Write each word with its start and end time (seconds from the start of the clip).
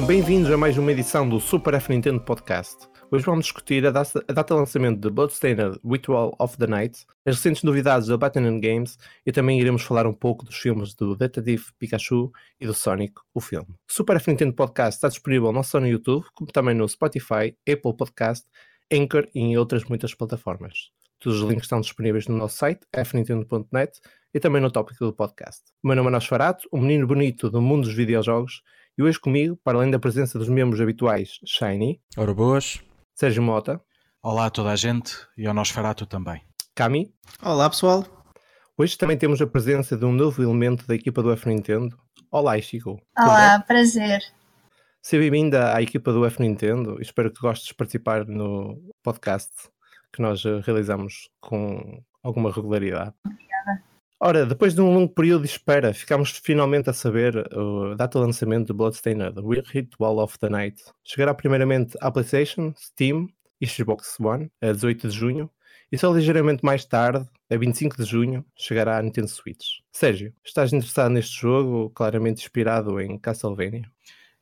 Sejam 0.00 0.06
bem-vindos 0.08 0.50
a 0.50 0.56
mais 0.56 0.78
uma 0.78 0.90
edição 0.92 1.28
do 1.28 1.38
Super 1.38 1.74
F 1.74 1.92
Nintendo 1.92 2.20
Podcast. 2.20 2.88
Hoje 3.10 3.22
vamos 3.22 3.44
discutir 3.44 3.86
a 3.86 3.90
data, 3.90 4.24
a 4.26 4.32
data 4.32 4.54
de 4.54 4.60
lançamento 4.60 4.98
de 4.98 5.10
Bloodstained 5.10 5.78
Ritual 5.84 6.34
of 6.38 6.56
the 6.56 6.66
Night, 6.66 7.04
as 7.26 7.36
recentes 7.36 7.62
novidades 7.62 8.08
da 8.08 8.16
Batman 8.16 8.58
Games 8.58 8.96
e 9.26 9.30
também 9.30 9.60
iremos 9.60 9.82
falar 9.82 10.06
um 10.06 10.14
pouco 10.14 10.42
dos 10.42 10.56
filmes 10.56 10.94
do 10.94 11.14
Detective 11.14 11.66
Pikachu 11.78 12.32
e 12.58 12.66
do 12.66 12.72
Sonic, 12.72 13.12
o 13.34 13.42
filme. 13.42 13.68
O 13.68 13.92
Super 13.92 14.16
F 14.16 14.30
Nintendo 14.30 14.54
Podcast 14.54 14.96
está 14.96 15.08
disponível 15.08 15.52
não 15.52 15.62
só 15.62 15.78
no 15.78 15.86
YouTube, 15.86 16.24
como 16.34 16.50
também 16.50 16.74
no 16.74 16.88
Spotify, 16.88 17.54
Apple 17.70 17.94
Podcast, 17.94 18.46
Anchor 18.90 19.28
e 19.34 19.40
em 19.40 19.58
outras 19.58 19.84
muitas 19.84 20.14
plataformas. 20.14 20.92
Todos 21.18 21.42
os 21.42 21.46
links 21.46 21.64
estão 21.64 21.78
disponíveis 21.78 22.26
no 22.26 22.38
nosso 22.38 22.56
site, 22.56 22.80
fnintendo.net 23.04 24.00
e 24.32 24.40
também 24.40 24.62
no 24.62 24.70
tópico 24.70 25.04
do 25.04 25.12
podcast. 25.12 25.60
O 25.84 25.88
meu 25.88 25.96
nome 25.96 26.08
é 26.08 26.12
Nosferato, 26.12 26.66
um 26.72 26.80
menino 26.80 27.06
bonito 27.06 27.50
do 27.50 27.60
mundo 27.60 27.84
dos 27.84 27.92
videojogos, 27.92 28.62
e 28.96 29.02
hoje 29.02 29.18
comigo, 29.18 29.58
para 29.62 29.78
além 29.78 29.90
da 29.90 29.98
presença 29.98 30.38
dos 30.38 30.48
membros 30.48 30.80
habituais 30.80 31.38
Shiny, 31.44 32.00
Ora 32.16 32.34
boas. 32.34 32.80
Sérgio 33.14 33.42
Mota, 33.42 33.80
Olá 34.22 34.46
a 34.46 34.50
toda 34.50 34.70
a 34.70 34.76
gente 34.76 35.16
e 35.34 35.46
ao 35.46 35.54
Nosferato 35.54 36.04
também. 36.04 36.42
Kami. 36.74 37.10
Olá 37.42 37.70
pessoal. 37.70 38.04
Hoje 38.76 38.98
também 38.98 39.16
temos 39.16 39.40
a 39.40 39.46
presença 39.46 39.96
de 39.96 40.04
um 40.04 40.12
novo 40.12 40.42
elemento 40.42 40.86
da 40.86 40.94
equipa 40.94 41.22
do 41.22 41.32
F 41.32 41.48
Nintendo. 41.48 41.98
Olá, 42.30 42.60
Chico. 42.60 43.00
Olá, 43.18 43.60
prazer. 43.60 44.20
Seja 45.00 45.22
bem-vinda 45.22 45.74
à 45.74 45.80
equipa 45.80 46.12
do 46.12 46.26
F 46.26 46.38
Nintendo. 46.38 47.00
Espero 47.00 47.32
que 47.32 47.40
gostes 47.40 47.68
de 47.68 47.74
participar 47.74 48.26
no 48.26 48.78
podcast 49.02 49.50
que 50.12 50.20
nós 50.20 50.44
realizamos 50.66 51.30
com 51.40 52.02
alguma 52.22 52.52
regularidade. 52.52 53.14
Ora, 54.22 54.44
depois 54.44 54.74
de 54.74 54.82
um 54.82 54.92
longo 54.92 55.14
período 55.14 55.44
de 55.44 55.48
espera, 55.48 55.94
ficámos 55.94 56.30
finalmente 56.44 56.90
a 56.90 56.92
saber 56.92 57.38
a 57.38 57.94
data 57.94 58.18
de 58.18 58.26
lançamento 58.26 58.66
de 58.66 58.74
Bloodstained 58.74 59.32
Ritual 59.72 60.18
of 60.18 60.38
the 60.38 60.50
Night. 60.50 60.84
Chegará 61.02 61.32
primeiramente 61.32 61.96
à 62.02 62.10
PlayStation, 62.10 62.74
Steam 62.76 63.30
e 63.58 63.66
Xbox 63.66 64.20
One, 64.20 64.52
a 64.60 64.72
18 64.72 65.08
de 65.08 65.16
junho, 65.16 65.50
e 65.90 65.96
só 65.96 66.12
ligeiramente 66.12 66.62
mais 66.62 66.84
tarde, 66.84 67.26
a 67.50 67.56
25 67.56 67.96
de 67.96 68.04
junho, 68.04 68.44
chegará 68.54 68.98
à 68.98 69.02
Nintendo 69.02 69.26
Switch. 69.26 69.78
Sérgio, 69.90 70.34
estás 70.44 70.70
interessado 70.70 71.12
neste 71.12 71.40
jogo, 71.40 71.88
claramente 71.88 72.42
inspirado 72.42 73.00
em 73.00 73.18
Castlevania? 73.18 73.90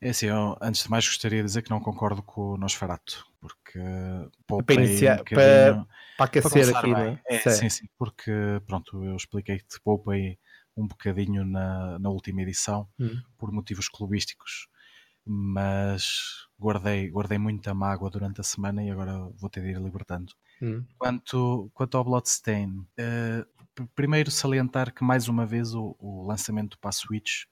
É 0.00 0.10
assim, 0.10 0.26
eu, 0.26 0.56
antes 0.60 0.82
de 0.82 0.90
mais 0.90 1.06
gostaria 1.06 1.38
de 1.38 1.46
dizer 1.46 1.62
que 1.62 1.70
não 1.70 1.78
concordo 1.78 2.20
com 2.20 2.54
o 2.54 2.56
Nosferato, 2.56 3.24
porque 3.40 3.78
Para, 3.78 4.30
poupei 4.46 4.76
iniciar, 4.76 5.14
um 5.14 5.18
bocadinho- 5.18 5.86
para, 5.86 5.86
para 6.16 6.26
aquecer 6.26 6.50
começar 6.52 6.78
aqui, 6.80 6.94
bem. 6.94 6.94
não 6.94 7.00
é? 7.30 7.36
É, 7.36 7.38
sim, 7.50 7.70
sim, 7.70 7.86
porque 7.98 8.30
pronto, 8.66 9.04
eu 9.04 9.16
expliquei 9.16 9.58
que 9.58 9.66
te 9.66 9.80
poupei 9.80 10.38
um 10.76 10.86
bocadinho 10.86 11.44
na, 11.44 11.98
na 11.98 12.08
última 12.10 12.42
edição 12.42 12.88
Hum. 12.98 13.20
por 13.36 13.50
motivos 13.52 13.88
clubísticos, 13.88 14.68
mas 15.24 16.46
guardei, 16.58 17.10
guardei 17.10 17.38
muita 17.38 17.74
mágoa 17.74 18.10
durante 18.10 18.40
a 18.40 18.44
semana 18.44 18.82
e 18.82 18.90
agora 18.90 19.18
vou 19.36 19.50
ter 19.50 19.62
de 19.62 19.70
ir 19.70 19.80
libertando. 19.80 20.32
Hum. 20.62 20.84
Quanto, 20.98 21.70
quanto 21.74 21.96
ao 21.96 22.04
Bloodstain, 22.04 22.86
eh, 22.98 23.44
p- 23.74 23.86
primeiro 23.94 24.30
salientar 24.30 24.92
que 24.94 25.04
mais 25.04 25.28
uma 25.28 25.46
vez 25.46 25.74
o, 25.74 25.96
o 25.98 26.26
lançamento 26.26 26.78
para 26.78 26.90
a 26.90 26.92
Switch 26.92 27.44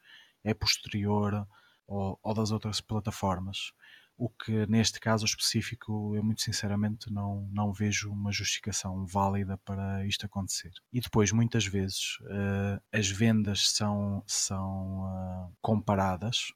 é 0.45 0.55
posterior 0.55 1.47
ao, 1.89 2.19
ao 2.23 2.35
das 2.35 2.51
outras 2.51 2.81
plataformas. 2.81 3.73
O 4.19 4.31
que 4.31 4.67
neste 4.67 4.99
caso 4.99 5.27
específico 5.27 6.15
eu 6.17 6.25
muito 6.25 6.41
sinceramente 6.41 7.13
não, 7.13 7.49
não 7.53 7.73
vejo 7.73 8.11
uma 8.11 8.33
justificação 8.33 9.05
válida 9.05 9.59
para 9.59 10.07
isto 10.07 10.25
acontecer. 10.25 10.73
E 10.91 11.01
depois, 11.01 11.33
muitas 11.33 11.67
vezes, 11.67 12.19
eh, 12.31 12.81
as 12.93 13.11
vendas 13.11 13.71
são, 13.71 14.23
são 14.27 15.05
ah, 15.05 15.49
comparadas 15.61 16.53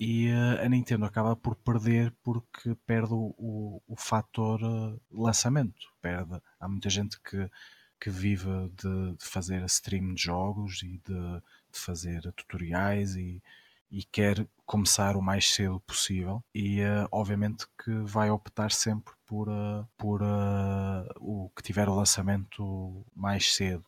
e 0.00 0.28
eh, 0.28 0.64
a 0.64 0.68
Nintendo 0.68 1.04
acaba 1.04 1.36
por 1.36 1.54
perder 1.56 2.14
porque 2.22 2.74
perde 2.86 3.12
o, 3.12 3.34
o, 3.38 3.82
o 3.86 3.96
fator 3.96 4.60
lançamento. 5.10 5.86
Perde. 6.00 6.40
Há 6.58 6.66
muita 6.66 6.88
gente 6.88 7.20
que, 7.20 7.50
que 8.00 8.08
vive 8.10 8.48
de, 8.74 9.16
de 9.16 9.24
fazer 9.24 9.62
stream 9.66 10.14
de 10.14 10.22
jogos 10.22 10.82
e 10.82 10.98
de, 10.98 11.42
de 11.72 11.78
fazer 11.78 12.32
tutoriais 12.32 13.16
e, 13.16 13.42
e 13.92 14.04
quer 14.04 14.48
começar 14.66 15.16
o 15.16 15.22
mais 15.22 15.52
cedo 15.54 15.80
possível 15.82 16.42
e 16.54 16.80
eh, 16.80 17.06
obviamente 17.12 17.66
que 17.84 17.92
vai 18.04 18.30
optar 18.30 18.72
sempre 18.72 19.14
por, 19.26 19.48
eh, 19.48 19.86
por 19.98 20.22
eh, 20.22 21.08
o 21.20 21.50
que 21.56 21.62
tiver 21.62 21.88
o 21.88 21.94
lançamento 21.94 23.04
mais 23.14 23.54
cedo. 23.54 23.84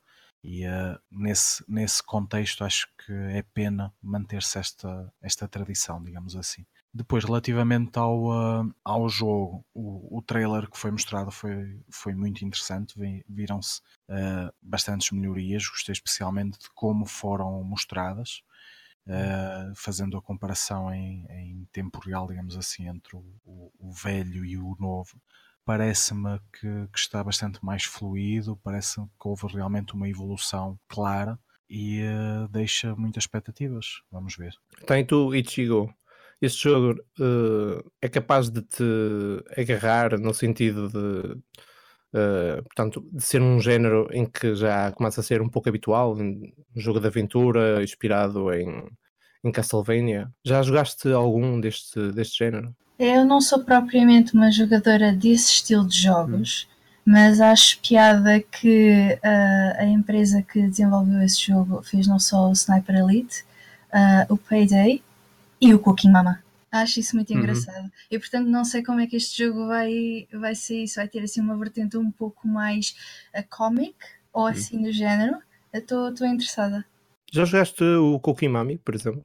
E 0.47 0.65
nesse, 1.11 1.65
nesse 1.67 2.03
contexto 2.03 2.65
acho 2.65 2.87
que 2.99 3.13
é 3.13 3.43
pena 3.55 3.91
manter-se 4.03 4.59
esta, 4.59 5.11
esta 5.23 5.49
tradição, 5.49 6.03
digamos 6.05 6.37
assim. 6.37 6.67
Depois, 6.93 7.25
relativamente 7.25 7.99
ao, 7.99 8.29
ao 8.85 9.09
jogo, 9.09 9.65
o, 9.75 10.19
o 10.19 10.23
trailer 10.23 10.71
que 10.71 10.79
foi 10.79 10.91
mostrado 10.91 11.31
foi, 11.31 11.81
foi 11.91 12.15
muito 12.15 12.45
interessante. 12.45 12.99
Vi- 12.99 13.25
Viram-se 13.29 13.81
bastantes 14.63 15.11
melhorias, 15.11 15.67
gostei 15.69 15.93
especialmente 15.93 16.59
de 16.59 16.69
como 16.75 17.07
foram 17.07 17.63
mostradas, 17.65 18.43
ah, 19.09 19.73
fazendo 19.77 20.17
a 20.17 20.23
comparação 20.23 20.93
em, 20.93 21.27
em 21.31 21.69
tempo 21.73 21.99
real, 22.01 22.27
digamos 22.27 22.57
assim, 22.57 22.89
entre 22.89 23.17
o, 23.17 23.25
o- 23.45 23.73
o 23.79 23.93
velho 23.93 24.45
e 24.45 24.57
o 24.57 24.77
novo. 24.81 25.21
Parece-me 25.65 26.39
que, 26.53 26.89
que 26.93 26.99
está 26.99 27.25
bastante 27.25 27.65
mais 27.65 27.85
fluido, 27.85 28.57
parece 28.63 29.01
que 29.01 29.29
houve 29.29 29.47
realmente 29.47 29.95
uma 29.95 30.09
evolução 30.09 30.79
clara 30.89 31.39
e 31.69 32.03
ah, 32.03 32.47
deixa 32.51 32.95
muitas 32.97 33.25
expectativas. 33.25 34.03
Vamos 34.11 34.37
ver. 34.37 34.55
E 34.91 35.05
tu, 35.05 35.35
Ichigo, 35.35 35.93
este 36.41 36.65
jogo 36.65 37.01
eh, 37.21 37.85
é 38.03 38.09
capaz 38.09 38.51
de 38.51 38.61
te 38.63 38.83
agarrar 39.57 40.19
no 40.19 40.35
sentido 40.35 40.89
de, 40.91 41.43
eh, 42.15 42.63
portanto, 42.63 43.05
de 43.13 43.25
ser 43.25 43.43
um 43.43 43.59
género 43.59 44.09
em 44.13 44.25
que 44.25 44.55
já 44.55 44.93
começa 44.93 45.21
a 45.21 45.25
ser 45.25 45.43
um 45.43 45.49
pouco 45.49 45.69
habitual, 45.69 46.17
um 46.17 46.41
jogo 46.77 47.01
de 47.01 47.09
aventura 47.09 47.83
inspirado 47.83 48.55
em, 48.55 48.89
em 49.43 49.51
Castlevania. 49.51 50.31
Já 50.45 50.63
jogaste 50.63 51.11
algum 51.11 51.61
deste, 51.61 52.13
deste 52.13 52.39
género? 52.39 52.73
Eu 52.97 53.25
não 53.25 53.41
sou 53.41 53.65
propriamente 53.65 54.33
uma 54.35 54.53
jogadora 54.53 55.13
desse 55.13 55.55
estilo 55.55 55.89
de 55.89 56.01
jogos, 56.01 56.69
mas 57.05 57.41
acho 57.41 57.81
piada 57.81 58.41
que 58.41 59.19
ah, 59.21 59.75
a 59.79 59.85
empresa 59.85 60.41
que 60.41 60.63
desenvolveu 60.69 61.21
esse 61.21 61.45
jogo 61.45 61.83
fez 61.83 62.07
não 62.07 62.21
só 62.21 62.49
o 62.49 62.53
Sniper 62.53 62.95
Elite, 62.95 63.45
ah, 63.93 64.25
o 64.29 64.37
Payday 64.37 65.03
e 65.61 65.75
o 65.75 65.81
Cooking 65.81 66.13
Mama. 66.13 66.44
Acho 66.75 66.99
isso 66.99 67.15
muito 67.15 67.33
Uhum. 67.33 67.39
engraçado. 67.39 67.89
E 68.11 68.19
portanto 68.19 68.49
não 68.49 68.65
sei 68.65 68.83
como 68.83 68.99
é 69.01 69.07
que 69.07 69.17
este 69.17 69.45
jogo 69.45 69.69
vai, 69.69 70.27
vai 70.33 70.55
ser 70.57 70.83
isso. 70.83 70.97
Vai 70.97 71.07
ter 71.09 71.23
assim 71.23 71.41
uma 71.41 71.57
vertente 71.57 71.97
um 71.97 72.11
pouco 72.11 72.49
mais 72.49 72.97
a 73.33 73.43
comic 73.45 73.95
ou 74.33 74.47
assim 74.47 74.83
do 74.83 74.91
género. 74.91 75.39
Estou 75.73 76.09
interessada. 76.27 76.85
Já 77.33 77.45
jogaste 77.45 77.85
o 77.85 78.19
Kokimami, 78.19 78.79
por 78.79 78.95
exemplo? 78.95 79.25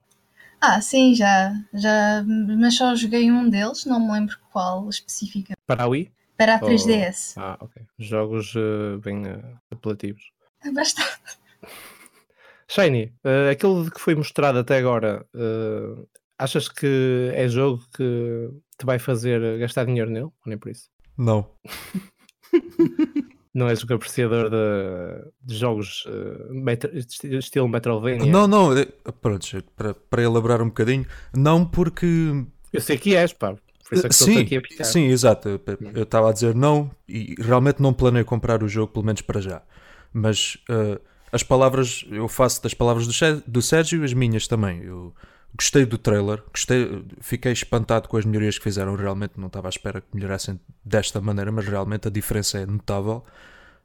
Ah, 0.62 0.80
sim, 0.82 1.16
já, 1.16 1.54
já, 1.74 2.24
mas 2.26 2.76
só 2.76 2.94
joguei 2.96 3.32
um 3.32 3.50
deles, 3.50 3.86
não 3.86 4.00
me 4.00 4.12
lembro 4.12 4.38
qual 4.52 4.90
específica. 4.90 5.54
Para 5.66 5.84
a 5.84 5.88
Wii? 5.88 6.12
Para 6.38 6.56
a 6.56 6.60
Oh. 6.62 6.66
3DS. 6.66 7.34
Ah, 7.38 7.58
ok. 7.62 7.82
Jogos 7.98 8.54
eh, 8.56 8.98
bem 8.98 9.26
eh, 9.26 9.42
apelativos. 9.72 10.32
Bastante. 10.74 11.40
Shiny, 12.68 13.12
eh, 13.24 13.50
aquilo 13.52 13.86
de 13.86 13.92
que 13.92 14.00
foi 14.02 14.16
mostrado 14.16 14.60
até 14.60 14.78
agora, 14.78 15.26
eh, 15.34 16.06
achas 16.40 16.68
que 16.70 17.32
é 17.36 17.48
jogo 17.48 17.84
que 17.96 18.50
te 18.78 18.86
vai 18.86 18.98
fazer 18.98 19.60
gastar 19.60 19.86
dinheiro 19.86 20.10
nele? 20.10 20.26
Ou 20.26 20.34
nem 20.46 20.58
por 20.58 20.72
isso? 20.72 20.90
Não. 21.18 21.46
Não 23.54 23.68
és 23.68 23.84
um 23.84 23.94
apreciador 23.96 24.50
de, 24.50 25.32
de 25.44 25.56
jogos 25.58 26.06
eh, 26.08 26.54
metro- 26.54 26.96
esti- 26.96 27.36
estilo 27.36 27.68
Metroidvania? 27.68 28.32
Não, 28.32 28.48
não. 28.48 28.78
eh, 28.78 28.86
Pronto, 29.22 29.46
para, 29.76 29.94
para 29.94 30.22
elaborar 30.22 30.62
um 30.62 30.68
bocadinho. 30.68 31.06
Não 31.36 31.66
porque. 31.66 32.06
Eu 32.72 32.80
sei 32.80 32.98
que 32.98 33.16
és, 33.16 33.34
pá. 33.34 33.56
Por 33.88 33.96
isso 33.96 34.06
é 34.06 34.10
que 34.10 34.14
estou 34.14 34.28
sim, 34.28 34.38
aqui 34.40 34.56
a 34.58 34.62
picar. 34.62 34.86
sim, 34.86 35.06
exato. 35.08 35.50
Eu- 35.50 35.60
Eu 35.96 36.04
estava 36.04 36.30
a 36.30 36.34
dizer 36.34 36.54
não 36.54 36.92
e 37.08 37.34
realmente 37.40 37.82
não 37.82 37.92
planeio 37.92 38.24
comprar 38.24 38.62
o 38.64 38.68
jogo, 38.68 38.94
pelo 38.94 39.04
menos 39.06 39.22
para 39.24 39.42
já. 39.42 39.64
Mas 40.14 40.58
eh, 40.70 41.00
as 41.32 41.42
palavras, 41.42 42.06
eu 42.12 42.28
faço 42.28 42.62
das 42.62 42.76
palavras 42.76 43.08
do, 43.08 43.42
do 43.48 43.62
Sérgio 43.64 44.04
as 44.04 44.14
minhas 44.14 44.48
também. 44.48 44.84
Eu 44.84 45.14
gostei 45.56 45.86
do 45.86 45.98
trailer, 45.98 46.44
gostei, 46.54 47.04
fiquei 47.20 47.52
espantado 47.52 48.08
com 48.08 48.18
as 48.18 48.26
melhorias 48.26 48.58
que 48.58 48.64
fizeram. 48.64 48.96
Realmente 48.96 49.34
não 49.38 49.48
estava 49.48 49.68
à 49.68 49.70
espera 49.70 50.02
que 50.02 50.08
melhorassem 50.14 50.60
desta 50.84 51.20
maneira, 51.20 51.52
mas 51.52 51.68
realmente 51.68 52.08
a 52.08 52.12
diferença 52.12 52.60
é 52.60 52.66
notável. 52.66 53.26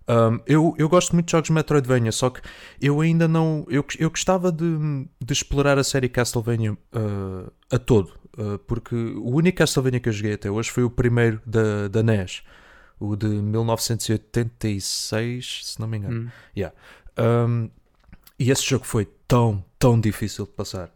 Um, 0.06 0.38
eu, 0.46 0.74
eu 0.76 0.86
gosto 0.88 1.14
muito 1.14 1.26
de 1.26 1.32
jogos 1.32 1.50
Metroidvania, 1.50 2.12
só 2.12 2.30
que 2.30 2.40
eu 2.80 3.00
ainda 3.00 3.26
não. 3.26 3.66
Eu, 3.68 3.84
eu 3.98 4.10
gostava 4.10 4.52
de, 4.52 4.76
de 5.20 5.32
explorar 5.32 5.76
a 5.78 5.84
série 5.84 6.10
Castlevania 6.10 6.72
uh, 6.72 7.50
a 7.70 7.78
todo, 7.78 8.12
uh, 8.36 8.58
porque 8.60 8.94
o 8.94 9.34
único 9.34 9.58
Castlevania 9.58 10.00
que 10.00 10.08
eu 10.08 10.12
joguei 10.12 10.34
até 10.34 10.48
hoje 10.50 10.70
foi 10.70 10.84
o 10.84 10.90
primeiro 10.90 11.40
da, 11.46 11.88
da 11.88 12.02
NES, 12.02 12.42
o 13.00 13.16
de 13.16 13.28
1986, 13.28 15.60
se 15.64 15.80
não 15.80 15.88
me 15.88 15.96
engano. 15.96 16.20
Hum. 16.20 16.28
Yeah. 16.54 16.76
Um, 17.18 17.70
e 18.38 18.50
esse 18.50 18.64
jogo 18.64 18.84
foi 18.84 19.08
tão, 19.26 19.64
tão 19.78 19.98
difícil 19.98 20.44
de 20.44 20.52
passar. 20.52 20.92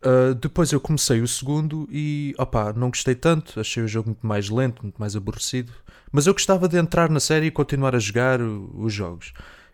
Uh, 0.00 0.32
depois 0.34 0.70
eu 0.70 0.80
comecei 0.80 1.20
o 1.20 1.26
segundo 1.26 1.88
e 1.90 2.32
opá, 2.38 2.72
não 2.72 2.88
gostei 2.88 3.16
tanto, 3.16 3.58
achei 3.58 3.82
o 3.82 3.88
jogo 3.88 4.10
muito 4.10 4.24
mais 4.24 4.48
lento, 4.48 4.82
muito 4.82 4.96
mais 4.98 5.16
aborrecido. 5.16 5.72
Mas 6.12 6.26
eu 6.26 6.32
gostava 6.32 6.68
de 6.68 6.78
entrar 6.78 7.10
na 7.10 7.20
série 7.20 7.46
e 7.46 7.50
continuar 7.50 7.94
a 7.96 7.98
jogar 7.98 8.40
o, 8.40 8.70
os 8.78 8.92
jogos. 8.92 9.32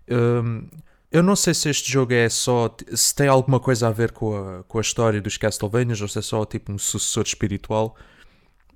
Um, 0.09 0.67
eu 1.13 1.23
não 1.23 1.37
sei 1.37 1.55
se 1.55 1.69
este 1.69 1.93
jogo 1.93 2.13
é 2.13 2.29
só. 2.29 2.75
se 2.93 3.15
tem 3.15 3.29
alguma 3.29 3.61
coisa 3.61 3.89
a 3.89 3.91
ver 3.91 4.13
com 4.13 4.37
a, 4.37 4.65
com 4.65 4.79
a 4.79 4.81
história 4.81 5.21
dos 5.21 5.37
Castlevanias 5.37 6.01
ou 6.01 6.09
se 6.09 6.19
é 6.19 6.23
só 6.23 6.45
tipo 6.45 6.73
um 6.73 6.79
sucessor 6.79 7.25
espiritual. 7.25 7.97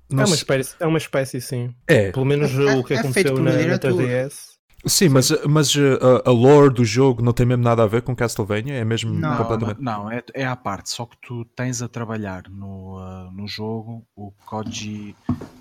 Não 0.09 0.23
é, 0.23 0.25
uma 0.25 0.35
espécie, 0.35 0.75
é 0.79 0.87
uma 0.87 0.97
espécie, 0.97 1.41
sim. 1.41 1.73
É. 1.87 2.11
Pelo 2.11 2.25
menos 2.25 2.51
é, 2.51 2.75
o 2.75 2.83
que 2.83 2.93
é, 2.93 2.99
aconteceu 2.99 3.37
na, 3.39 3.51
na 3.51 3.77
3DS. 3.77 4.58
Sim, 4.85 5.09
mas, 5.09 5.29
mas 5.45 5.75
uh, 5.75 5.99
a, 6.25 6.29
a, 6.29 6.31
lore 6.31 6.73
do 6.73 6.85
jogo 6.85 7.21
não 7.21 7.33
tem 7.33 7.45
mesmo 7.45 7.63
nada 7.63 7.83
a 7.83 7.87
ver 7.87 8.01
com 8.01 8.15
Castlevania? 8.15 8.75
É 8.75 8.85
mesmo 8.85 9.13
não, 9.13 9.37
completamente. 9.37 9.81
Não, 9.81 10.09
é, 10.09 10.23
é 10.33 10.45
à 10.45 10.55
parte. 10.55 10.89
Só 10.89 11.05
que 11.05 11.17
tu 11.21 11.43
tens 11.43 11.81
a 11.81 11.89
trabalhar 11.89 12.43
no, 12.49 12.97
uh, 12.97 13.31
no 13.31 13.47
jogo 13.47 14.07
o 14.15 14.31
Koji 14.45 15.15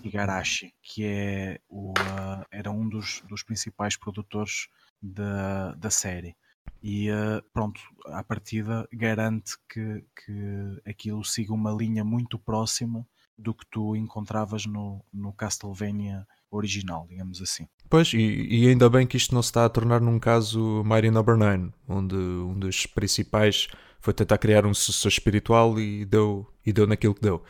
Igarashi, 0.05 0.73
que 0.83 1.05
é 1.05 1.61
o, 1.69 1.91
uh, 1.91 2.47
era 2.51 2.71
um 2.71 2.89
dos, 2.89 3.23
dos 3.29 3.43
principais 3.43 3.97
produtores 3.97 4.69
da, 5.03 5.73
da 5.75 5.91
série. 5.91 6.37
E 6.81 7.09
pronto, 7.53 7.81
à 8.07 8.23
partida 8.23 8.87
garante 8.93 9.57
que, 9.69 10.05
que 10.15 10.81
aquilo 10.89 11.25
siga 11.25 11.53
uma 11.53 11.73
linha 11.73 12.05
muito 12.05 12.39
próxima 12.39 13.05
do 13.37 13.53
que 13.53 13.67
tu 13.69 13.97
encontravas 13.97 14.65
no, 14.65 15.05
no 15.13 15.33
Castlevania 15.33 16.25
original, 16.51 17.07
digamos 17.09 17.41
assim. 17.41 17.67
Pois, 17.89 18.13
e, 18.13 18.19
e, 18.19 18.69
ainda 18.69 18.89
bem 18.91 19.07
que 19.07 19.17
isto 19.17 19.35
não 19.35 19.43
se 19.43 19.49
está 19.49 19.65
a 19.65 19.69
tornar 19.69 20.01
num 20.01 20.19
caso 20.19 20.83
Number 20.85 21.37
no. 21.37 21.45
9, 21.45 21.73
onde 21.89 22.17
um 22.17 22.59
dos 22.59 22.87
principais 22.87 23.69
foi 24.01 24.13
tentar 24.13 24.39
criar 24.39 24.67
um 24.67 24.75
sucessor 24.75 25.11
espiritual 25.11 25.79
e 25.81 26.05
deu, 26.05 26.47
e 26.65 26.73
deu 26.73 26.87
naquilo 26.87 27.15
que 27.15 27.23
deu. 27.23 27.43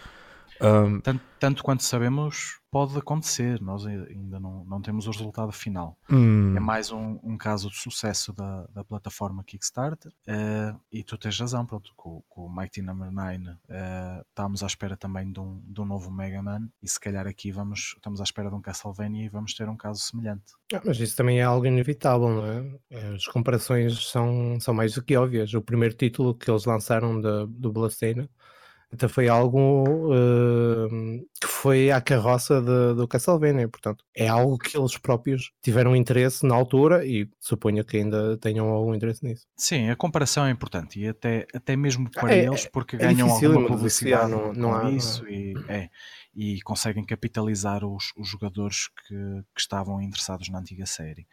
Um, 0.61 1.01
tanto, 1.01 1.23
tanto, 1.39 1.63
quanto 1.63 1.83
sabemos, 1.83 2.58
pode 2.71 2.97
acontecer, 2.99 3.61
nós 3.61 3.87
ainda 3.87 4.39
não, 4.39 4.65
não 4.65 4.81
temos 4.81 5.07
o 5.07 5.11
resultado 5.11 5.53
final. 5.53 5.97
Hum. 6.11 6.55
É 6.57 6.61
mais 6.61 6.91
um, 6.91 7.19
um, 7.23 7.37
caso 7.37 7.71
de 7.71 7.77
sucesso 7.77 8.33
da, 8.33 8.67
da 8.75 8.85
plataforma 8.85 9.43
Kickstarter 9.45 10.13
uh, 10.29 10.79
e 10.93 11.03
tu 11.03 11.17
tens 11.17 11.39
razão, 11.39 11.65
pronto, 11.65 11.93
com, 11.97 12.23
com 12.29 12.47
o 12.47 12.55
Mighty 12.55 12.83
Number 12.83 13.11
9 13.11 13.37
uh, 13.39 13.57
estamos 14.29 14.63
à 14.63 14.67
espera 14.67 14.97
também 14.97 15.33
de 15.33 15.41
um, 15.41 15.63
de 15.67 15.81
um 15.81 15.85
novo 15.85 16.11
Mega 16.11 16.43
Man 16.43 16.69
e 16.83 16.89
se 16.89 17.01
calhar 17.01 17.27
aqui 17.27 17.51
vamos, 17.51 17.95
estamos 17.97 18.21
à 18.21 18.25
espera 18.25 18.51
de 18.51 18.55
um 18.55 18.61
Castlevania 18.61 19.25
e 19.25 19.29
vamos 19.29 19.55
ter 19.55 19.69
um 19.69 19.77
caso 19.77 20.01
semelhante. 20.01 20.53
Ah, 20.73 20.83
mas 20.85 20.99
isso 21.01 21.17
também 21.17 21.41
é 21.41 21.43
algo 21.43 21.67
inevitável, 21.67 22.29
não 22.29 22.47
é? 22.47 23.15
As 23.15 23.27
comparações 23.27 24.09
são, 24.11 24.59
são 24.61 24.75
mais 24.75 24.95
do 24.95 25.03
que 25.03 25.17
óbvias. 25.17 25.55
O 25.55 25.63
primeiro 25.63 25.95
título 25.95 26.35
que 26.35 26.51
eles 26.51 26.65
lançaram 26.65 27.21
do, 27.21 27.47
do 27.47 27.73
Bloodstained 27.73 28.29
então 28.93 29.09
foi 29.09 29.29
algo 29.29 30.13
uh, 30.13 30.89
que 31.41 31.47
foi 31.47 31.91
à 31.91 32.01
carroça 32.01 32.61
de, 32.61 32.95
do 32.95 33.07
Castlevania, 33.07 33.69
portanto 33.69 34.03
é 34.17 34.27
algo 34.27 34.57
que 34.57 34.77
eles 34.77 34.97
próprios 34.97 35.53
tiveram 35.63 35.95
interesse 35.95 36.47
na 36.47 36.55
altura 36.55 37.07
e 37.07 37.29
suponho 37.39 37.85
que 37.85 37.99
ainda 37.99 38.39
tenham 38.39 38.69
algum 38.69 38.95
interesse 38.95 39.23
nisso. 39.25 39.47
Sim, 39.57 39.91
a 39.91 39.97
comparação 39.97 40.47
é 40.47 40.51
importante 40.51 40.99
e 40.99 41.07
até, 41.07 41.47
até 41.55 41.77
mesmo 41.77 42.11
para 42.11 42.35
é, 42.35 42.47
eles 42.47 42.67
porque 42.67 42.97
é 42.97 42.99
ganham 42.99 43.31
alguma 43.31 43.67
publicidade 43.67 44.31
não, 44.31 44.53
não 44.55 44.75
há, 44.75 44.91
isso 44.91 45.23
não. 45.23 45.31
E, 45.31 45.55
é, 45.69 45.91
e 46.35 46.61
conseguem 46.63 47.05
capitalizar 47.05 47.85
os, 47.85 48.13
os 48.17 48.29
jogadores 48.29 48.89
que, 48.89 49.15
que 49.55 49.61
estavam 49.61 50.01
interessados 50.01 50.49
na 50.49 50.61
antiga 50.61 50.87
série. 50.87 51.27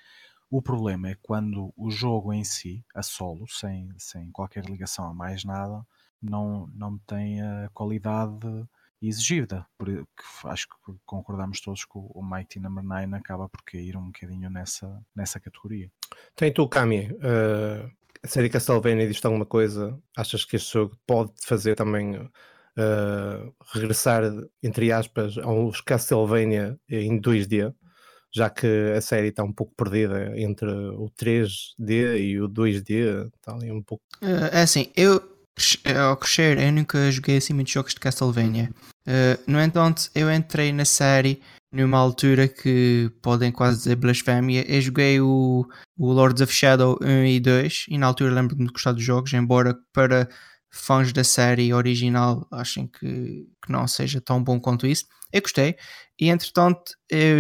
O 0.50 0.62
problema 0.62 1.10
é 1.10 1.18
quando 1.22 1.74
o 1.76 1.90
jogo 1.90 2.32
em 2.34 2.44
si, 2.44 2.84
a 2.94 3.02
solo, 3.02 3.48
sem, 3.48 3.90
sem 3.98 4.30
qualquer 4.32 4.66
ligação 4.66 5.08
a 5.08 5.14
mais 5.14 5.44
nada, 5.44 5.86
não, 6.30 6.68
não 6.76 6.98
tem 7.00 7.42
a 7.42 7.70
qualidade 7.74 8.48
exigida. 9.02 9.66
Porque 9.78 10.04
acho 10.46 10.68
que 10.68 10.94
concordamos 11.06 11.62
todos 11.62 11.86
que 11.86 11.94
o 11.96 12.22
Mighty 12.24 12.60
Number 12.60 12.84
9 12.84 13.16
acaba 13.16 13.50
por 13.50 13.62
cair 13.64 13.96
um 13.96 14.08
bocadinho 14.08 14.50
nessa, 14.50 15.02
nessa 15.16 15.40
categoria. 15.40 15.90
Tem 16.36 16.52
tu, 16.52 16.68
Kami, 16.68 17.12
uh, 17.12 17.92
a 18.24 18.28
série 18.28 18.50
Castlevania 18.50 19.08
diz 19.08 19.24
alguma 19.24 19.46
coisa? 19.46 19.98
Achas 20.16 20.46
que 20.46 20.56
este 20.56 20.74
jogo 20.74 20.98
pode 21.06 21.34
fazer 21.44 21.76
também 21.76 22.18
uh, 22.18 23.56
regressar, 23.74 24.24
entre 24.64 24.92
aspas, 24.92 25.38
aos 25.38 25.82
Castlevania 25.82 26.80
em 26.90 27.20
2D? 27.20 27.74
Já 28.34 28.50
que 28.50 28.68
a 28.98 29.00
série 29.00 29.30
está 29.30 29.44
um 29.44 29.54
pouco 29.54 29.74
perdida 29.78 30.38
entre 30.38 30.70
o 30.70 31.10
3D 31.18 32.20
e 32.20 32.42
o 32.42 32.50
2D, 32.50 33.28
está 33.28 33.54
ali 33.54 33.72
um 33.72 33.82
pouco. 33.82 34.04
Uh, 34.22 34.52
é 34.52 34.64
assim, 34.64 34.92
eu, 34.94 35.22
ao 36.08 36.18
crescer, 36.18 36.60
eu 36.60 36.72
nunca 36.72 37.12
joguei 37.12 37.38
assim 37.38 37.54
muitos 37.54 37.74
jogos 37.74 37.94
de 37.94 38.00
Castlevania. 38.00 38.70
Uh, 39.08 39.52
no 39.52 39.62
entanto, 39.62 40.10
eu 40.14 40.32
entrei 40.32 40.72
na 40.74 40.86
série 40.86 41.42
numa 41.72 41.98
altura 41.98 42.48
que 42.48 43.12
podem 43.22 43.52
quase 43.52 43.78
dizer 43.80 43.96
blasfémia. 43.96 44.66
Eu 44.68 44.82
joguei 44.82 45.20
o, 45.20 45.66
o 45.98 46.12
Lords 46.12 46.42
of 46.42 46.54
Shadow 46.54 46.98
1 47.02 47.26
e 47.26 47.40
2 47.40 47.86
e 47.90 47.98
na 47.98 48.08
altura 48.08 48.34
lembro-me 48.34 48.66
de 48.66 48.72
gostar 48.72 48.94
dos 48.94 49.04
jogos, 49.04 49.34
embora 49.34 49.76
para 49.94 50.30
fãs 50.72 51.14
da 51.14 51.24
série 51.24 51.74
original 51.74 52.48
achem 52.52 52.88
que, 52.88 53.48
que 53.64 53.72
não 53.72 53.88
seja 53.88 54.20
tão 54.22 54.44
bom 54.44 54.60
quanto 54.60 54.88
isso. 54.88 55.06
Eu 55.32 55.42
gostei. 55.42 55.76
E 56.20 56.30
entretanto, 56.30 56.94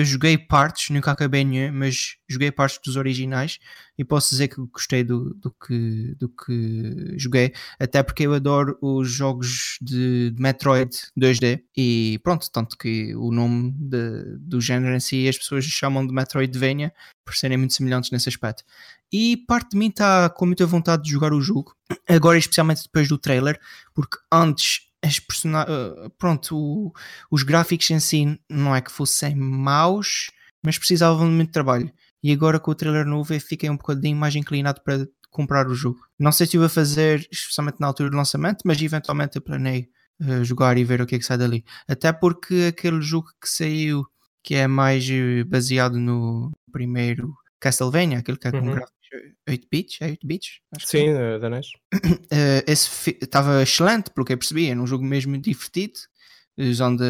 joguei 0.03 0.38
partes, 0.38 0.89
nunca 0.89 1.12
acabei 1.12 1.46
nenhum, 1.46 1.72
mas 1.72 2.17
joguei 2.27 2.51
partes 2.51 2.77
dos 2.84 2.98
originais 2.98 3.58
e 3.98 4.03
posso 4.03 4.32
dizer 4.32 4.50
que 4.50 4.58
gostei 4.67 5.01
do, 5.01 5.34
do, 5.36 5.50
que, 5.51 6.13
do 6.20 6.27
que 6.27 7.13
joguei, 7.17 7.53
até 7.79 8.03
porque 8.03 8.24
eu 8.24 8.34
adoro 8.34 8.77
os 8.82 9.10
jogos 9.10 9.77
de, 9.82 10.32
de 10.32 10.41
Metroid 10.41 10.89
2D 11.17 11.63
e 11.75 12.20
pronto, 12.22 12.51
tanto 12.51 12.77
que 12.77 13.15
o 13.15 13.32
nome 13.32 13.72
de, 13.77 14.38
do 14.39 14.60
género 14.60 14.94
em 14.94 15.00
si 15.00 15.25
as 15.27 15.38
pessoas 15.38 15.63
chamam 15.63 16.05
de 16.05 16.13
Metroidvania 16.13 16.91
por 17.24 17.34
serem 17.34 17.58
muito 17.58 17.74
semelhantes 17.74 18.12
nesse 18.12 18.27
aspecto. 18.27 18.63
E 19.12 19.38
parte 19.48 19.72
de 19.72 19.77
mim 19.77 19.88
está 19.88 20.29
com 20.29 20.46
muita 20.46 20.65
vontade 20.65 21.03
de 21.03 21.12
jogar 21.12 21.32
o 21.32 21.39
jogo, 21.39 21.74
agora 22.10 22.38
especialmente 22.38 22.84
depois 22.84 23.08
do 23.08 23.17
trailer, 23.17 23.58
porque 23.94 24.17
antes 24.29 24.85
as 25.05 25.19
personagens. 25.19 25.69
Uh, 25.69 26.09
pronto, 26.17 26.57
o, 26.57 26.93
os 27.29 27.43
gráficos 27.43 27.89
em 27.91 28.00
si 28.00 28.39
não 28.50 28.75
é 28.75 28.81
que 28.81 28.91
fossem 28.91 29.35
maus, 29.35 30.31
mas 30.63 30.77
precisavam 30.77 31.27
de 31.27 31.33
muito 31.33 31.51
trabalho. 31.51 31.91
E 32.24 32.31
agora 32.31 32.59
com 32.59 32.71
o 32.71 32.75
trailer 32.75 33.05
novo 33.05 33.33
eu 33.33 33.39
fiquei 33.39 33.69
um 33.69 33.77
bocadinho 33.77 34.17
mais 34.17 34.35
inclinado 34.35 34.81
para 34.83 35.07
comprar 35.29 35.67
o 35.67 35.75
jogo. 35.75 36.00
Não 36.17 36.31
sei 36.31 36.47
se 36.47 36.57
eu 36.57 36.62
vou 36.62 36.69
fazer, 36.69 37.27
especialmente 37.31 37.79
na 37.79 37.88
altura 37.88 38.09
do 38.09 38.17
lançamento, 38.17 38.63
mas 38.65 38.81
eventualmente 38.81 39.35
eu 39.35 39.41
planei 39.41 39.89
uh, 40.21 40.43
jogar 40.43 40.77
e 40.77 40.83
ver 40.83 41.01
o 41.01 41.05
que 41.05 41.15
é 41.15 41.19
que 41.19 41.25
sai 41.25 41.38
dali. 41.38 41.63
Até 41.88 42.12
porque 42.12 42.67
aquele 42.69 43.01
jogo 43.01 43.27
que 43.41 43.47
saiu, 43.50 44.05
que 44.43 44.55
é 44.55 44.67
mais 44.67 45.07
eh, 45.09 45.43
baseado 45.43 46.00
no 46.00 46.51
primeiro 46.71 47.33
Castlevania, 47.59 48.19
aquele 48.19 48.38
que 48.38 48.47
é 48.47 48.51
com 48.51 48.57
uhum. 48.59 48.74
gráficos 48.74 48.94
8 49.48 49.67
bits, 49.72 49.98
é 50.01 50.07
8 50.07 50.27
bits? 50.27 50.60
Sim, 50.79 51.13
uh, 51.13 51.39
da 51.39 51.50
NES. 51.50 51.67
Uh, 51.93 52.63
esse 52.67 53.17
estava 53.22 53.62
excelente, 53.62 54.10
pelo 54.12 54.25
que 54.25 54.34
eu 54.34 54.38
percebi, 54.38 54.69
era 54.69 54.79
um 54.79 54.88
jogo 54.88 55.03
mesmo 55.03 55.38
divertido, 55.38 56.00
usando, 56.57 57.03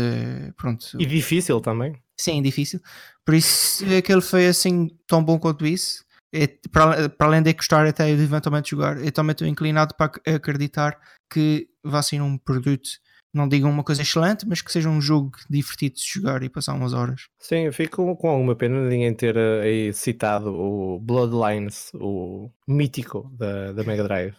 pronto... 0.57 0.97
E 1.00 1.05
difícil 1.05 1.59
também. 1.62 1.95
Sim, 2.19 2.41
difícil. 2.41 2.79
Por 3.25 3.35
isso, 3.35 3.83
aquele 3.97 4.21
foi 4.21 4.47
assim, 4.47 4.89
tão 5.07 5.24
bom 5.24 5.38
quanto 5.39 5.65
isso. 5.65 6.05
É, 6.33 6.47
para, 6.69 7.07
para, 7.09 7.27
além 7.27 7.41
de 7.41 7.53
gostar 7.53 7.88
até 7.88 8.13
de 8.13 8.21
eventualmente 8.21 8.71
jogar, 8.71 9.03
eu 9.03 9.12
também 9.12 9.31
estou 9.31 9.47
inclinado 9.47 9.95
para 9.95 10.12
acreditar 10.27 11.00
que 11.31 11.69
vai 11.83 12.03
ser 12.03 12.21
um 12.21 12.38
produto 12.38 12.89
não 13.35 13.47
digam 13.47 13.69
uma 13.69 13.83
coisa 13.83 14.01
excelente, 14.01 14.47
mas 14.47 14.61
que 14.61 14.71
seja 14.71 14.89
um 14.89 15.01
jogo 15.01 15.31
divertido 15.49 15.95
de 15.95 16.03
jogar 16.05 16.41
e 16.41 16.49
passar 16.49 16.73
umas 16.73 16.93
horas. 16.93 17.27
Sim, 17.37 17.65
eu 17.65 17.73
fico 17.73 18.15
com 18.15 18.29
alguma 18.29 18.55
pena 18.55 18.81
de 18.81 18.87
ninguém 18.87 19.13
ter 19.13 19.35
eh, 19.35 19.61
aí 19.61 19.93
citado 19.93 20.55
o 20.55 20.99
Bloodlines, 20.99 21.91
o 21.95 22.49
mítico 22.67 23.29
da, 23.37 23.73
da 23.73 23.83
Mega 23.83 24.03
Drive. 24.03 24.35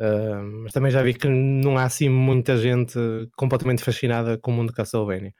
Uh, 0.00 0.62
mas 0.62 0.72
também 0.72 0.92
já 0.92 1.02
vi 1.02 1.12
que 1.12 1.26
não 1.28 1.76
há 1.76 1.82
assim 1.82 2.08
muita 2.08 2.56
gente 2.56 2.96
completamente 3.36 3.82
fascinada 3.82 4.38
com 4.38 4.52
o 4.52 4.54
mundo 4.54 4.68
de 4.68 4.76
Castlevania. 4.76 5.34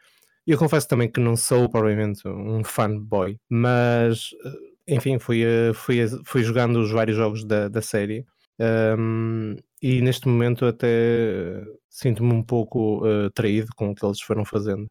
Eu 0.45 0.59
confesso 0.59 0.89
também 0.89 1.09
que 1.09 1.21
não 1.21 1.37
sou 1.37 1.69
provavelmente 1.69 2.27
um 2.27 2.65
fanboy, 2.65 3.39
mas 3.49 4.31
eh, 4.45 4.97
enfim, 4.97 5.19
fui, 5.19 5.43
eh, 5.45 5.73
fui, 5.75 5.99
fui 6.25 6.43
jogando 6.43 6.81
os 6.81 6.91
vários 6.91 7.17
jogos 7.17 7.45
da, 7.45 7.69
da 7.69 7.83
série. 7.83 8.25
Um, 8.61 9.57
e 9.81 10.01
neste 10.03 10.27
momento 10.27 10.67
até 10.67 11.63
sinto-me 11.89 12.33
um 12.33 12.43
pouco 12.43 13.07
uh, 13.07 13.31
traído 13.31 13.69
com 13.77 13.91
o 13.91 13.95
que 13.95 14.05
eles 14.05 14.21
foram 14.21 14.45
fazendo. 14.45 14.91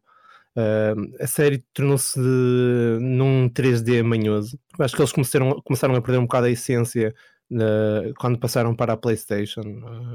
Uh, 0.56 1.14
a 1.22 1.26
série 1.26 1.64
tornou-se 1.72 2.18
num 2.18 3.48
3D 3.48 4.02
manhoso. 4.02 4.58
Acho 4.78 4.96
que 4.96 5.02
eles 5.02 5.12
começaram, 5.12 5.60
começaram 5.62 5.94
a 5.94 6.02
perder 6.02 6.18
um 6.18 6.22
bocado 6.22 6.46
a 6.46 6.50
essência 6.50 7.14
uh, 7.52 8.12
quando 8.18 8.38
passaram 8.38 8.74
para 8.74 8.94
a 8.94 8.96
PlayStation. 8.96 9.62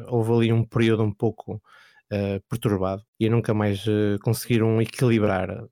Houve 0.07 0.31
ali 0.33 0.53
um 0.53 0.63
período 0.63 1.03
um 1.03 1.13
pouco 1.13 1.61
perturbado 2.49 3.03
e 3.19 3.29
nunca 3.29 3.53
mais 3.53 3.85
conseguiram 4.23 4.81
equilibrar 4.81 5.63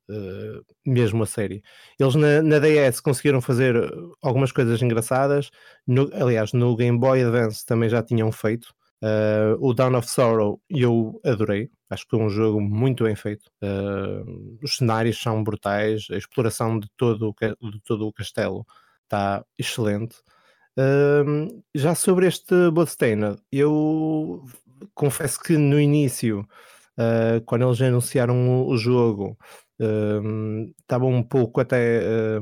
mesmo 0.86 1.24
a 1.24 1.26
série. 1.26 1.62
Eles 2.00 2.16
na, 2.16 2.42
na, 2.42 2.60
DS 2.60 3.00
conseguiram 3.00 3.42
fazer 3.42 3.76
algumas 4.22 4.52
coisas 4.52 4.82
engraçadas. 4.82 5.52
No, 5.86 6.10
aliás, 6.14 6.54
no 6.54 6.76
Game 6.76 6.98
Boy 6.98 7.24
Advance 7.24 7.66
também 7.66 7.90
já 7.90 8.02
tinham 8.02 8.32
feito 8.32 8.74
Uh, 9.04 9.58
o 9.60 9.74
Dawn 9.74 9.96
of 9.98 10.08
Sorrow 10.08 10.62
eu 10.70 11.20
adorei, 11.26 11.72
acho 11.90 12.08
que 12.08 12.16
é 12.16 12.20
um 12.20 12.30
jogo 12.30 12.62
muito 12.62 13.04
bem 13.04 13.16
feito. 13.16 13.50
Uh, 13.62 14.60
os 14.64 14.76
cenários 14.78 15.20
são 15.20 15.44
brutais, 15.44 16.06
a 16.12 16.18
exploração 16.18 16.80
de 16.80 16.88
todo 16.96 17.34
o, 17.34 17.72
de 17.72 17.82
todo 17.82 18.08
o 18.08 18.14
castelo 18.14 18.64
está 19.04 19.44
excelente. 19.58 20.18
Uh, 20.78 21.64
já 21.74 21.96
sobre 21.96 22.28
este 22.28 22.70
Bloodstained, 22.72 23.40
eu 23.52 24.46
confesso 24.94 25.40
que 25.40 25.58
no 25.58 25.80
início, 25.80 26.48
quando 27.46 27.66
eles 27.66 27.82
anunciaram 27.82 28.66
o, 28.68 28.78
jogo, 28.78 29.38
estava 30.80 31.06
um 31.06 31.24
pouco 31.24 31.60
até 31.62 32.38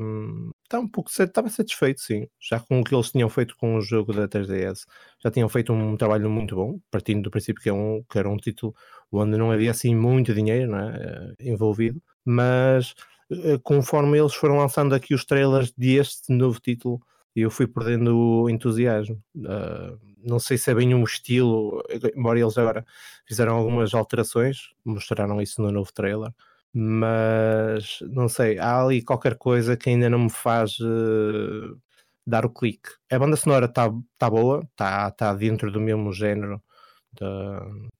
estava 0.63 0.83
um 0.83 0.87
pouco 0.87 1.09
estava 1.09 1.49
satisfeito 1.49 2.01
sim 2.01 2.27
já 2.39 2.59
com 2.59 2.81
o 2.81 2.83
que 2.83 2.93
eles 2.93 3.11
tinham 3.11 3.29
feito 3.29 3.55
com 3.55 3.75
o 3.75 3.81
jogo 3.81 4.11
da 4.11 4.27
3DS 4.27 4.85
já 5.23 5.31
tinham 5.31 5.47
feito 5.47 5.71
um 5.71 5.95
trabalho 5.95 6.29
muito 6.29 6.55
bom 6.55 6.77
partindo 6.91 7.23
do 7.23 7.31
princípio 7.31 7.63
que, 7.63 7.69
é 7.69 7.73
um, 7.73 8.03
que 8.09 8.19
era 8.19 8.29
um 8.29 8.35
título 8.35 8.75
onde 9.11 9.37
não 9.37 9.51
havia 9.51 9.71
assim 9.71 9.95
muito 9.95 10.33
dinheiro 10.33 10.75
é? 10.75 11.33
envolvido 11.39 12.01
mas 12.25 12.93
eh, 13.31 13.59
conforme 13.63 14.17
eles 14.17 14.33
foram 14.33 14.57
lançando 14.57 14.93
aqui 14.95 15.13
os 15.13 15.23
trailers 15.23 15.71
deste 15.71 16.33
novo 16.33 16.59
título 16.59 16.99
eu 17.35 17.51
fui 17.51 17.67
perdendo 17.67 18.49
entusiasmo 18.49 19.21
uh, 19.37 19.99
não 20.23 20.39
sei 20.39 20.57
se 20.57 20.71
é 20.71 20.75
bem 20.75 20.93
um 20.93 21.03
estilo 21.03 21.81
embora 22.15 22.39
eles 22.39 22.57
agora 22.57 22.85
fizeram 23.25 23.55
algumas 23.55 23.93
alterações 23.93 24.69
mostraram 24.83 25.41
isso 25.41 25.61
no 25.61 25.71
novo 25.71 25.93
trailer 25.93 26.33
mas 26.73 27.99
não 28.01 28.29
sei, 28.29 28.59
há 28.59 28.81
ali 28.81 29.01
qualquer 29.01 29.35
coisa 29.37 29.75
que 29.75 29.89
ainda 29.89 30.09
não 30.09 30.19
me 30.19 30.29
faz 30.29 30.79
uh, 30.79 31.79
dar 32.25 32.45
o 32.45 32.49
clique. 32.49 32.89
A 33.11 33.17
banda 33.17 33.35
sonora 33.35 33.65
está 33.65 33.91
tá 34.17 34.29
boa, 34.29 34.61
está 34.71 35.09
tá 35.11 35.33
dentro 35.33 35.71
do 35.71 35.81
mesmo 35.81 36.13
género 36.13 36.61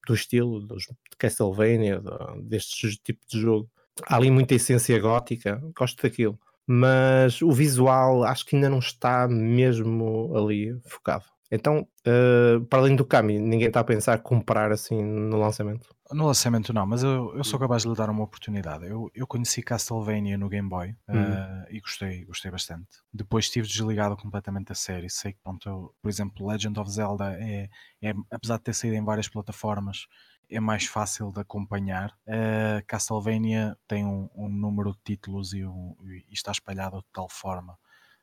do 0.06 0.14
estilo 0.14 0.60
dos, 0.60 0.84
de 0.84 1.16
Castlevania, 1.18 2.00
de, 2.00 2.42
deste 2.42 2.96
tipo 3.02 3.20
de 3.28 3.40
jogo. 3.40 3.70
Há 4.06 4.16
ali 4.16 4.30
muita 4.30 4.54
essência 4.54 4.98
gótica, 5.00 5.60
gosto 5.76 6.02
daquilo, 6.02 6.38
mas 6.72 7.42
o 7.42 7.50
visual 7.50 8.22
acho 8.22 8.46
que 8.46 8.54
ainda 8.54 8.70
não 8.70 8.78
está 8.78 9.26
mesmo 9.26 10.32
ali 10.36 10.80
focado. 10.84 11.24
Então, 11.50 11.84
uh, 12.06 12.64
para 12.66 12.78
além 12.78 12.94
do 12.94 13.04
Kami, 13.04 13.40
ninguém 13.40 13.66
está 13.66 13.80
a 13.80 13.84
pensar 13.84 14.18
comprar 14.20 14.70
assim 14.70 15.02
no 15.02 15.36
lançamento? 15.36 15.92
No 16.12 16.26
lançamento 16.26 16.72
não, 16.72 16.86
mas 16.86 17.02
eu, 17.02 17.36
eu 17.36 17.42
sou 17.42 17.56
hum. 17.56 17.62
capaz 17.62 17.82
de 17.82 17.88
lhe 17.88 17.96
dar 17.96 18.08
uma 18.08 18.22
oportunidade. 18.22 18.86
Eu, 18.86 19.10
eu 19.12 19.26
conheci 19.26 19.64
Castlevania 19.64 20.38
no 20.38 20.48
Game 20.48 20.68
Boy 20.68 20.90
uh, 21.08 21.66
e 21.70 21.80
gostei, 21.80 22.24
gostei 22.24 22.52
bastante. 22.52 22.86
Depois 23.12 23.46
estive 23.46 23.66
desligado 23.66 24.16
completamente 24.16 24.68
da 24.68 24.74
série. 24.76 25.10
Sei 25.10 25.32
que, 25.32 25.40
pronto, 25.42 25.68
eu, 25.68 25.92
por 26.00 26.08
exemplo, 26.08 26.46
Legend 26.46 26.78
of 26.78 26.88
Zelda 26.88 27.32
é, 27.32 27.68
é, 28.00 28.14
apesar 28.30 28.58
de 28.58 28.62
ter 28.62 28.74
saído 28.74 28.94
em 28.94 29.04
várias 29.04 29.28
plataformas, 29.28 30.06
é 30.50 30.60
mais 30.60 30.86
fácil 30.86 31.32
de 31.32 31.40
acompanhar. 31.40 32.10
Uh, 32.26 32.84
Castlevania 32.86 33.76
tem 33.86 34.04
um, 34.04 34.28
um, 34.34 34.48
número 34.48 34.92
de 34.92 34.98
títulos 35.04 35.52
e, 35.52 35.64
um, 35.64 35.96
e 36.04 36.32
está 36.32 36.50
espalhado 36.50 36.98
de 36.98 37.06
tal 37.12 37.28
forma 37.28 37.78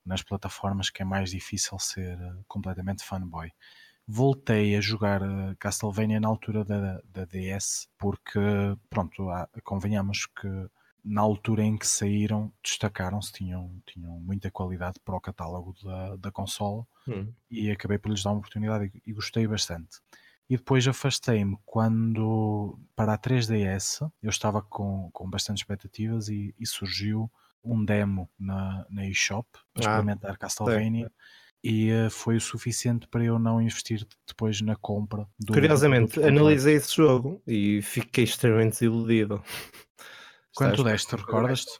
nas 0.08 0.24
plataformas 0.24 0.90
que 0.90 1.02
é 1.02 1.06
mais 1.06 1.30
difícil 1.32 1.78
ser 1.78 2.18
eh, 2.18 2.34
completamente 2.48 3.04
fanboy. 3.04 3.52
Voltei 4.08 4.78
a 4.78 4.82
jogar 4.82 5.22
eh, 5.22 5.56
Castlevania 5.60 6.18
na 6.18 6.30
altura 6.30 6.64
da, 6.64 7.02
da 7.04 7.26
DS, 7.26 7.90
porque, 7.98 8.40
pronto, 8.90 9.30
há, 9.30 9.50
convenhamos 9.66 10.26
que 10.28 10.48
na 11.04 11.22
altura 11.22 11.64
em 11.64 11.78
que 11.78 11.86
saíram, 11.86 12.52
destacaram-se, 12.64 13.34
tinham, 13.34 13.82
tinham 13.86 14.20
muita 14.22 14.50
qualidade 14.50 14.98
para 15.04 15.16
o 15.16 15.22
catálogo 15.22 15.76
da, 15.84 16.16
da 16.16 16.32
consola 16.32 16.88
hum. 17.08 17.32
e 17.52 17.70
acabei 17.70 17.98
por 17.98 18.10
lhes 18.10 18.24
dar 18.24 18.32
uma 18.32 18.40
oportunidade 18.40 18.92
e, 18.94 19.12
e 19.12 19.14
gostei 19.14 19.46
bastante. 19.46 20.00
E 20.50 20.56
depois 20.56 20.88
afastei-me 20.88 21.58
quando, 21.66 22.80
para 22.96 23.14
a 23.14 23.18
3DS, 23.18 24.10
eu 24.22 24.30
estava 24.30 24.62
com, 24.62 25.10
com 25.12 25.30
bastante 25.30 25.58
expectativas 25.58 26.30
e, 26.30 26.56
e 26.58 26.66
surgiu 26.66 27.30
um 27.64 27.84
demo 27.84 28.30
na, 28.40 28.86
na 28.90 29.06
eShop 29.06 29.48
para 29.74 29.90
ah, 29.90 29.92
experimentar 29.92 30.38
Castlevania. 30.38 31.12
E 31.64 31.92
uh, 31.92 32.10
foi 32.10 32.38
o 32.38 32.42
suficiente 32.42 33.08
para 33.08 33.26
eu 33.26 33.38
não 33.38 33.62
investir 33.62 34.08
depois 34.26 34.62
na 34.62 34.76
compra. 34.76 35.28
Do, 35.38 35.52
Curiosamente, 35.52 36.20
do 36.20 36.26
analisei 36.26 36.76
esse 36.76 36.96
jogo 36.96 37.42
e 37.46 37.82
fiquei 37.82 38.24
extremamente 38.24 38.74
desiludido. 38.74 39.44
Quanto 40.56 40.84
deste, 40.84 41.16
recordas-te? 41.16 41.78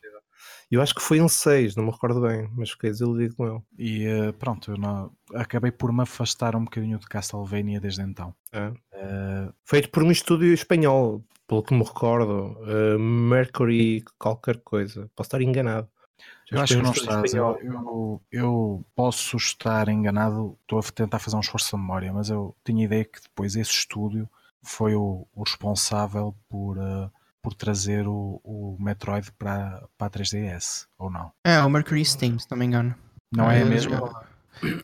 Eu 0.70 0.82
acho 0.82 0.94
que 0.94 1.02
foi 1.02 1.22
um 1.22 1.30
6, 1.30 1.76
não 1.76 1.86
me 1.86 1.92
recordo 1.92 2.20
bem, 2.22 2.50
mas 2.54 2.72
fiquei 2.72 2.90
desiludido 2.90 3.36
com 3.36 3.48
ele. 3.48 3.62
E 3.78 4.08
uh, 4.08 4.34
pronto, 4.34 4.72
eu 4.72 4.78
não, 4.78 5.12
acabei 5.34 5.72
por 5.72 5.94
me 5.94 6.02
afastar 6.02 6.58
um 6.58 6.66
bocadinho 6.66 7.00
de 7.00 7.08
Castlevania 7.08 7.80
desde 7.80 8.02
então. 8.02 8.36
É. 8.52 8.68
Uh, 8.68 9.54
Feito 9.64 9.90
por 9.90 10.04
um 10.04 10.12
estúdio 10.12 10.54
espanhol, 10.54 11.24
pelo 11.48 11.64
que 11.64 11.74
me 11.74 11.84
recordo, 11.84 12.58
uh, 12.64 13.00
Mercury 13.00 14.04
qualquer 14.20 14.58
coisa. 14.60 15.10
Posso 15.16 15.28
estar 15.28 15.42
enganado. 15.42 15.88
Eu 16.52 16.62
acho 16.62 16.78
que 16.78 16.84
não 16.84 16.92
estás. 16.92 17.34
Eu, 17.34 17.58
eu, 17.62 18.22
eu, 18.32 18.86
posso 18.96 19.38
estar 19.38 19.88
enganado, 19.88 20.58
estou 20.62 20.80
a 20.80 20.84
tentar 20.84 21.20
fazer 21.20 21.36
um 21.36 21.42
esforço 21.42 21.76
de 21.76 21.82
memória, 21.82 22.12
mas 22.12 22.30
eu 22.30 22.56
tinha 22.66 22.86
ideia 22.86 23.06
que 23.06 23.22
depois 23.22 23.56
esse 23.56 23.72
estúdio 23.72 24.30
foi 24.64 24.96
o, 24.96 25.26
o 25.34 25.44
responsável 25.44 26.36
por, 26.50 26.78
uh, 26.78 27.12
por 27.48 27.54
trazer 27.54 28.06
o, 28.10 28.42
o 28.44 28.76
Metroid 28.78 29.32
para, 29.40 29.88
a 29.98 30.10
3DS, 30.10 30.86
ou 31.00 31.10
não? 31.10 31.32
É, 31.46 31.58
o 31.62 31.70
Mercury 31.70 32.04
Steam, 32.04 32.38
se 32.38 32.46
não 32.52 32.58
me 32.58 32.66
engano. 32.66 32.94
Não 33.34 33.50
é, 33.50 33.62
é 33.62 33.64
mesmo? 33.64 33.96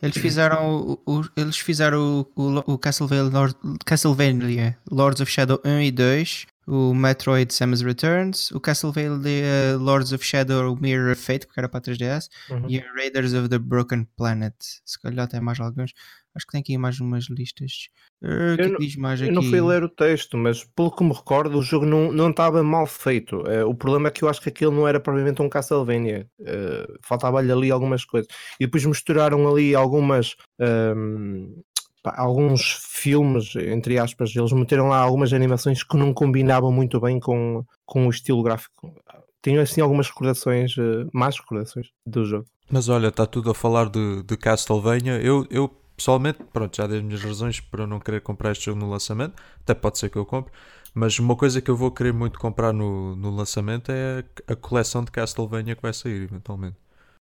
Eles 0.00 0.16
fizeram 0.16 0.74
o, 0.74 0.92
o, 1.04 1.24
eles 1.36 1.58
fizeram 1.58 2.26
o, 2.34 2.42
o, 2.42 2.72
o 2.72 2.78
Castlevania, 2.78 3.24
Lord, 3.24 3.54
Castlevania 3.84 4.78
Lords 4.90 5.20
of 5.20 5.30
Shadow 5.30 5.60
1 5.62 5.80
e 5.80 5.90
2 5.90 6.46
o 6.66 6.94
Metroid 6.94 7.52
Samus 7.52 7.82
Returns, 7.82 8.50
o 8.52 8.60
Castlevania 8.60 9.76
Lords 9.78 10.12
of 10.12 10.24
Shadow 10.24 10.72
o 10.72 10.80
Mirror 10.80 11.12
of 11.12 11.20
Fate, 11.20 11.46
que 11.46 11.58
era 11.58 11.68
para 11.68 11.80
3DS, 11.80 12.28
uhum. 12.50 12.66
e 12.68 12.78
o 12.78 12.94
Raiders 12.94 13.34
of 13.34 13.48
the 13.48 13.58
Broken 13.58 14.06
Planet. 14.16 14.54
Se 14.84 15.00
calhar 15.00 15.28
tem 15.28 15.40
mais 15.40 15.60
alguns. 15.60 15.92
Acho 16.34 16.46
que 16.46 16.52
tem 16.52 16.60
aqui 16.62 16.76
mais 16.76 16.98
umas 16.98 17.28
listas. 17.30 17.88
Uh, 18.20 18.56
que, 18.56 18.66
não, 18.66 18.78
diz 18.78 18.96
mais 18.96 19.20
aqui? 19.20 19.30
Eu 19.30 19.34
não 19.34 19.42
fui 19.42 19.60
ler 19.60 19.84
o 19.84 19.88
texto, 19.88 20.36
mas 20.36 20.64
pelo 20.64 20.90
que 20.90 21.04
me 21.04 21.12
recordo, 21.12 21.56
o 21.56 21.62
jogo 21.62 21.86
não, 21.86 22.10
não 22.10 22.30
estava 22.30 22.60
mal 22.62 22.86
feito. 22.86 23.36
Uh, 23.36 23.68
o 23.68 23.74
problema 23.74 24.08
é 24.08 24.10
que 24.10 24.24
eu 24.24 24.28
acho 24.28 24.40
que 24.40 24.48
aquilo 24.48 24.72
não 24.72 24.88
era 24.88 24.98
provavelmente 24.98 25.40
um 25.42 25.48
Castlevania. 25.48 26.26
Uh, 26.40 26.98
Faltava-lhe 27.02 27.52
ali 27.52 27.70
algumas 27.70 28.04
coisas. 28.04 28.26
E 28.58 28.66
depois 28.66 28.84
misturaram 28.84 29.48
ali 29.48 29.76
algumas. 29.76 30.34
Um, 30.58 31.62
alguns 32.04 32.72
filmes, 32.80 33.54
entre 33.56 33.98
aspas, 33.98 34.34
eles 34.34 34.52
meteram 34.52 34.88
lá 34.88 34.98
algumas 34.98 35.32
animações 35.32 35.82
que 35.82 35.96
não 35.96 36.12
combinavam 36.12 36.70
muito 36.70 37.00
bem 37.00 37.18
com, 37.18 37.64
com 37.86 38.06
o 38.06 38.10
estilo 38.10 38.42
gráfico. 38.42 38.94
Tenho 39.40 39.60
assim 39.60 39.80
algumas 39.80 40.08
recordações, 40.08 40.76
uh, 40.76 41.08
más 41.12 41.38
recordações 41.38 41.88
do 42.06 42.24
jogo. 42.24 42.46
Mas 42.70 42.88
olha, 42.88 43.08
está 43.08 43.26
tudo 43.26 43.50
a 43.50 43.54
falar 43.54 43.88
de, 43.88 44.22
de 44.22 44.36
Castlevania. 44.36 45.20
Eu, 45.20 45.46
eu 45.50 45.68
pessoalmente, 45.96 46.38
pronto, 46.52 46.76
já 46.76 46.86
dei 46.86 46.98
as 46.98 47.04
minhas 47.04 47.22
razões 47.22 47.60
para 47.60 47.86
não 47.86 48.00
querer 48.00 48.20
comprar 48.20 48.52
este 48.52 48.66
jogo 48.66 48.80
no 48.80 48.88
lançamento. 48.88 49.34
Até 49.60 49.74
pode 49.74 49.98
ser 49.98 50.08
que 50.08 50.16
eu 50.16 50.24
compre. 50.24 50.52
Mas 50.94 51.18
uma 51.18 51.34
coisa 51.34 51.60
que 51.60 51.70
eu 51.70 51.76
vou 51.76 51.90
querer 51.90 52.12
muito 52.12 52.38
comprar 52.38 52.72
no, 52.72 53.16
no 53.16 53.30
lançamento 53.30 53.90
é 53.90 54.24
a, 54.48 54.52
a 54.52 54.56
coleção 54.56 55.04
de 55.04 55.10
Castlevania 55.10 55.74
que 55.74 55.82
vai 55.82 55.92
sair 55.92 56.22
eventualmente. 56.22 56.76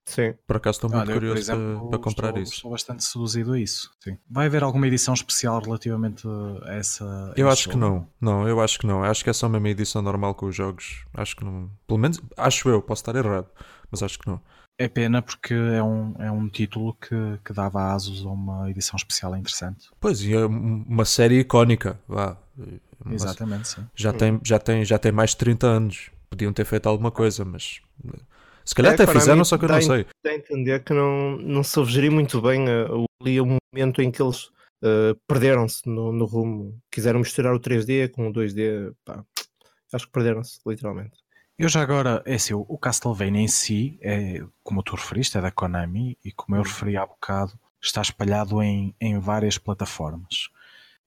Sim. 0.09 0.33
Por 0.47 0.57
acaso 0.57 0.77
estou 0.77 0.89
muito 0.89 1.03
Olha, 1.03 1.13
curioso 1.13 1.39
exemplo, 1.39 1.79
para, 1.81 1.89
para, 1.89 1.99
comprar 1.99 2.27
estou, 2.29 2.43
isso. 2.43 2.53
Estou 2.53 2.71
bastante 2.71 3.03
seduzido 3.03 3.53
a 3.53 3.59
isso. 3.59 3.91
Sim. 3.99 4.17
Vai 4.27 4.47
haver 4.47 4.63
alguma 4.63 4.87
edição 4.87 5.13
especial 5.13 5.61
relativamente 5.61 6.27
a 6.63 6.73
essa. 6.73 7.33
Eu 7.37 7.47
acho 7.47 7.65
jogo? 7.65 7.73
que 7.73 7.79
não. 7.79 8.07
Não, 8.19 8.47
eu 8.47 8.59
acho 8.59 8.79
que 8.79 8.87
não. 8.87 9.03
Acho 9.03 9.23
que 9.23 9.29
é 9.29 9.33
só 9.33 9.45
uma 9.45 9.69
edição 9.69 10.01
normal 10.01 10.33
com 10.33 10.47
os 10.47 10.55
jogos. 10.55 11.05
Acho 11.13 11.35
que 11.35 11.45
não. 11.45 11.69
Pelo 11.85 11.99
menos, 11.99 12.19
acho 12.35 12.67
eu, 12.69 12.81
posso 12.81 13.01
estar 13.01 13.15
errado, 13.15 13.47
mas 13.91 14.01
acho 14.01 14.17
que 14.17 14.27
não. 14.27 14.41
É 14.79 14.87
pena 14.87 15.21
porque 15.21 15.53
é 15.53 15.83
um, 15.83 16.15
é 16.17 16.31
um 16.31 16.49
título 16.49 16.95
que, 16.95 17.15
que 17.45 17.53
dava 17.53 17.93
asos 17.93 18.25
a 18.25 18.29
uma 18.29 18.67
edição 18.71 18.95
especial 18.97 19.35
interessante. 19.35 19.89
Pois, 19.99 20.21
e 20.21 20.33
é 20.33 20.43
uma 20.43 21.05
série 21.05 21.39
icónica. 21.39 21.99
Vá. 22.07 22.35
Uma, 23.05 23.13
Exatamente, 23.13 23.67
sim. 23.67 23.85
Já 23.95 24.11
tem, 24.11 24.39
já, 24.43 24.57
tem, 24.57 24.83
já 24.83 24.97
tem 24.97 25.11
mais 25.11 25.31
de 25.31 25.37
30 25.37 25.67
anos. 25.67 26.09
Podiam 26.29 26.51
ter 26.51 26.65
feito 26.65 26.87
alguma 26.89 27.11
coisa, 27.11 27.45
mas 27.45 27.81
se 28.69 28.75
calhar 28.75 28.91
é, 28.91 28.93
até 28.93 29.07
fizeram, 29.07 29.43
só 29.43 29.57
que 29.57 29.65
eu 29.65 29.69
não 29.69 29.81
sei. 29.81 30.05
Dá 30.23 30.29
a 30.29 30.35
entender 30.35 30.83
que 30.83 30.93
não, 30.93 31.37
não 31.37 31.63
se 31.63 31.83
gerir 31.85 32.11
muito 32.11 32.39
bem 32.39 32.65
ali 33.19 33.41
o 33.41 33.57
momento 33.73 33.99
em 33.99 34.11
que 34.11 34.21
eles 34.21 34.43
uh, 34.83 35.19
perderam-se 35.27 35.89
no, 35.89 36.11
no, 36.11 36.25
rumo. 36.25 36.79
Quiseram 36.91 37.19
misturar 37.19 37.55
o 37.55 37.59
3D 37.59 38.11
com 38.11 38.29
o 38.29 38.31
2D. 38.31 38.93
Pá, 39.03 39.25
acho 39.91 40.05
que 40.05 40.11
perderam-se, 40.11 40.59
literalmente. 40.67 41.17
Eu 41.57 41.67
já 41.67 41.81
agora, 41.81 42.21
é 42.27 42.35
assim, 42.35 42.53
o 42.53 42.77
Castlevania 42.77 43.41
em 43.41 43.47
si, 43.47 43.97
é, 44.03 44.45
como 44.61 44.83
tu 44.83 44.95
referiste, 44.95 45.35
é 45.35 45.41
da 45.41 45.49
Konami 45.49 46.15
e 46.23 46.31
como 46.31 46.55
eu 46.55 46.61
referi 46.61 46.95
há 46.95 47.07
bocado, 47.07 47.59
está 47.81 48.03
espalhado 48.03 48.61
em, 48.61 48.93
em 49.01 49.17
várias 49.17 49.57
plataformas. 49.57 50.49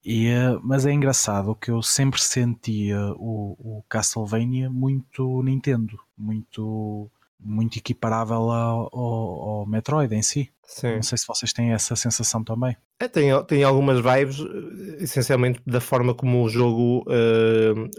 E, 0.04 0.26
uh, 0.34 0.60
mas 0.64 0.84
é 0.84 0.90
engraçado 0.90 1.54
que 1.54 1.70
eu 1.70 1.80
sempre 1.80 2.20
sentia 2.20 2.98
o, 3.14 3.78
o 3.78 3.84
Castlevania 3.88 4.68
muito 4.68 5.44
Nintendo, 5.44 5.96
muito 6.18 7.08
muito 7.44 7.78
equiparável 7.78 8.50
ao, 8.50 8.88
ao, 8.92 9.50
ao 9.50 9.66
Metroid 9.66 10.14
em 10.14 10.22
si. 10.22 10.50
Sim. 10.64 10.94
Não 10.96 11.02
sei 11.02 11.18
se 11.18 11.26
vocês 11.26 11.52
têm 11.52 11.72
essa 11.72 11.94
sensação 11.94 12.42
também. 12.42 12.76
É, 12.98 13.06
tem, 13.06 13.30
tem 13.44 13.62
algumas 13.62 13.98
vibes, 14.00 14.38
eh, 14.40 15.02
essencialmente 15.02 15.60
da 15.66 15.80
forma 15.80 16.14
como 16.14 16.42
o 16.42 16.48
jogo 16.48 17.02
uh, 17.02 17.90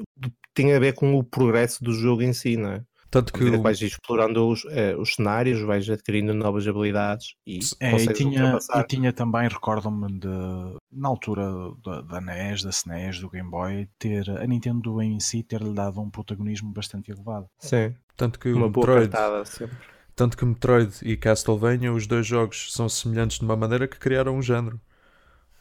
tem 0.54 0.74
a 0.74 0.80
ver 0.80 0.94
com 0.94 1.16
o 1.16 1.24
progresso 1.24 1.84
do 1.84 1.94
jogo 1.94 2.24
em 2.24 2.34
si, 2.34 2.58
não 2.58 2.72
é? 2.72 2.84
Tanto 3.14 3.32
que 3.32 3.44
o... 3.44 3.62
vais 3.62 3.80
explorando 3.80 4.48
os, 4.48 4.66
eh, 4.72 4.96
os, 4.98 5.14
cenários, 5.14 5.62
vais 5.62 5.88
adquirindo 5.88 6.34
novas 6.34 6.68
habilidades 6.68 7.36
e 7.46 7.60
é, 7.80 7.96
e 7.96 8.08
tinha, 8.12 8.58
e 8.76 8.84
tinha 8.86 9.14
também, 9.14 9.48
recordo-me 9.48 10.12
de 10.18 10.28
na 10.92 11.10
altura 11.10 11.44
da, 11.86 12.02
da 12.02 12.20
NES, 12.20 12.64
da 12.64 12.72
SNES, 12.72 13.20
do 13.20 13.30
Game 13.30 13.52
Boy, 13.52 13.88
ter 14.00 14.28
a 14.32 14.48
Nintendo 14.48 15.00
em 15.00 15.20
si 15.20 15.44
ter-lhe 15.44 15.76
dado 15.76 16.02
um 16.02 16.10
protagonismo 16.10 16.74
bastante 16.74 17.12
elevado. 17.12 17.46
Sim. 17.60 17.94
Tanto 18.16 18.40
que 18.40 18.52
uma 18.52 18.68
o 18.68 18.70
boa 18.70 18.86
Metroid, 18.86 19.12
cartada 19.12 19.46
sempre. 19.46 19.78
Tanto 20.16 20.38
que 20.38 20.46
Metroid 20.46 20.94
e 21.02 21.18
Castlevania, 21.18 21.92
os 21.92 22.06
dois 22.06 22.26
jogos 22.26 22.72
são 22.72 22.88
semelhantes 22.88 23.40
de 23.40 23.46
uma 23.46 23.56
maneira 23.56 23.88
que 23.88 23.98
criaram 23.98 24.38
um 24.38 24.42
género. 24.42 24.80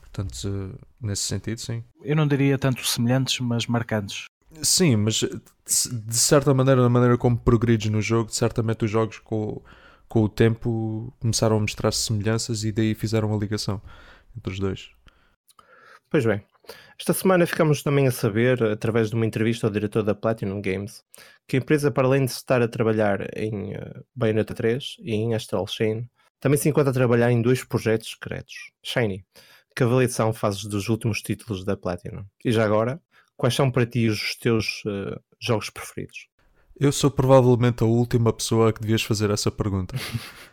Portanto, 0.01 0.79
nesse 1.01 1.23
sentido, 1.23 1.59
sim. 1.59 1.83
Eu 2.03 2.15
não 2.15 2.27
diria 2.27 2.59
tanto 2.59 2.87
semelhantes, 2.87 3.41
mas 3.41 3.67
marcantes. 3.67 4.27
Sim, 4.61 4.97
mas 4.97 5.15
de 5.15 6.17
certa 6.17 6.53
maneira, 6.53 6.83
na 6.83 6.89
maneira 6.89 7.17
como 7.17 7.39
progredes 7.39 7.91
no 7.91 8.03
jogo, 8.03 8.31
certamente 8.31 8.85
os 8.85 8.91
jogos 8.91 9.19
com, 9.19 9.63
com 10.07 10.23
o 10.23 10.29
tempo 10.29 11.15
começaram 11.19 11.57
a 11.57 11.61
mostrar 11.61 11.91
semelhanças 11.93 12.63
e 12.65 12.71
daí 12.71 12.95
fizeram 12.95 13.35
a 13.35 13.39
ligação 13.39 13.81
entre 14.37 14.53
os 14.53 14.59
dois. 14.59 14.91
Pois 16.11 16.27
bem, 16.27 16.45
esta 16.99 17.13
semana 17.13 17.47
ficamos 17.47 17.83
também 17.83 18.07
a 18.07 18.13
saber, 18.13 18.63
através 18.63 19.11
de 19.11 19.17
uma 19.17 19.27
entrevista 19.27 19.67
ao 19.67 19.73
diretor 19.73 20.03
da 20.03 20.15
Platinum 20.15 20.61
Games, 20.61 21.03
que 21.49 21.57
a 21.57 21.59
empresa, 21.59 21.91
para 21.91 22.07
além 22.07 22.25
de 22.25 22.31
estar 22.31 22.63
a 22.63 22.69
trabalhar 22.69 23.27
em 23.37 23.75
uh, 23.75 24.05
Bayonetta 24.15 24.55
3 24.55 24.97
e 25.01 25.15
em 25.15 25.35
Astral 25.35 25.67
Chain, 25.67 26.09
também 26.39 26.59
se 26.59 26.69
encontra 26.69 26.91
a 26.91 26.95
trabalhar 26.95 27.31
em 27.31 27.43
dois 27.43 27.65
projetos 27.65 28.11
secretos. 28.11 28.73
Shiny, 28.83 29.25
que 29.75 29.83
avaliação 29.83 30.33
fazes 30.33 30.65
dos 30.65 30.89
últimos 30.89 31.21
títulos 31.23 31.65
da 31.65 31.77
Platinum? 31.77 32.25
E 32.45 32.53
já 32.53 32.65
agora, 32.65 33.01
quais 33.37 33.55
são 33.55 33.71
para 33.71 33.87
ti 33.87 34.09
os 34.09 34.37
teus 34.37 34.85
uh, 34.85 35.21
jogos 35.41 35.71
preferidos? 35.71 36.29
Eu 36.79 36.91
sou 36.91 37.11
provavelmente 37.11 37.83
a 37.83 37.87
última 37.87 38.33
pessoa 38.33 38.73
que 38.73 38.81
devias 38.81 39.03
fazer 39.03 39.31
essa 39.31 39.51
pergunta. 39.51 39.97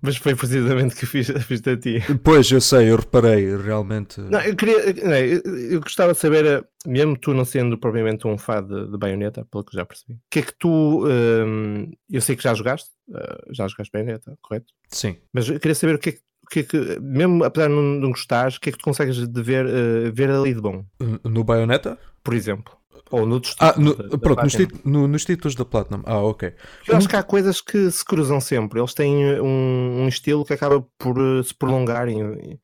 Mas 0.00 0.16
foi 0.16 0.34
precisamente 0.34 0.94
que 0.94 1.06
fiz, 1.06 1.28
fiz 1.46 1.66
a 1.66 1.76
ti. 1.76 2.02
Pois, 2.22 2.50
eu 2.50 2.60
sei, 2.60 2.90
eu 2.90 2.96
reparei, 2.96 3.56
realmente. 3.56 4.20
Não, 4.20 4.40
eu 4.40 4.54
queria. 4.54 4.92
Não, 5.04 5.16
eu, 5.16 5.40
eu, 5.70 5.80
gostava 5.80 6.12
de 6.12 6.18
saber, 6.18 6.46
eh, 6.46 6.64
mesmo 6.86 7.16
tu 7.16 7.34
não 7.34 7.44
sendo 7.44 7.78
propriamente 7.78 8.26
um 8.26 8.38
fã 8.38 8.62
de, 8.62 8.90
de 8.90 8.98
baioneta, 8.98 9.46
pelo 9.50 9.64
que 9.64 9.76
já 9.76 9.84
percebi, 9.84 10.14
o 10.14 10.20
que 10.30 10.38
é 10.38 10.42
que 10.42 10.54
tu. 10.58 11.06
Um, 11.06 11.90
eu 12.10 12.20
sei 12.20 12.36
que 12.36 12.42
já 12.42 12.54
jogaste, 12.54 12.90
uh, 13.08 13.52
já 13.52 13.66
jogaste 13.66 13.92
baioneta, 13.92 14.36
correto? 14.40 14.72
Sim. 14.88 15.16
Mas 15.32 15.48
eu 15.48 15.58
queria 15.58 15.74
saber 15.74 15.94
o 15.94 15.98
que 15.98 16.10
é 16.10 16.12
que 16.12 16.28
que 16.50 16.60
é 16.60 16.62
que, 16.62 16.98
mesmo 17.00 17.44
apesar 17.44 17.68
de 17.68 17.74
não, 17.74 17.82
não 17.82 18.10
gostares, 18.10 18.56
o 18.56 18.60
que 18.60 18.70
é 18.70 18.72
que 18.72 18.78
tu 18.78 18.84
consegues 18.84 19.28
de 19.28 19.42
ver, 19.42 19.66
uh, 19.66 20.12
ver 20.12 20.30
ali 20.30 20.54
de 20.54 20.60
bom? 20.60 20.84
No 21.22 21.44
Bayonetta? 21.44 21.98
Por 22.24 22.34
exemplo. 22.34 22.77
Ou 23.10 23.26
noutros 23.26 23.56
ah, 23.58 23.74
no, 23.76 23.94
da, 23.94 24.18
pronto, 24.18 24.42
nos, 24.42 24.54
no, 24.84 25.08
nos, 25.08 25.24
títulos 25.24 25.54
da 25.54 25.64
Platinum. 25.64 26.02
Ah, 26.04 26.18
ok. 26.18 26.52
Eu 26.86 26.96
acho 26.96 27.08
que 27.08 27.16
há 27.16 27.22
coisas 27.22 27.60
que 27.60 27.90
se 27.90 28.04
cruzam 28.04 28.40
sempre. 28.40 28.78
Eles 28.78 28.92
têm 28.92 29.40
um, 29.40 30.02
um 30.02 30.08
estilo 30.08 30.44
que 30.44 30.52
acaba 30.52 30.84
por 30.98 31.18
uh, 31.18 31.42
se 31.42 31.54
prolongar 31.54 32.08
em, 32.08 32.58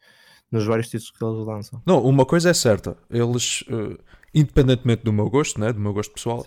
nos 0.50 0.66
vários 0.66 0.88
títulos 0.88 1.11
que 1.11 1.24
eles 1.24 1.46
lançam. 1.46 1.83
Não, 1.87 2.02
uma 2.04 2.26
coisa 2.26 2.50
é 2.50 2.54
certa. 2.54 2.96
Eles, 3.11 3.62
uh, 3.62 3.98
independentemente 4.35 5.02
do 5.02 5.12
meu 5.12 5.30
gosto, 5.30 5.59
né, 5.59 5.72
do 5.72 5.80
meu 5.80 5.92
gosto 5.92 6.12
pessoal, 6.12 6.44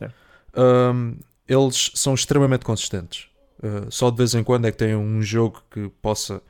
um, 0.55 1.17
eles 1.47 1.91
são 1.95 2.13
extremamente 2.13 2.65
consistentes. 2.65 3.27
Uh, 3.57 3.89
só 3.89 4.11
de 4.11 4.17
vez 4.17 4.35
em 4.35 4.43
quando 4.43 4.65
é 4.65 4.71
que 4.71 4.77
tem 4.77 4.95
um 4.95 5.21
jogo 5.21 5.63
que 5.71 5.89
possa 6.01 6.41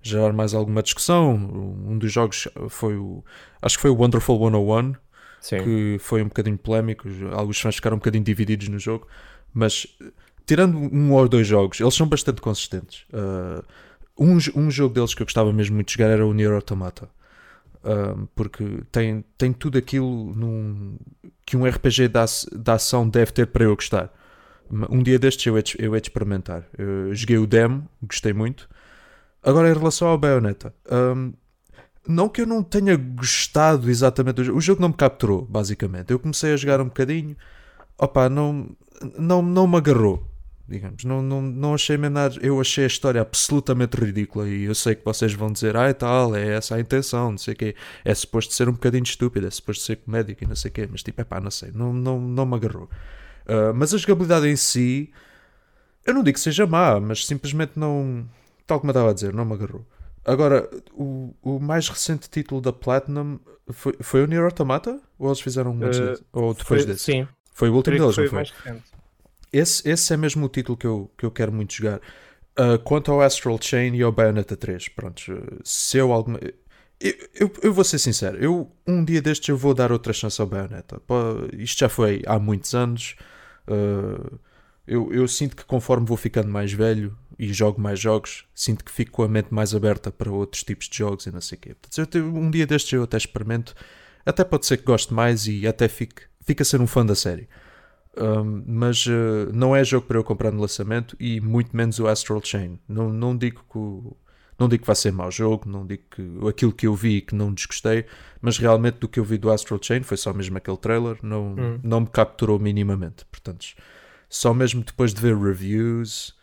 gerar 0.00 0.32
mais 0.32 0.54
alguma 0.54 0.82
discussão. 0.82 1.34
Um 1.34 1.98
dos 1.98 2.12
jogos 2.12 2.48
foi 2.68 2.96
o. 2.96 3.24
Acho 3.60 3.76
que 3.76 3.82
foi 3.82 3.90
o 3.90 3.96
Wonderful 3.96 4.38
101 4.38 4.94
Sim. 5.44 5.62
que 5.62 5.96
foi 6.00 6.22
um 6.22 6.28
bocadinho 6.28 6.56
polémico, 6.56 7.06
alguns 7.32 7.60
fãs 7.60 7.74
ficaram 7.74 7.96
um 7.96 7.98
bocadinho 7.98 8.24
divididos 8.24 8.66
no 8.68 8.78
jogo, 8.78 9.06
mas 9.52 9.86
tirando 10.46 10.78
um 10.78 11.12
ou 11.12 11.28
dois 11.28 11.46
jogos, 11.46 11.80
eles 11.80 11.94
são 11.94 12.08
bastante 12.08 12.40
consistentes. 12.40 13.04
Uh, 13.12 13.62
um, 14.18 14.38
um 14.56 14.70
jogo 14.70 14.94
deles 14.94 15.12
que 15.12 15.20
eu 15.20 15.26
gostava 15.26 15.52
mesmo 15.52 15.74
muito 15.74 15.88
de 15.88 15.94
jogar 15.94 16.08
era 16.08 16.26
o 16.26 16.32
Nier 16.32 16.50
Automata. 16.50 17.10
Uh, 17.84 18.26
porque 18.34 18.64
tem, 18.90 19.22
tem 19.36 19.52
tudo 19.52 19.76
aquilo 19.76 20.34
num, 20.34 20.96
que 21.44 21.58
um 21.58 21.68
RPG 21.68 22.08
da, 22.08 22.24
da 22.52 22.74
ação 22.74 23.06
deve 23.06 23.30
ter 23.30 23.46
para 23.46 23.64
eu 23.64 23.76
gostar. 23.76 24.10
Um 24.88 25.02
dia 25.02 25.18
destes 25.18 25.44
eu 25.44 25.58
ia, 25.58 25.98
experimentar. 25.98 26.66
Eu 26.78 27.14
joguei 27.14 27.36
o 27.36 27.46
demo, 27.46 27.86
gostei 28.02 28.32
muito. 28.32 28.66
Agora, 29.42 29.68
em 29.68 29.74
relação 29.74 30.08
ao 30.08 30.16
Bayonetta, 30.16 30.74
um, 30.90 31.34
não 32.06 32.28
que 32.28 32.42
eu 32.42 32.46
não 32.46 32.62
tenha 32.62 32.96
gostado 32.96 33.90
exatamente 33.90 34.36
do 34.36 34.44
jogo, 34.44 34.58
o 34.58 34.60
jogo 34.60 34.80
não 34.80 34.88
me 34.88 34.94
capturou, 34.94 35.42
basicamente. 35.42 36.10
Eu 36.10 36.18
comecei 36.18 36.52
a 36.52 36.56
jogar 36.56 36.80
um 36.80 36.86
bocadinho, 36.86 37.36
opa, 37.98 38.28
não, 38.28 38.68
não, 39.18 39.42
não 39.42 39.66
me 39.66 39.76
agarrou, 39.76 40.26
digamos. 40.68 41.04
Não, 41.04 41.22
não, 41.22 41.40
não 41.40 41.74
achei 41.74 41.96
nada. 41.96 42.36
Eu 42.42 42.60
achei 42.60 42.84
a 42.84 42.86
história 42.86 43.20
absolutamente 43.20 43.96
ridícula 43.96 44.48
e 44.48 44.64
eu 44.64 44.74
sei 44.74 44.94
que 44.94 45.04
vocês 45.04 45.32
vão 45.32 45.50
dizer, 45.52 45.76
ah, 45.76 45.88
e 45.88 45.94
tal, 45.94 46.36
é 46.36 46.54
essa 46.54 46.76
a 46.76 46.80
intenção, 46.80 47.32
não 47.32 47.38
sei 47.38 47.54
o 47.54 47.56
quê. 47.56 47.74
É 48.04 48.14
suposto 48.14 48.52
ser 48.52 48.68
um 48.68 48.72
bocadinho 48.72 49.04
estúpido, 49.04 49.46
é 49.46 49.50
suposto 49.50 49.84
ser 49.84 49.96
comédico 49.96 50.44
e 50.44 50.46
não 50.46 50.56
sei 50.56 50.70
o 50.70 50.74
quê, 50.74 50.88
mas 50.90 51.02
tipo, 51.02 51.20
é 51.20 51.24
pá, 51.24 51.40
não 51.40 51.50
sei, 51.50 51.70
não, 51.72 51.92
não, 51.92 52.20
não 52.20 52.46
me 52.46 52.54
agarrou. 52.54 52.88
Uh, 53.46 53.74
mas 53.74 53.92
a 53.92 53.98
jogabilidade 53.98 54.48
em 54.48 54.56
si, 54.56 55.10
eu 56.06 56.14
não 56.14 56.22
digo 56.22 56.34
que 56.34 56.40
seja 56.40 56.66
má, 56.66 56.98
mas 57.00 57.26
simplesmente 57.26 57.72
não, 57.76 58.26
tal 58.66 58.80
como 58.80 58.90
eu 58.90 58.92
estava 58.92 59.10
a 59.10 59.14
dizer, 59.14 59.32
não 59.32 59.44
me 59.44 59.54
agarrou. 59.54 59.86
Agora, 60.24 60.68
o, 60.92 61.34
o 61.42 61.60
mais 61.60 61.88
recente 61.88 62.30
título 62.30 62.60
da 62.60 62.72
Platinum 62.72 63.38
foi, 63.70 63.94
foi 64.00 64.22
o 64.22 64.26
Nier 64.26 64.44
Automata? 64.44 65.00
Ou 65.18 65.28
eles 65.28 65.40
fizeram 65.40 65.72
um 65.72 65.78
uh, 65.78 66.24
Ou 66.32 66.54
depois 66.54 66.82
foi, 66.82 66.92
desse? 66.92 67.04
Sim. 67.04 67.28
Foi 67.52 67.68
o 67.68 67.74
último 67.74 67.98
deles, 67.98 68.14
foi 68.14 68.24
não 68.24 68.30
foi? 68.30 68.82
Esse, 69.52 69.88
esse 69.88 70.12
é 70.12 70.16
mesmo 70.16 70.46
o 70.46 70.48
título 70.48 70.76
que 70.76 70.86
eu, 70.86 71.10
que 71.16 71.24
eu 71.24 71.30
quero 71.30 71.52
muito 71.52 71.74
jogar. 71.74 72.00
Uh, 72.58 72.78
quanto 72.82 73.12
ao 73.12 73.20
Astral 73.20 73.58
Chain 73.60 73.94
e 73.94 74.02
ao 74.02 74.10
Bayonetta 74.10 74.56
3, 74.56 74.88
pronto, 74.88 75.22
se 75.62 75.98
eu 75.98 76.12
alguma. 76.12 76.38
Eu, 77.00 77.14
eu, 77.34 77.52
eu, 77.62 77.72
vou 77.72 77.84
ser 77.84 77.98
sincero, 77.98 78.36
eu 78.38 78.70
um 78.86 79.04
dia 79.04 79.20
destes 79.20 79.48
eu 79.48 79.56
vou 79.56 79.74
dar 79.74 79.92
outra 79.92 80.12
chance 80.12 80.40
ao 80.40 80.46
Bayonetta. 80.46 81.00
Isto 81.52 81.80
já 81.80 81.88
foi 81.88 82.22
há 82.26 82.38
muitos 82.38 82.74
anos. 82.74 83.16
Uh, 83.68 84.38
eu, 84.86 85.12
eu 85.12 85.26
sinto 85.26 85.56
que 85.56 85.64
conforme 85.64 86.06
vou 86.06 86.16
ficando 86.16 86.48
mais 86.48 86.72
velho, 86.72 87.16
e 87.38 87.52
jogo 87.52 87.80
mais 87.80 87.98
jogos, 87.98 88.44
sinto 88.54 88.84
que 88.84 88.90
fico 88.90 89.12
com 89.12 89.22
a 89.22 89.28
mente 89.28 89.52
mais 89.52 89.74
aberta 89.74 90.10
para 90.10 90.30
outros 90.30 90.62
tipos 90.62 90.88
de 90.88 90.98
jogos 90.98 91.26
e 91.26 91.32
não 91.32 91.40
sei 91.40 91.58
o 91.58 91.60
quê. 91.60 91.74
Portanto, 91.74 92.18
eu, 92.18 92.34
um 92.34 92.50
dia 92.50 92.66
destes 92.66 92.92
eu 92.92 93.02
até 93.02 93.16
experimento, 93.16 93.74
até 94.24 94.44
pode 94.44 94.66
ser 94.66 94.78
que 94.78 94.84
goste 94.84 95.12
mais 95.12 95.46
e 95.46 95.66
até 95.66 95.88
fique, 95.88 96.22
fique 96.40 96.62
a 96.62 96.64
ser 96.64 96.80
um 96.80 96.86
fã 96.86 97.04
da 97.04 97.14
série. 97.14 97.48
Um, 98.16 98.62
mas 98.66 99.06
uh, 99.06 99.50
não 99.52 99.74
é 99.74 99.82
jogo 99.82 100.06
para 100.06 100.18
eu 100.18 100.22
comprar 100.22 100.52
no 100.52 100.60
lançamento 100.60 101.16
e 101.18 101.40
muito 101.40 101.76
menos 101.76 101.98
o 101.98 102.06
Astral 102.06 102.40
Chain. 102.42 102.78
Não, 102.88 103.12
não 103.12 103.36
digo 103.36 103.64
que 103.68 103.76
o, 103.76 104.16
não 104.58 104.68
digo 104.68 104.82
que 104.82 104.86
vai 104.86 104.96
ser 104.96 105.12
mau 105.12 105.30
jogo, 105.30 105.68
não 105.68 105.84
digo 105.84 106.04
que 106.10 106.22
aquilo 106.48 106.72
que 106.72 106.86
eu 106.86 106.94
vi 106.94 107.20
que 107.20 107.34
não 107.34 107.52
desgostei, 107.52 108.06
mas 108.40 108.56
realmente 108.56 108.98
do 108.98 109.08
que 109.08 109.18
eu 109.18 109.24
vi 109.24 109.36
do 109.36 109.50
Astral 109.50 109.80
Chain 109.82 110.02
foi 110.02 110.16
só 110.16 110.32
mesmo 110.32 110.56
aquele 110.56 110.76
trailer, 110.76 111.18
não, 111.22 111.54
hum. 111.54 111.80
não 111.82 112.00
me 112.02 112.06
capturou 112.06 112.58
minimamente. 112.58 113.24
Portanto, 113.26 113.66
só 114.28 114.54
mesmo 114.54 114.84
depois 114.84 115.12
de 115.12 115.20
ver 115.20 115.36
reviews 115.36 116.34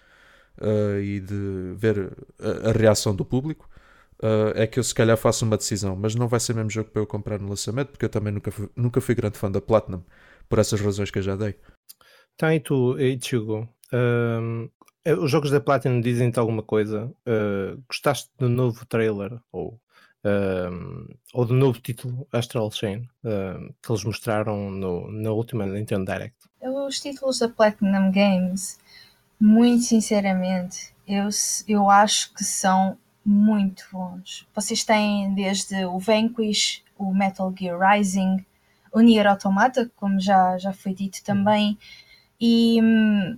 uh, 0.59 0.99
e 0.99 1.19
de 1.19 1.73
ver 1.75 2.11
a, 2.39 2.69
a 2.69 2.71
reação 2.71 3.15
do 3.15 3.23
público, 3.25 3.69
uh, 4.21 4.51
é 4.55 4.67
que 4.67 4.79
eu 4.79 4.83
se 4.83 4.93
calhar 4.93 5.17
faço 5.17 5.45
uma 5.45 5.57
decisão. 5.57 5.95
Mas 5.95 6.15
não 6.15 6.27
vai 6.27 6.39
ser 6.39 6.55
mesmo 6.55 6.69
jogo 6.69 6.89
para 6.89 7.01
eu 7.01 7.07
comprar 7.07 7.39
no 7.39 7.49
lançamento, 7.49 7.89
porque 7.89 8.05
eu 8.05 8.09
também 8.09 8.33
nunca 8.33 8.51
fui, 8.51 8.69
nunca 8.75 9.01
fui 9.01 9.15
grande 9.15 9.37
fã 9.37 9.51
da 9.51 9.61
Platinum, 9.61 10.03
por 10.49 10.59
essas 10.59 10.79
razões 10.81 11.11
que 11.11 11.19
eu 11.19 11.23
já 11.23 11.35
dei. 11.35 11.55
Tá, 12.37 12.55
e 12.55 12.59
tu, 12.59 12.97
Ichigo? 12.99 13.67
Um, 13.93 14.69
os 15.19 15.31
jogos 15.31 15.51
da 15.51 15.59
Platinum 15.59 16.01
dizem-te 16.01 16.39
alguma 16.39 16.63
coisa? 16.63 17.11
Uh, 17.27 17.81
gostaste 17.87 18.29
do 18.37 18.47
novo 18.47 18.85
trailer? 18.85 19.39
Ou, 19.51 19.79
um, 20.23 21.07
ou 21.33 21.45
do 21.45 21.53
novo 21.53 21.79
título 21.79 22.27
Astral 22.31 22.71
Chain 22.71 23.07
uh, 23.23 23.73
que 23.81 23.91
eles 23.91 24.03
mostraram 24.03 24.69
no, 24.69 25.11
na 25.11 25.31
última 25.31 25.65
Nintendo 25.65 26.05
Direct? 26.05 26.37
Os 26.61 26.99
títulos 26.99 27.39
da 27.39 27.49
Platinum 27.49 28.11
Games 28.11 28.79
muito 29.41 29.85
sinceramente, 29.85 30.93
eu, 31.07 31.27
eu 31.67 31.89
acho 31.89 32.31
que 32.35 32.43
são 32.43 32.95
muito 33.25 33.83
bons. 33.91 34.47
Vocês 34.53 34.83
têm 34.83 35.33
desde 35.33 35.83
o 35.85 35.97
Vanquish, 35.97 36.83
o 36.95 37.11
Metal 37.11 37.51
Gear 37.57 37.79
Rising, 37.79 38.45
o 38.93 38.99
Nier 38.99 39.25
Automata, 39.25 39.91
como 39.95 40.19
já, 40.19 40.59
já 40.59 40.71
foi 40.71 40.93
dito 40.93 41.23
também, 41.23 41.75
e 42.39 42.79
hum, 42.83 43.37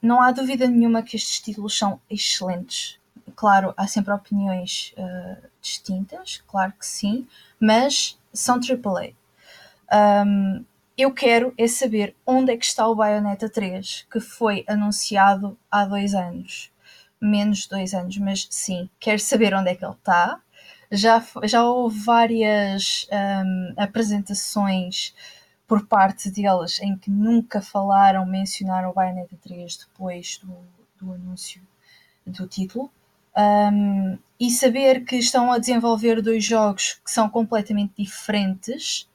não 0.00 0.22
há 0.22 0.30
dúvida 0.30 0.68
nenhuma 0.68 1.02
que 1.02 1.16
estes 1.16 1.40
títulos 1.40 1.76
são 1.76 2.00
excelentes. 2.08 2.96
Claro, 3.34 3.74
há 3.76 3.88
sempre 3.88 4.14
opiniões 4.14 4.94
uh, 4.96 5.48
distintas, 5.60 6.40
claro 6.46 6.72
que 6.78 6.86
sim, 6.86 7.26
mas 7.58 8.16
são 8.32 8.60
AAA. 8.60 9.10
Um, 10.24 10.64
eu 11.02 11.12
quero 11.12 11.52
é 11.56 11.66
saber 11.66 12.14
onde 12.26 12.52
é 12.52 12.56
que 12.56 12.64
está 12.64 12.86
o 12.88 12.94
Bayonetta 12.94 13.48
3, 13.48 14.06
que 14.10 14.20
foi 14.20 14.64
anunciado 14.68 15.58
há 15.70 15.84
dois 15.84 16.14
anos. 16.14 16.70
Menos 17.20 17.66
dois 17.66 17.94
anos, 17.94 18.16
mas 18.18 18.46
sim, 18.50 18.88
quero 18.98 19.20
saber 19.20 19.54
onde 19.54 19.70
é 19.70 19.74
que 19.74 19.84
ele 19.84 19.94
está. 19.94 20.40
Já, 20.90 21.24
já 21.44 21.64
houve 21.64 21.98
várias 22.00 23.06
um, 23.12 23.74
apresentações 23.76 25.14
por 25.66 25.86
parte 25.86 26.30
deles 26.30 26.80
em 26.80 26.96
que 26.96 27.10
nunca 27.10 27.62
falaram, 27.62 28.26
mencionaram 28.26 28.90
o 28.90 28.92
Bayonetta 28.92 29.36
3 29.42 29.76
depois 29.76 30.40
do, 30.42 30.56
do 31.00 31.12
anúncio 31.12 31.62
do 32.26 32.46
título. 32.46 32.90
Um, 33.36 34.18
e 34.38 34.50
saber 34.50 35.04
que 35.04 35.16
estão 35.16 35.52
a 35.52 35.58
desenvolver 35.58 36.20
dois 36.20 36.44
jogos 36.44 36.94
que 37.04 37.10
são 37.10 37.28
completamente 37.28 38.02
diferentes, 38.02 39.08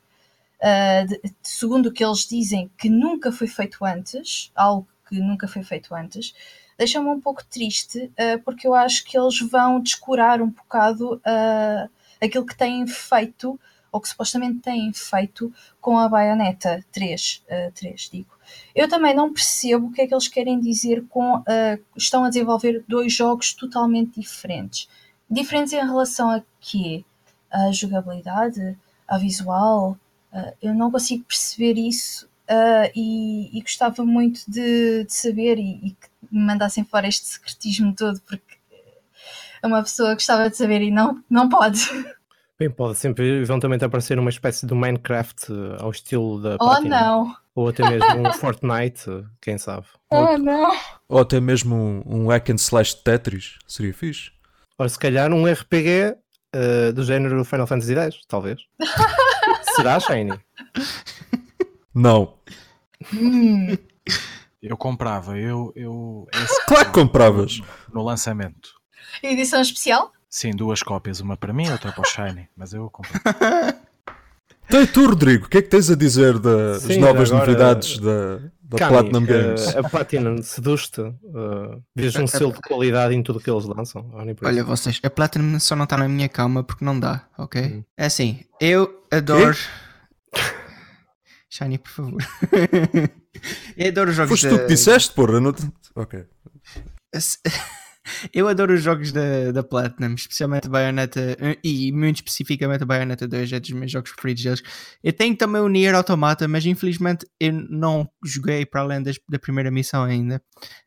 uh, 0.65 1.07
de, 1.07 1.21
segundo 1.43 1.87
o 1.87 1.91
que 1.91 2.03
eles 2.03 2.27
dizem, 2.27 2.71
que 2.77 2.89
nunca 2.89 3.31
foi 3.31 3.47
feito 3.47 3.85
antes, 3.85 4.51
algo 4.55 4.87
que 5.07 5.19
nunca 5.19 5.47
foi 5.47 5.63
feito 5.63 5.93
antes, 5.93 6.33
deixa-me 6.77 7.07
um 7.07 7.21
pouco 7.21 7.45
triste, 7.45 8.11
uh, 8.19 8.41
porque 8.43 8.67
eu 8.67 8.73
acho 8.73 9.05
que 9.05 9.17
eles 9.17 9.39
vão 9.39 9.79
descurar 9.79 10.41
um 10.41 10.49
bocado 10.49 11.15
uh, 11.15 11.89
aquilo 12.21 12.45
que 12.45 12.57
têm 12.57 12.87
feito, 12.87 13.59
ou 13.91 14.01
que 14.01 14.09
supostamente 14.09 14.59
têm 14.59 14.91
feito 14.91 15.53
com 15.79 15.97
a 15.97 16.09
Bayonetta 16.09 16.83
3, 16.91 17.43
3 17.73 18.09
digo. 18.11 18.35
Eu 18.75 18.89
também 18.89 19.15
não 19.15 19.31
percebo 19.31 19.87
o 19.87 19.91
que 19.91 20.01
é 20.01 20.07
que 20.07 20.13
eles 20.13 20.27
querem 20.27 20.59
dizer 20.59 21.05
com 21.07 21.37
uh, 21.37 21.43
estão 21.95 22.25
a 22.25 22.29
desenvolver 22.29 22.83
dois 22.87 23.13
jogos 23.13 23.53
totalmente 23.53 24.19
diferentes. 24.19 24.89
Diferentes 25.29 25.71
em 25.71 25.77
relação 25.77 26.29
a 26.29 26.41
quê? 26.59 27.05
A 27.49 27.71
jogabilidade? 27.71 28.77
A 29.07 29.17
visual? 29.17 29.97
Uh, 30.35 30.53
eu 30.61 30.73
não 30.73 30.91
consigo 30.91 31.23
perceber 31.23 31.79
isso 31.79 32.25
uh, 32.49 32.91
e, 32.93 33.57
e, 33.57 33.61
gostava 33.61 34.03
muito 34.03 34.41
de, 34.45 35.05
de 35.05 35.13
saber 35.13 35.57
e, 35.57 35.87
e, 35.87 35.89
que 35.91 36.09
me 36.29 36.45
mandassem 36.45 36.83
fora 36.83 37.07
este 37.07 37.25
secretismo 37.25 37.95
todo 37.95 38.19
porque 38.27 38.57
é 39.63 39.65
uma 39.65 39.81
pessoa 39.81 40.13
gostava 40.13 40.49
de 40.49 40.57
saber 40.57 40.81
e 40.81 40.91
não, 40.91 41.23
não 41.29 41.47
pode. 41.47 41.79
Bem, 42.59 42.69
pode 42.69 42.97
sempre 42.97 43.41
eventualmente 43.41 43.85
aparecer 43.85 44.19
uma 44.19 44.29
espécie 44.29 44.65
de 44.65 44.73
Minecraft 44.73 45.47
ao 45.79 45.91
estilo 45.91 46.41
da. 46.41 46.55
Oh, 46.55 46.57
Platinum. 46.57 46.89
não! 46.89 47.35
Ou 47.55 47.69
até 47.69 47.89
mesmo 47.89 48.27
um 48.27 48.31
Fortnite, 48.35 49.25
quem 49.41 49.57
sabe. 49.57 49.85
Oh, 50.11 50.17
ou, 50.17 50.37
não! 50.37 50.71
Ou 51.07 51.19
até 51.19 51.39
mesmo 51.39 51.75
um, 51.75 52.03
um 52.05 52.27
hack 52.27 52.49
and 52.49 52.55
slash 52.55 52.95
Tetris, 53.03 53.57
seria 53.65 53.93
fixe. 53.93 54.31
Ou 54.77 54.87
se 54.87 54.99
calhar 54.99 55.31
um 55.31 55.45
RPG 55.45 56.15
uh, 56.55 56.93
do 56.93 57.03
género 57.03 57.43
Final 57.45 57.67
Fantasy 57.67 57.95
X, 57.95 58.19
talvez. 58.27 58.61
Será, 59.75 59.99
Shiny? 59.99 60.39
Não. 61.93 62.35
Hum. 63.13 63.77
Eu 64.61 64.75
comprava, 64.77 65.37
eu. 65.37 65.71
eu 65.75 66.27
claro 66.67 66.85
que 66.85 66.91
compravas! 66.91 67.61
No 67.93 68.01
lançamento. 68.01 68.69
Edição 69.21 69.61
especial? 69.61 70.11
Sim, 70.29 70.51
duas 70.51 70.81
cópias, 70.81 71.19
uma 71.19 71.37
para 71.37 71.53
mim 71.53 71.67
e 71.67 71.71
outra 71.71 71.91
para 71.91 72.01
o 72.01 72.05
Shiny, 72.05 72.49
mas 72.57 72.73
eu 72.73 72.89
comprei. 72.89 73.21
Então 74.67 74.81
e 74.81 74.87
tu, 74.87 75.05
Rodrigo, 75.05 75.45
o 75.45 75.49
que 75.49 75.59
é 75.59 75.61
que 75.61 75.69
tens 75.69 75.91
a 75.91 75.95
dizer 75.95 76.39
das 76.39 76.81
Sim, 76.81 76.97
novas 76.97 77.31
agora, 77.31 77.45
novidades 77.45 77.99
da, 77.99 78.39
da 78.67 78.77
Kami, 78.77 78.91
Platinum 78.91 79.25
Games? 79.25 79.75
a 79.75 79.83
Platinum 79.83 80.41
seduz-te, 80.41 81.01
uh, 81.01 81.83
vês 81.95 82.15
um 82.15 82.25
selo 82.25 82.53
de 82.53 82.59
qualidade 82.61 83.13
em 83.13 83.21
tudo 83.21 83.37
o 83.37 83.41
que 83.41 83.49
eles 83.49 83.65
lançam. 83.65 84.09
Olha, 84.43 84.63
vocês, 84.63 84.99
a 85.03 85.09
Platinum 85.09 85.59
só 85.59 85.75
não 85.75 85.83
está 85.83 85.97
na 85.97 86.07
minha 86.07 86.27
calma 86.27 86.63
porque 86.63 86.83
não 86.83 86.99
dá, 86.99 87.27
ok? 87.37 87.61
Hum. 87.61 87.83
É 87.97 88.05
assim, 88.05 88.39
eu 88.59 89.05
adoro. 89.11 89.55
Shiny, 91.49 91.77
por 91.77 91.91
favor. 91.91 92.17
eu 93.77 93.87
adoro 93.87 94.11
jogos. 94.11 94.41
Foste 94.41 94.49
tu 94.49 94.59
que 94.59 94.67
disseste, 94.67 95.13
porra? 95.13 95.39
Não... 95.39 95.53
Ok. 95.95 96.25
Eu 98.33 98.47
adoro 98.47 98.73
os 98.73 98.81
jogos 98.81 99.11
da, 99.11 99.51
da 99.51 99.63
Platinum, 99.63 100.13
especialmente 100.13 100.69
Bayonetta 100.69 101.37
e 101.63 101.91
muito 101.91 102.17
especificamente 102.17 102.85
Bayonetta 102.85 103.27
2, 103.27 103.53
é 103.53 103.59
dos 103.59 103.71
meus 103.71 103.91
jogos 103.91 104.11
preferidos 104.11 104.43
deles. 104.43 104.63
Eu 105.03 105.13
tenho 105.13 105.35
também 105.35 105.61
o 105.61 105.67
Nier 105.67 105.95
Automata, 105.95 106.47
mas 106.47 106.65
infelizmente 106.65 107.25
eu 107.39 107.53
não 107.53 108.09
joguei 108.23 108.65
para 108.65 108.81
além 108.81 109.01
das, 109.01 109.17
da 109.27 109.39
primeira 109.39 109.71
missão 109.71 110.03
ainda. 110.03 110.41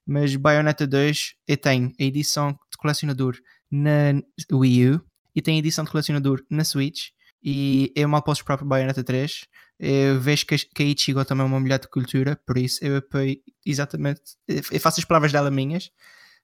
Mas 0.07 0.35
Bayonetta 0.37 0.87
2 0.87 1.35
eu 1.46 1.57
tenho 1.57 1.92
a 1.98 2.02
edição 2.02 2.52
de 2.52 2.78
colecionador 2.78 3.37
na 3.70 4.20
Wii 4.52 4.90
U 4.90 5.00
e 5.35 5.42
tenho 5.42 5.57
a 5.57 5.61
edição 5.61 5.85
de 5.85 5.90
colecionador 5.90 6.42
na 6.50 6.64
Switch. 6.64 7.09
E 7.42 7.92
eu 7.94 8.09
mal 8.09 8.22
posso 8.22 8.40
esperar 8.40 8.59
para 8.59 8.66
Bayonetta 8.66 9.04
3. 9.04 9.46
Eu 9.78 10.20
vejo 10.20 10.44
que 10.44 10.83
a 10.83 10.87
Ichigo 10.87 11.24
também 11.24 11.44
é 11.44 11.46
uma 11.46 11.61
mulher 11.61 11.78
de 11.78 11.88
cultura, 11.88 12.37
por 12.44 12.59
isso 12.59 12.85
eu 12.85 12.96
apoio 12.96 13.37
exatamente. 13.64 14.20
Eu 14.48 14.81
faço 14.81 14.98
as 14.98 15.04
palavras 15.04 15.31
dela 15.31 15.50
minhas 15.50 15.88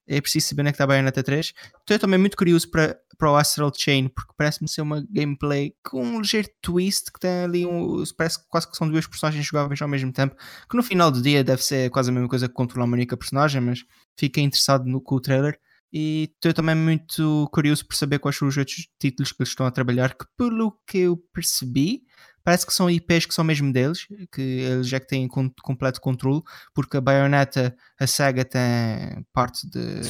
é 0.07 0.21
preciso 0.21 0.49
saber 0.49 0.62
onde 0.62 0.69
é 0.69 0.73
que 0.73 0.77
está 0.77 0.85
a 0.85 0.87
Bayonetta 0.87 1.23
3. 1.23 1.53
Estou 1.81 1.99
também 1.99 2.19
muito 2.19 2.37
curioso 2.37 2.71
para, 2.71 2.99
para 3.17 3.31
o 3.31 3.37
Astral 3.37 3.73
Chain, 3.75 4.09
porque 4.09 4.33
parece-me 4.37 4.69
ser 4.69 4.83
uma 4.83 5.05
gameplay 5.11 5.75
com 5.83 6.05
um 6.05 6.21
ligeiro 6.21 6.49
twist 6.61 7.11
que 7.12 7.21
tem 7.21 7.45
ali 7.45 7.67
um. 7.67 8.03
Parece 8.17 8.38
que 8.40 8.45
quase 8.49 8.71
que 8.71 8.77
são 8.77 8.88
duas 8.88 9.07
personagens 9.07 9.45
jogáveis 9.47 9.81
ao 9.81 9.88
mesmo 9.88 10.12
tempo. 10.12 10.37
Que 10.69 10.77
no 10.77 10.83
final 10.83 11.11
do 11.11 11.23
dia 11.23 11.43
deve 11.43 11.62
ser 11.62 11.90
quase 11.90 12.11
a 12.11 12.12
mesma 12.12 12.29
coisa 12.29 12.49
que 12.49 12.55
controlar 12.55 12.87
uma 12.87 12.95
única 12.95 13.17
personagem, 13.17 13.61
mas 13.61 13.85
fiquei 14.19 14.45
interessado 14.45 14.85
no, 14.85 15.01
com 15.01 15.14
o 15.14 15.21
trailer. 15.21 15.59
E 15.93 16.29
estou 16.35 16.53
também 16.53 16.75
muito 16.75 17.49
curioso 17.53 17.87
por 17.87 17.95
saber 17.95 18.19
quais 18.19 18.37
são 18.37 18.49
os 18.49 18.57
outros 18.57 18.88
títulos 18.99 19.31
que 19.31 19.40
eles 19.40 19.51
estão 19.51 19.64
a 19.64 19.71
trabalhar, 19.71 20.12
que 20.14 20.25
pelo 20.37 20.77
que 20.85 20.99
eu 20.99 21.17
percebi, 21.33 22.03
parece 22.45 22.67
que 22.67 22.75
são 22.75 22.91
IPs 22.91 23.27
que 23.27 23.35
são 23.35 23.43
mesmo 23.43 23.73
deles, 23.73 24.07
que 24.31 24.41
eles 24.41 24.87
já 24.87 25.01
que 25.01 25.09
têm 25.09 25.27
completo 25.27 26.01
controle, 26.01 26.43
porque 26.75 26.99
a 26.99 27.01
Bayonetta, 27.01 27.75
a 27.99 28.07
SEGA 28.07 28.45
tem 28.45 29.27
parte 29.33 29.69
de, 29.69 30.03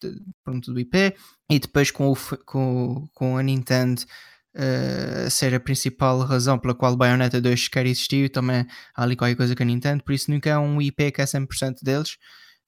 de 0.00 0.22
pronto, 0.42 0.72
do 0.72 0.80
IP, 0.80 1.14
e 1.50 1.58
depois 1.58 1.90
com, 1.90 2.10
o, 2.10 2.16
com, 2.46 3.06
com 3.12 3.36
a 3.36 3.42
Nintendo 3.42 4.02
uh, 4.56 5.30
ser 5.30 5.54
a 5.54 5.60
principal 5.60 6.20
razão 6.20 6.58
pela 6.58 6.74
qual 6.74 6.96
Bayonetta 6.96 7.40
2 7.40 7.68
quer 7.68 7.84
existir, 7.84 8.30
também 8.30 8.66
há 8.96 9.02
ali 9.02 9.14
qualquer 9.14 9.36
coisa 9.36 9.54
com 9.54 9.62
a 9.62 9.66
Nintendo, 9.66 10.02
por 10.02 10.12
isso 10.12 10.30
nunca 10.30 10.48
é 10.48 10.58
um 10.58 10.80
IP 10.80 11.12
que 11.12 11.20
é 11.20 11.24
100% 11.24 11.82
deles. 11.82 12.16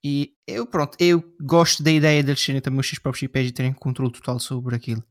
E 0.07 0.35
eu, 0.47 0.67
pronto, 0.67 0.99
eu 1.01 1.25
gosto 1.41 1.83
da 1.83 1.91
ideia 1.91 2.23
de 2.23 2.31
eles 2.31 2.43
serem 2.43 2.61
também 2.61 2.79
os 2.79 2.87
seus 2.87 2.99
próprios 2.99 3.23
IPs 3.23 3.49
e 3.49 3.53
terem 3.53 3.73
controle 3.73 4.13
total 4.13 4.39
sobre 4.39 4.77
aquilo. 4.77 5.03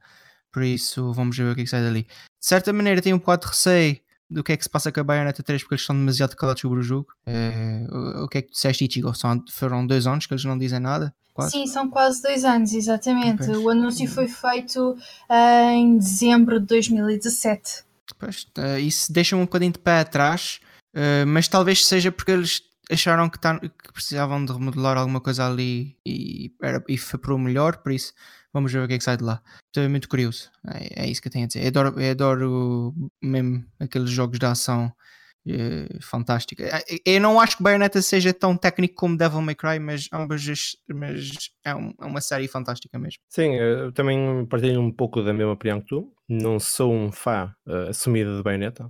Por 0.53 0.63
isso, 0.63 1.11
vamos 1.11 1.35
ver 1.35 1.51
o 1.51 1.55
que 1.55 1.61
é 1.61 1.63
que 1.63 1.69
sai 1.69 1.81
dali. 1.81 2.03
De 2.03 2.47
certa 2.47 2.71
maneira, 2.71 3.01
tenho 3.01 3.15
um 3.15 3.19
bocado 3.19 3.41
de 3.41 3.47
receio 3.47 3.97
do 4.29 4.43
que 4.43 4.51
é 4.51 4.57
que 4.57 4.63
se 4.63 4.69
passa 4.69 4.91
com 4.91 4.99
a 4.99 5.03
Bayonetta 5.03 5.41
3 5.41 5.61
porque 5.63 5.73
eles 5.73 5.81
estão 5.81 5.95
demasiado 5.95 6.35
calados 6.35 6.61
sobre 6.61 6.79
o 6.79 6.83
jogo. 6.83 7.07
É, 7.25 7.85
o, 7.91 8.23
o, 8.23 8.27
que 8.27 8.37
é 8.37 8.41
que 8.43 8.49
tu 8.49 8.53
disseste, 8.53 8.85
Ichigo? 8.85 9.13
São, 9.15 9.43
foram 9.51 9.85
dois 9.85 10.05
anos 10.05 10.27
que 10.27 10.33
eles 10.33 10.45
não 10.45 10.57
dizem 10.57 10.79
nada? 10.79 11.13
Quase? 11.33 11.51
Sim, 11.51 11.65
são 11.65 11.89
quase 11.89 12.21
dois 12.21 12.45
anos, 12.45 12.73
exatamente. 12.73 13.45
Pois. 13.45 13.57
O 13.57 13.69
anúncio 13.69 14.07
foi 14.07 14.27
feito 14.27 14.91
uh, 14.91 15.69
em 15.71 15.97
dezembro 15.97 16.59
de 16.59 16.67
2017. 16.67 17.83
Pois, 18.19 18.47
uh, 18.57 18.77
isso 18.79 19.11
deixa 19.11 19.35
um 19.35 19.41
bocadinho 19.41 19.71
de 19.71 19.79
pé 19.79 20.01
atrás, 20.01 20.59
uh, 20.95 21.25
mas 21.25 21.47
talvez 21.47 21.85
seja 21.85 22.11
porque 22.11 22.31
eles 22.31 22.61
acharam 22.91 23.29
que, 23.29 23.39
tá, 23.39 23.59
que 23.59 23.93
precisavam 23.93 24.43
de 24.43 24.51
remodelar 24.51 24.97
alguma 24.97 25.21
coisa 25.21 25.47
ali 25.47 25.97
e, 26.05 26.51
era, 26.61 26.83
e 26.87 26.97
foi 26.97 27.19
para 27.19 27.33
o 27.33 27.39
melhor, 27.39 27.77
por 27.77 27.91
isso 27.91 28.13
Vamos 28.53 28.71
ver 28.71 28.83
o 28.83 28.87
que 28.87 28.93
é 28.93 28.97
que 28.99 29.03
sai 29.03 29.17
de 29.17 29.23
lá. 29.23 29.41
Estou 29.65 29.89
muito 29.89 30.07
curioso. 30.07 30.51
É, 30.67 31.05
é 31.05 31.09
isso 31.09 31.19
que 31.19 31.27
eu 31.27 31.31
tenho 31.31 31.45
a 31.45 31.47
dizer. 31.47 31.63
Eu 31.63 31.67
adoro, 31.69 31.99
eu 31.99 32.11
adoro 32.11 32.93
mesmo 33.21 33.65
aqueles 33.79 34.11
jogos 34.11 34.37
de 34.37 34.45
ação 34.45 34.93
é, 35.47 35.87
fantástica. 35.99 36.63
É, 36.63 36.83
eu 37.03 37.19
não 37.19 37.39
acho 37.39 37.57
que 37.57 37.63
Bayonetta 37.63 37.99
seja 37.99 38.31
tão 38.31 38.55
técnico 38.55 38.93
como 38.93 39.17
Devil 39.17 39.41
May 39.41 39.55
Cry, 39.55 39.79
mas 39.79 40.07
ambas 40.13 40.45
mas 40.87 41.49
é, 41.65 41.73
um, 41.73 41.91
é, 41.99 42.05
uma 42.05 42.21
série 42.21 42.47
fantástica 42.47 42.99
mesmo. 42.99 43.19
Sim, 43.27 43.55
eu 43.55 43.91
também 43.91 44.45
partilho 44.45 44.79
um 44.79 44.91
pouco 44.91 45.23
da 45.23 45.33
mesma 45.33 45.53
opinião 45.53 45.81
que 45.81 45.87
tu. 45.87 46.13
Não 46.29 46.59
sou 46.59 46.93
um 46.93 47.11
fã 47.11 47.51
uh, 47.67 47.89
assumido 47.89 48.37
de 48.37 48.43
Bayonetta. 48.43 48.87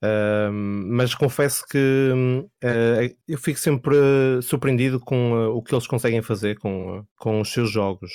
Uh, 0.00 0.52
mas 0.52 1.12
confesso 1.12 1.66
que 1.66 2.12
uh, 2.14 3.16
eu 3.26 3.36
fico 3.36 3.58
sempre 3.58 3.96
surpreendido 4.42 5.00
com 5.00 5.32
uh, 5.32 5.56
o 5.56 5.60
que 5.60 5.74
eles 5.74 5.88
conseguem 5.88 6.22
fazer 6.22 6.56
com, 6.58 7.04
com 7.16 7.40
os 7.40 7.52
seus 7.52 7.70
jogos. 7.70 8.12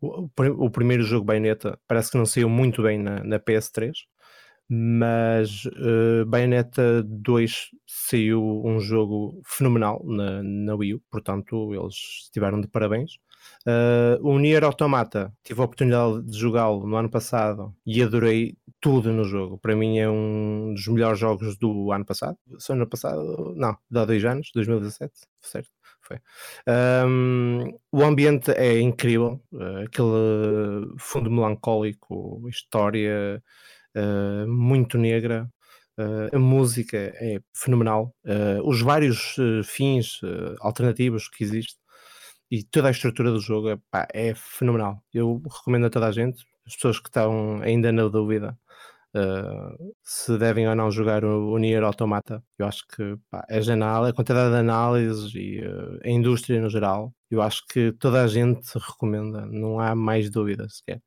O, 0.00 0.28
o, 0.36 0.70
primeiro 0.70 1.02
jogo 1.02 1.24
Bayonetta 1.24 1.78
parece 1.88 2.12
que 2.12 2.18
não 2.18 2.26
saiu 2.26 2.48
muito 2.48 2.82
bem 2.82 2.98
na, 2.98 3.24
na 3.24 3.40
PS3, 3.40 3.92
mas 4.70 5.62
Bayonetta 6.28 7.02
2 7.02 7.70
saiu 7.86 8.62
um 8.64 8.78
jogo 8.78 9.40
fenomenal 9.46 10.00
na, 10.04 10.42
na 10.42 10.74
Wii 10.76 10.94
U, 10.94 11.02
portanto 11.10 11.74
eles 11.74 11.94
estiveram 12.26 12.60
de 12.60 12.68
parabéns. 12.68 13.12
Uh, 13.66 14.18
o 14.26 14.38
Nier 14.38 14.64
Automata, 14.64 15.32
tive 15.44 15.60
a 15.60 15.64
oportunidade 15.64 16.22
de 16.22 16.38
jogá-lo 16.38 16.86
no 16.86 16.96
ano 16.96 17.10
passado 17.10 17.74
e 17.86 18.02
adorei 18.02 18.56
tudo 18.80 19.12
no 19.12 19.24
jogo. 19.24 19.58
Para 19.58 19.76
mim 19.76 19.98
é 19.98 20.08
um 20.08 20.72
dos 20.74 20.86
melhores 20.88 21.18
jogos 21.18 21.56
do 21.58 21.92
ano 21.92 22.04
passado. 22.04 22.38
Só 22.58 22.72
ano 22.72 22.88
passado? 22.88 23.54
Não, 23.56 23.76
de 23.90 23.98
há 23.98 24.04
dois 24.04 24.24
anos, 24.24 24.50
2017, 24.54 25.12
certo? 25.40 25.70
Foi. 26.00 26.18
Um, 27.06 27.78
o 27.92 28.02
ambiente 28.02 28.50
é 28.52 28.80
incrível, 28.80 29.42
uh, 29.52 29.84
aquele 29.84 30.94
fundo 30.98 31.30
melancólico, 31.30 32.48
história 32.48 33.42
uh, 33.94 34.48
muito 34.48 34.96
negra, 34.96 35.50
Uh, 35.98 36.30
a 36.32 36.38
música 36.38 36.96
é 36.96 37.40
fenomenal. 37.52 38.14
Uh, 38.24 38.62
os 38.64 38.80
vários 38.80 39.36
uh, 39.36 39.64
fins 39.64 40.20
alternativos 40.60 41.28
que 41.28 41.42
existem 41.42 41.76
e 42.50 42.62
toda 42.62 42.88
a 42.88 42.90
estrutura 42.90 43.30
do 43.30 43.40
jogo 43.40 43.68
é 44.12 44.34
fenomenal. 44.34 45.02
Eu 45.12 45.42
recomendo 45.50 45.86
a 45.86 45.90
toda 45.90 46.06
a 46.06 46.12
gente, 46.12 46.44
as 46.66 46.74
pessoas 46.74 46.98
que 46.98 47.08
estão 47.08 47.60
ainda 47.62 47.92
na 47.92 48.08
dúvida 48.08 48.56
se 50.04 50.36
devem 50.38 50.68
ou 50.68 50.74
não 50.74 50.90
jogar 50.90 51.24
o, 51.24 51.52
o 51.52 51.58
Nier 51.58 51.82
Automata. 51.82 52.42
Eu 52.58 52.66
acho 52.66 52.86
que 52.86 53.16
pá, 53.30 53.44
a, 53.48 53.60
janela, 53.60 54.08
a 54.08 54.12
quantidade 54.12 54.50
de 54.50 54.56
análises 54.56 55.34
e 55.34 55.60
a 56.04 56.10
indústria 56.10 56.60
no 56.60 56.70
geral, 56.70 57.12
eu 57.30 57.40
acho 57.42 57.66
que 57.66 57.92
toda 57.92 58.22
a 58.22 58.26
gente 58.26 58.66
recomenda, 58.74 59.46
não 59.46 59.80
há 59.80 59.94
mais 59.94 60.30
dúvidas 60.30 60.76
sequer. 60.76 61.00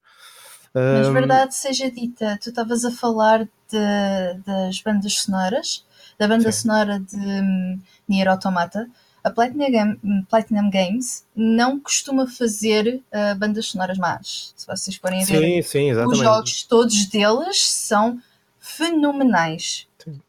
Mas 0.74 1.10
verdade 1.10 1.54
seja 1.54 1.92
dita, 1.92 2.40
tu 2.42 2.50
estavas 2.50 2.86
a 2.86 2.92
falar 2.92 3.44
de, 3.44 4.42
das 4.46 4.82
bandas 4.82 5.14
sonoras, 5.16 5.86
da 6.18 6.28
banda 6.28 6.52
Sim. 6.52 6.62
sonora 6.62 7.00
de 7.00 7.18
um, 7.18 7.82
Nier 8.08 8.30
Automata. 8.30 8.90
A 9.24 9.30
Platinum, 9.30 10.26
Platinum 10.30 10.70
Games 10.70 11.26
não 11.36 11.80
costuma 11.80 12.28
fazer 12.28 13.02
uh, 13.14 13.38
bandas 13.38 13.68
sonoras 13.68 13.98
más. 13.98 14.54
Se 14.56 14.66
vocês 14.66 14.96
forem 14.96 15.24
sim, 15.24 15.34
ver, 15.34 15.64
sim, 15.64 15.92
os 15.92 16.18
jogos 16.18 16.64
todos 16.64 17.06
deles 17.06 17.64
são 17.64 18.20
fenomenais. 18.60 19.88
Sim. 20.04 20.22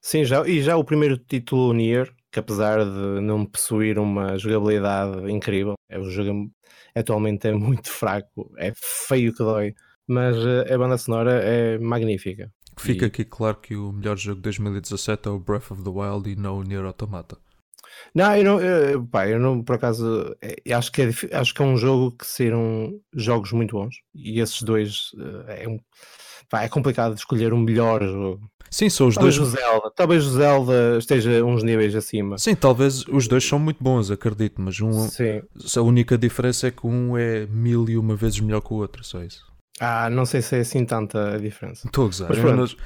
sim, 0.00 0.24
já, 0.24 0.46
e 0.46 0.62
já 0.62 0.76
o 0.76 0.84
primeiro 0.84 1.16
título 1.16 1.72
Nier, 1.72 2.12
que 2.30 2.38
apesar 2.38 2.84
de 2.84 3.20
não 3.20 3.46
possuir 3.46 3.98
uma 3.98 4.36
jogabilidade 4.36 5.30
incrível, 5.30 5.74
é 5.88 5.98
o 5.98 6.10
jogo 6.10 6.50
atualmente 6.94 7.46
é 7.46 7.52
muito 7.52 7.90
fraco, 7.90 8.52
é 8.58 8.72
feio 8.74 9.32
que 9.32 9.38
dói 9.38 9.74
mas 10.10 10.36
eh, 10.36 10.74
a 10.74 10.76
banda 10.76 10.98
sonora 10.98 11.40
é 11.40 11.78
magnífica. 11.78 12.52
Fica 12.76 13.04
e... 13.04 13.06
aqui 13.06 13.24
claro 13.24 13.58
que 13.58 13.76
o 13.76 13.92
melhor 13.92 14.16
jogo 14.16 14.36
de 14.36 14.42
2017 14.42 15.28
é 15.28 15.30
o 15.30 15.38
Breath 15.38 15.70
of 15.70 15.84
the 15.84 15.90
Wild 15.90 16.28
e 16.28 16.34
não 16.34 16.58
o 16.58 16.62
Nier 16.64 16.84
Automata. 16.84 17.38
Não, 18.14 18.36
eu 18.36 18.44
não, 18.44 18.60
eu, 18.60 19.06
pá, 19.06 19.28
eu 19.28 19.38
não, 19.38 19.62
por 19.62 19.76
acaso, 19.76 20.34
é, 20.42 20.72
acho 20.72 20.90
que, 20.90 21.02
é, 21.02 21.10
acho 21.32 21.54
que 21.54 21.62
é 21.62 21.64
um 21.64 21.76
jogo 21.76 22.12
que 22.16 22.26
saíram 22.26 22.92
jogos 23.14 23.52
muito 23.52 23.76
bons 23.76 23.96
e 24.14 24.40
esses 24.40 24.62
dois 24.62 25.12
eh, 25.48 25.64
é, 25.64 25.68
um, 25.68 25.78
pá, 26.48 26.62
é 26.62 26.68
complicado 26.68 27.14
escolher 27.14 27.52
um 27.52 27.58
melhor 27.58 28.02
jogo. 28.02 28.50
Sim, 28.70 28.88
são 28.88 29.08
os 29.08 29.16
talvez 29.16 29.36
dois. 29.36 29.48
O 29.48 29.56
Zelda, 29.56 29.90
talvez 29.90 30.24
o 30.24 30.30
Zelda 30.30 30.96
esteja 30.98 31.44
uns 31.44 31.62
níveis 31.62 31.94
acima. 31.94 32.38
Sim, 32.38 32.54
talvez 32.54 33.04
os 33.08 33.26
dois 33.26 33.44
são 33.44 33.58
muito 33.58 33.82
bons, 33.82 34.10
acredito, 34.10 34.60
mas 34.60 34.80
um, 34.80 35.08
Sim. 35.08 35.42
a 35.76 35.80
única 35.82 36.16
diferença 36.16 36.68
é 36.68 36.70
que 36.70 36.86
um 36.86 37.18
é 37.18 37.46
mil 37.46 37.88
e 37.88 37.98
uma 37.98 38.14
vezes 38.14 38.38
melhor 38.38 38.60
que 38.60 38.72
o 38.72 38.76
outro, 38.76 39.02
só 39.02 39.22
isso. 39.22 39.44
Ah, 39.80 40.10
não 40.10 40.26
sei 40.26 40.42
se 40.42 40.56
é 40.56 40.60
assim 40.60 40.84
tanta 40.84 41.34
a 41.34 41.38
diferença. 41.38 41.86
Estou 41.86 42.04
a 42.04 42.06
gozar. 42.08 42.28
Mas, 42.28 42.38
mas, 42.38 42.76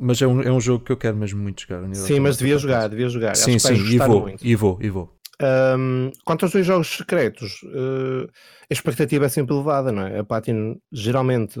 mas, 0.00 0.20
é, 0.22 0.26
um, 0.26 0.42
é 0.42 0.50
um 0.50 0.60
jogo 0.60 0.84
que 0.84 0.90
eu 0.90 0.96
quero 0.96 1.16
mesmo 1.16 1.40
muito 1.42 1.62
jogar. 1.62 1.94
Sim, 1.94 2.20
mas 2.20 2.38
devia 2.38 2.58
jogar, 2.58 2.88
devia 2.88 3.08
jogar. 3.08 3.36
Sim, 3.36 3.58
sim, 3.58 3.74
e 3.74 3.98
vou, 3.98 4.20
muito. 4.22 4.46
e 4.46 4.54
vou, 4.54 4.78
e 4.80 4.88
vou. 4.88 5.14
Um, 5.42 6.10
quanto 6.24 6.44
aos 6.44 6.52
dois 6.52 6.66
jogos 6.66 6.88
secretos, 6.88 7.62
uh, 7.62 8.28
a 8.70 8.72
expectativa 8.72 9.26
é 9.26 9.28
sempre 9.28 9.54
elevada, 9.54 9.90
não 9.90 10.06
é? 10.06 10.18
A 10.18 10.24
Platinum 10.24 10.78
geralmente 10.92 11.58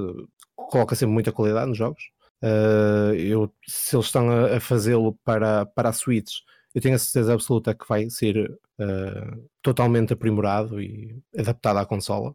coloca 0.54 0.94
sempre 0.94 1.14
muita 1.14 1.32
qualidade 1.32 1.68
nos 1.68 1.78
jogos. 1.78 2.02
Uh, 2.42 3.14
eu, 3.14 3.52
se 3.66 3.94
eles 3.96 4.06
estão 4.06 4.30
a, 4.30 4.56
a 4.56 4.60
fazê-lo 4.60 5.18
para, 5.24 5.66
para 5.66 5.90
a 5.90 5.92
Switch, 5.92 6.36
eu 6.74 6.80
tenho 6.80 6.94
a 6.94 6.98
certeza 6.98 7.34
absoluta 7.34 7.74
que 7.74 7.86
vai 7.88 8.08
ser 8.08 8.50
uh, 8.78 9.48
totalmente 9.62 10.12
aprimorado 10.12 10.80
e 10.80 11.16
adaptado 11.36 11.78
à 11.78 11.86
consola. 11.86 12.34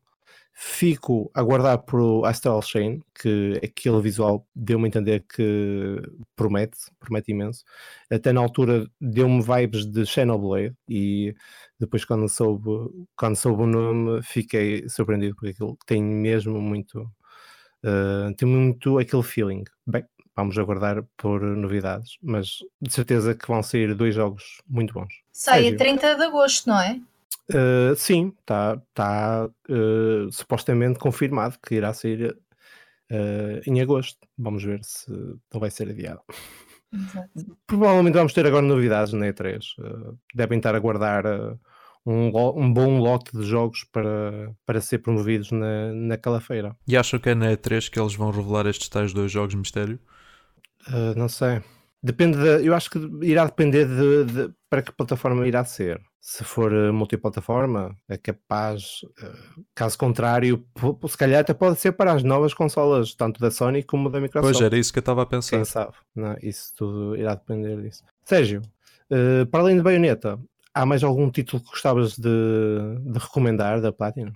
Fico 0.58 1.30
a 1.34 1.44
guardar 1.44 1.80
por 1.80 2.26
Astral 2.26 2.62
Chain, 2.62 3.04
que 3.14 3.60
aquele 3.62 4.00
visual 4.00 4.48
deu-me 4.56 4.86
a 4.86 4.88
entender 4.88 5.26
que 5.28 6.02
promete, 6.34 6.78
promete 6.98 7.34
imenso. 7.34 7.66
Até 8.10 8.32
na 8.32 8.40
altura 8.40 8.90
deu-me 9.00 9.42
vibes 9.42 9.86
de 9.86 10.06
Xenoblade 10.06 10.74
e 10.88 11.36
depois 11.78 12.06
quando 12.06 12.30
soube, 12.30 12.70
quando 13.18 13.36
soube 13.36 13.64
o 13.64 13.68
nome 13.68 14.24
fiquei 14.24 14.88
surpreendido 14.88 15.36
porque 15.36 15.50
aquilo 15.50 15.78
tem 15.86 16.02
mesmo 16.02 16.62
muito, 16.62 17.02
uh, 17.84 18.34
tem 18.38 18.48
muito 18.48 18.98
aquele 18.98 19.24
feeling. 19.24 19.66
Bem, 19.86 20.06
vamos 20.34 20.58
aguardar 20.58 21.04
por 21.18 21.42
novidades, 21.42 22.18
mas 22.24 22.60
de 22.82 22.94
certeza 22.94 23.36
que 23.36 23.46
vão 23.46 23.62
sair 23.62 23.94
dois 23.94 24.16
jogos 24.16 24.62
muito 24.66 24.94
bons. 24.94 25.22
Sai 25.34 25.68
a 25.68 25.76
30 25.76 26.16
de 26.16 26.24
agosto, 26.24 26.70
não 26.70 26.80
é? 26.80 27.02
Uh, 27.54 27.96
sim, 27.96 28.34
está 28.40 28.82
tá, 28.94 29.48
uh, 29.70 30.32
supostamente 30.32 30.98
confirmado 30.98 31.58
que 31.60 31.76
irá 31.76 31.94
sair 31.94 32.36
uh, 33.12 33.62
em 33.70 33.82
agosto. 33.82 34.28
Vamos 34.38 34.64
ver 34.64 34.84
se 34.84 35.12
não 35.54 35.60
vai 35.60 35.70
ser 35.70 35.90
adiado. 35.90 36.22
Exato. 36.92 37.58
Provavelmente 37.68 38.16
vamos 38.16 38.34
ter 38.34 38.46
agora 38.48 38.66
novidades 38.66 39.14
na 39.14 39.28
E3. 39.28 39.60
devem 40.34 40.58
estar 40.58 40.76
a 40.76 40.80
guardar 40.80 41.26
um, 42.06 42.32
um, 42.58 42.74
bom 42.74 43.00
lote 43.00 43.38
de 43.38 43.44
jogos 43.44 43.84
para, 43.92 44.56
para 44.66 44.80
ser 44.80 45.00
promovidos 45.00 45.52
na, 45.52 45.92
naquela 45.94 46.40
feira. 46.40 46.76
E 46.88 46.96
acham 46.96 47.20
que 47.20 47.30
é 47.30 47.36
na 47.36 47.52
E3 47.52 47.90
que 47.90 48.00
eles 48.00 48.16
vão 48.16 48.32
revelar 48.32 48.66
estes 48.66 48.88
tais 48.88 49.14
dois 49.14 49.32
jogos 49.32 49.56
mistério? 49.56 50.00
não 51.18 51.28
sei. 51.28 51.62
Depende 52.02 52.38
de, 52.38 52.66
eu 52.66 52.76
acho 52.76 52.92
que 52.92 53.00
irá 53.24 53.46
depender 53.46 53.86
de, 53.86 54.26
de, 54.26 54.54
para 54.70 54.84
que 54.84 54.92
plataforma 54.92 55.48
irá 55.48 55.66
ser. 55.66 56.00
Se 56.28 56.44
for 56.44 56.74
uh, 56.74 56.92
multiplataforma, 56.92 57.96
é 58.10 58.18
capaz, 58.18 59.04
uh, 59.04 59.64
caso 59.76 59.96
contrário, 59.96 60.68
se 61.08 61.16
calhar 61.16 61.42
até 61.42 61.54
pode 61.54 61.80
ser 61.80 61.92
para 61.92 62.14
as 62.14 62.24
novas 62.24 62.52
consolas, 62.52 63.14
tanto 63.14 63.40
da 63.40 63.52
Sony 63.52 63.84
como 63.84 64.10
da 64.10 64.20
Microsoft. 64.20 64.54
Pois 64.56 64.66
era 64.66 64.76
isso 64.76 64.92
que 64.92 64.98
eu 64.98 65.02
estava 65.02 65.22
a 65.22 65.26
pensar. 65.28 65.58
Quem 65.58 65.64
sabe? 65.64 65.94
Não, 66.16 66.36
isso 66.42 66.74
tudo 66.76 67.16
irá 67.16 67.36
depender 67.36 67.80
disso. 67.80 68.04
Sérgio, 68.24 68.64
uh, 69.12 69.46
para 69.52 69.60
além 69.60 69.78
de 69.78 69.84
Bayonetta, 69.84 70.40
há 70.74 70.84
mais 70.84 71.04
algum 71.04 71.30
título 71.30 71.62
que 71.62 71.70
gostavas 71.70 72.18
de, 72.18 72.28
de 73.06 73.20
recomendar 73.20 73.80
da 73.80 73.94
Platinum? 73.94 74.34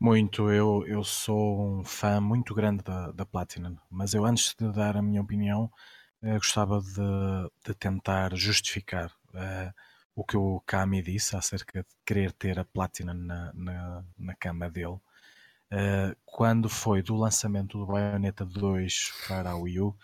Muito, 0.00 0.52
eu, 0.52 0.84
eu 0.86 1.02
sou 1.02 1.80
um 1.80 1.84
fã 1.84 2.20
muito 2.20 2.54
grande 2.54 2.84
da, 2.84 3.10
da 3.10 3.26
Platinum, 3.26 3.74
mas 3.90 4.14
eu 4.14 4.24
antes 4.24 4.54
de 4.56 4.70
dar 4.70 4.96
a 4.96 5.02
minha 5.02 5.20
opinião, 5.20 5.68
gostava 6.22 6.80
de, 6.80 7.50
de, 7.66 7.74
tentar 7.74 8.36
justificar 8.36 9.10
uh, 9.34 9.74
o 10.14 10.24
que 10.24 10.36
o 10.36 10.60
Kami 10.64 11.02
disse 11.02 11.36
acerca 11.36 11.80
de 11.82 11.88
querer 12.06 12.32
ter 12.32 12.58
a 12.58 12.64
Platinum 12.64 13.14
na, 13.14 13.52
na, 13.52 14.04
na 14.18 14.34
cama 14.34 14.70
dele. 14.70 14.98
Uh, 15.72 16.14
quando 16.24 16.68
foi 16.68 17.02
do 17.02 17.16
lançamento 17.16 17.78
do 17.78 17.86
Bayonetta 17.86 18.44
2 18.44 19.12
para 19.26 19.50
a 19.50 19.56
Wii 19.56 19.80
U, 19.80 19.96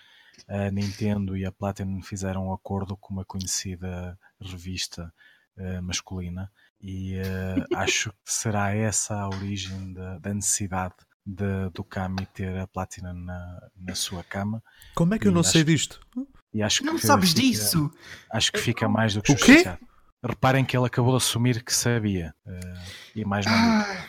a 0.49 0.71
Nintendo 0.71 1.37
e 1.37 1.45
a 1.45 1.53
Platinum 1.53 2.03
fizeram 2.03 2.49
um 2.49 2.53
acordo 2.53 2.97
com 2.97 3.13
uma 3.15 3.25
conhecida 3.25 4.19
revista 4.41 5.13
uh, 5.57 5.83
masculina 5.83 6.51
e 6.81 7.17
uh, 7.21 7.65
acho 7.77 8.11
que 8.11 8.33
será 8.33 8.75
essa 8.75 9.15
a 9.15 9.29
origem 9.29 9.93
da, 9.93 10.19
da 10.19 10.35
necessidade 10.35 10.95
de, 11.25 11.71
do 11.73 11.85
Kami 11.85 12.27
ter 12.27 12.59
a 12.59 12.67
Platinum 12.67 13.15
na, 13.15 13.71
na 13.77 13.95
sua 13.95 14.25
cama. 14.25 14.63
Como 14.95 15.15
é 15.15 15.19
que 15.19 15.29
eu 15.29 15.33
não 15.33 15.45
sei 15.45 15.63
disto? 15.63 16.01
E 16.53 16.63
acho 16.63 16.85
não 16.85 16.97
que 16.97 17.07
sabes 17.07 17.31
fica, 17.31 17.43
disso? 17.43 17.93
Acho 18.33 18.51
que 18.51 18.59
fica 18.59 18.89
mais 18.89 19.15
do 19.15 19.23
que 19.23 19.33
o 19.33 19.37
quê? 19.37 19.63
Reparem 20.23 20.65
que 20.65 20.77
ele 20.77 20.87
acabou 20.87 21.13
de 21.13 21.19
assumir 21.19 21.65
que 21.65 21.75
sabia. 21.75 22.35
Uh, 22.47 22.81
e 23.15 23.25
mais 23.25 23.47
não. 23.47 23.55
Ah, 23.55 24.07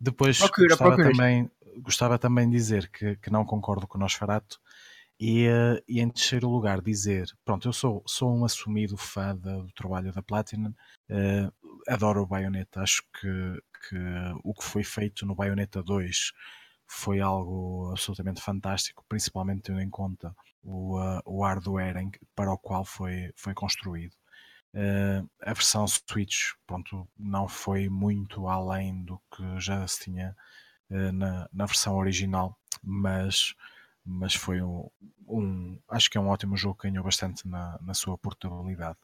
Depois 0.00 0.38
procura, 0.38 0.68
gostava, 0.68 0.90
procura. 0.96 1.12
Também, 1.12 1.50
gostava 1.78 2.18
também 2.18 2.48
de 2.48 2.56
dizer 2.56 2.88
que, 2.90 3.16
que 3.16 3.30
não 3.30 3.44
concordo 3.44 3.86
com 3.86 3.98
o 3.98 4.00
Nosferatu. 4.00 4.58
E, 5.20 5.46
uh, 5.48 5.82
e 5.86 6.00
em 6.00 6.08
terceiro 6.08 6.48
lugar, 6.48 6.80
dizer: 6.80 7.28
pronto, 7.44 7.68
eu 7.68 7.74
sou, 7.74 8.02
sou 8.06 8.34
um 8.34 8.42
assumido 8.42 8.96
fã 8.96 9.36
do 9.36 9.70
trabalho 9.72 10.10
da 10.14 10.22
Platinum, 10.22 10.70
uh, 11.10 11.52
adoro 11.86 12.22
o 12.22 12.26
Bayonetta, 12.26 12.80
acho 12.80 13.02
que, 13.20 13.62
que 13.86 13.96
o 14.42 14.54
que 14.54 14.64
foi 14.64 14.82
feito 14.82 15.26
no 15.26 15.34
Bayonetta 15.34 15.82
2 15.82 16.32
foi 16.86 17.20
algo 17.20 17.90
absolutamente 17.90 18.40
fantástico, 18.40 19.04
principalmente 19.08 19.62
tendo 19.62 19.80
em 19.80 19.90
conta 19.90 20.34
o, 20.62 20.98
uh, 20.98 21.20
o 21.26 21.44
hardware 21.44 21.98
em, 21.98 22.10
para 22.34 22.50
o 22.50 22.58
qual 22.58 22.84
foi, 22.84 23.30
foi 23.36 23.52
construído. 23.52 24.16
Uh, 24.72 25.28
a 25.42 25.52
versão 25.52 25.84
Switch 25.88 26.52
pronto, 26.64 27.08
não 27.18 27.48
foi 27.48 27.88
muito 27.88 28.46
além 28.46 29.02
do 29.02 29.20
que 29.30 29.58
já 29.58 29.84
se 29.88 30.04
tinha 30.04 30.36
uh, 30.90 31.12
na, 31.12 31.48
na 31.52 31.66
versão 31.66 31.96
original, 31.96 32.56
mas, 32.82 33.54
mas 34.04 34.34
foi 34.34 34.62
um, 34.62 34.88
um, 35.26 35.78
Acho 35.88 36.08
que 36.08 36.16
é 36.16 36.20
um 36.20 36.28
ótimo 36.28 36.56
jogo 36.56 36.78
que 36.78 36.88
ganhou 36.88 37.04
bastante 37.04 37.46
na, 37.48 37.78
na 37.82 37.94
sua 37.94 38.16
portabilidade. 38.16 38.98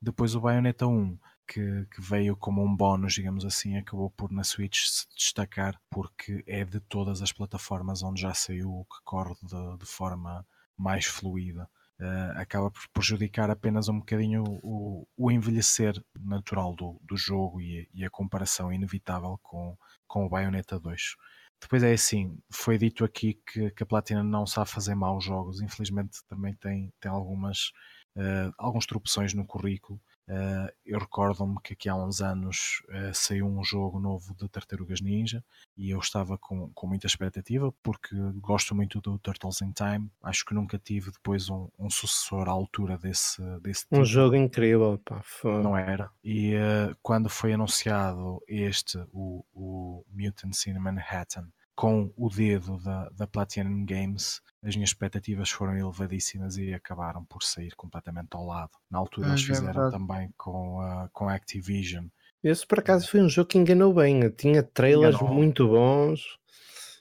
Depois 0.00 0.34
o 0.34 0.40
Bayonetta 0.40 0.86
1, 0.86 1.18
que, 1.46 1.86
que, 1.94 2.00
veio 2.00 2.36
como 2.36 2.64
um 2.64 2.74
bónus, 2.74 3.14
digamos 3.14 3.44
assim, 3.44 3.76
acabou 3.76 4.10
por 4.10 4.32
na 4.32 4.42
Switch 4.42 4.86
se 4.86 5.06
destacar 5.14 5.80
porque 5.90 6.42
é 6.46 6.64
de 6.64 6.80
todas 6.80 7.22
as 7.22 7.32
plataformas 7.32 8.02
onde 8.02 8.22
já 8.22 8.32
saiu 8.34 8.70
o 8.70 8.84
que 8.84 9.02
corre 9.04 9.34
de, 9.42 9.78
de 9.78 9.86
forma 9.86 10.46
mais 10.76 11.04
fluida. 11.04 11.68
Uh, 12.02 12.32
acaba 12.36 12.68
por 12.68 12.82
prejudicar 12.92 13.48
apenas 13.48 13.88
um 13.88 14.00
bocadinho 14.00 14.42
o, 14.60 15.06
o 15.16 15.30
envelhecer 15.30 15.94
natural 16.18 16.74
do, 16.74 17.00
do 17.00 17.16
jogo 17.16 17.60
e, 17.60 17.88
e, 17.94 18.04
a 18.04 18.10
comparação 18.10 18.72
inevitável 18.72 19.38
com, 19.40 19.76
com 20.08 20.26
o 20.26 20.28
Bayonetta 20.28 20.80
2. 20.80 21.14
Depois 21.60 21.80
é 21.84 21.92
assim, 21.92 22.36
foi 22.52 22.76
dito 22.76 23.04
aqui 23.04 23.40
que, 23.46 23.70
que 23.70 23.82
a 23.84 23.86
Platina 23.86 24.24
não 24.24 24.44
sabe 24.44 24.68
fazer 24.68 24.96
maus 24.96 25.22
jogos, 25.24 25.62
infelizmente 25.62 26.18
também 26.26 26.56
tem, 26.56 26.92
tem 27.00 27.08
algumas, 27.08 27.68
uh, 28.16 28.52
alguns 28.58 28.84
tropeções 28.84 29.32
no 29.32 29.46
currículo. 29.46 30.00
Uh, 30.28 30.70
eu 30.86 30.98
recordo-me 30.98 31.60
que 31.62 31.72
aqui 31.72 31.88
há 31.88 31.96
uns 31.96 32.20
anos 32.20 32.82
uh, 32.88 33.12
saiu 33.12 33.46
um 33.46 33.62
jogo 33.64 33.98
novo 33.98 34.34
de 34.34 34.48
Tartarugas 34.48 35.00
Ninja 35.00 35.44
e 35.76 35.90
eu 35.90 35.98
estava 35.98 36.38
com, 36.38 36.70
com 36.72 36.86
muita 36.86 37.06
expectativa 37.06 37.72
porque 37.82 38.14
gosto 38.36 38.74
muito 38.74 39.00
do 39.00 39.18
Turtles 39.18 39.60
in 39.62 39.72
Time. 39.72 40.10
Acho 40.22 40.44
que 40.44 40.54
nunca 40.54 40.78
tive 40.78 41.10
depois 41.10 41.50
um, 41.50 41.68
um 41.78 41.90
sucessor 41.90 42.48
à 42.48 42.52
altura 42.52 42.96
desse, 42.96 43.42
desse 43.60 43.86
Um 43.90 44.04
jogo 44.04 44.36
incrível, 44.36 45.00
pá. 45.04 45.20
Foi... 45.24 45.62
Não 45.62 45.76
era. 45.76 46.10
E 46.22 46.54
uh, 46.54 46.96
quando 47.02 47.28
foi 47.28 47.52
anunciado 47.52 48.40
este, 48.46 48.98
o, 49.12 49.44
o 49.52 50.04
Mutant 50.12 50.54
Cinema 50.54 50.92
Manhattan, 50.92 51.48
com 51.74 52.12
o 52.16 52.28
dedo 52.28 52.78
da, 52.78 53.08
da 53.10 53.26
Platinum 53.26 53.84
Games, 53.84 54.40
as 54.62 54.76
minhas 54.76 54.90
expectativas 54.90 55.50
foram 55.50 55.76
elevadíssimas 55.76 56.56
e 56.56 56.72
acabaram 56.72 57.24
por 57.24 57.42
sair 57.42 57.74
completamente 57.74 58.28
ao 58.32 58.46
lado. 58.46 58.70
Na 58.90 58.98
altura 58.98 59.28
eles 59.28 59.40
é 59.40 59.46
fizeram 59.46 59.72
verdade. 59.74 59.92
também 59.92 60.32
com 60.36 60.80
a, 60.80 61.08
com 61.12 61.28
a 61.28 61.34
Activision. 61.34 62.06
Esse 62.42 62.66
por 62.66 62.80
acaso 62.80 63.08
foi 63.08 63.20
um 63.20 63.28
jogo 63.28 63.48
que 63.48 63.58
enganou 63.58 63.94
bem. 63.94 64.28
Tinha 64.30 64.62
trailers 64.62 65.14
Enganou. 65.16 65.34
muito 65.34 65.66
bons 65.68 66.38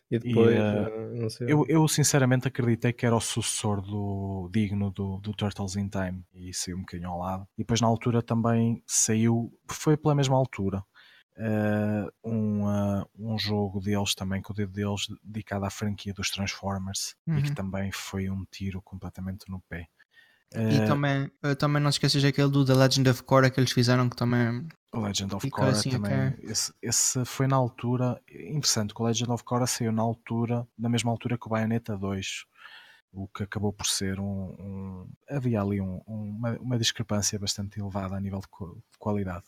e 0.10 0.19
depois. 0.19 0.55
eh, 0.55 0.88
eh, 0.88 1.19
não 1.21 1.29
sei. 1.29 1.51
Eu, 1.51 1.65
eu 1.67 1.88
sinceramente 1.88 2.47
acreditei 2.47 2.91
que 2.93 3.05
era 3.05 3.15
o 3.15 3.21
sucessor 3.21 3.81
do 3.81 4.49
digno 4.53 4.91
do, 4.91 5.17
do 5.17 5.34
Turtles 5.34 5.75
in 5.75 5.88
Time 5.88 6.23
e 6.34 6.53
saiu 6.53 6.77
um 6.77 6.81
bocadinho 6.81 7.10
ao 7.10 7.19
lado. 7.19 7.47
E 7.57 7.62
depois 7.62 7.81
na 7.81 7.88
altura 7.88 8.21
também 8.21 8.84
saiu, 8.86 9.51
foi 9.69 9.95
pela 9.97 10.13
mesma 10.13 10.36
altura, 10.36 10.84
eh, 11.38 12.06
um, 12.24 12.70
eh, 12.70 13.06
um 13.17 13.38
jogo 13.39 13.80
deles 13.80 14.13
também 14.15 14.41
com 14.41 14.54
o 14.54 14.56
dedo 14.56 14.72
deles 14.74 15.08
dedicado 15.24 15.65
à 15.65 15.70
franquia 15.70 16.13
dos 16.13 16.30
Transformers 16.32 17.15
e 17.28 17.41
que 17.41 17.50
Uhum. 17.50 17.56
também 17.56 17.91
foi 17.91 18.30
um 18.30 18.46
tiro 18.52 18.82
completamente 18.82 19.50
no 19.50 19.62
pé. 19.62 19.88
E 20.54 20.82
Eh, 20.82 20.86
também, 20.88 21.32
eh, 21.44 21.56
também 21.56 21.82
não 21.82 21.89
esqueças 21.89 22.24
aquele 22.24 22.50
do 22.52 22.65
The 22.65 22.74
Legend 22.74 23.10
of 23.10 23.24
Korra 23.24 23.50
que 23.50 23.60
eles 23.60 23.72
fizeram 23.72 24.10
que 24.10 24.15
também. 24.15 24.67
O 24.94 25.00
Legend 25.00 25.34
of 25.36 25.50
Korra 25.50 25.70
assim, 25.72 25.89
também. 25.91 26.36
Esse, 26.41 26.74
esse 26.82 27.24
foi 27.26 27.48
na 27.48 27.56
altura. 27.56 28.22
Interessante, 28.30 28.94
que 28.94 29.02
o 29.02 29.06
Legend 29.06 29.32
of 29.32 29.44
Korra 29.44 29.65
saiu 29.65 29.91
na 29.91 30.02
altura, 30.02 30.67
na 30.78 30.89
mesma 30.89 31.10
altura 31.12 31.38
que 31.38 31.48
o 31.48 31.50
Bayonetta 31.50 31.98
2. 31.98 32.44
O 33.13 33.28
que 33.28 33.44
acabou 33.44 33.72
por 33.74 33.86
ser 33.88 34.20
um. 34.20 34.26
um- 34.60 35.10
havia 35.30 35.62
ali 35.62 35.80
um- 35.82 36.02
um- 36.08 36.30
uma, 36.38 36.52
uma 36.60 36.78
discrepância 36.78 37.39
bastante 37.39 37.80
elevada 37.80 38.15
a 38.15 38.20
nível 38.20 38.39
de, 38.39 38.48
de 38.48 38.98
qualidade. 39.00 39.46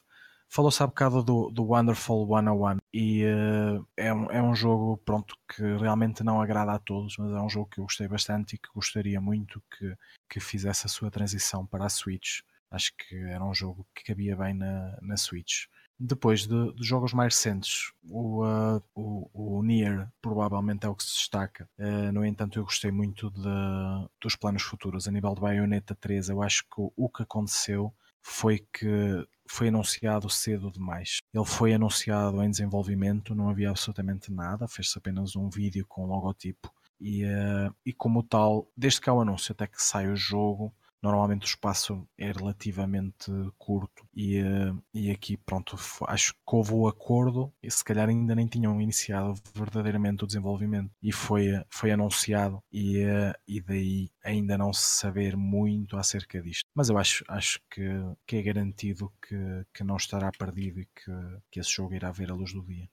Falou-se 0.50 0.84
há 0.84 0.88
bocado 0.88 1.24
do, 1.24 1.50
do 1.50 1.64
Wonderful 1.64 2.28
101 2.28 2.78
e 2.94 3.24
eh, 3.24 3.82
é, 3.98 4.14
um, 4.14 4.32
é 4.32 4.42
um 4.42 4.54
jogo 4.54 4.98
pronto, 4.98 5.36
que 5.50 5.64
realmente 5.78 6.24
não 6.24 6.40
agrada 6.40 6.74
a 6.74 6.80
todos, 6.80 7.18
mas 7.18 7.32
é 7.32 7.42
um 7.42 7.50
jogo 7.50 7.70
que 7.72 7.80
eu 7.80 7.86
gostei 7.86 8.08
bastante 8.08 8.54
e 8.56 8.58
que 8.60 8.70
gostaria 8.74 9.20
muito 9.20 9.62
que, 9.72 9.96
que 10.30 10.40
fizesse 10.40 10.86
a 10.86 10.90
sua 10.90 11.10
transição 11.10 11.66
para 11.66 11.86
a 11.86 11.90
Switch. 11.90 12.42
Acho 12.70 12.92
que 12.98 13.16
era 13.16 13.44
um 13.44 13.54
jogo 13.54 13.86
que 13.96 14.04
cabia 14.04 14.36
bem 14.36 14.54
na, 14.54 14.98
na 15.02 15.18
Switch. 15.18 15.66
Depois 16.00 16.46
de, 16.48 16.74
de 16.74 16.84
jogos 16.86 17.14
mais 17.14 17.36
recentes, 17.36 17.92
o, 18.10 18.44
uh, 18.44 18.84
o, 18.96 19.58
o 19.60 19.64
Nier 19.64 20.08
provavelmente 20.22 20.86
é 20.86 20.90
o 20.90 20.96
que 20.96 21.04
se 21.04 21.14
destaca. 21.16 21.70
Uh, 21.80 22.12
no 22.12 22.26
entanto, 22.26 22.60
eu 22.60 22.64
gostei 22.64 22.92
muito 22.92 23.30
de- 23.32 24.10
dos 24.20 24.36
planos 24.36 24.64
futuros. 24.64 25.08
A 25.08 25.12
nível 25.12 25.34
de 25.34 25.42
Bayonetta 25.42 25.96
3, 25.96 26.30
eu 26.30 26.42
acho 26.42 26.64
que 26.64 26.82
o, 26.82 26.92
o 26.96 27.10
que 27.10 27.24
aconteceu 27.24 27.94
foi 28.24 28.66
que 28.74 29.28
foi 29.48 29.68
anunciado 29.68 30.30
cedo 30.30 30.72
demais. 30.72 31.18
Ele 31.34 31.46
foi 31.46 31.74
anunciado 31.74 32.42
em 32.42 32.50
desenvolvimento, 32.50 33.36
não 33.36 33.50
havia 33.50 33.70
absolutamente 33.70 34.32
nada, 34.32 34.68
fez-se 34.68 34.98
apenas 34.98 35.36
um 35.36 35.50
vídeo 35.50 35.86
com 35.88 36.04
o 36.04 36.08
logotipo. 36.08 36.74
E, 37.00 37.26
uh, 37.26 37.76
e 37.86 37.92
como 37.92 38.24
tal, 38.24 38.68
desde 38.78 39.02
que 39.02 39.10
há 39.10 39.14
o 39.14 39.22
anúncio 39.22 39.52
até 39.52 39.68
que 39.68 39.84
sai 39.84 40.08
o 40.08 40.16
jogo, 40.16 40.74
normalmente 41.04 41.44
o 41.44 41.46
espaço 41.46 42.08
é 42.18 42.32
relativamente 42.32 43.30
curto 43.58 44.08
e, 44.16 44.38
eh, 44.38 44.74
e 44.94 45.12
aqui 45.12 45.36
pronto 45.36 45.78
acho 46.08 46.34
que 46.34 46.56
houve 46.56 46.74
o 46.74 46.88
acordo 46.88 47.54
e 47.62 47.70
se 47.70 47.84
calhar 47.84 48.08
ainda 48.08 48.34
nem 48.34 48.48
tinham 48.48 48.80
iniciado 48.82 49.34
verdadeiramente 49.54 50.24
o 50.24 50.28
desenvolvimento 50.28 50.90
e 51.02 51.12
foi, 51.12 51.48
eh, 51.50 51.66
foi 51.70 51.92
anunciado 51.92 52.64
e, 52.72 53.00
eh, 53.00 53.34
e 53.46 53.60
daí 53.60 54.10
ainda 54.24 54.58
não 54.58 54.72
se 54.72 54.98
saber 55.00 55.36
muito 55.36 55.98
acerca 55.98 56.42
disto 56.42 56.64
mas 56.74 56.90
eu 56.90 56.98
acho, 56.98 57.26
acho 57.28 57.60
que, 57.70 57.84
que 58.26 58.38
é 58.38 58.42
garantido 58.42 59.12
que, 59.22 59.36
que 59.74 59.84
não 59.84 59.98
estará 59.98 60.32
perdido 60.32 60.80
e 60.80 60.86
que, 60.86 61.12
que 61.52 61.60
esse 61.60 61.70
jogo 61.70 61.94
irá 61.94 62.12
ver 62.12 62.32
a 62.32 62.36
luz 62.36 62.54
do 62.54 62.64
dia 62.64 62.88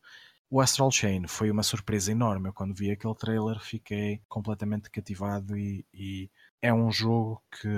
o 0.53 0.61
Astral 0.61 0.91
Chain 0.91 1.29
foi 1.29 1.49
uma 1.49 1.63
surpresa 1.63 2.11
enorme. 2.11 2.49
Eu, 2.49 2.53
quando 2.53 2.75
vi 2.75 2.91
aquele 2.91 3.15
trailer, 3.15 3.61
fiquei 3.61 4.21
completamente 4.29 4.91
cativado 4.91 5.57
e, 5.57 5.87
e 5.95 6.29
é 6.63 6.73
um 6.73 6.91
jogo 6.91 7.43
que, 7.51 7.69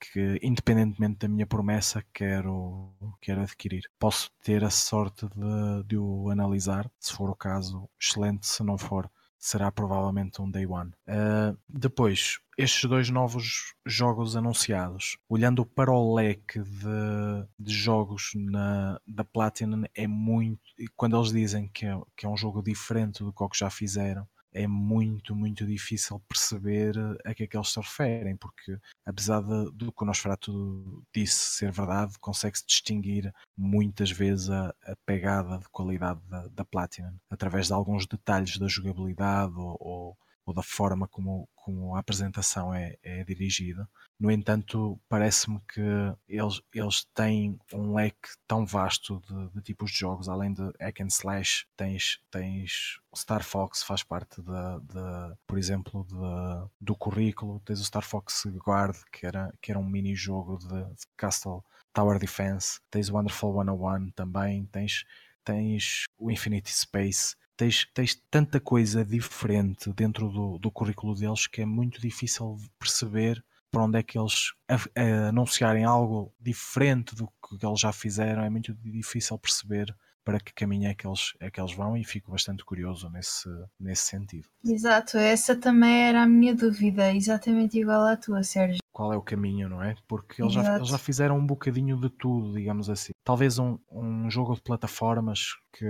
que, 0.00 0.38
independentemente 0.42 1.18
da 1.18 1.28
minha 1.28 1.46
promessa, 1.46 2.04
quero, 2.12 2.92
quero 3.20 3.42
adquirir. 3.42 3.82
Posso 3.98 4.30
ter 4.42 4.64
a 4.64 4.70
sorte 4.70 5.26
de, 5.26 5.84
de 5.86 5.96
o 5.98 6.30
analisar, 6.30 6.90
se 6.98 7.12
for 7.12 7.30
o 7.30 7.36
caso, 7.36 7.88
excelente. 8.00 8.46
Se 8.46 8.62
não 8.62 8.78
for, 8.78 9.10
será 9.38 9.70
provavelmente 9.70 10.40
um 10.40 10.50
day 10.50 10.66
one. 10.66 10.90
Uh, 11.08 11.56
depois, 11.68 12.38
estes 12.56 12.88
dois 12.88 13.08
novos 13.10 13.74
jogos 13.86 14.36
anunciados, 14.36 15.16
olhando 15.28 15.64
para 15.64 15.90
o 15.90 16.14
leque 16.14 16.60
de, 16.60 17.48
de 17.58 17.72
jogos 17.72 18.32
na, 18.34 19.00
da 19.06 19.24
Platinum, 19.24 19.84
é 19.94 20.06
muito. 20.06 20.60
Quando 20.96 21.16
eles 21.16 21.32
dizem 21.32 21.68
que 21.68 21.86
é, 21.86 21.98
que 22.16 22.26
é 22.26 22.28
um 22.28 22.36
jogo 22.36 22.62
diferente 22.62 23.24
do 23.24 23.32
que 23.32 23.42
o 23.42 23.48
que 23.48 23.58
já 23.58 23.70
fizeram, 23.70 24.28
é 24.52 24.66
muito, 24.66 25.34
muito 25.34 25.64
difícil 25.66 26.20
perceber 26.28 26.94
a 27.24 27.34
que 27.34 27.44
é 27.44 27.46
que 27.46 27.56
eles 27.56 27.68
se 27.68 27.80
referem, 27.80 28.36
porque 28.36 28.78
apesar 29.06 29.40
de, 29.40 29.70
do 29.72 29.92
que 29.92 30.02
o 30.02 30.06
Nosferatu 30.06 31.04
disse 31.14 31.56
ser 31.56 31.70
verdade, 31.72 32.18
consegue-se 32.20 32.66
distinguir 32.66 33.32
muitas 33.56 34.10
vezes 34.10 34.50
a, 34.50 34.74
a 34.84 34.96
pegada 35.06 35.58
de 35.58 35.68
qualidade 35.68 36.20
da, 36.28 36.48
da 36.48 36.64
Platinum, 36.64 37.16
através 37.30 37.68
de 37.68 37.72
alguns 37.72 38.06
detalhes 38.06 38.58
da 38.58 38.66
jogabilidade 38.66 39.54
ou, 39.56 39.76
ou, 39.80 40.18
ou 40.50 40.54
da 40.54 40.62
forma 40.62 41.06
como, 41.06 41.48
como 41.54 41.94
a 41.94 42.00
apresentação 42.00 42.74
é, 42.74 42.96
é 43.02 43.24
dirigida. 43.24 43.88
No 44.18 44.30
entanto, 44.30 45.00
parece-me 45.08 45.60
que 45.72 45.80
eles, 46.28 46.60
eles 46.74 47.06
têm 47.14 47.58
um 47.72 47.94
leque 47.94 48.28
tão 48.46 48.66
vasto 48.66 49.22
de, 49.26 49.48
de, 49.54 49.62
tipos 49.62 49.92
de 49.92 49.98
jogos, 49.98 50.28
além 50.28 50.52
de 50.52 50.62
hack 50.80 51.00
and 51.00 51.06
slash, 51.06 51.66
tens, 51.76 52.20
tens 52.30 53.00
Star 53.16 53.42
Fox 53.42 53.82
faz 53.82 54.02
parte 54.02 54.42
da, 54.42 54.78
de, 54.78 55.36
por 55.46 55.56
exemplo, 55.56 56.04
de, 56.04 56.70
do 56.80 56.94
currículo, 56.94 57.60
tens 57.64 57.80
o 57.80 57.84
Star 57.84 58.02
Fox 58.02 58.44
Guard, 58.46 58.96
que 59.12 59.24
era, 59.24 59.54
que 59.62 59.70
era 59.70 59.78
um 59.78 59.86
mini-jogo 59.86 60.58
de, 60.58 60.68
de 60.68 61.06
Castle 61.16 61.62
Tower 61.92 62.18
Defense, 62.18 62.80
tens 62.90 63.08
o 63.08 63.14
Wonderful 63.14 63.54
101 63.54 64.10
também, 64.10 64.66
tens, 64.66 65.04
tens 65.44 66.04
o 66.18 66.30
Infinity 66.30 66.72
Space, 66.72 67.36
tens, 67.60 67.86
tens 67.92 68.14
tanta 68.30 68.58
coisa 68.58 69.04
diferente 69.04 69.92
dentro 69.92 70.30
do, 70.30 70.58
do 70.58 70.70
currículo 70.70 71.14
deles 71.14 71.46
que 71.46 71.60
é 71.60 71.66
muito 71.66 72.00
difícil 72.00 72.56
perceber 72.78 73.44
para 73.70 73.84
onde 73.84 73.98
é 73.98 74.02
que 74.02 74.18
eles 74.18 74.52
a, 74.66 74.76
a 74.98 75.28
anunciarem 75.28 75.84
algo 75.84 76.32
diferente 76.40 77.14
do 77.14 77.26
que 77.26 77.64
eles 77.64 77.78
já 77.78 77.92
fizeram, 77.92 78.42
é 78.42 78.50
muito 78.50 78.74
difícil 78.82 79.38
perceber 79.38 79.94
para 80.24 80.40
que 80.40 80.54
caminho 80.54 80.88
é 80.88 80.94
que 80.94 81.06
eles, 81.06 81.34
é 81.38 81.50
que 81.50 81.60
eles 81.60 81.74
vão 81.74 81.96
e 81.96 82.04
fico 82.04 82.30
bastante 82.30 82.64
curioso 82.64 83.10
nesse, 83.10 83.48
nesse 83.78 84.04
sentido. 84.04 84.48
Exato, 84.64 85.18
essa 85.18 85.54
também 85.54 86.08
era 86.08 86.22
a 86.22 86.26
minha 86.26 86.54
dúvida, 86.54 87.14
exatamente 87.14 87.78
igual 87.78 88.06
à 88.06 88.16
tua, 88.16 88.42
Sérgio. 88.42 88.80
Qual 89.00 89.14
é 89.14 89.16
o 89.16 89.22
caminho, 89.22 89.66
não 89.66 89.82
é? 89.82 89.96
Porque 90.06 90.42
eles 90.42 90.52
já, 90.52 90.76
eles 90.76 90.88
já, 90.88 90.98
fizeram 90.98 91.38
um 91.38 91.46
bocadinho 91.46 91.96
de 91.96 92.10
tudo, 92.10 92.52
digamos 92.52 92.90
assim. 92.90 93.12
Talvez 93.24 93.58
um, 93.58 93.78
um 93.90 94.30
jogo 94.30 94.54
de 94.54 94.60
plataformas 94.60 95.54
que 95.72 95.86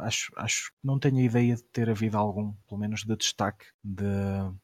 acho, 0.00 0.32
acho 0.34 0.72
não 0.82 0.98
tenho 0.98 1.20
ideia 1.20 1.54
de 1.54 1.62
ter 1.62 1.88
havido 1.88 2.18
algum, 2.18 2.52
pelo 2.68 2.80
menos 2.80 3.04
de 3.04 3.16
destaque 3.16 3.64
de, 3.84 4.02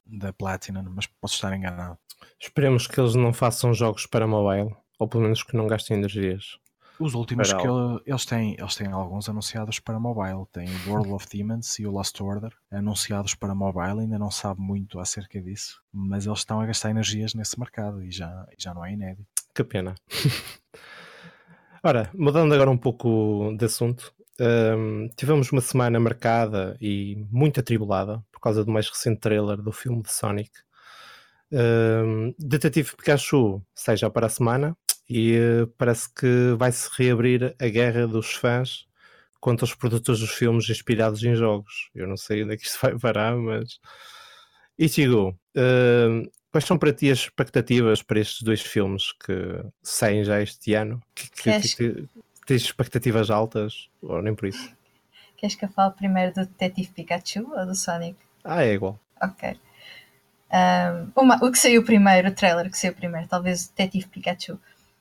da 0.05 0.33
Platinum, 0.33 0.83
mas 0.93 1.07
posso 1.07 1.37
estar 1.37 1.57
enganado. 1.57 1.97
Esperemos 2.37 2.89
que 2.89 2.99
eles 2.99 3.15
não 3.15 3.33
façam 3.33 3.73
jogos 3.73 4.07
para 4.07 4.27
mobile, 4.27 4.75
ou 4.99 5.07
pelo 5.07 5.23
menos 5.23 5.45
que 5.45 5.57
não 5.57 5.69
gastem 5.69 5.97
energias. 5.97 6.59
Os 6.99 7.15
últimos 7.15 7.53
que 7.53 7.67
ele, 7.67 8.01
eles 8.07 8.25
têm, 8.25 8.57
eles 8.59 8.75
têm 8.77 8.89
alguns 8.89 9.29
anunciados 9.29 9.81
para 9.81 9.99
mobile. 9.99 10.47
Tem 10.53 10.69
World 10.87 11.13
of 11.13 11.27
Demons 11.29 11.79
e 11.79 11.87
o 11.87 11.91
Lost 11.91 12.21
Order 12.21 12.53
anunciados 12.71 13.35
para 13.35 13.55
mobile. 13.55 14.01
Ainda 14.01 14.19
não 14.19 14.31
sabe 14.31 14.61
muito 14.61 15.01
acerca 15.01 15.41
disso, 15.41 15.83
mas 15.93 16.27
eles 16.27 16.39
estão 16.39 16.61
a 16.61 16.67
gastar 16.67 16.91
energias 16.91 17.35
nesse 17.35 17.59
mercado 17.59 18.03
e 18.03 18.11
já, 18.11 18.47
já 18.57 18.73
não 18.73 18.85
é 18.85 18.93
inédito. 18.93 19.27
Que 19.55 19.65
pena. 19.65 19.95
Ora, 21.83 22.11
mudando 22.15 22.55
agora 22.55 22.71
um 22.71 22.79
pouco 22.79 23.55
de 23.59 23.65
assunto, 23.67 24.15
um, 24.41 25.09
tivemos 25.17 25.53
uma 25.53 25.61
semana 25.61 26.01
marcada 26.01 26.77
e 26.81 27.27
muito 27.31 27.61
atribulada 27.61 28.25
por 28.33 28.41
causa 28.41 28.65
do 28.65 28.73
mais 28.73 28.89
recente 28.89 29.21
trailer 29.21 29.59
do 29.59 29.71
filme 29.71 30.03
de 30.03 30.13
Sonic. 30.13 30.51
Um, 31.53 32.35
Detetive 32.39 32.97
Pikachu 32.97 33.63
sai 33.75 33.97
já 33.97 34.09
para 34.11 34.27
a 34.27 34.31
semana 34.31 34.77
e 35.09 35.37
uh, 35.39 35.67
parece 35.79 36.13
que 36.13 36.55
vai-se 36.57 36.89
reabrir 36.97 37.55
a 37.61 37.69
guerra 37.69 38.07
dos 38.07 38.33
fãs 38.33 38.87
contra 39.41 39.65
os 39.65 39.75
produtores 39.75 40.21
dos 40.21 40.31
filmes 40.31 40.69
inspirados 40.71 41.23
em 41.23 41.35
jogos. 41.35 41.91
Eu 41.95 42.07
não 42.07 42.17
sei 42.17 42.45
onde 42.45 42.55
é 42.55 42.57
que 42.57 42.67
isto 42.67 42.79
vai 42.83 42.99
parar, 42.99 43.37
mas. 43.37 43.79
Ichigo, 44.79 45.39
uh, 45.57 46.31
quais 46.51 46.65
são 46.65 46.79
para 46.79 46.93
ti 46.93 47.11
as 47.11 47.19
expectativas 47.19 48.03
para 48.03 48.21
estes 48.21 48.43
dois 48.43 48.61
filmes 48.61 49.13
que 49.13 49.65
saem 49.83 50.25
já 50.25 50.41
este 50.41 50.75
ano? 50.75 51.01
Que, 51.15 51.31
que, 51.31 51.77
que, 51.77 52.09
tens 52.47 52.63
expectativas 52.63 53.31
altas 53.31 53.89
ou 54.03 54.23
nem 54.23 54.35
por 54.35 54.49
isso? 54.49 54.73
Queres 55.37 55.57
que 55.57 55.65
eu 55.65 55.69
fale 55.69 55.93
primeiro 55.95 56.33
do 56.33 56.47
Detetive 56.47 56.91
Pikachu 56.93 57.51
ou 57.53 57.67
do 57.67 57.75
Sonic? 57.75 58.17
Ah, 58.43 58.65
é 58.65 58.73
igual. 58.73 58.99
Ok. 59.23 59.59
Um, 60.53 61.23
uma, 61.23 61.37
o 61.45 61.51
que 61.51 61.59
saiu 61.59 61.85
primeiro, 61.85 62.29
o 62.29 62.35
trailer 62.35 62.71
que 62.71 62.79
saiu 62.79 62.95
primeiro, 62.95 63.27
talvez 63.27 63.67
o 63.67 63.69
Detetive 63.71 64.09
Pikachu. 64.09 64.59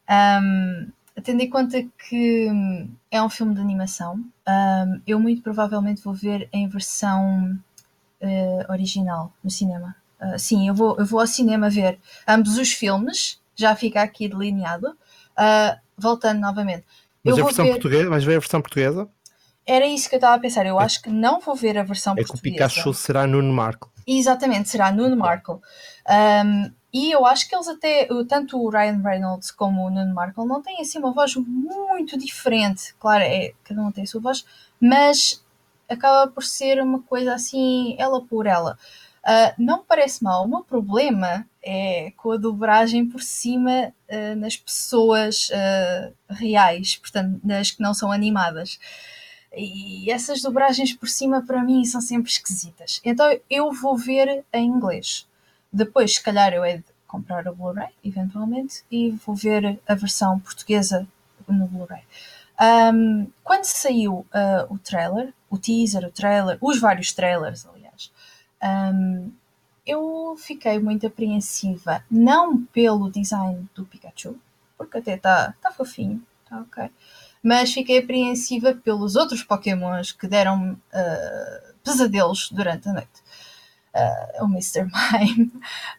Um, 0.10 0.88
tendo 1.24 1.41
em 1.41 1.49
conta 1.49 1.84
que 2.08 2.49
é 3.12 3.22
um 3.22 3.30
filme 3.30 3.56
de 3.56 3.62
animação, 3.62 4.16
um, 4.16 5.01
eu 5.06 5.20
muito 5.20 5.41
provavelmente 5.41 6.04
vou 6.04 6.14
ver 6.14 6.49
em 6.51 6.68
versão 6.68 7.60
uh, 8.22 8.72
original 8.72 9.32
no 9.43 9.49
cinema. 9.49 9.95
Uh, 10.20 10.38
sim, 10.38 10.68
eu 10.68 10.74
vou, 10.74 10.97
eu 10.97 11.06
vou 11.06 11.20
ao 11.20 11.28
cinema 11.28 11.70
ver 11.70 11.99
ambos 12.28 12.58
os 12.58 12.72
filmes, 12.72 13.39
já 13.56 13.76
fica 13.76 14.01
aqui 14.01 14.28
delineado. 14.28 14.95
Uh, 15.38 15.84
voltando 15.97 16.39
novamente. 16.39 16.84
Mas 17.24 17.38
eu 17.38 17.43
a 17.43 17.47
versão 17.47 17.66
ver... 17.66 17.72
portuguesa, 17.72 18.10
vais 18.10 18.24
ver 18.24 18.36
a 18.36 18.39
versão 18.39 18.62
portuguesa? 18.62 19.08
Era 19.66 19.86
isso 19.86 20.10
que 20.10 20.16
eu 20.16 20.18
estava 20.18 20.36
a 20.36 20.39
pensar. 20.39 20.66
Eu 20.66 20.80
é. 20.80 20.84
acho 20.84 21.01
que 21.01 21.10
não 21.10 21.39
vou 21.39 21.56
ver 21.56 21.78
a 21.78 21.84
versão 21.84 22.14
é 22.14 22.18
portuguesa. 22.18 22.39
É 22.39 22.41
que 22.41 22.49
o 22.49 22.51
Pikachu 22.51 22.93
será 22.93 23.26
Nuno 23.26 23.54
Marco. 23.54 23.91
Exatamente, 24.06 24.70
será 24.70 24.91
Nuno 24.91 25.16
Marco. 25.16 25.62
Um, 26.45 26.72
e 26.94 27.12
eu 27.12 27.26
acho 27.26 27.50
que 27.50 27.56
eles 27.56 27.68
até, 27.68 28.08
tanto 28.30 28.62
o 28.62 28.70
Ryan 28.70 29.02
Reynolds 29.02 29.50
como 29.50 29.88
o 29.88 29.89
Nuno 29.89 30.14
Markle, 30.14 30.46
não 30.46 30.62
têm 30.62 30.80
assim 30.80 31.00
uma 31.00 31.12
voz 31.12 31.36
muito 31.36 32.16
diferente. 32.18 32.94
Claro, 33.00 33.24
é, 33.24 33.54
cada 33.64 33.82
um 33.82 33.91
tem 33.91 34.04
a 34.04 34.08
sua 34.08 34.22
voz, 34.22 34.46
mas 34.80 35.44
acaba 35.89 36.32
por 36.32 36.44
ser 36.44 36.80
uma 36.82 37.02
coisa 37.02 37.34
assim, 37.34 37.96
ela 37.98 38.22
por 38.22 38.46
ela. 38.46 38.78
Uh, 39.24 39.56
não 39.58 39.84
parece 39.84 40.24
mal. 40.24 40.44
O 40.44 40.48
meu 40.48 40.64
problema 40.64 41.48
é 41.64 42.12
com 42.18 42.32
a 42.32 42.38
dobragem 42.38 43.08
por 43.08 43.22
cima 43.22 43.94
uh, 44.10 44.36
nas 44.36 44.58
pessoas 44.58 45.50
uh, 45.50 46.14
reais, 46.30 46.98
portanto, 46.98 47.39
nas 47.44 47.72
que 47.72 47.82
não 47.82 47.94
são 47.94 48.12
animadas. 48.12 48.78
E 49.56 50.12
essas 50.12 50.41
dobragens 50.41 50.94
por 50.94 51.08
cima 51.08 51.41
para 51.46 51.64
mim 51.64 51.86
são 51.86 52.02
sempre 52.02 52.30
esquisitas. 52.30 53.00
Então 53.04 53.26
eu 53.50 53.72
vou 53.72 53.98
ver 53.98 54.44
em 54.52 54.66
inglês. 54.68 55.26
Depois, 55.74 56.14
se 56.14 56.22
calhar, 56.22 56.54
eu 56.54 56.64
hei 56.64 56.78
de 56.78 56.86
comprar 57.08 57.48
o 57.48 57.56
Blu-ray, 57.56 57.90
eventualmente, 58.04 58.84
e 58.92 59.10
vou 59.26 59.36
ver 59.36 59.80
a 59.88 59.96
versão 59.96 60.40
portuguesa 60.40 61.08
no 61.48 61.68
Blu-ray. 61.68 62.04
Um, 62.94 63.28
quando 63.44 63.66
saiu 63.66 64.14
uh, 64.14 64.74
o 64.74 64.78
trailer, 64.78 65.34
o 65.50 65.58
teaser, 65.58 66.06
o 66.06 66.12
trailer, 66.12 66.60
os 66.62 66.80
vários 66.80 67.12
trailers, 67.12 67.66
aliás, 67.66 68.12
um, 68.94 69.32
eu 69.86 70.36
fiquei 70.38 70.78
muito 70.80 71.08
apreensiva, 71.08 72.06
não 72.10 72.64
pelo 72.66 73.12
design 73.12 73.68
do 73.74 73.84
Pikachu, 73.86 74.40
porque 74.78 75.00
até 75.00 75.16
está 75.16 75.56
tá 75.60 75.72
fofinho, 75.72 76.24
está 76.44 76.60
ok, 76.62 76.90
mas 77.42 77.74
fiquei 77.74 77.98
apreensiva 77.98 78.76
pelos 78.76 79.16
outros 79.16 79.44
Pokémons 79.44 80.12
que 80.12 80.28
deram 80.28 80.74
uh, 80.74 81.74
pesadelos 81.84 82.50
durante 82.52 82.88
a 82.88 82.94
noite 82.94 83.23
o 84.41 84.46
Mr. 84.46 84.86
Mime, 85.14 85.52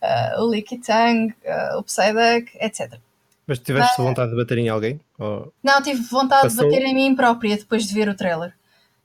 uh, 0.03 0.43
o 0.43 0.51
Licky 0.51 0.79
Tang, 0.79 1.33
uh, 1.33 1.79
o 1.79 1.83
Psyduck, 1.83 2.51
etc. 2.61 2.99
Mas 3.47 3.59
tiveste 3.59 4.01
vontade 4.01 4.31
de 4.31 4.37
bater 4.37 4.59
em 4.59 4.69
alguém? 4.69 5.01
Ou... 5.19 5.53
Não, 5.63 5.83
tive 5.83 6.03
vontade 6.03 6.43
passou? 6.45 6.65
de 6.65 6.71
bater 6.71 6.87
em 6.87 6.95
mim 6.95 7.15
própria 7.15 7.57
depois 7.57 7.87
de 7.87 7.95
ver 7.95 8.09
o 8.09 8.15
trailer. 8.15 8.55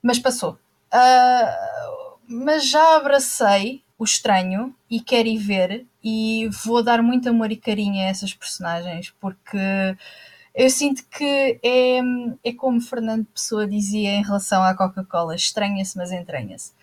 Mas 0.01 0.17
passou. 0.17 0.57
Uh, 0.93 2.17
mas 2.27 2.67
já 2.67 2.95
abracei 2.95 3.83
o 3.97 4.03
estranho 4.03 4.73
e 4.89 5.01
quero 5.01 5.27
ir 5.27 5.37
ver 5.37 5.85
e 6.01 6.49
vou 6.63 6.81
dar 6.81 7.03
muito 7.03 7.27
amor 7.27 7.51
e 7.51 7.57
carinho 7.57 8.01
a 8.01 8.07
essas 8.07 8.33
personagens 8.33 9.13
porque 9.19 9.57
eu 10.55 10.69
sinto 10.69 11.03
que 11.09 11.59
é, 11.63 11.99
é 12.43 12.53
como 12.53 12.81
Fernando 12.81 13.25
Pessoa 13.25 13.67
dizia 13.67 14.09
em 14.11 14.23
relação 14.23 14.63
à 14.63 14.73
Coca-Cola: 14.73 15.35
estranha-se, 15.35 15.97
mas 15.97 16.11
entranha-se. 16.11 16.73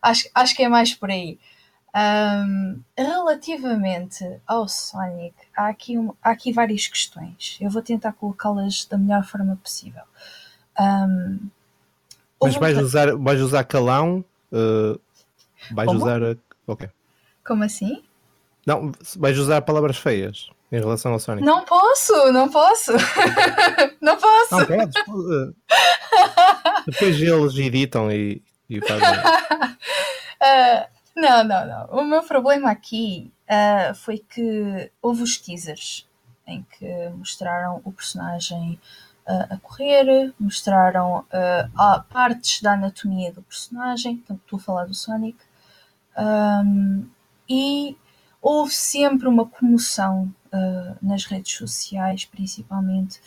Acho, 0.00 0.28
acho 0.34 0.54
que 0.54 0.62
é 0.62 0.68
mais 0.68 0.94
por 0.94 1.10
aí. 1.10 1.38
Um, 1.94 2.82
relativamente 2.96 4.24
ao 4.46 4.66
Sonic, 4.66 5.34
há 5.54 5.68
aqui, 5.68 5.98
um, 5.98 6.14
há 6.22 6.30
aqui 6.30 6.50
várias 6.52 6.86
questões. 6.86 7.58
Eu 7.60 7.68
vou 7.70 7.82
tentar 7.82 8.12
colocá-las 8.12 8.86
da 8.86 8.96
melhor 8.96 9.24
forma 9.24 9.56
possível. 9.62 10.02
Um, 10.80 11.50
Mas 12.42 12.56
vais 12.56 12.78
usar, 12.78 13.14
vais 13.16 13.40
usar 13.40 13.64
calão? 13.64 14.24
Uh, 14.50 14.98
vais 15.70 15.86
Como? 15.86 16.02
usar. 16.02 16.20
Ok. 16.66 16.88
Como 17.44 17.62
assim? 17.64 18.02
Não, 18.66 18.92
vais 19.16 19.38
usar 19.38 19.60
palavras 19.62 19.98
feias 19.98 20.48
em 20.70 20.78
relação 20.78 21.12
ao 21.12 21.18
Sonic. 21.18 21.44
Não 21.44 21.62
posso, 21.64 22.32
não 22.32 22.48
posso. 22.48 22.92
não 24.00 24.16
posso. 24.16 24.56
Não 24.56 24.66
podes. 24.66 24.94
Depois 26.86 27.20
eles 27.20 27.54
editam 27.56 28.10
e, 28.10 28.42
e 28.70 28.80
fazem. 28.80 29.18
uh, 29.18 30.86
Não, 31.14 31.44
não, 31.44 31.66
não. 31.66 31.86
O 31.90 32.04
meu 32.04 32.22
problema 32.22 32.70
aqui 32.70 33.32
uh, 33.44 33.94
foi 33.94 34.18
que 34.18 34.90
houve 35.00 35.22
os 35.22 35.36
teasers 35.36 36.08
em 36.46 36.62
que 36.62 37.08
mostraram 37.10 37.80
o 37.84 37.92
personagem 37.92 38.80
uh, 39.26 39.54
a 39.54 39.58
correr, 39.58 40.34
mostraram 40.38 41.20
uh, 41.20 42.02
partes 42.10 42.62
da 42.62 42.72
anatomia 42.72 43.32
do 43.32 43.42
personagem, 43.42 44.16
portanto, 44.16 44.40
estou 44.42 44.58
a 44.58 44.62
falar 44.62 44.84
do 44.86 44.94
Sonic, 44.94 45.38
um, 46.18 47.06
e 47.48 47.96
houve 48.40 48.72
sempre 48.72 49.28
uma 49.28 49.46
comoção 49.46 50.34
nas 51.00 51.24
redes 51.24 51.56
sociais, 51.56 52.26
principalmente, 52.26 53.18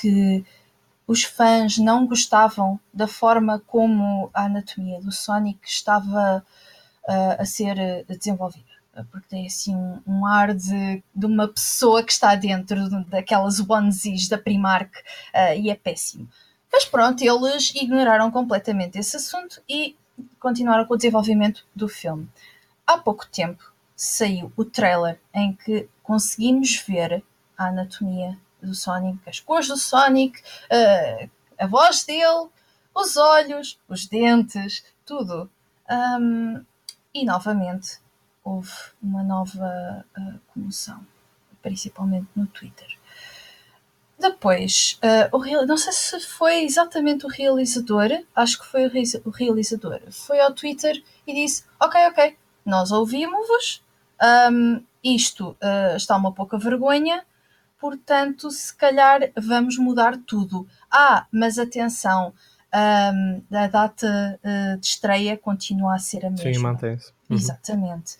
que 0.00 0.42
os 1.06 1.22
fãs 1.22 1.76
não 1.76 2.06
gostavam 2.06 2.80
da 2.94 3.06
forma 3.06 3.60
como 3.66 4.30
a 4.32 4.44
anatomia 4.44 4.98
do 4.98 5.12
Sonic 5.12 5.60
estava 5.68 6.42
a 7.08 7.44
ser 7.44 7.78
eh, 7.78 8.04
desenvolvida. 8.08 8.64
Porque 9.10 9.26
tem 9.28 9.46
assim 9.46 9.74
um, 9.74 10.02
um 10.06 10.26
ar 10.26 10.54
de, 10.54 11.02
de, 11.14 11.26
uma 11.26 11.48
pessoa 11.48 12.02
que 12.02 12.12
está 12.12 12.34
dentro 12.34 12.76
daquelas 13.06 13.58
onesies 13.58 14.28
da 14.28 14.36
Primark 14.36 14.94
uh, 14.98 15.58
e 15.58 15.70
é 15.70 15.74
péssimo. 15.74 16.28
Mas 16.70 16.84
pronto, 16.84 17.22
eles 17.22 17.74
ignoraram 17.74 18.30
completamente 18.30 18.98
esse 18.98 19.16
assunto 19.16 19.62
e 19.66 19.96
continuaram 20.38 20.84
com 20.84 20.92
o 20.92 20.96
desenvolvimento 20.96 21.64
do 21.74 21.88
filme. 21.88 22.28
Há 22.86 22.98
pouco 22.98 23.26
tempo 23.26 23.72
saiu 23.96 24.52
o 24.56 24.64
trailer 24.64 25.18
em 25.32 25.54
que 25.54 25.88
conseguimos 26.02 26.76
ver 26.86 27.24
a 27.56 27.68
anatomia 27.68 28.38
do 28.62 28.74
Sonic, 28.74 29.18
as 29.26 29.40
cores 29.40 29.68
do 29.68 29.76
Sonic, 29.76 30.38
uh, 30.40 31.30
a 31.58 31.66
voz 31.66 32.04
dele, 32.04 32.48
os 32.94 33.16
olhos, 33.16 33.78
os 33.88 34.06
dentes, 34.06 34.84
tudo. 35.06 35.50
Um, 35.90 36.64
e 37.14 37.24
novamente 37.24 37.98
houve 38.44 38.72
uma 39.02 39.22
nova 39.22 40.04
uh, 40.18 40.40
comoção, 40.52 41.06
principalmente 41.62 42.28
no 42.34 42.46
Twitter. 42.46 42.88
Depois, 44.18 45.00
uh, 45.02 45.36
o 45.36 45.66
não 45.66 45.76
sei 45.76 45.92
se 45.92 46.20
foi 46.20 46.62
exatamente 46.62 47.26
o 47.26 47.28
realizador, 47.28 48.08
acho 48.34 48.60
que 48.60 48.66
foi 48.66 48.86
o 48.86 49.30
realizador, 49.30 50.00
foi 50.10 50.40
ao 50.40 50.54
Twitter 50.54 51.02
e 51.26 51.34
disse: 51.34 51.64
Ok, 51.80 52.00
ok, 52.06 52.36
nós 52.64 52.92
ouvimos-vos, 52.92 53.82
um, 54.52 54.82
isto 55.02 55.50
uh, 55.60 55.96
está 55.96 56.16
uma 56.16 56.32
pouca 56.32 56.56
vergonha, 56.56 57.24
portanto, 57.80 58.48
se 58.52 58.72
calhar 58.76 59.32
vamos 59.36 59.76
mudar 59.76 60.16
tudo. 60.24 60.68
Ah, 60.88 61.26
mas 61.32 61.58
atenção, 61.58 62.32
um, 62.74 63.42
a 63.56 63.66
data 63.66 64.40
uh, 64.42 64.78
de 64.78 64.86
estreia 64.86 65.36
continua 65.36 65.96
a 65.96 65.98
ser 65.98 66.24
a 66.24 66.30
mesma. 66.30 66.52
Sim, 66.52 66.58
mantém-se. 66.58 67.12
Uhum. 67.28 67.36
Exatamente. 67.36 68.16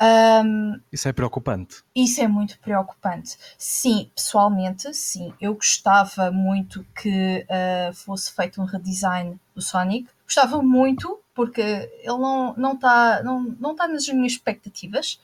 Um, 0.00 0.80
isso 0.92 1.08
é 1.08 1.12
preocupante. 1.12 1.82
Isso 1.94 2.20
é 2.20 2.28
muito 2.28 2.58
preocupante. 2.60 3.36
Sim, 3.56 4.10
pessoalmente, 4.14 4.94
sim. 4.94 5.34
Eu 5.40 5.54
gostava 5.54 6.30
muito 6.30 6.86
que 6.94 7.44
uh, 7.44 7.92
fosse 7.94 8.32
feito 8.32 8.60
um 8.62 8.64
redesign 8.64 9.38
do 9.54 9.60
Sonic. 9.60 10.08
Gostava 10.24 10.62
muito, 10.62 11.20
porque 11.34 11.60
ele 11.60 12.18
não 12.18 12.50
está 12.50 12.60
não 12.60 12.76
tá, 12.76 13.22
não, 13.24 13.42
não 13.58 13.74
tá 13.74 13.88
nas 13.88 14.06
minhas 14.08 14.32
expectativas, 14.32 15.20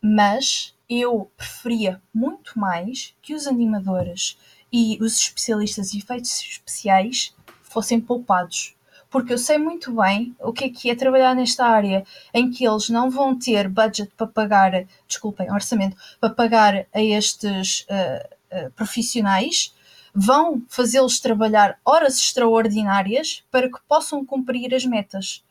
mas 0.00 0.74
eu 0.88 1.30
preferia 1.36 2.00
muito 2.12 2.58
mais 2.58 3.14
que 3.20 3.34
os 3.34 3.46
animadores 3.46 4.38
e 4.72 4.98
os 5.00 5.16
especialistas 5.16 5.92
em 5.92 5.98
efeitos 5.98 6.40
especiais 6.40 7.34
fossem 7.70 8.00
poupados. 8.00 8.74
Porque 9.08 9.32
eu 9.32 9.38
sei 9.38 9.58
muito 9.58 9.92
bem 9.92 10.36
o 10.38 10.52
que 10.52 10.64
é 10.64 10.68
que 10.68 10.90
é 10.90 10.94
trabalhar 10.94 11.34
nesta 11.34 11.64
área 11.64 12.04
em 12.32 12.50
que 12.50 12.66
eles 12.66 12.88
não 12.88 13.10
vão 13.10 13.36
ter 13.36 13.68
budget 13.68 14.12
para 14.16 14.26
pagar, 14.26 14.86
desculpem, 15.06 15.50
orçamento, 15.50 15.96
para 16.20 16.30
pagar 16.30 16.86
a 16.92 17.02
estes 17.02 17.86
uh, 17.90 18.66
uh, 18.66 18.70
profissionais 18.72 19.74
vão 20.14 20.62
fazê-los 20.68 21.20
trabalhar 21.20 21.78
horas 21.84 22.18
extraordinárias 22.18 23.44
para 23.50 23.68
que 23.68 23.78
possam 23.88 24.24
cumprir 24.24 24.74
as 24.74 24.84
metas. 24.84 25.44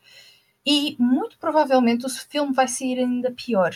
E 0.64 0.96
muito 0.98 1.38
provavelmente 1.38 2.06
o 2.06 2.10
filme 2.10 2.52
vai 2.52 2.68
sair 2.68 2.98
ainda 2.98 3.30
pior. 3.30 3.74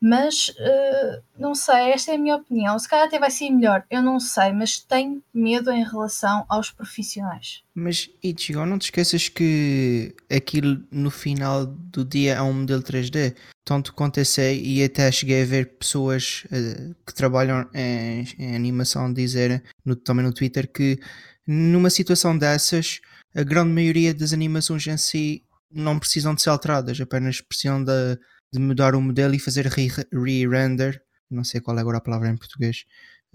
Mas 0.00 0.48
uh, 0.48 1.22
não 1.38 1.54
sei, 1.54 1.92
esta 1.92 2.12
é 2.12 2.14
a 2.14 2.18
minha 2.18 2.36
opinião. 2.36 2.78
Se 2.78 2.88
calhar 2.88 3.06
até 3.06 3.18
vai 3.18 3.30
ser 3.30 3.50
melhor, 3.50 3.84
eu 3.90 4.00
não 4.00 4.18
sei, 4.18 4.50
mas 4.50 4.78
tenho 4.78 5.22
medo 5.32 5.70
em 5.70 5.84
relação 5.84 6.46
aos 6.48 6.70
profissionais. 6.70 7.62
Mas, 7.74 8.08
Ichigo, 8.22 8.64
não 8.64 8.78
te 8.78 8.84
esqueças 8.84 9.28
que 9.28 10.14
aquilo 10.30 10.82
no 10.90 11.10
final 11.10 11.66
do 11.66 12.02
dia 12.02 12.34
é 12.34 12.42
um 12.42 12.54
modelo 12.54 12.82
3D. 12.82 13.36
Tanto 13.62 13.92
quanto 13.92 14.18
e 14.18 14.82
até 14.82 15.12
cheguei 15.12 15.42
a 15.42 15.46
ver 15.46 15.76
pessoas 15.78 16.44
uh, 16.46 16.94
que 17.06 17.14
trabalham 17.14 17.68
em, 17.74 18.24
em 18.38 18.56
animação 18.56 19.12
dizer 19.12 19.62
no, 19.84 19.94
também 19.94 20.24
no 20.24 20.32
Twitter 20.32 20.66
que 20.66 20.98
numa 21.46 21.90
situação 21.90 22.36
dessas, 22.36 23.00
a 23.34 23.42
grande 23.42 23.70
maioria 23.72 24.14
das 24.14 24.32
animações 24.32 24.86
em 24.86 24.96
si 24.96 25.44
não 25.70 25.98
precisam 25.98 26.34
de 26.34 26.42
ser 26.42 26.50
alteradas, 26.50 27.00
apenas 27.00 27.40
precisam 27.40 27.84
de 27.84 28.18
de 28.52 28.58
mudar 28.58 28.94
o 28.94 29.00
modelo 29.00 29.34
e 29.34 29.38
fazer 29.38 29.66
re-render, 29.66 31.02
não 31.30 31.44
sei 31.44 31.60
qual 31.60 31.76
é 31.78 31.80
agora 31.80 31.98
a 31.98 32.00
palavra 32.00 32.28
em 32.28 32.36
português, 32.36 32.84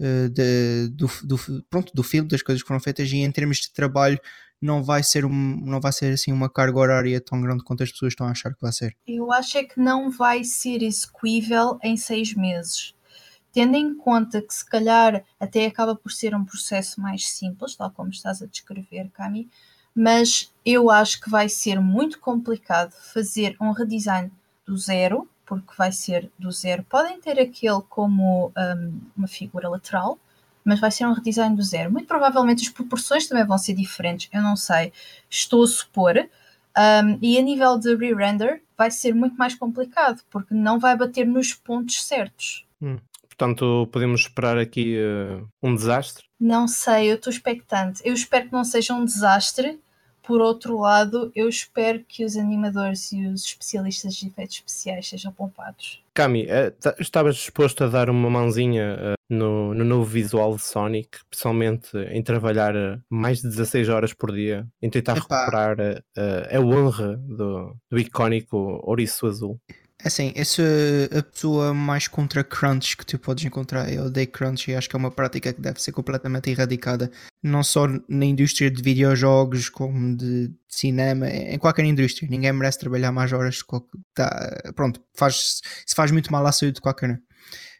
uh, 0.00 0.28
de, 0.28 0.88
do, 0.88 1.10
do, 1.24 1.64
pronto, 1.70 1.92
do 1.94 2.02
filme, 2.02 2.28
das 2.28 2.42
coisas 2.42 2.62
que 2.62 2.68
foram 2.68 2.80
feitas 2.80 3.10
e 3.10 3.18
em 3.18 3.32
termos 3.32 3.58
de 3.58 3.72
trabalho 3.72 4.20
não 4.60 4.82
vai 4.82 5.02
ser 5.02 5.24
um, 5.24 5.30
não 5.30 5.80
vai 5.80 5.92
ser 5.92 6.12
assim 6.12 6.32
uma 6.32 6.48
carga 6.48 6.78
horária 6.78 7.20
tão 7.20 7.40
grande 7.40 7.62
quanto 7.62 7.82
as 7.82 7.92
pessoas 7.92 8.12
estão 8.12 8.26
a 8.26 8.30
achar 8.30 8.54
que 8.54 8.60
vai 8.60 8.72
ser. 8.72 8.96
Eu 9.06 9.32
acho 9.32 9.58
é 9.58 9.64
que 9.64 9.78
não 9.78 10.10
vai 10.10 10.44
ser 10.44 10.82
execuível 10.82 11.78
em 11.82 11.96
seis 11.96 12.34
meses. 12.34 12.94
Tendo 13.52 13.76
em 13.76 13.94
conta 13.94 14.42
que 14.42 14.52
se 14.52 14.64
calhar 14.64 15.24
até 15.40 15.66
acaba 15.66 15.94
por 15.94 16.12
ser 16.12 16.34
um 16.34 16.44
processo 16.44 17.00
mais 17.00 17.26
simples, 17.28 17.74
tal 17.74 17.90
como 17.90 18.10
estás 18.10 18.42
a 18.42 18.46
descrever, 18.46 19.10
Cami, 19.14 19.48
mas 19.94 20.52
eu 20.64 20.90
acho 20.90 21.20
que 21.20 21.30
vai 21.30 21.48
ser 21.48 21.80
muito 21.80 22.18
complicado 22.18 22.92
fazer 22.92 23.56
um 23.58 23.72
redesign 23.72 24.30
do 24.66 24.76
zero, 24.76 25.28
porque 25.44 25.72
vai 25.78 25.92
ser 25.92 26.30
do 26.38 26.50
zero. 26.50 26.84
Podem 26.88 27.20
ter 27.20 27.38
aquele 27.38 27.80
como 27.88 28.52
um, 28.56 29.00
uma 29.16 29.28
figura 29.28 29.68
lateral, 29.68 30.18
mas 30.64 30.80
vai 30.80 30.90
ser 30.90 31.06
um 31.06 31.12
redesign 31.12 31.54
do 31.54 31.62
zero. 31.62 31.92
Muito 31.92 32.08
provavelmente 32.08 32.62
as 32.62 32.68
proporções 32.68 33.28
também 33.28 33.46
vão 33.46 33.56
ser 33.56 33.74
diferentes, 33.74 34.28
eu 34.32 34.42
não 34.42 34.56
sei, 34.56 34.92
estou 35.30 35.62
a 35.62 35.66
supor. 35.66 36.28
Um, 36.76 37.18
e 37.22 37.38
a 37.38 37.42
nível 37.42 37.78
de 37.78 37.94
re-render 37.94 38.62
vai 38.76 38.90
ser 38.90 39.14
muito 39.14 39.36
mais 39.36 39.54
complicado, 39.54 40.20
porque 40.28 40.52
não 40.52 40.78
vai 40.78 40.94
bater 40.94 41.26
nos 41.26 41.54
pontos 41.54 42.02
certos. 42.02 42.66
Hum. 42.82 42.98
Portanto, 43.26 43.88
podemos 43.92 44.22
esperar 44.22 44.58
aqui 44.58 44.98
uh, 44.98 45.46
um 45.62 45.74
desastre? 45.74 46.24
Não 46.40 46.66
sei, 46.66 47.10
eu 47.10 47.16
estou 47.16 47.30
expectante. 47.30 48.00
Eu 48.04 48.14
espero 48.14 48.46
que 48.46 48.52
não 48.52 48.64
seja 48.64 48.94
um 48.94 49.04
desastre, 49.04 49.78
por 50.26 50.40
outro 50.40 50.78
lado, 50.78 51.30
eu 51.34 51.48
espero 51.48 52.02
que 52.06 52.24
os 52.24 52.36
animadores 52.36 53.12
e 53.12 53.26
os 53.26 53.44
especialistas 53.44 54.14
de 54.14 54.26
efeitos 54.26 54.56
especiais 54.56 55.08
sejam 55.08 55.32
poupados. 55.32 56.02
Cami, 56.12 56.46
eh, 56.48 56.70
tá, 56.70 56.94
estavas 56.98 57.36
disposto 57.36 57.84
a 57.84 57.88
dar 57.88 58.10
uma 58.10 58.28
mãozinha 58.28 58.96
eh, 58.98 59.14
no, 59.30 59.72
no, 59.72 59.84
novo 59.84 60.04
visual 60.04 60.56
de 60.56 60.62
Sonic, 60.62 61.18
pessoalmente 61.30 61.96
em 62.10 62.22
trabalhar 62.22 62.74
eh, 62.74 62.98
mais 63.08 63.40
de 63.40 63.48
16 63.48 63.88
horas 63.88 64.12
por 64.12 64.32
dia, 64.32 64.66
em 64.82 64.90
tentar 64.90 65.16
Epá. 65.16 65.40
recuperar 65.40 65.76
a, 66.16 66.56
a 66.56 66.60
honra 66.60 67.16
do, 67.18 67.76
do 67.88 67.98
icónico 67.98 68.80
ouriço 68.82 69.26
azul? 69.26 69.60
É 70.02 70.08
assim, 70.08 70.30
essa 70.36 70.62
a 71.18 71.22
pessoa 71.22 71.72
mais 71.72 72.06
contra 72.06 72.44
crunch 72.44 72.96
que 72.96 73.06
tu 73.06 73.18
podes 73.18 73.44
encontrar. 73.44 73.90
Eu 73.90 74.04
odeio 74.04 74.28
crunch 74.28 74.70
e 74.70 74.74
acho 74.74 74.88
que 74.88 74.94
é 74.94 74.98
uma 74.98 75.10
prática 75.10 75.52
que 75.52 75.60
deve 75.60 75.80
ser 75.80 75.92
completamente 75.92 76.50
erradicada. 76.50 77.10
Não 77.42 77.62
só 77.64 77.86
na 78.08 78.24
indústria 78.24 78.70
de 78.70 78.82
videojogos, 78.82 79.70
como 79.70 80.14
de 80.14 80.52
cinema, 80.68 81.28
em 81.28 81.58
qualquer 81.58 81.84
indústria. 81.86 82.28
Ninguém 82.28 82.52
merece 82.52 82.78
trabalhar 82.78 83.10
mais 83.10 83.32
horas. 83.32 83.60
Tá, 84.14 84.72
pronto, 84.74 85.02
faz, 85.14 85.62
se 85.86 85.94
faz 85.94 86.10
muito 86.10 86.30
mal 86.30 86.46
à 86.46 86.52
saúde 86.52 86.74
de 86.74 86.80
qualquer 86.82 87.10
um. 87.10 87.18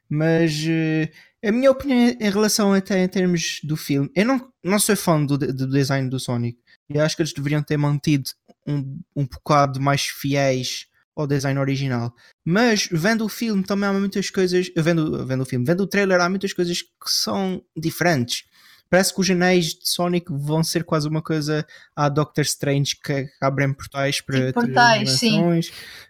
Mas 0.09 0.53
uh, 0.65 1.47
a 1.47 1.53
minha 1.53 1.71
opinião 1.71 2.17
em 2.19 2.31
relação 2.31 2.73
até 2.73 3.03
em 3.03 3.09
termos 3.09 3.61
do 3.63 3.77
filme, 3.77 4.11
eu 4.15 4.25
não, 4.25 4.49
não 4.65 4.79
sou 4.79 4.97
fã 4.97 5.23
do, 5.25 5.37
do 5.37 5.69
design 5.69 6.09
do 6.09 6.19
Sonic. 6.19 6.59
E 6.89 6.99
acho 6.99 7.15
que 7.15 7.23
eles 7.23 7.33
deveriam 7.33 7.63
ter 7.63 7.77
mantido 7.77 8.31
um, 8.67 9.01
um 9.15 9.27
bocado 9.27 9.81
mais 9.81 10.03
fiéis 10.07 10.87
ao 11.17 11.27
design 11.27 11.59
original. 11.59 12.15
Mas 12.45 12.89
vendo 12.93 13.25
o 13.25 13.29
filme 13.29 13.65
também 13.65 13.89
há 13.89 13.93
muitas 13.93 14.29
coisas. 14.31 14.71
Vendo, 14.77 15.27
vendo 15.27 15.43
o 15.43 15.47
filme, 15.47 15.65
vendo 15.65 15.83
o 15.83 15.87
trailer, 15.87 16.21
há 16.21 16.29
muitas 16.29 16.53
coisas 16.53 16.83
que 16.83 17.09
são 17.09 17.63
diferentes. 17.75 18.45
Parece 18.89 19.13
que 19.13 19.21
os 19.21 19.29
anéis 19.29 19.75
de 19.75 19.89
Sonic 19.89 20.27
vão 20.31 20.63
ser 20.63 20.85
quase 20.85 21.09
uma 21.09 21.21
coisa 21.21 21.67
a 21.97 22.09
Doctor 22.09 22.45
Strange 22.45 22.95
que 23.03 23.27
abrem 23.41 23.73
portais 23.73 24.21
para 24.21 24.53
portais. 24.53 25.21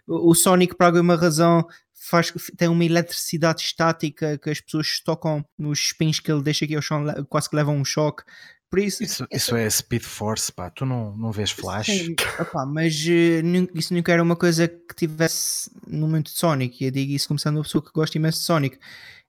O 0.05 0.35
Sonic, 0.35 0.75
por 0.75 0.85
alguma 0.85 1.15
razão, 1.15 1.65
faz, 1.93 2.31
tem 2.55 2.67
uma 2.67 2.85
eletricidade 2.85 3.61
estática 3.61 4.37
que 4.37 4.49
as 4.49 4.61
pessoas 4.61 5.01
tocam 5.03 5.43
nos 5.57 5.79
spins 5.79 6.19
que 6.19 6.31
ele 6.31 6.43
deixa 6.43 6.65
aqui 6.65 6.75
ao 6.75 6.81
chão, 6.81 7.03
quase 7.27 7.49
que 7.49 7.55
levam 7.55 7.75
um 7.75 7.85
choque. 7.85 8.23
Por 8.69 8.79
isso, 8.79 9.01
isso, 9.01 9.25
isso 9.31 9.55
é 9.55 9.69
Speed 9.69 10.03
Force, 10.03 10.51
pá. 10.51 10.69
Tu 10.69 10.85
não, 10.85 11.15
não 11.15 11.31
vês 11.31 11.51
Flash? 11.51 11.87
Sim, 11.87 12.15
opa, 12.39 12.65
mas 12.65 12.93
uh, 13.05 13.69
isso 13.73 13.93
nunca 13.93 14.11
era 14.11 14.21
uma 14.21 14.35
coisa 14.35 14.67
que 14.67 14.95
tivesse 14.95 15.71
no 15.87 16.07
momento 16.07 16.31
de 16.31 16.37
Sonic. 16.37 16.83
E 16.83 16.87
eu 16.87 16.91
digo 16.91 17.13
isso 17.13 17.27
começando 17.27 17.55
uma 17.55 17.63
pessoa 17.63 17.83
que 17.83 17.91
gosta 17.93 18.17
imenso 18.17 18.39
de 18.39 18.45
Sonic. 18.45 18.77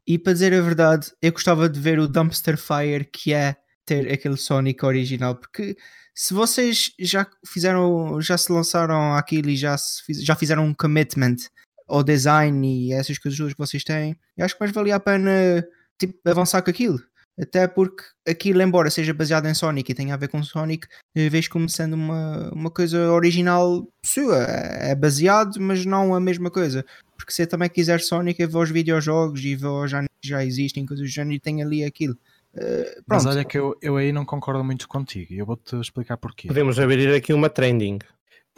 E 0.06 0.18
para 0.18 0.32
dizer 0.32 0.52
a 0.54 0.60
verdade, 0.60 1.12
eu 1.22 1.30
gostava 1.30 1.68
de 1.68 1.78
ver 1.78 1.98
o 1.98 2.08
Dumpster 2.08 2.56
Fire 2.56 3.04
que 3.04 3.32
é 3.32 3.56
ter 3.84 4.12
aquele 4.12 4.36
Sonic 4.36 4.84
original, 4.84 5.34
porque 5.36 5.76
se 6.14 6.34
vocês 6.34 6.90
já 6.98 7.26
fizeram, 7.46 8.20
já 8.20 8.36
se 8.36 8.50
lançaram 8.50 9.14
aquilo 9.14 9.50
e 9.50 9.56
já, 9.56 9.76
fiz, 10.04 10.22
já 10.24 10.34
fizeram 10.34 10.66
um 10.66 10.74
commitment 10.74 11.36
ao 11.86 12.02
design 12.02 12.66
e 12.66 12.92
essas 12.92 13.18
coisas 13.18 13.52
que 13.52 13.58
vocês 13.58 13.84
têm, 13.84 14.18
eu 14.36 14.44
acho 14.44 14.54
que 14.54 14.60
mais 14.60 14.72
valia 14.72 14.96
a 14.96 15.00
pena 15.00 15.64
tipo, 15.98 16.18
avançar 16.28 16.60
com 16.62 16.70
aquilo. 16.70 16.98
Até 17.40 17.68
porque 17.68 18.02
aquilo, 18.26 18.60
embora 18.60 18.90
seja 18.90 19.14
baseado 19.14 19.46
em 19.46 19.54
Sonic 19.54 19.92
e 19.92 19.94
tenha 19.94 20.14
a 20.14 20.16
ver 20.16 20.28
com 20.28 20.42
Sonic, 20.42 20.88
vejo 21.14 21.50
como 21.50 21.68
sendo 21.68 21.94
uma, 21.94 22.50
uma 22.52 22.70
coisa 22.70 23.12
original 23.12 23.86
sua. 24.04 24.38
É 24.38 24.94
baseado, 24.94 25.60
mas 25.60 25.86
não 25.86 26.14
a 26.14 26.20
mesma 26.20 26.50
coisa. 26.50 26.84
Porque 27.16 27.32
se 27.32 27.42
eu 27.42 27.46
também 27.46 27.68
quiser 27.68 28.00
Sonic, 28.00 28.40
eu 28.40 28.48
vou 28.48 28.60
aos 28.60 28.70
videojogos 28.70 29.44
e 29.44 29.54
vou 29.54 29.86
já, 29.86 30.04
já 30.22 30.44
existem 30.44 30.84
coisas 30.84 31.06
do 31.06 31.12
género 31.12 31.36
e 31.36 31.40
tem 31.40 31.62
ali 31.62 31.84
aquilo. 31.84 32.16
Uh, 32.54 33.02
mas 33.06 33.26
olha 33.26 33.44
que 33.44 33.58
eu, 33.58 33.76
eu 33.80 33.96
aí 33.96 34.10
não 34.10 34.24
concordo 34.24 34.64
muito 34.64 34.88
contigo 34.88 35.32
e 35.32 35.38
eu 35.38 35.46
vou-te 35.46 35.76
explicar 35.76 36.16
porquê. 36.16 36.48
Podemos 36.48 36.78
abrir 36.80 37.14
aqui 37.14 37.32
uma 37.32 37.48
trending. 37.48 37.98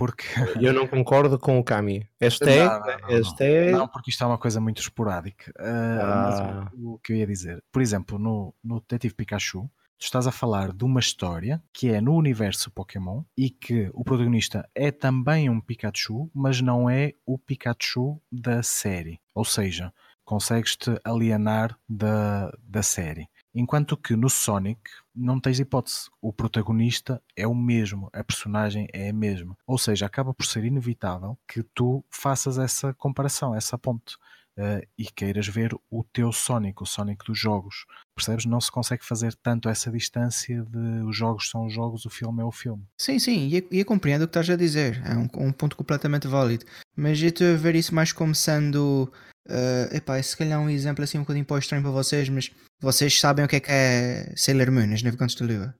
Porque... 0.01 0.25
Eu 0.59 0.73
não 0.73 0.87
concordo 0.87 1.39
com 1.39 1.59
o 1.59 1.63
Kami. 1.63 2.09
Este 2.19 2.49
é. 2.49 2.65
Não, 2.65 2.81
não, 2.81 2.99
não, 3.01 3.09
este 3.11 3.45
é... 3.45 3.71
não, 3.71 3.87
porque 3.87 4.09
isto 4.09 4.25
é 4.25 4.27
uma 4.27 4.39
coisa 4.39 4.59
muito 4.59 4.81
esporádica. 4.81 5.53
Uh, 5.61 6.01
ah. 6.01 6.71
o, 6.73 6.95
o, 6.95 6.99
que 7.01 7.13
eu 7.13 7.17
ia 7.17 7.27
dizer, 7.27 7.63
por 7.71 7.83
exemplo, 7.83 8.19
no, 8.19 8.55
no 8.65 8.81
Detetive 8.81 9.13
Pikachu, 9.13 9.71
tu 9.99 10.05
estás 10.05 10.27
a 10.27 10.33
falar 10.33 10.73
de 10.73 10.85
uma 10.85 11.01
história 11.01 11.63
que 11.71 11.91
é 11.91 12.01
no 12.01 12.15
universo 12.15 12.71
Pokémon 12.71 13.25
e 13.37 13.51
que 13.51 13.91
o 13.93 14.03
protagonista 14.03 14.67
é 14.75 14.91
também 14.91 15.51
um 15.51 15.61
Pikachu, 15.61 16.31
mas 16.35 16.63
não 16.63 16.89
é 16.89 17.13
o 17.27 17.39
Pikachu 17.39 18.19
da 18.33 18.63
série. 18.63 19.21
Ou 19.35 19.45
seja, 19.45 19.93
consegues-te 20.25 20.99
alienar 21.05 21.79
da, 21.87 22.51
da 22.63 22.83
série. 22.83 23.29
Enquanto 23.55 23.97
que 23.97 24.15
no 24.15 24.31
Sonic 24.31 24.81
não 25.15 25.41
tens 25.41 25.59
hipótese. 25.59 26.09
O 26.21 26.33
protagonista 26.33 27.23
é 27.37 27.47
o 27.47 27.55
mesmo, 27.55 28.09
a 28.13 28.23
personagem 28.23 28.89
é 28.93 29.11
a 29.11 29.13
mesma. 29.13 29.57
Ou 29.67 29.77
seja, 29.77 30.07
acaba 30.07 30.33
por 30.33 30.47
ser 30.47 30.65
inevitável 30.65 31.37
que 31.47 31.63
tu 31.75 32.05
faças 32.11 32.59
essa 32.59 32.95
comparação, 32.95 33.55
essa 33.55 33.77
ponte. 33.77 34.17
Uh, 34.59 34.85
e 34.99 35.05
queiras 35.05 35.47
ver 35.47 35.75
o 35.91 36.05
teu 36.05 36.33
Sonic, 36.33 36.83
o 36.83 36.87
Sonic 36.87 37.25
dos 37.25 37.39
jogos. 37.39 37.87
Percebes? 38.15 38.45
Não 38.45 38.61
se 38.61 38.71
consegue 38.71 39.05
fazer 39.05 39.35
tanto 39.37 39.69
essa 39.69 39.91
distância 39.91 40.63
de 40.65 41.05
os 41.05 41.17
jogos 41.17 41.49
são 41.49 41.67
os 41.67 41.73
jogos, 41.73 42.05
o 42.05 42.11
filme 42.11 42.43
é 42.43 42.45
o 42.45 42.53
filme. 42.53 42.85
Sim, 42.99 43.19
sim, 43.19 43.49
e, 43.49 43.67
eu 43.71 43.85
compreendo 43.87 44.23
o 44.23 44.27
que 44.27 44.31
estás 44.31 44.51
a 44.51 44.57
dizer. 44.57 45.01
É 45.07 45.17
um, 45.17 45.47
um 45.47 45.53
ponto 45.53 45.77
completamente 45.77 46.29
válido. 46.29 46.67
Mas 46.95 47.23
eu 47.23 47.29
estou 47.29 47.47
a 47.47 47.57
ver 47.57 47.75
isso 47.75 47.95
mais 47.95 48.13
como 48.13 48.35
sendo 48.35 49.11
Uh, 49.49 49.97
epá, 49.97 50.23
se 50.23 50.37
calhar 50.37 50.61
um 50.61 50.71
exemplo 50.71 51.03
assim 51.03 51.19
um 51.19 51.23
bocadinho 51.23 51.45
para 51.45 51.59
estranho 51.59 51.83
para 51.83 51.91
vocês, 51.91 52.29
mas 52.29 52.53
vocês 52.81 53.19
sabem 53.21 53.45
o 53.45 53.49
que 53.49 53.57
é 53.57 53.61
que 53.61 53.71
é 53.71 54.33
Sailor 54.37 54.71
Moon, 54.71 54.93
as 54.93 55.03
Navegantes 55.03 55.37
da 55.37 55.47
Lua. 55.47 55.75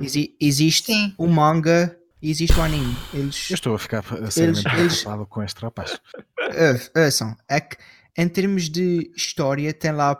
Exi 0.00 0.36
existe 0.40 0.92
Sim. 0.92 1.14
o 1.18 1.26
manga 1.26 1.96
e 2.20 2.30
existe 2.30 2.58
o 2.58 2.62
anime. 2.62 2.96
Eles, 3.12 3.50
Eu 3.50 3.54
estou 3.54 3.74
a 3.74 3.78
ficar 3.78 4.02
seriamente 4.30 4.66
eles, 4.68 5.02
preocupado 5.02 5.26
com 5.26 5.42
este 5.42 5.60
rapaz. 5.60 6.00
São, 7.12 7.36
é 7.48 7.60
que 7.60 7.76
em 8.16 8.28
termos 8.28 8.68
de 8.68 9.12
história 9.16 9.72
tem 9.74 9.92
lá 9.92 10.18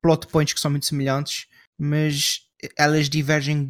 plot 0.00 0.26
points 0.28 0.54
que 0.54 0.60
são 0.60 0.70
muito 0.70 0.86
semelhantes, 0.86 1.46
mas 1.78 2.40
elas 2.78 3.08
divergem 3.08 3.66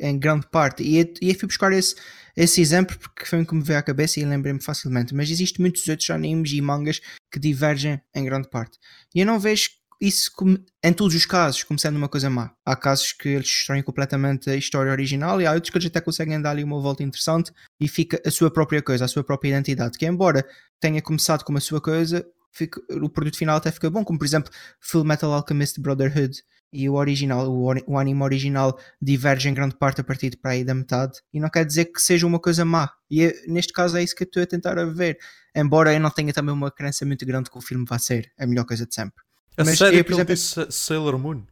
em 0.00 0.18
grande 0.18 0.46
parte. 0.50 0.82
E 0.82 0.98
eu, 0.98 1.14
eu 1.20 1.34
fui 1.34 1.48
buscar 1.48 1.72
esse, 1.72 1.96
esse 2.36 2.60
exemplo 2.60 2.96
porque 2.98 3.24
foi 3.24 3.40
um 3.40 3.44
que 3.44 3.54
me 3.54 3.62
veio 3.62 3.78
à 3.78 3.82
cabeça 3.82 4.20
e 4.20 4.24
lembrei-me 4.24 4.62
facilmente. 4.62 5.14
Mas 5.14 5.30
existem 5.30 5.60
muitos 5.62 5.86
outros 5.88 6.08
animes 6.10 6.52
e 6.52 6.60
mangas 6.60 7.00
que 7.32 7.40
divergem 7.40 8.00
em 8.14 8.24
grande 8.24 8.48
parte. 8.48 8.78
E 9.14 9.20
eu 9.20 9.26
não 9.26 9.40
vejo 9.40 9.70
isso 10.00 10.30
em 10.84 10.92
todos 10.92 11.14
os 11.14 11.24
casos, 11.24 11.62
começando 11.62 11.96
uma 11.96 12.08
coisa 12.08 12.28
má. 12.28 12.52
Há 12.64 12.76
casos 12.76 13.12
que 13.12 13.30
eles 13.30 13.46
destroem 13.46 13.82
completamente 13.82 14.50
a 14.50 14.56
história 14.56 14.92
original 14.92 15.40
e 15.40 15.46
há 15.46 15.52
outros 15.52 15.70
que 15.70 15.78
eles 15.78 15.86
até 15.86 16.00
conseguem 16.00 16.40
dar 16.40 16.50
ali 16.50 16.62
uma 16.62 16.80
volta 16.80 17.02
interessante 17.02 17.50
e 17.80 17.88
fica 17.88 18.20
a 18.24 18.30
sua 18.30 18.50
própria 18.50 18.82
coisa, 18.82 19.04
a 19.04 19.08
sua 19.08 19.24
própria 19.24 19.50
identidade. 19.50 19.98
Que 19.98 20.06
embora 20.06 20.46
tenha 20.80 21.00
começado 21.00 21.44
com 21.44 21.56
a 21.56 21.60
sua 21.60 21.80
coisa, 21.80 22.26
fica, 22.52 22.80
o 22.90 23.08
produto 23.08 23.36
final 23.36 23.56
até 23.56 23.70
fica 23.70 23.90
bom, 23.90 24.04
como 24.04 24.18
por 24.18 24.24
exemplo 24.24 24.52
Full 24.80 25.04
Metal 25.04 25.32
Alchemist 25.32 25.80
Brotherhood 25.80 26.42
e 26.72 26.88
o 26.88 26.94
original, 26.94 27.48
o, 27.50 27.72
o 27.86 27.98
anime 27.98 28.22
original 28.22 28.78
diverge 29.00 29.48
em 29.48 29.54
grande 29.54 29.76
parte 29.76 30.00
a 30.00 30.04
partir 30.04 30.30
de 30.30 30.36
para 30.36 30.52
aí 30.52 30.64
da 30.64 30.74
metade 30.74 31.20
e 31.32 31.40
não 31.40 31.48
quer 31.48 31.64
dizer 31.64 31.86
que 31.86 32.00
seja 32.00 32.26
uma 32.26 32.40
coisa 32.40 32.64
má 32.64 32.90
e 33.10 33.24
é, 33.24 33.32
neste 33.46 33.72
caso 33.72 33.96
é 33.96 34.02
isso 34.02 34.14
que 34.14 34.24
eu 34.24 34.26
estou 34.26 34.42
a 34.42 34.46
tentar 34.46 34.74
ver 34.86 35.16
embora 35.54 35.94
eu 35.94 36.00
não 36.00 36.10
tenha 36.10 36.32
também 36.32 36.52
uma 36.52 36.70
crença 36.70 37.06
muito 37.06 37.24
grande 37.24 37.50
que 37.50 37.56
o 37.56 37.60
filme 37.60 37.84
vá 37.88 37.98
ser 37.98 38.32
a 38.38 38.46
melhor 38.46 38.64
coisa 38.64 38.84
de 38.84 38.94
sempre 38.94 39.24
a 39.56 39.64
Mas 39.64 39.78
sério 39.78 39.98
eu, 40.00 40.04
por 40.04 40.12
exemplo, 40.12 40.34
disse 40.34 40.70
Sailor 40.70 41.18
Moon? 41.18 41.42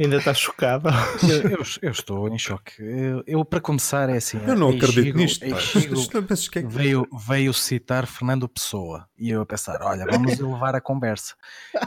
Ainda 0.00 0.16
está 0.16 0.34
chocado. 0.34 0.88
Eu, 1.22 1.50
eu, 1.50 1.62
eu, 1.82 1.90
estou 1.90 2.28
em 2.28 2.38
choque. 2.38 2.82
Eu, 2.82 3.22
eu, 3.26 3.44
para 3.44 3.60
começar, 3.60 4.08
é 4.08 4.16
assim. 4.16 4.38
Eu 4.44 4.56
não 4.56 4.70
acredito 4.70 5.16
nisto. 5.16 5.44
É 5.44 6.62
veio, 6.66 7.06
veio 7.26 7.54
citar 7.54 8.06
Fernando 8.06 8.48
Pessoa 8.48 9.06
e 9.16 9.30
eu 9.30 9.42
a 9.42 9.46
pensar: 9.46 9.80
olha, 9.82 10.04
vamos 10.10 10.38
elevar 10.38 10.74
a 10.74 10.80
conversa. 10.80 11.34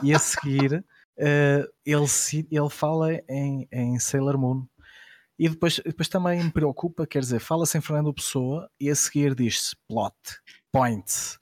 E 0.02 0.14
a 0.14 0.20
seguir, 0.20 0.76
uh, 0.76 1.68
ele, 1.86 2.06
ele 2.52 2.70
fala 2.70 3.12
em, 3.28 3.68
em 3.72 4.00
Sailor 4.00 4.38
Moon. 4.38 4.66
E 5.38 5.50
depois, 5.50 5.82
depois 5.84 6.08
também 6.08 6.41
me 6.41 6.52
preocupa, 6.52 7.06
quer 7.06 7.20
dizer, 7.20 7.39
fala-se 7.39 7.78
em 7.78 7.82
Fernando 7.82 8.14
Pessoa 8.14 8.70
e 8.80 8.89
a 8.89 8.96
seguir 8.96 9.36
diz-se 9.36 9.76
plot, 9.89 10.16
points, 10.72 11.38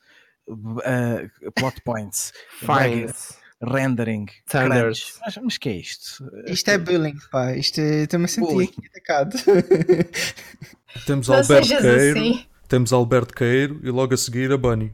uh, 0.47 1.51
plot 1.53 1.79
points, 1.83 2.33
finds 2.57 3.42
rendering. 3.63 4.25
Mas, 4.53 5.19
mas 5.41 5.57
que 5.57 5.69
é 5.69 5.77
isto? 5.77 6.29
Isto 6.47 6.69
é 6.69 6.77
bullying, 6.77 7.17
pá. 7.31 7.55
Isto 7.55 7.79
é, 7.79 8.03
a 8.03 8.27
sentir 8.27 8.63
aqui 8.63 8.81
atacado. 8.87 9.37
Temos 11.05 11.27
Não 11.27 11.37
Alberto 11.37 11.67
Queiro, 11.67 12.19
assim. 12.19 12.45
temos 12.67 12.93
Alberto 12.93 13.33
Queiro 13.33 13.79
e 13.83 13.89
logo 13.89 14.13
a 14.13 14.17
seguir 14.17 14.51
a 14.51 14.57
Bunny. 14.57 14.93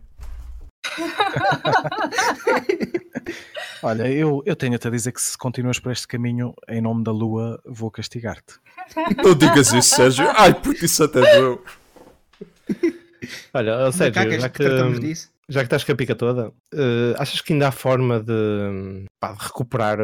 Olha, 3.83 4.09
eu, 4.09 4.41
eu 4.45 4.55
tenho-te 4.55 4.87
a 4.87 4.91
dizer 4.91 5.11
que 5.11 5.21
se 5.21 5.37
continuas 5.37 5.77
por 5.79 5.91
este 5.91 6.07
caminho 6.07 6.53
em 6.67 6.81
nome 6.81 7.03
da 7.03 7.11
Lua, 7.11 7.61
vou 7.65 7.91
castigar-te. 7.91 8.55
Não 9.23 9.35
digas 9.35 9.73
isso, 9.73 9.95
Sérgio. 9.95 10.25
Ai, 10.35 10.53
porque 10.53 10.85
isso 10.85 11.03
até 11.03 11.19
doeu. 11.19 11.63
Olha, 13.53 13.91
Sérgio, 13.91 14.39
já 14.39 14.49
que, 14.49 14.63
já 15.49 15.61
que 15.61 15.65
estás 15.65 15.83
com 15.83 15.91
a 15.91 15.95
pica 15.95 16.15
toda, 16.15 16.49
uh, 16.49 17.13
achas 17.17 17.41
que 17.41 17.53
ainda 17.53 17.67
há 17.67 17.71
forma 17.71 18.19
de, 18.19 19.05
pá, 19.19 19.33
de 19.33 19.43
recuperar, 19.43 19.97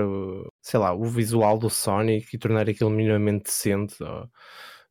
sei 0.61 0.79
lá, 0.79 0.93
o 0.93 1.05
visual 1.05 1.57
do 1.59 1.69
Sonic 1.69 2.35
e 2.35 2.39
tornar 2.39 2.67
aquilo 2.67 2.89
minimamente 2.89 3.45
decente? 3.45 3.95
Ou, 4.03 4.27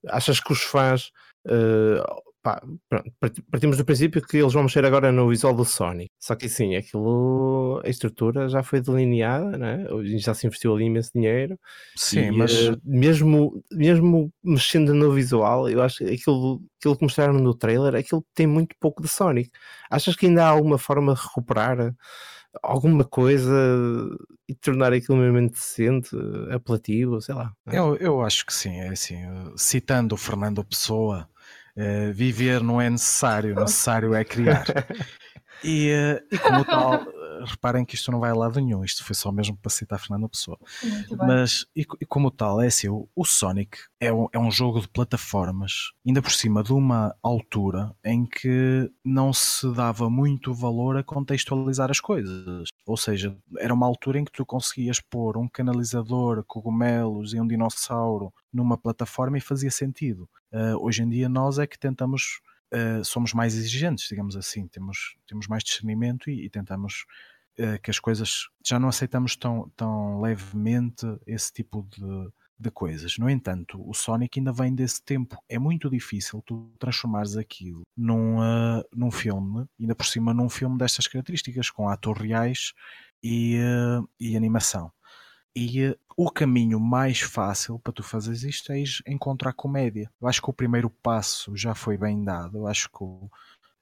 achas 0.08 0.38
que 0.40 0.52
os 0.52 0.62
fãs 0.62 1.10
uh, 1.46 2.04
pá, 2.44 2.62
pronto, 2.90 3.10
partimos 3.50 3.78
do 3.78 3.84
princípio 3.86 4.20
que 4.20 4.36
eles 4.36 4.52
vão 4.52 4.64
mexer 4.64 4.84
agora 4.84 5.10
no 5.10 5.30
visual 5.30 5.54
do 5.54 5.64
Sony. 5.64 6.10
Só 6.20 6.36
que 6.36 6.46
sim, 6.46 6.76
aquilo, 6.76 7.80
a 7.82 7.88
estrutura 7.88 8.50
já 8.50 8.62
foi 8.62 8.82
delineada, 8.82 9.56
né? 9.56 9.86
já 10.18 10.34
se 10.34 10.46
investiu 10.46 10.74
ali 10.74 10.84
imenso 10.84 11.10
dinheiro. 11.14 11.58
Sim, 11.96 12.26
e, 12.26 12.30
mas 12.30 12.68
uh, 12.68 12.78
mesmo, 12.84 13.64
mesmo 13.72 14.30
mexendo 14.44 14.92
no 14.92 15.10
visual, 15.10 15.70
eu 15.70 15.82
acho 15.82 16.04
que 16.04 16.12
aquilo, 16.12 16.62
aquilo 16.78 16.96
que 16.96 17.02
mostraram 17.02 17.32
no 17.32 17.54
trailer, 17.54 17.94
aquilo 17.94 18.22
tem 18.34 18.46
muito 18.46 18.76
pouco 18.78 19.02
de 19.02 19.08
Sonic. 19.08 19.50
Achas 19.90 20.14
que 20.14 20.26
ainda 20.26 20.44
há 20.44 20.48
alguma 20.48 20.76
forma 20.76 21.14
de 21.14 21.20
recuperar? 21.22 21.94
alguma 22.62 23.02
coisa 23.02 23.52
e 24.48 24.54
tornar 24.54 24.92
aquilo 24.92 25.18
mesmo 25.18 25.50
decente, 25.50 26.10
apelativo, 26.52 27.20
sei 27.20 27.34
lá. 27.34 27.52
É? 27.66 27.76
Eu, 27.76 27.96
eu 27.96 28.22
acho 28.22 28.46
que 28.46 28.54
sim, 28.54 28.78
é 28.78 28.90
assim, 28.90 29.16
citando 29.56 30.14
o 30.14 30.18
Fernando 30.18 30.64
Pessoa, 30.64 31.28
Uh, 31.76 32.12
viver 32.12 32.62
não 32.62 32.80
é 32.80 32.88
necessário, 32.88 33.54
necessário 33.54 34.14
é 34.14 34.24
criar. 34.24 34.64
E, 35.62 35.90
uh, 35.94 36.20
e 36.30 36.38
como 36.38 36.62
tal, 36.62 37.06
reparem 37.44 37.84
que 37.84 37.94
isto 37.94 38.10
não 38.10 38.20
vai 38.20 38.30
a 38.30 38.34
lado 38.34 38.60
nenhum, 38.60 38.84
isto 38.84 39.04
foi 39.04 39.14
só 39.14 39.30
mesmo 39.32 39.56
para 39.56 39.70
citar 39.70 39.96
a 39.96 39.98
Fernanda 40.00 40.28
Pessoa. 40.28 40.58
Mas, 41.16 41.66
e, 41.74 41.82
e, 42.00 42.06
como 42.06 42.30
tal, 42.30 42.60
é 42.60 42.66
assim, 42.66 42.88
o, 42.88 43.08
o 43.14 43.24
Sonic 43.24 43.78
é 44.00 44.12
um, 44.12 44.28
é 44.32 44.38
um 44.38 44.50
jogo 44.50 44.80
de 44.80 44.88
plataformas, 44.88 45.92
ainda 46.06 46.20
por 46.20 46.32
cima 46.32 46.62
de 46.62 46.72
uma 46.72 47.14
altura 47.22 47.94
em 48.04 48.26
que 48.26 48.90
não 49.04 49.32
se 49.32 49.70
dava 49.74 50.10
muito 50.10 50.52
valor 50.54 50.96
a 50.96 51.02
contextualizar 51.02 51.90
as 51.90 52.00
coisas. 52.00 52.68
Ou 52.86 52.96
seja, 52.96 53.36
era 53.58 53.72
uma 53.72 53.86
altura 53.86 54.18
em 54.18 54.24
que 54.24 54.32
tu 54.32 54.44
conseguias 54.44 55.00
pôr 55.00 55.36
um 55.36 55.48
canalizador, 55.48 56.44
cogumelos 56.46 57.32
e 57.32 57.40
um 57.40 57.46
dinossauro 57.46 58.32
numa 58.52 58.76
plataforma 58.76 59.38
e 59.38 59.40
fazia 59.40 59.70
sentido. 59.70 60.28
Uh, 60.52 60.76
hoje 60.80 61.02
em 61.02 61.08
dia 61.08 61.28
nós 61.28 61.58
é 61.58 61.66
que 61.66 61.78
tentamos, 61.78 62.40
uh, 62.74 63.04
somos 63.04 63.32
mais 63.32 63.54
exigentes, 63.54 64.08
digamos 64.08 64.36
assim, 64.36 64.66
temos, 64.66 65.16
temos 65.26 65.46
mais 65.46 65.62
discernimento 65.62 66.28
e, 66.28 66.44
e 66.44 66.50
tentamos 66.50 67.04
uh, 67.58 67.80
que 67.82 67.90
as 67.90 67.98
coisas, 67.98 68.48
já 68.64 68.78
não 68.78 68.88
aceitamos 68.88 69.36
tão, 69.36 69.70
tão 69.76 70.20
levemente 70.20 71.06
esse 71.26 71.52
tipo 71.52 71.86
de, 71.90 72.32
de 72.58 72.70
coisas. 72.70 73.16
No 73.18 73.30
entanto, 73.30 73.82
o 73.88 73.94
Sonic 73.94 74.38
ainda 74.38 74.52
vem 74.52 74.74
desse 74.74 75.02
tempo. 75.02 75.36
É 75.48 75.58
muito 75.58 75.88
difícil 75.88 76.42
tu 76.44 76.72
transformares 76.78 77.36
aquilo 77.36 77.82
num, 77.96 78.38
uh, 78.38 78.82
num 78.92 79.10
filme, 79.10 79.66
ainda 79.78 79.94
por 79.94 80.06
cima 80.06 80.34
num 80.34 80.48
filme 80.48 80.76
destas 80.76 81.06
características, 81.06 81.70
com 81.70 81.88
atores 81.88 82.22
reais 82.22 82.72
e, 83.22 83.58
e 84.20 84.36
animação. 84.36 84.92
E 85.56 85.88
uh, 85.88 85.98
o 86.16 86.30
caminho 86.30 86.80
mais 86.80 87.20
fácil 87.20 87.78
para 87.78 87.92
tu 87.92 88.02
fazeres 88.02 88.42
isto 88.42 88.72
é 88.72 88.82
encontrar 89.06 89.52
comédia. 89.52 90.10
Eu 90.20 90.28
acho 90.28 90.42
que 90.42 90.50
o 90.50 90.54
primeiro 90.54 90.90
passo 90.90 91.56
já 91.56 91.74
foi 91.74 91.96
bem 91.96 92.24
dado. 92.24 92.58
Eu 92.58 92.66
acho 92.66 92.88
que 92.88 93.04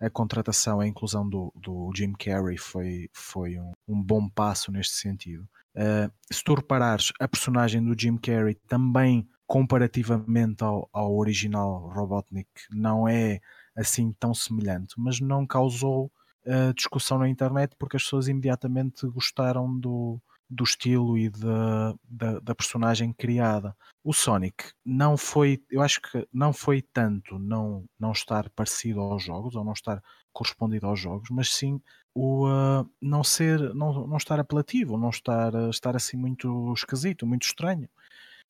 a 0.05 0.11
contratação, 0.11 0.81
a 0.81 0.87
inclusão 0.87 1.29
do, 1.29 1.53
do 1.55 1.91
Jim 1.95 2.13
Carrey 2.13 2.59
foi, 2.59 3.09
foi 3.13 3.59
um, 3.59 3.73
um 3.87 4.03
bom 4.03 4.29
passo 4.29 4.73
neste 4.73 4.95
sentido. 4.95 5.49
Uh, 5.77 6.13
se 6.31 6.43
tu 6.43 6.55
reparares, 6.55 7.13
a 7.21 7.29
personagem 7.29 7.83
do 7.83 7.99
Jim 7.99 8.17
Carrey 8.17 8.55
também, 8.67 9.29
comparativamente 9.47 10.65
ao, 10.65 10.89
ao 10.93 11.17
original 11.17 11.89
Robotnik, 11.95 12.49
não 12.71 13.07
é 13.07 13.41
assim 13.77 14.13
tão 14.19 14.35
semelhante, 14.35 14.95
mas 14.99 15.21
não 15.21 15.47
causou 15.47 16.11
uh, 16.47 16.75
discussão 16.75 17.19
na 17.19 17.29
internet 17.29 17.75
porque 17.79 17.97
as 17.97 18.03
pessoas 18.03 18.29
imediatamente 18.29 19.07
gostaram 19.07 19.79
do, 19.79 20.21
do 20.53 20.65
estilo 20.65 21.17
e 21.17 21.31
da, 21.31 21.95
da, 22.41 22.55
personagem 22.55 23.13
criada. 23.13 23.75
O 24.05 24.13
Sonic 24.13 24.73
não 24.85 25.17
foi, 25.17 25.63
eu 25.71 25.81
acho 25.81 26.01
que 26.03 26.27
não 26.33 26.53
foi 26.53 26.83
tanto 26.83 27.39
não, 27.39 27.87
não 27.99 28.13
estar 28.13 28.51
parecido 28.51 29.01
aos 29.01 29.25
jogos 29.25 29.55
ou 29.55 29.65
não 29.65 29.73
estar 29.73 30.03
correspondido 30.33 30.87
aos 30.87 31.01
jogos, 31.01 31.31
mas 31.31 31.55
sim 31.55 31.81
o 32.15 32.47
uh, 32.47 32.89
não 33.01 33.25
ser, 33.25 33.75
não, 33.75 34.07
não 34.07 34.17
estar 34.19 34.39
apelativo, 34.39 34.99
não 34.99 35.09
estar, 35.09 35.55
estar 35.71 35.97
assim 35.97 36.17
muito 36.17 36.73
esquisito, 36.75 37.27
muito 37.27 37.45
estranho. 37.45 37.89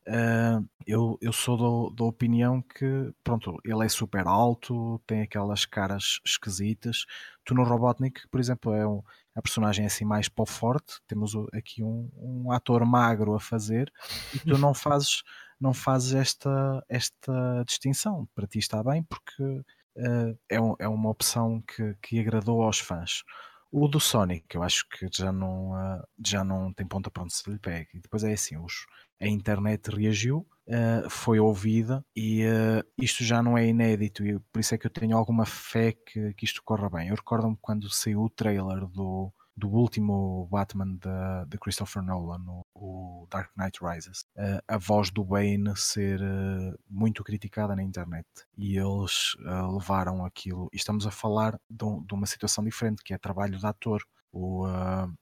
Uh, 0.07 0.69
eu, 0.85 1.17
eu 1.21 1.33
sou 1.33 1.95
da 1.95 2.05
opinião 2.05 2.61
que 2.61 3.13
pronto, 3.23 3.57
ele 3.65 3.85
é 3.85 3.89
super 3.89 4.27
alto, 4.27 5.01
tem 5.07 5.23
aquelas 5.23 5.65
caras 5.65 6.21
esquisitas. 6.25 7.05
Tu 7.45 7.55
no 7.55 7.63
Robotnik, 7.63 8.29
por 8.29 8.41
exemplo, 8.41 8.75
é 8.75 8.87
um, 8.87 9.03
a 9.35 9.41
personagem 9.41 9.85
é 9.85 9.87
assim 9.87 10.05
mais 10.05 10.29
o 10.37 10.47
forte. 10.47 11.01
Temos 11.07 11.35
aqui 11.53 11.83
um, 11.83 12.11
um 12.17 12.53
ator 12.53 12.85
magro 12.85 13.35
a 13.35 13.41
fazer 13.41 13.93
e 14.35 14.41
tu 14.41 14.59
não 14.59 14.75
fazes, 14.75 15.23
não 15.61 15.73
fazes 15.73 16.15
esta, 16.15 16.85
esta 16.89 17.65
distinção. 17.67 18.29
Para 18.35 18.47
ti 18.47 18.59
está 18.59 18.83
bem 18.83 19.05
porque 19.05 19.43
uh, 19.43 20.39
é, 20.49 20.61
um, 20.61 20.75
é 20.79 20.89
uma 20.89 21.11
opção 21.11 21.63
que, 21.63 21.95
que 22.03 22.19
agradou 22.19 22.63
aos 22.63 22.79
fãs. 22.81 23.23
O 23.71 23.89
do 23.89 23.99
Sonic, 23.99 24.55
eu 24.55 24.63
acho 24.63 24.87
que 24.89 25.09
já 25.11 25.33
não, 25.33 25.71
uh, 25.73 26.03
já 26.23 26.45
não 26.45 26.73
tem 26.75 26.87
ponta 26.87 27.11
para 27.11 27.23
onde 27.23 27.33
se 27.33 27.49
lhe 27.51 27.59
pega. 27.59 27.89
E 27.95 28.01
depois 28.01 28.23
é 28.23 28.33
assim, 28.33 28.59
os, 28.59 28.85
a 29.23 29.29
internet 29.29 29.89
reagiu, 29.89 30.47
uh, 30.67 31.09
foi 31.09 31.39
ouvida 31.39 32.05
e 32.15 32.45
uh, 32.45 32.85
isto 32.99 33.25
já 33.25 33.43
não 33.43 33.57
é 33.57 33.67
inédito 33.67 34.25
e 34.27 34.39
por 34.53 34.61
isso 34.61 34.75
é 34.75 34.79
que 34.79 34.87
eu 34.87 34.91
tenho 34.91 35.17
alguma 35.17 35.47
fé 35.47 35.93
que, 35.93 36.35
que 36.35 36.45
isto 36.45 36.63
corra 36.65 36.91
bem. 36.91 37.09
Eu 37.09 37.15
recordo-me 37.15 37.57
quando 37.61 37.89
saiu 37.89 38.23
o 38.23 38.31
trailer 38.31 38.87
do, 38.87 39.33
do 39.57 39.69
último 39.69 40.49
Batman 40.51 40.97
de, 40.97 41.49
de 41.49 41.59
Christopher 41.59 42.03
Nolan, 42.03 42.43
o, 42.49 42.65
o, 42.75 43.27
Dark 43.31 43.51
Knight 43.57 43.79
Rises, 43.83 44.25
uh, 44.37 44.63
a 44.67 44.79
voz 44.79 45.11
do 45.11 45.25
Bane 45.25 45.77
ser 45.77 46.21
uh, 46.21 46.79
muito 46.89 47.23
criticada 47.23 47.77
na 47.77 47.83
internet 47.83 48.27
e 48.57 48.77
eles 48.77 49.35
uh, 49.41 49.73
levaram 49.73 50.25
aquilo. 50.25 50.69
E 50.73 50.77
estamos 50.77 51.07
a 51.07 51.11
falar 51.11 51.59
de, 51.69 51.87
de, 52.07 52.15
uma 52.15 52.27
situação 52.27 52.65
diferente, 52.65 53.03
que 53.03 53.15
é 53.15 53.19
trabalho 53.19 53.59
de 53.59 53.67
ator. 53.67 54.03
O, 54.35 54.65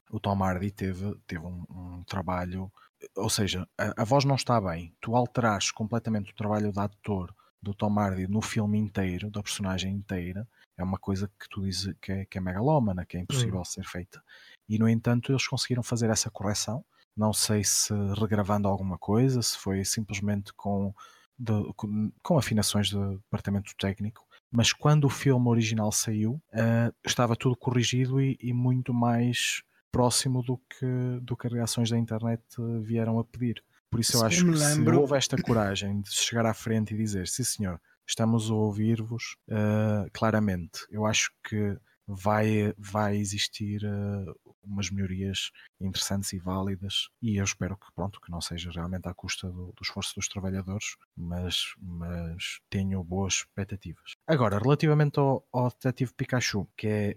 o 0.09 0.21
Tom 0.21 0.41
Hardy 0.41 0.71
teve, 0.71 1.13
teve 1.27 1.45
um, 1.45 1.65
um 1.69 2.05
trabalho 2.07 2.71
ou 3.17 3.31
seja, 3.31 3.67
a, 3.79 4.03
a, 4.03 4.05
voz 4.05 4.25
não 4.25 4.35
está 4.35 4.61
bem. 4.61 4.95
Tu 5.01 5.15
alterares 5.15 5.71
completamente 5.71 6.33
o 6.33 6.35
trabalho 6.35 6.73
de 6.73 6.79
ator 6.81 7.35
do 7.63 7.75
Tom 7.75 7.99
Hardy 7.99 8.27
no 8.27 8.41
filme 8.41 8.79
inteiro, 8.79 9.31
da 9.31 9.43
personagem 9.43 9.93
inteira, 9.95 10.49
é 10.77 10.83
uma 10.83 10.99
coisa 10.99 11.31
que 11.39 11.49
tu 11.49 11.63
dizes 11.63 11.95
que 12.01 12.11
é, 12.13 12.25
que 12.25 12.39
é 12.39 12.41
megalómana, 12.41 13.05
que 13.05 13.17
é 13.17 13.21
impossível 13.21 13.61
Hum. 13.61 13.65
ser 13.65 13.85
feita. 13.85 14.23
E 14.69 14.79
no 14.79 14.89
entanto 14.89 15.31
eles 15.33 15.47
conseguiram 15.47 15.83
fazer 15.83 16.09
essa 16.11 16.31
correção. 16.31 16.85
Não 17.17 17.33
sei 17.33 17.63
se 17.65 17.93
regravando 18.19 18.67
alguma 18.69 18.97
coisa, 18.97 19.43
se 19.43 19.59
foi 19.59 19.85
simplesmente 19.85 20.53
com, 20.55 20.95
de- 21.39 21.73
com, 21.75 22.11
com 22.23 22.39
afinações 22.39 22.91
do 22.91 23.17
departamento 23.19 23.75
técnico, 23.77 24.25
mas 24.51 24.73
quando 24.73 25.05
o 25.05 25.11
filme 25.11 25.49
original 25.49 25.93
saiu, 25.93 26.41
eh, 26.53 26.93
estava 27.05 27.37
tudo 27.37 27.57
corrigido 27.57 28.21
e, 28.21 28.39
e 28.41 28.53
muito 28.53 28.93
mais 28.95 29.63
próximo 29.93 30.43
do 30.43 30.57
que, 30.59 31.21
do 31.23 31.37
que 31.37 31.47
as 31.47 31.53
reações 31.53 31.91
da 31.91 31.99
internet 31.99 32.43
eh, 32.59 32.81
vieram 32.81 33.19
a 33.19 33.25
pedir. 33.25 33.63
Por 33.91 33.99
isso 34.01 34.17
eu 34.17 34.21
Se 34.21 34.27
acho 34.27 34.45
que 34.45 34.51
lembro- 34.51 34.95
se 34.95 35.01
houve 35.01 35.17
esta 35.17 35.37
coragem 35.43 36.01
de 36.01 36.11
chegar 36.13 36.47
à 36.47 36.55
frente 36.55 36.95
e 36.95 36.97
dizer 36.97 37.27
sim 37.27 37.43
senhor, 37.45 37.81
estamos 38.07 38.51
a 38.51 38.55
ouvir-vos 38.55 39.37
eh, 39.49 40.09
claramente, 40.13 40.81
eu 40.91 41.05
acho 41.07 41.33
que 41.43 41.77
vai, 42.07 42.75
vai 42.77 43.17
existir 43.17 43.85
eh, 43.85 44.33
umas 44.65 44.91
melhorias 44.91 45.51
interessantes 45.81 46.33
e 46.33 46.39
válidas 46.39 47.09
e 47.23 47.37
eu 47.37 47.45
espero 47.45 47.77
que 47.77 47.87
pronto 47.95 48.21
que 48.21 48.31
não 48.33 48.41
seja 48.41 48.71
realmente 48.73 49.09
à 49.09 49.15
custa 49.15 49.49
do, 49.49 49.67
do 49.73 49.83
esforço 49.83 50.15
dos 50.17 50.29
trabalhadores 50.29 50.97
mas, 51.17 51.73
mas 51.81 52.61
tenho 52.69 53.03
boas 53.05 53.35
expectativas 53.35 54.13
agora 54.27 54.59
relativamente 54.59 55.19
ao, 55.21 55.47
ao 55.53 55.69
Detetive 55.71 56.13
Pikachu 56.15 56.69
que 56.77 56.87
é 56.89 57.17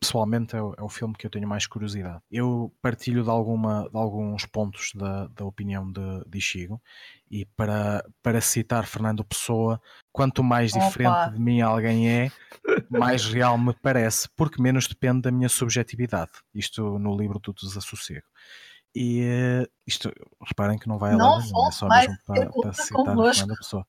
pessoalmente 0.00 0.56
é 0.56 0.62
o, 0.62 0.74
é 0.78 0.82
o 0.82 0.88
filme 0.88 1.14
que 1.14 1.26
eu 1.26 1.30
tenho 1.30 1.48
mais 1.48 1.66
curiosidade 1.66 2.20
eu 2.30 2.72
partilho 2.80 3.22
de, 3.22 3.30
alguma, 3.30 3.88
de 3.88 3.96
alguns 3.96 4.46
pontos 4.46 4.92
da, 4.94 5.26
da 5.28 5.44
opinião 5.44 5.90
de, 5.90 6.24
de 6.26 6.38
Ishigo 6.38 6.80
e 7.30 7.44
para, 7.56 8.04
para 8.22 8.40
citar 8.40 8.86
Fernando 8.86 9.24
Pessoa 9.24 9.80
quanto 10.12 10.42
mais 10.42 10.72
Opa. 10.74 10.84
diferente 10.84 11.32
de 11.32 11.40
mim 11.40 11.60
alguém 11.60 12.08
é 12.08 12.30
mais 12.90 13.24
real 13.24 13.58
me 13.58 13.74
parece, 13.74 14.28
porque 14.36 14.60
menos 14.60 14.86
depende 14.86 15.22
da 15.22 15.30
minha 15.30 15.48
subjetividade. 15.48 16.30
Isto 16.54 16.98
no 16.98 17.16
livro 17.16 17.38
do 17.38 17.52
Desassossego. 17.52 18.26
E 18.94 19.22
eh, 19.22 19.66
isto, 19.86 20.12
reparem 20.46 20.78
que 20.78 20.88
não 20.88 20.98
vai 20.98 21.14
a 21.14 21.16
Não 21.16 21.36
lado 21.38 21.44
nenhum, 21.44 21.68
é 21.68 21.70
só 21.70 21.88
mesmo 21.88 22.16
para, 22.26 22.50
para 22.50 22.72
citar. 22.72 23.04
Fernando 23.04 23.56
Pessoa. 23.56 23.86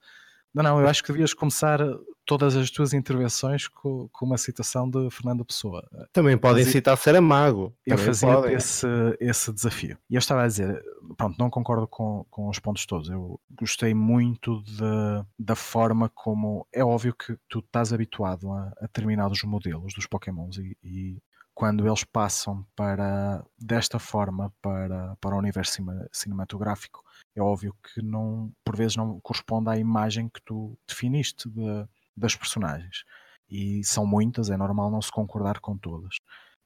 Não, 0.53 0.63
não, 0.63 0.79
eu 0.79 0.87
acho 0.87 1.01
que 1.03 1.11
devias 1.11 1.33
começar 1.33 1.79
todas 2.25 2.55
as 2.55 2.69
tuas 2.69 2.93
intervenções 2.93 3.67
com, 3.67 4.07
com 4.09 4.25
uma 4.25 4.37
citação 4.37 4.89
de 4.89 5.09
Fernando 5.09 5.43
Pessoa. 5.43 5.83
Também 6.13 6.37
podem 6.37 6.63
e- 6.63 6.65
citar 6.65 6.95
Saramago. 6.97 7.75
Eu 7.85 7.95
Também 7.97 8.05
fazia 8.05 8.33
podem. 8.33 8.53
esse, 8.55 8.87
esse 9.19 9.51
desafio. 9.51 9.97
E 10.09 10.15
eu 10.15 10.19
estava 10.19 10.43
a 10.43 10.47
dizer, 10.47 10.81
pronto, 11.17 11.35
não 11.39 11.49
concordo 11.49 11.87
com, 11.87 12.25
com 12.29 12.47
os 12.49 12.59
pontos 12.59 12.85
todos. 12.85 13.09
Eu 13.09 13.39
gostei 13.51 13.93
muito 13.93 14.61
de- 14.63 15.25
da 15.39 15.55
forma 15.55 16.07
como. 16.07 16.65
É 16.71 16.83
óbvio 16.83 17.13
que 17.15 17.35
tu 17.49 17.59
estás 17.59 17.91
habituado 17.91 18.51
a, 18.51 18.71
a 18.77 18.81
determinados 18.83 19.43
modelos 19.43 19.93
dos 19.93 20.05
Pokémons 20.07 20.57
e, 20.57 20.77
e 20.83 21.17
quando 21.53 21.85
eles 21.85 22.03
passam 22.03 22.65
para 22.75 23.43
desta 23.59 23.99
forma 23.99 24.51
para, 24.61 25.15
para 25.19 25.35
o 25.35 25.37
universo 25.39 25.81
cinematográfico, 26.11 27.03
é 27.35 27.41
óbvio 27.41 27.75
que 27.83 28.01
não, 28.01 28.51
por 28.63 28.75
vezes 28.75 28.95
não 28.95 29.19
corresponde 29.21 29.69
à 29.69 29.77
imagem 29.77 30.29
que 30.29 30.41
tu 30.43 30.77
definiste 30.87 31.49
de- 31.49 31.87
das 32.15 32.35
personagens. 32.35 33.03
E 33.49 33.83
são 33.83 34.05
muitas, 34.05 34.49
é 34.49 34.57
normal 34.57 34.89
não 34.91 35.01
se 35.01 35.11
concordar 35.11 35.59
com 35.59 35.77
todas 35.77 36.17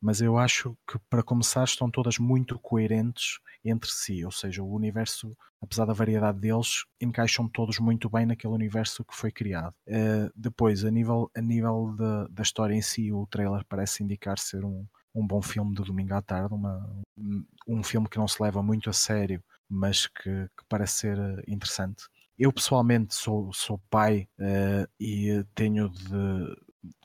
mas 0.02 0.22
eu 0.22 0.38
acho 0.38 0.78
que 0.88 1.00
para 1.10 1.24
começar 1.24 1.64
estão 1.64 1.90
todas 1.90 2.20
muito 2.20 2.60
coerentes 2.60 3.40
entre 3.66 3.90
si, 3.90 4.24
ou 4.24 4.32
seja, 4.32 4.62
o 4.62 4.72
universo, 4.72 5.36
apesar 5.62 5.86
da 5.86 5.94
variedade 5.94 6.40
deles, 6.40 6.86
encaixam 7.02 7.48
todos 7.50 7.80
muito 7.80 8.10
bem 8.10 8.26
naquele 8.26 8.54
universo 8.54 9.04
que 9.04 9.16
foi 9.16 9.32
criado. 9.32 9.74
Eh, 9.88 10.30
depois, 10.36 10.86
a 10.86 10.92
nível, 10.92 11.32
a 11.36 11.42
nível 11.42 11.96
da, 11.98 12.28
da 12.28 12.44
história 12.44 12.76
em 12.76 12.82
si, 12.82 13.12
o 13.12 13.26
trailer 13.26 13.66
parece 13.68 14.04
indicar 14.04 14.38
ser 14.38 14.64
um, 14.64 14.86
um 15.16 15.26
bom 15.26 15.42
filme 15.42 15.74
de 15.74 15.84
domingo 15.84 16.14
à 16.14 16.22
tarde, 16.22 16.54
uma, 16.54 16.88
um- 17.18 17.44
um 17.68 17.84
filme 17.84 18.08
que 18.08 18.18
não 18.20 18.28
se 18.28 18.42
leva 18.42 18.62
muito 18.62 18.90
a 18.90 18.94
sério, 18.94 19.44
mas 19.70 20.08
que, 20.08 20.24
que 20.58 20.64
parece 20.70 20.94
ser 21.00 21.18
eh, 21.20 21.44
interessante. 21.48 22.06
Eu 22.38 22.54
pessoalmente 22.54 23.16
sou, 23.16 23.52
sou 23.54 23.80
pai 23.90 24.28
eh, 24.40 24.88
e 25.00 25.44
tenho 25.56 25.90
de, 25.90 26.56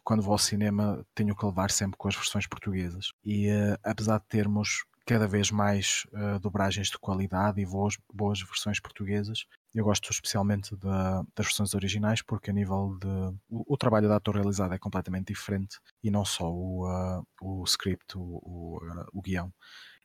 quando 0.05 0.23
vou 0.23 0.33
ao 0.33 0.39
cinema 0.39 1.05
tenho 1.15 1.35
que 1.37 1.45
levar 1.47 1.71
sempre 1.71 1.97
com 1.97 2.09
as 2.09 2.15
versões 2.15 2.47
portuguesas 2.47 3.13
e 3.25 3.49
eh, 3.49 3.77
apesar 3.85 4.19
de 4.19 4.27
termos 4.27 4.85
cada 5.07 5.27
vez 5.27 5.51
mais 5.51 6.05
eh, 6.13 6.39
dobragens 6.39 6.89
de 6.89 6.99
qualidade 6.99 7.61
e 7.61 7.67
boas, 7.67 7.97
boas 8.13 8.41
versões 8.41 8.81
portuguesas 8.81 9.47
eu 9.75 9.85
gosto 9.85 10.11
especialmente 10.11 10.77
da- 10.77 11.23
das 11.35 11.47
versões 11.47 11.75
originais 11.75 12.23
porque 12.23 12.51
a 12.51 12.53
nível 12.55 12.97
de 13.01 13.09
o, 13.49 13.75
o 13.75 13.77
trabalho 13.77 14.09
da 14.09 14.17
ator 14.17 14.35
realizado 14.37 14.75
é 14.75 14.79
completamente 14.79 15.29
diferente 15.29 15.79
e 16.03 16.11
não 16.11 16.25
só 16.25 16.51
o, 16.53 16.87
ah, 16.87 17.23
o 17.41 17.65
script, 17.65 18.17
o, 18.17 18.21
o, 18.21 18.81
ah, 18.85 19.07
o 19.13 19.23
guião 19.23 19.53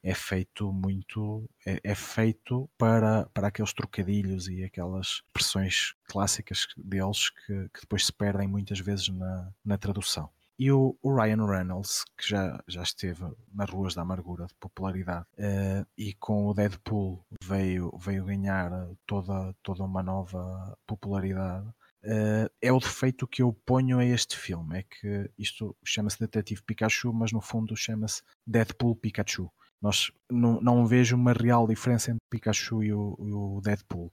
é 0.04 0.14
feito 0.14 0.72
muito 0.72 1.50
é, 1.66 1.80
é 1.84 1.96
feito 1.96 2.70
para, 2.78 3.26
para 3.34 3.48
aqueles 3.48 3.74
trocadilhos 3.74 4.48
e 4.48 4.64
aquelas 4.64 5.22
expressões 5.26 5.96
clássicas 6.06 6.68
deles 6.78 7.30
que, 7.30 7.70
que 7.70 7.82
depois 7.82 8.06
se 8.06 8.14
perdem 8.14 8.48
muitas 8.48 8.80
vezes 8.80 9.10
na, 9.10 9.52
na 9.64 9.78
tradução. 9.78 10.30
E 10.60 10.72
o, 10.72 10.98
o 11.04 11.16
Ryan 11.16 11.46
Reynolds, 11.46 12.04
que 12.18 12.28
já, 12.28 12.60
já 12.68 12.82
esteve 12.82 13.24
nas 13.54 13.70
ruas 13.70 13.94
da 13.94 14.02
amargura 14.02 14.48
de 14.48 14.56
popularidade, 14.56 15.28
eh, 15.38 15.86
e 15.96 16.16
com 16.16 16.48
o 16.48 16.54
Deadpool 16.54 17.24
veio, 17.44 17.96
veio 18.00 18.26
ganhar 18.26 18.72
toda, 19.06 19.54
toda 19.62 19.84
uma 19.84 20.02
nova 20.02 20.76
popularidade, 20.88 21.68
eh, 22.04 22.50
é 22.60 22.72
o 22.72 22.80
defeito 22.80 23.28
que 23.28 23.44
eu 23.44 23.54
ponho 23.54 24.00
a 24.00 24.06
este 24.06 24.36
filme. 24.36 24.80
É 24.80 24.84
que 24.84 25.30
isto 25.38 25.76
chama-se 25.86 26.20
Detetive 26.20 26.64
Pikachu, 26.64 27.14
mas 27.14 27.32
no 27.32 27.42
fundo 27.42 27.76
chama-se 27.76 28.24
Deadpool 28.46 28.96
Pikachu. 28.96 29.52
Nós 29.82 30.12
não, 30.30 30.60
não 30.62 30.86
vejo 30.86 31.16
uma 31.16 31.34
real 31.34 31.68
diferença 31.68 32.12
entre 32.12 32.22
Pikachu 32.30 32.84
e 32.84 32.94
o, 32.94 33.16
o 33.20 33.62
Deadpool. 33.64 34.12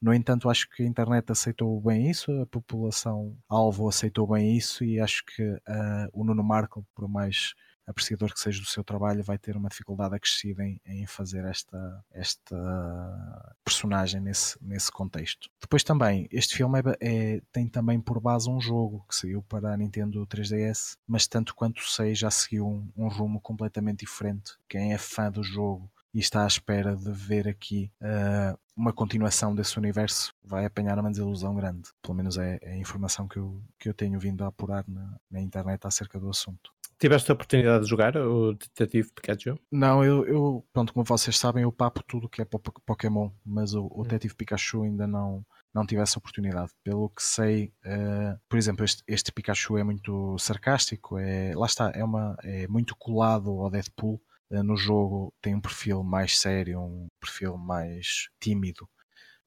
No 0.00 0.12
entanto, 0.12 0.50
acho 0.50 0.68
que 0.68 0.82
a 0.82 0.86
internet 0.86 1.30
aceitou 1.32 1.80
bem 1.80 2.10
isso, 2.10 2.30
a 2.42 2.46
população 2.46 3.36
alvo 3.48 3.88
aceitou 3.88 4.26
bem 4.26 4.56
isso 4.56 4.84
e 4.84 5.00
acho 5.00 5.24
que 5.24 5.42
ah, 5.66 6.08
o 6.12 6.24
Nuno 6.24 6.42
Marco, 6.44 6.86
por 6.94 7.08
mais 7.08 7.54
apreciador 7.86 8.32
que 8.32 8.40
seja 8.40 8.60
do 8.60 8.66
seu 8.66 8.82
trabalho, 8.82 9.22
vai 9.22 9.38
ter 9.38 9.56
uma 9.56 9.68
dificuldade 9.68 10.14
acrescida 10.14 10.64
em, 10.64 10.80
em 10.86 11.06
fazer 11.06 11.44
esta, 11.44 12.04
esta 12.10 13.54
personagem 13.64 14.20
nesse, 14.20 14.56
nesse 14.60 14.90
contexto. 14.90 15.48
Depois 15.60 15.82
também, 15.82 16.28
este 16.30 16.56
filme 16.56 16.80
é 16.80 16.84
é- 17.00 17.42
tem 17.52 17.68
também 17.68 18.00
por 18.00 18.20
base 18.20 18.48
um 18.48 18.60
jogo 18.60 19.04
que 19.08 19.16
saiu 19.16 19.42
para 19.42 19.72
a 19.72 19.76
Nintendo 19.76 20.26
3DS, 20.26 20.96
mas 21.06 21.26
tanto 21.26 21.54
quanto 21.54 21.82
sei 21.82 22.14
já 22.14 22.30
seguiu 22.30 22.66
um, 22.66 22.90
um 22.96 23.08
rumo 23.08 23.40
completamente 23.40 24.00
diferente. 24.00 24.52
Quem 24.68 24.92
é 24.92 24.98
fã 24.98 25.30
do 25.30 25.42
jogo 25.42 25.90
e 26.12 26.20
está 26.20 26.44
à 26.44 26.46
espera 26.46 26.96
de 26.96 27.10
ver 27.10 27.48
aqui 27.48 27.90
ah, 28.00 28.56
uma 28.76 28.92
continuação 28.92 29.54
desse 29.54 29.78
universo 29.78 30.32
vai 30.42 30.64
apanhar 30.64 30.98
uma 30.98 31.10
desilusão 31.10 31.54
grande. 31.54 31.90
Pelo 32.02 32.14
menos 32.14 32.36
é, 32.38 32.58
é 32.62 32.72
a 32.72 32.76
informação 32.76 33.28
que 33.28 33.36
eu, 33.36 33.62
que 33.78 33.88
eu 33.88 33.94
tenho 33.94 34.18
vindo 34.18 34.44
a 34.44 34.48
apurar 34.48 34.84
na, 34.88 35.18
na 35.30 35.40
internet 35.40 35.86
acerca 35.86 36.18
do 36.18 36.28
assunto. 36.28 36.72
Tiveste 37.04 37.30
a 37.30 37.34
oportunidade 37.34 37.84
de 37.84 37.90
jogar 37.90 38.16
o 38.16 38.54
Detetive 38.54 39.10
Pikachu? 39.12 39.58
Não, 39.70 40.02
eu, 40.02 40.26
eu 40.26 40.66
pronto, 40.72 40.90
como 40.94 41.04
vocês 41.04 41.36
sabem, 41.36 41.64
eu 41.64 41.70
papo 41.70 42.02
tudo 42.02 42.30
que 42.30 42.40
é 42.40 42.46
po- 42.46 42.58
Pokémon, 42.58 43.30
mas 43.44 43.74
o, 43.74 43.90
o 43.94 44.04
Detetive 44.04 44.34
Pikachu 44.34 44.84
ainda 44.84 45.06
não, 45.06 45.44
não 45.74 45.84
tive 45.84 46.00
essa 46.00 46.18
oportunidade. 46.18 46.72
Pelo 46.82 47.10
que 47.10 47.22
sei, 47.22 47.74
eh, 47.84 48.38
por 48.48 48.56
exemplo, 48.56 48.86
este, 48.86 49.02
este 49.06 49.30
Pikachu 49.32 49.76
é 49.76 49.84
muito 49.84 50.38
sarcástico, 50.38 51.18
é, 51.18 51.54
lá 51.54 51.66
está, 51.66 51.92
é, 51.94 52.02
uma, 52.02 52.38
é 52.42 52.66
muito 52.68 52.96
colado 52.96 53.50
ao 53.50 53.68
Deadpool. 53.70 54.18
Eh, 54.50 54.62
no 54.62 54.74
jogo 54.74 55.30
tem 55.42 55.54
um 55.54 55.60
perfil 55.60 56.02
mais 56.02 56.38
sério, 56.38 56.80
um 56.80 57.08
perfil 57.20 57.58
mais 57.58 58.30
tímido. 58.40 58.88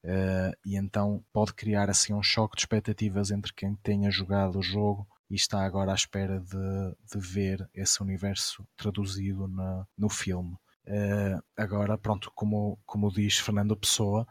Eh, 0.03 0.51
e 0.63 0.77
então 0.77 1.23
pode 1.33 1.55
criar 1.55 1.89
assim 1.89 2.13
um 2.13 2.21
choque 2.21 2.55
de 2.55 2.61
expectativas 2.61 3.31
entre 3.31 3.51
quem 3.51 3.73
tenha 3.77 4.11
jogado 4.11 4.59
o 4.59 4.61
jogo 4.61 5.07
e 5.29 5.35
está 5.35 5.63
agora 5.63 5.91
à 5.91 5.95
espera 5.95 6.39
de, 6.39 6.95
de 7.11 7.19
ver 7.19 7.69
esse 7.73 8.01
universo 8.01 8.65
traduzido 8.75 9.47
na, 9.47 9.85
no 9.97 10.09
filme. 10.09 10.55
Eh, 10.85 11.37
agora, 11.57 11.97
pronto, 11.97 12.31
como, 12.33 12.79
como 12.85 13.11
diz 13.11 13.37
Fernando 13.39 13.75
Pessoa, 13.75 14.25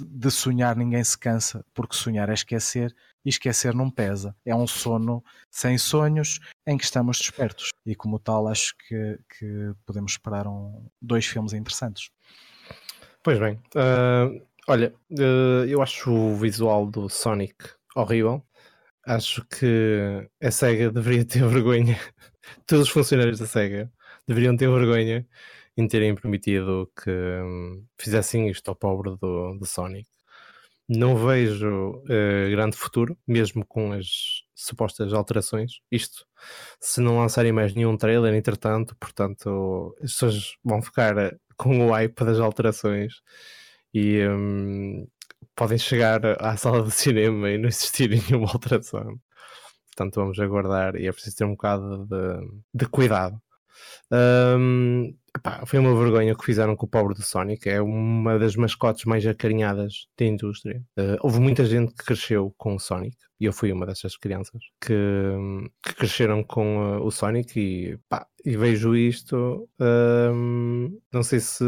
de 0.00 0.30
sonhar 0.30 0.76
ninguém 0.76 1.02
se 1.02 1.18
cansa, 1.18 1.64
porque 1.74 1.96
sonhar 1.96 2.28
é 2.28 2.34
esquecer 2.34 2.94
e 3.24 3.28
esquecer 3.28 3.74
não 3.74 3.90
pesa. 3.90 4.34
É 4.44 4.54
um 4.54 4.66
sono 4.66 5.24
sem 5.50 5.76
sonhos 5.76 6.40
em 6.66 6.76
que 6.76 6.84
estamos 6.84 7.18
despertos. 7.18 7.70
E 7.84 7.94
como 7.94 8.18
tal, 8.18 8.48
acho 8.48 8.74
que, 8.86 9.18
que 9.38 9.74
podemos 9.84 10.12
esperar 10.12 10.46
um, 10.46 10.88
dois 11.00 11.26
filmes 11.26 11.52
interessantes. 11.52 12.10
Pois 13.22 13.38
bem. 13.38 13.60
ah, 13.74 14.28
olha, 14.68 14.94
ah, 15.18 15.66
eu 15.66 15.82
acho 15.82 16.12
o 16.12 16.36
visual 16.36 16.86
do 16.86 17.08
Sonic 17.08 17.56
horrível. 17.94 18.44
Acho 19.04 19.44
que 19.46 20.28
a 20.40 20.50
SEGA 20.50 20.90
deveria 20.90 21.24
ter 21.26 21.46
vergonha. 21.46 21.98
Todos 22.66 22.86
os 22.88 22.92
funcionários 22.92 23.38
da 23.38 23.46
SEGA 23.46 23.90
deveriam 24.26 24.56
ter 24.56 24.68
vergonha 24.70 25.26
em 25.76 25.88
terem 25.88 26.14
permitido 26.14 26.90
que 27.02 27.10
hum, 27.10 27.84
fizessem 27.98 28.48
isto 28.48 28.68
ao 28.68 28.76
pobre 28.76 29.16
do, 29.20 29.54
do 29.58 29.66
Sonic. 29.66 30.08
não 30.88 31.16
vejo 31.16 32.02
uh, 32.04 32.50
grande 32.50 32.76
futuro, 32.76 33.16
mesmo 33.26 33.64
com 33.66 33.92
as 33.92 34.06
supostas 34.54 35.12
alterações. 35.12 35.80
Isto, 35.90 36.26
se 36.80 37.00
não 37.00 37.18
lançarem 37.18 37.52
mais 37.52 37.74
nenhum 37.74 37.96
trailer, 37.96 38.34
entretanto, 38.34 38.96
portanto, 39.00 39.96
as 40.02 40.12
pessoas 40.12 40.56
vão 40.64 40.82
ficar 40.82 41.16
eh, 41.18 41.36
com 41.56 41.86
o 41.86 41.90
hype 41.92 42.24
das 42.24 42.38
alterações 42.40 43.14
e 43.94 44.26
um, 44.28 45.06
podem 45.56 45.78
chegar 45.78 46.20
à 46.40 46.56
sala 46.56 46.82
de 46.82 46.90
cinema 46.90 47.50
e 47.50 47.58
não 47.58 47.68
existir 47.68 48.08
nenhuma 48.30 48.50
alteração. 48.50 49.18
Portanto, 49.88 50.14
vamos 50.16 50.38
aguardar 50.38 50.96
e 50.96 51.06
é 51.06 51.12
preciso 51.12 51.36
ter 51.36 51.44
um 51.44 51.52
bocado 51.52 52.06
de, 52.06 52.48
de 52.74 52.86
cuidado. 52.86 53.40
Um, 54.10 55.14
epá, 55.36 55.64
foi 55.66 55.78
uma 55.78 55.94
vergonha 55.94 56.34
que 56.34 56.44
fizeram 56.44 56.76
com 56.76 56.86
o 56.86 56.88
pobre 56.88 57.14
do 57.14 57.22
Sonic. 57.22 57.68
É 57.68 57.80
uma 57.80 58.38
das 58.38 58.56
mascotes 58.56 59.04
mais 59.04 59.26
acarinhadas 59.26 60.06
da 60.18 60.24
indústria. 60.24 60.82
Uh, 60.98 61.16
houve 61.20 61.40
muita 61.40 61.64
gente 61.64 61.94
que 61.94 62.04
cresceu 62.04 62.54
com 62.56 62.74
o 62.74 62.78
Sonic 62.78 63.16
e 63.40 63.44
eu 63.44 63.52
fui 63.52 63.72
uma 63.72 63.86
dessas 63.86 64.16
crianças 64.16 64.62
que, 64.80 64.94
que 65.82 65.94
cresceram 65.94 66.44
com 66.44 66.98
uh, 66.98 67.04
o 67.04 67.10
Sonic 67.10 67.58
e, 67.58 67.98
e 68.44 68.56
vejo 68.56 68.94
isto. 68.94 69.68
Um, 69.80 70.98
não 71.12 71.22
sei 71.22 71.40
se. 71.40 71.64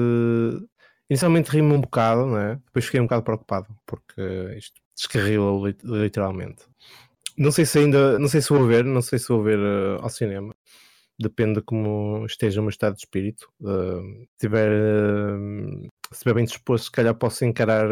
Inicialmente 1.11 1.51
rimo 1.51 1.75
um 1.75 1.81
bocado, 1.81 2.27
né? 2.27 2.61
depois 2.67 2.87
fiquei 2.87 3.01
um 3.01 3.05
bocado 3.05 3.23
preocupado 3.23 3.69
porque 3.87 4.23
isto 4.57 4.81
descarrila 4.97 5.75
literalmente. 5.83 6.65
Não 7.37 7.51
sei 7.51 7.67
se 7.67 7.79
ainda, 7.79 8.19
não 8.19 8.29
sei 8.29 8.41
se 8.41 8.49
vou 8.49 8.67
ver, 8.67 8.85
não 8.85 9.03
sei 9.03 9.19
se 9.19 9.29
vou 9.29 9.43
ver 9.43 9.59
uh, 9.59 10.03
ao 10.03 10.09
cinema 10.09 10.55
depende 11.19 11.61
de 11.61 11.63
como 11.63 12.27
esteja 12.27 12.61
o 12.61 12.65
meu 12.65 12.71
estado 12.71 12.95
de 12.95 13.01
espírito. 13.01 13.49
Uh, 13.61 14.27
tiver, 14.39 14.71
uh, 14.71 15.83
se 16.09 16.15
estiver 16.15 16.35
bem 16.35 16.45
disposto, 16.45 16.87
se 16.87 16.91
calhar 16.91 17.15
posso 17.15 17.45
encarar 17.45 17.89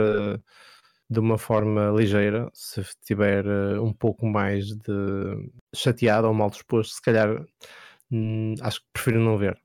de 1.09 1.21
uma 1.21 1.39
forma 1.39 1.91
ligeira. 1.91 2.51
Se 2.55 2.81
estiver 2.81 3.47
um 3.79 3.93
pouco 3.93 4.27
mais 4.27 4.69
de 4.69 5.51
chateado 5.75 6.27
ou 6.29 6.35
mal 6.35 6.51
disposto, 6.51 6.95
se 6.95 7.03
calhar 7.03 7.45
hum, 8.11 8.55
acho 8.61 8.81
que 8.81 8.87
prefiro 8.93 9.21
não 9.21 9.39
ver. 9.39 9.59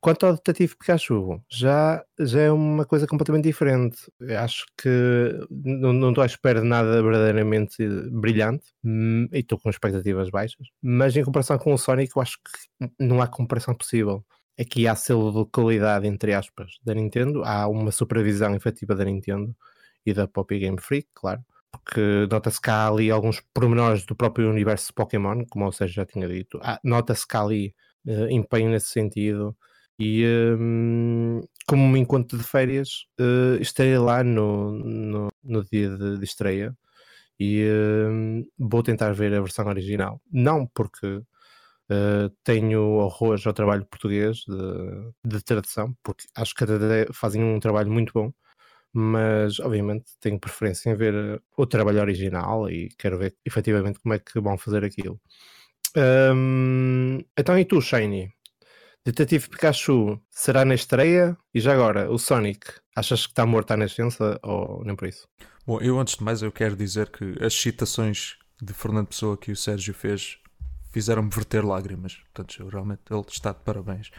Quanto 0.00 0.26
ao 0.26 0.34
Detetive 0.34 0.76
Pikachu, 0.76 1.42
já, 1.50 2.04
já 2.20 2.42
é 2.42 2.52
uma 2.52 2.84
coisa 2.84 3.04
completamente 3.04 3.44
diferente. 3.44 3.98
Acho 4.38 4.64
que 4.80 4.88
não, 5.50 6.10
estou 6.10 6.22
à 6.22 6.26
espera 6.26 6.60
de 6.60 6.66
nada 6.68 7.02
verdadeiramente 7.02 7.76
brilhante 8.12 8.66
hum, 8.84 9.28
e 9.32 9.40
estou 9.40 9.58
com 9.58 9.68
expectativas 9.68 10.30
baixas, 10.30 10.68
mas 10.80 11.16
em 11.16 11.24
comparação 11.24 11.58
com 11.58 11.72
o 11.74 11.78
Sonic, 11.78 12.12
eu 12.14 12.22
acho 12.22 12.38
que 12.38 12.90
não 12.98 13.20
há 13.20 13.26
comparação 13.26 13.74
possível. 13.74 14.24
Aqui 14.58 14.86
há 14.86 14.94
selo 14.94 15.32
de 15.32 15.50
qualidade, 15.50 16.06
entre 16.06 16.32
aspas, 16.32 16.78
da 16.84 16.94
Nintendo, 16.94 17.42
há 17.44 17.66
uma 17.66 17.90
supervisão 17.90 18.54
efetiva 18.54 18.94
da 18.94 19.04
Nintendo 19.04 19.54
e 20.06 20.12
da 20.12 20.28
Poppy 20.28 20.60
Game 20.60 20.80
Freak, 20.80 21.08
claro, 21.12 21.44
porque 21.72 22.26
nota-se 22.30 22.60
que 22.60 22.70
há 22.70 22.88
ali 22.88 23.10
alguns 23.10 23.40
pormenores 23.52 24.06
do 24.06 24.16
próprio 24.16 24.48
universo 24.48 24.88
de 24.88 24.94
Pokémon, 24.94 25.44
como 25.50 25.66
o 25.66 25.72
Sérgio 25.72 25.96
já 25.96 26.06
tinha 26.06 26.28
dito, 26.28 26.60
nota-se 26.84 27.26
que 27.26 27.36
há 27.36 27.40
ali 27.42 27.74
uh, 28.06 28.28
empenho 28.30 28.70
nesse 28.70 28.90
sentido 28.90 29.56
e 29.98 30.24
um, 30.58 31.42
como 31.66 31.82
um 31.82 31.96
encontro 31.96 32.38
de 32.38 32.44
férias, 32.44 33.06
uh, 33.20 33.60
estarei 33.60 33.98
lá 33.98 34.22
no, 34.22 34.72
no, 34.72 35.28
no 35.42 35.64
dia 35.64 35.90
de, 35.96 36.18
de, 36.18 36.24
estreia 36.24 36.76
e 37.40 37.64
uh, 37.64 38.46
vou 38.58 38.82
tentar 38.82 39.12
ver 39.12 39.34
a 39.34 39.40
versão 39.40 39.66
original. 39.66 40.20
Não 40.32 40.66
porque 40.66 41.06
uh, 41.06 42.30
tenho 42.44 42.82
horrores 42.82 43.46
ao 43.46 43.52
trabalho 43.52 43.86
português 43.86 44.38
de, 44.46 45.36
de 45.38 45.42
tradução, 45.44 45.96
porque 46.02 46.26
acho 46.36 46.54
que 46.54 46.64
fazem 47.12 47.42
um 47.42 47.60
trabalho 47.60 47.90
muito 47.90 48.12
bom, 48.12 48.32
mas 48.92 49.60
obviamente 49.60 50.06
tenho 50.20 50.40
preferência 50.40 50.90
em 50.90 50.96
ver 50.96 51.42
o 51.56 51.66
trabalho 51.66 52.00
original 52.00 52.70
e 52.70 52.88
quero 52.98 53.18
ver 53.18 53.36
efetivamente 53.44 54.00
como 54.00 54.14
é 54.14 54.18
que 54.20 54.40
vão 54.40 54.58
fazer 54.58 54.84
aquilo. 54.84 55.20
Um, 55.96 57.18
então, 57.36 57.58
e 57.58 57.64
tu, 57.64 57.80
Shiny? 57.80 58.32
Detetive 59.08 59.48
Pikachu 59.48 60.20
será 60.30 60.66
na 60.66 60.74
estreia? 60.74 61.34
E 61.54 61.60
já 61.60 61.72
agora, 61.72 62.12
o 62.12 62.18
Sonic, 62.18 62.74
achas 62.94 63.24
que 63.24 63.32
está 63.32 63.46
morto 63.46 63.70
à 63.70 63.76
nascença 63.76 64.38
ou 64.42 64.84
nem 64.84 64.94
por 64.94 65.08
isso? 65.08 65.26
Bom, 65.66 65.80
eu 65.80 65.98
antes 65.98 66.16
de 66.16 66.22
mais 66.22 66.42
eu 66.42 66.52
quero 66.52 66.76
dizer 66.76 67.08
que 67.08 67.42
as 67.42 67.54
citações 67.54 68.36
de 68.60 68.74
Fernando 68.74 69.06
Pessoa 69.06 69.38
que 69.38 69.50
o 69.50 69.56
Sérgio 69.56 69.94
fez 69.94 70.38
fizeram-me 70.92 71.30
verter 71.30 71.64
lágrimas. 71.64 72.20
Portanto, 72.34 72.68
realmente 72.68 73.00
ele 73.10 73.24
está 73.28 73.52
de 73.52 73.60
parabéns. 73.60 74.10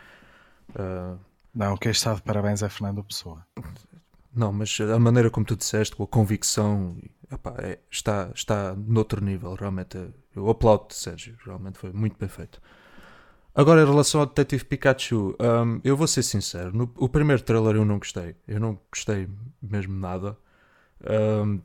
Uh... 0.71 1.19
Não, 1.53 1.77
quem 1.77 1.91
está 1.91 2.15
de 2.15 2.23
parabéns 2.23 2.63
é 2.63 2.69
Fernando 2.69 3.03
Pessoa. 3.03 3.45
Não, 4.33 4.51
mas 4.51 4.75
a 4.81 4.97
maneira 4.97 5.29
como 5.29 5.45
tu 5.45 5.55
disseste, 5.55 5.95
com 5.95 6.03
a 6.03 6.07
convicção, 6.07 6.97
epá, 7.31 7.53
é, 7.59 7.77
está, 7.91 8.31
está 8.33 8.75
noutro 8.75 9.23
nível. 9.23 9.53
Realmente, 9.53 9.99
eu 10.35 10.49
aplaudo-te, 10.49 10.95
Sérgio. 10.95 11.37
Realmente 11.45 11.77
foi 11.77 11.91
muito 11.91 12.17
bem 12.17 12.29
feito. 12.29 12.59
Agora, 13.59 13.81
em 13.81 13.85
relação 13.85 14.21
ao 14.21 14.25
Detetive 14.25 14.63
Pikachu, 14.63 15.35
um, 15.37 15.81
eu 15.83 15.97
vou 15.97 16.07
ser 16.07 16.23
sincero: 16.23 16.71
no, 16.73 16.89
o 16.95 17.09
primeiro 17.09 17.41
trailer 17.41 17.75
eu 17.75 17.83
não 17.83 17.99
gostei. 17.99 18.33
Eu 18.47 18.57
não 18.57 18.79
gostei 18.89 19.27
mesmo 19.61 19.93
nada. 19.99 20.37
Um, 21.43 21.59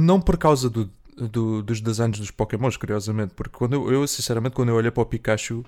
não 0.00 0.20
por 0.20 0.36
causa 0.36 0.68
do, 0.68 0.90
do, 1.16 1.62
dos 1.62 1.80
desenhos 1.80 2.18
dos 2.18 2.32
Pokémons, 2.32 2.76
curiosamente, 2.76 3.34
porque 3.34 3.56
quando 3.56 3.74
eu, 3.74 3.92
eu, 3.92 4.06
sinceramente, 4.08 4.56
quando 4.56 4.70
eu 4.70 4.74
olhei 4.74 4.90
para 4.90 5.04
o 5.04 5.06
Pikachu, 5.06 5.64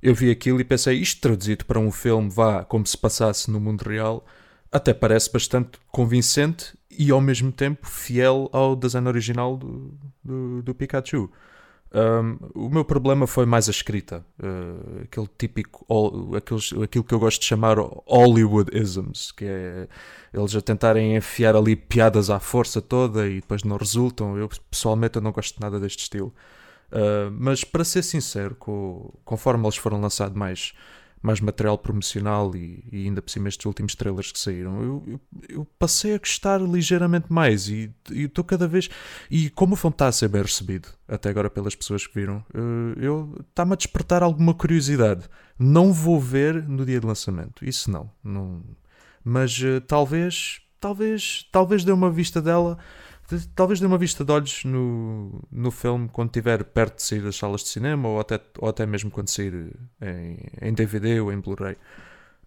eu 0.00 0.14
vi 0.14 0.30
aquilo 0.30 0.60
e 0.60 0.64
pensei, 0.64 0.96
isto 0.98 1.20
traduzido 1.20 1.64
para 1.64 1.80
um 1.80 1.90
filme, 1.90 2.30
vá, 2.30 2.64
como 2.64 2.86
se 2.86 2.96
passasse 2.96 3.50
no 3.50 3.58
mundo 3.58 3.82
real, 3.82 4.24
até 4.70 4.94
parece 4.94 5.32
bastante 5.32 5.80
convincente 5.90 6.78
e 6.88 7.10
ao 7.10 7.20
mesmo 7.20 7.50
tempo 7.50 7.88
fiel 7.88 8.48
ao 8.52 8.76
desenho 8.76 9.08
original 9.08 9.56
do, 9.56 9.98
do, 10.22 10.62
do 10.62 10.74
Pikachu. 10.76 11.28
Um, 11.90 12.38
o 12.54 12.68
meu 12.68 12.84
problema 12.84 13.26
foi 13.26 13.46
mais 13.46 13.66
a 13.66 13.70
escrita, 13.70 14.24
uh, 14.38 15.02
aquele 15.04 15.28
típico, 15.38 15.86
aqueles, 16.36 16.72
aquilo 16.82 17.02
que 17.02 17.14
eu 17.14 17.18
gosto 17.18 17.40
de 17.40 17.46
chamar 17.46 17.78
Hollywoodisms, 17.78 19.32
que 19.32 19.46
é 19.46 19.88
eles 20.32 20.54
a 20.54 20.60
tentarem 20.60 21.16
enfiar 21.16 21.56
ali 21.56 21.74
piadas 21.74 22.28
à 22.28 22.38
força 22.38 22.82
toda 22.82 23.26
e 23.26 23.36
depois 23.36 23.64
não 23.64 23.76
resultam. 23.76 24.36
Eu 24.36 24.48
pessoalmente 24.70 25.16
eu 25.16 25.22
não 25.22 25.32
gosto 25.32 25.58
nada 25.60 25.80
deste 25.80 26.00
estilo. 26.00 26.32
Uh, 26.92 27.30
mas 27.32 27.64
para 27.64 27.84
ser 27.84 28.02
sincero, 28.02 28.54
com, 28.54 29.12
conforme 29.24 29.64
eles 29.64 29.76
foram 29.76 30.00
lançados 30.00 30.36
mais 30.36 30.74
mais 31.22 31.40
material 31.40 31.76
promocional 31.76 32.54
e, 32.54 32.84
e, 32.92 33.04
ainda 33.04 33.20
por 33.20 33.30
cima 33.30 33.48
estes 33.48 33.66
últimos 33.66 33.94
trailers 33.94 34.32
que 34.32 34.38
saíram, 34.38 34.82
eu, 34.82 35.04
eu, 35.06 35.20
eu 35.48 35.64
passei 35.78 36.14
a 36.14 36.18
gostar 36.18 36.60
ligeiramente 36.60 37.32
mais 37.32 37.68
e 37.68 37.92
estou 38.10 38.44
cada 38.44 38.68
vez. 38.68 38.88
E 39.30 39.50
como 39.50 39.74
o 39.74 39.76
filme 39.76 39.94
está 39.94 40.06
a 40.06 40.12
ser 40.12 40.28
bem 40.28 40.42
recebido, 40.42 40.88
até 41.06 41.30
agora 41.30 41.50
pelas 41.50 41.74
pessoas 41.74 42.06
que 42.06 42.14
viram, 42.14 42.44
eh, 42.54 43.04
eu 43.04 43.34
está-me 43.50 43.72
a 43.72 43.76
despertar 43.76 44.22
alguma 44.22 44.54
curiosidade. 44.54 45.28
Não 45.58 45.92
vou 45.92 46.20
ver 46.20 46.62
no 46.68 46.84
dia 46.86 47.00
de 47.00 47.06
lançamento, 47.06 47.64
isso 47.64 47.90
não. 47.90 48.10
não 48.22 48.62
mas 49.24 49.58
uh, 49.58 49.80
talvez, 49.80 50.60
talvez, 50.80 51.46
talvez 51.52 51.84
dê 51.84 51.92
uma 51.92 52.10
vista 52.10 52.40
dela 52.40 52.78
talvez 53.54 53.80
dê 53.80 53.86
uma 53.86 53.98
vista 53.98 54.24
de 54.24 54.32
olhos 54.32 54.64
no, 54.64 55.42
no 55.50 55.70
filme 55.70 56.08
quando 56.08 56.28
estiver 56.28 56.64
perto 56.64 56.96
de 56.96 57.02
sair 57.02 57.22
das 57.22 57.36
salas 57.36 57.62
de 57.62 57.68
cinema 57.68 58.08
ou 58.08 58.20
até, 58.20 58.40
ou 58.58 58.68
até 58.68 58.86
mesmo 58.86 59.10
quando 59.10 59.28
sair 59.28 59.72
em, 60.00 60.38
em 60.62 60.72
DVD 60.72 61.20
ou 61.20 61.32
em 61.32 61.38
Blu-ray. 61.38 61.76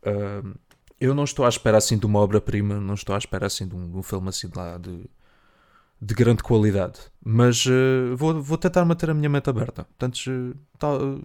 Uh, 0.03 0.57
eu 0.99 1.13
não 1.13 1.23
estou 1.23 1.45
à 1.45 1.49
espera 1.49 1.77
assim 1.77 1.97
de 1.97 2.05
uma 2.05 2.19
obra-prima, 2.19 2.79
não 2.79 2.93
estou 2.93 3.15
à 3.15 3.17
espera 3.17 3.47
assim 3.47 3.67
de 3.67 3.75
um, 3.75 3.89
de 3.89 3.97
um 3.97 4.03
filme 4.03 4.29
assim 4.29 4.49
lá 4.55 4.77
de, 4.77 5.05
de 6.01 6.13
grande 6.13 6.43
qualidade, 6.43 6.99
mas 7.23 7.65
uh, 7.65 8.15
vou, 8.15 8.41
vou 8.41 8.57
tentar 8.57 8.83
manter 8.85 9.09
a 9.09 9.13
minha 9.13 9.29
mente 9.29 9.49
aberta. 9.49 9.83
Portanto, 9.83 10.17
uh, 10.29 10.55
tal, 10.79 11.21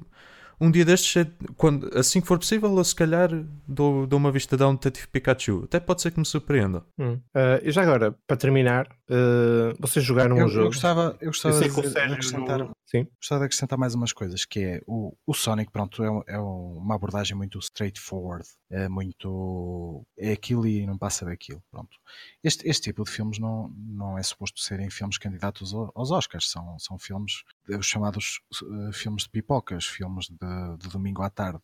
um 0.58 0.70
dia 0.70 0.84
destes, 0.84 1.26
quando, 1.56 1.90
assim 1.94 2.20
que 2.20 2.26
for 2.26 2.38
possível, 2.38 2.74
eu 2.74 2.84
se 2.84 2.94
calhar 2.94 3.28
dou, 3.68 4.06
dou 4.06 4.18
uma 4.18 4.32
vista 4.32 4.62
a 4.62 4.68
um 4.68 4.74
Detetive 4.74 5.08
Pikachu. 5.08 5.64
Até 5.64 5.78
pode 5.78 6.00
ser 6.00 6.10
que 6.10 6.18
me 6.18 6.24
surpreenda. 6.24 6.82
Hum. 6.98 7.20
E 7.62 7.70
já 7.70 7.82
agora, 7.82 8.16
para 8.26 8.38
terminar, 8.38 8.88
uh, 9.10 9.76
vocês 9.78 10.04
jogaram 10.04 10.36
eu, 10.38 10.46
um 10.46 10.48
jogo. 10.48 10.66
Eu 10.66 10.70
gostava, 10.70 11.16
eu 11.20 11.28
gostava 11.28 11.56
eu 11.56 11.60
de, 11.60 11.90
de, 11.90 11.98
acrescentar. 11.98 12.68
Sim. 12.86 13.06
Gostava 13.16 13.40
de 13.40 13.46
acrescentar 13.46 13.78
mais 13.78 13.94
umas 13.94 14.12
coisas, 14.12 14.44
que 14.44 14.60
é 14.60 14.82
o, 14.86 15.16
o 15.26 15.34
Sonic, 15.34 15.72
pronto, 15.72 16.02
é, 16.02 16.34
é 16.34 16.38
uma 16.38 16.94
abordagem 16.94 17.36
muito 17.36 17.58
straightforward, 17.58 18.46
é 18.70 18.88
muito 18.88 20.06
é 20.18 20.32
aquilo 20.32 20.66
e 20.66 20.86
não 20.86 20.96
passa 20.96 21.24
daquilo, 21.24 21.62
pronto. 21.70 21.96
Este, 22.42 22.68
este 22.68 22.84
tipo 22.84 23.04
de 23.04 23.10
filmes 23.10 23.38
não, 23.38 23.68
não 23.76 24.18
é 24.18 24.22
suposto 24.22 24.60
serem 24.60 24.90
filmes 24.90 25.18
candidatos 25.18 25.74
aos 25.74 26.10
Oscars, 26.10 26.50
são, 26.50 26.78
são 26.78 26.98
filmes, 26.98 27.42
os 27.68 27.86
chamados 27.86 28.40
uh, 28.62 28.92
filmes 28.92 29.24
de 29.24 29.30
pipocas, 29.30 29.84
filmes 29.84 30.28
de, 30.28 30.76
de 30.78 30.88
domingo 30.88 31.22
à 31.22 31.30
tarde. 31.30 31.60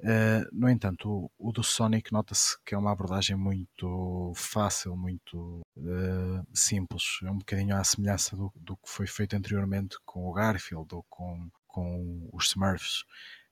Uh, 0.00 0.46
no 0.52 0.68
entanto, 0.68 1.10
o, 1.10 1.48
o 1.48 1.52
do 1.52 1.64
Sonic 1.64 2.12
nota-se 2.12 2.56
que 2.64 2.72
é 2.74 2.78
uma 2.78 2.92
abordagem 2.92 3.36
muito 3.36 4.32
fácil, 4.36 4.96
muito 4.96 5.60
uh, 5.76 6.46
simples. 6.54 7.18
É 7.24 7.30
um 7.30 7.38
bocadinho 7.38 7.74
à 7.76 7.82
semelhança 7.82 8.36
do, 8.36 8.52
do, 8.54 8.76
que 8.76 8.88
foi 8.88 9.06
feito 9.06 9.34
anteriormente 9.34 9.96
com 10.04 10.28
o 10.28 10.32
Garfield 10.32 10.94
ou 10.94 11.04
com, 11.08 11.50
com 11.66 12.28
os 12.32 12.46
Smurfs. 12.48 13.02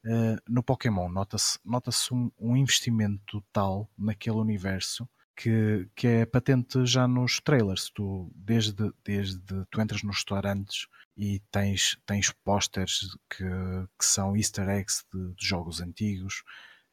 Uh, 0.04 0.38
no 0.48 0.62
Pokémon 0.62 1.08
nota-se 1.08 1.58
nota 1.64 1.90
um, 2.12 2.30
um 2.38 2.56
investimento 2.56 3.20
total 3.26 3.90
naquele 3.98 4.36
universo 4.36 5.08
que, 5.36 5.88
que 5.94 6.06
é 6.06 6.26
patente 6.26 6.84
já 6.86 7.06
nos 7.06 7.40
trailers. 7.40 7.90
Tu, 7.90 8.32
desde, 8.34 8.90
desde 9.04 9.64
tu 9.70 9.80
entras 9.80 10.02
nos 10.02 10.16
restaurantes 10.16 10.88
e 11.16 11.40
tens, 11.50 11.98
tens 12.06 12.32
posters 12.44 13.16
que, 13.28 13.44
que 13.98 14.04
são 14.04 14.36
easter 14.36 14.68
eggs 14.68 15.04
de, 15.12 15.34
de 15.34 15.46
jogos 15.46 15.80
antigos, 15.80 16.42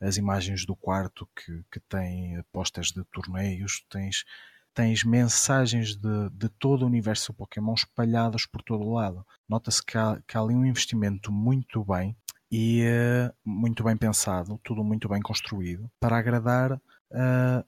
as 0.02 0.18
imagens 0.18 0.66
do 0.66 0.76
quarto 0.76 1.28
que, 1.36 1.64
que 1.72 1.80
têm 1.80 2.44
posters 2.52 2.92
de 2.92 3.04
torneios, 3.06 3.86
tens, 3.90 4.26
tens 4.74 5.04
mensagens 5.04 5.96
de, 5.96 6.30
de 6.32 6.50
todo 6.50 6.84
o 6.84 6.88
universo 6.88 7.34
Pokémon 7.34 7.74
espalhadas 7.74 8.46
por 8.46 8.62
todo 8.62 8.84
o 8.84 8.94
lado. 8.94 9.26
Nota-se 9.48 9.84
que 9.84 9.98
há, 9.98 10.22
que 10.28 10.38
há 10.38 10.42
ali 10.42 10.54
um 10.54 10.66
investimento 10.66 11.32
muito 11.32 11.84
bem 11.86 12.16
e 12.52 12.84
uh, 12.84 13.34
muito 13.44 13.84
bem 13.84 13.96
pensado, 13.98 14.60
tudo 14.64 14.84
muito 14.84 15.10
bem 15.10 15.22
construído, 15.22 15.90
para 16.00 16.18
agradar 16.18 16.80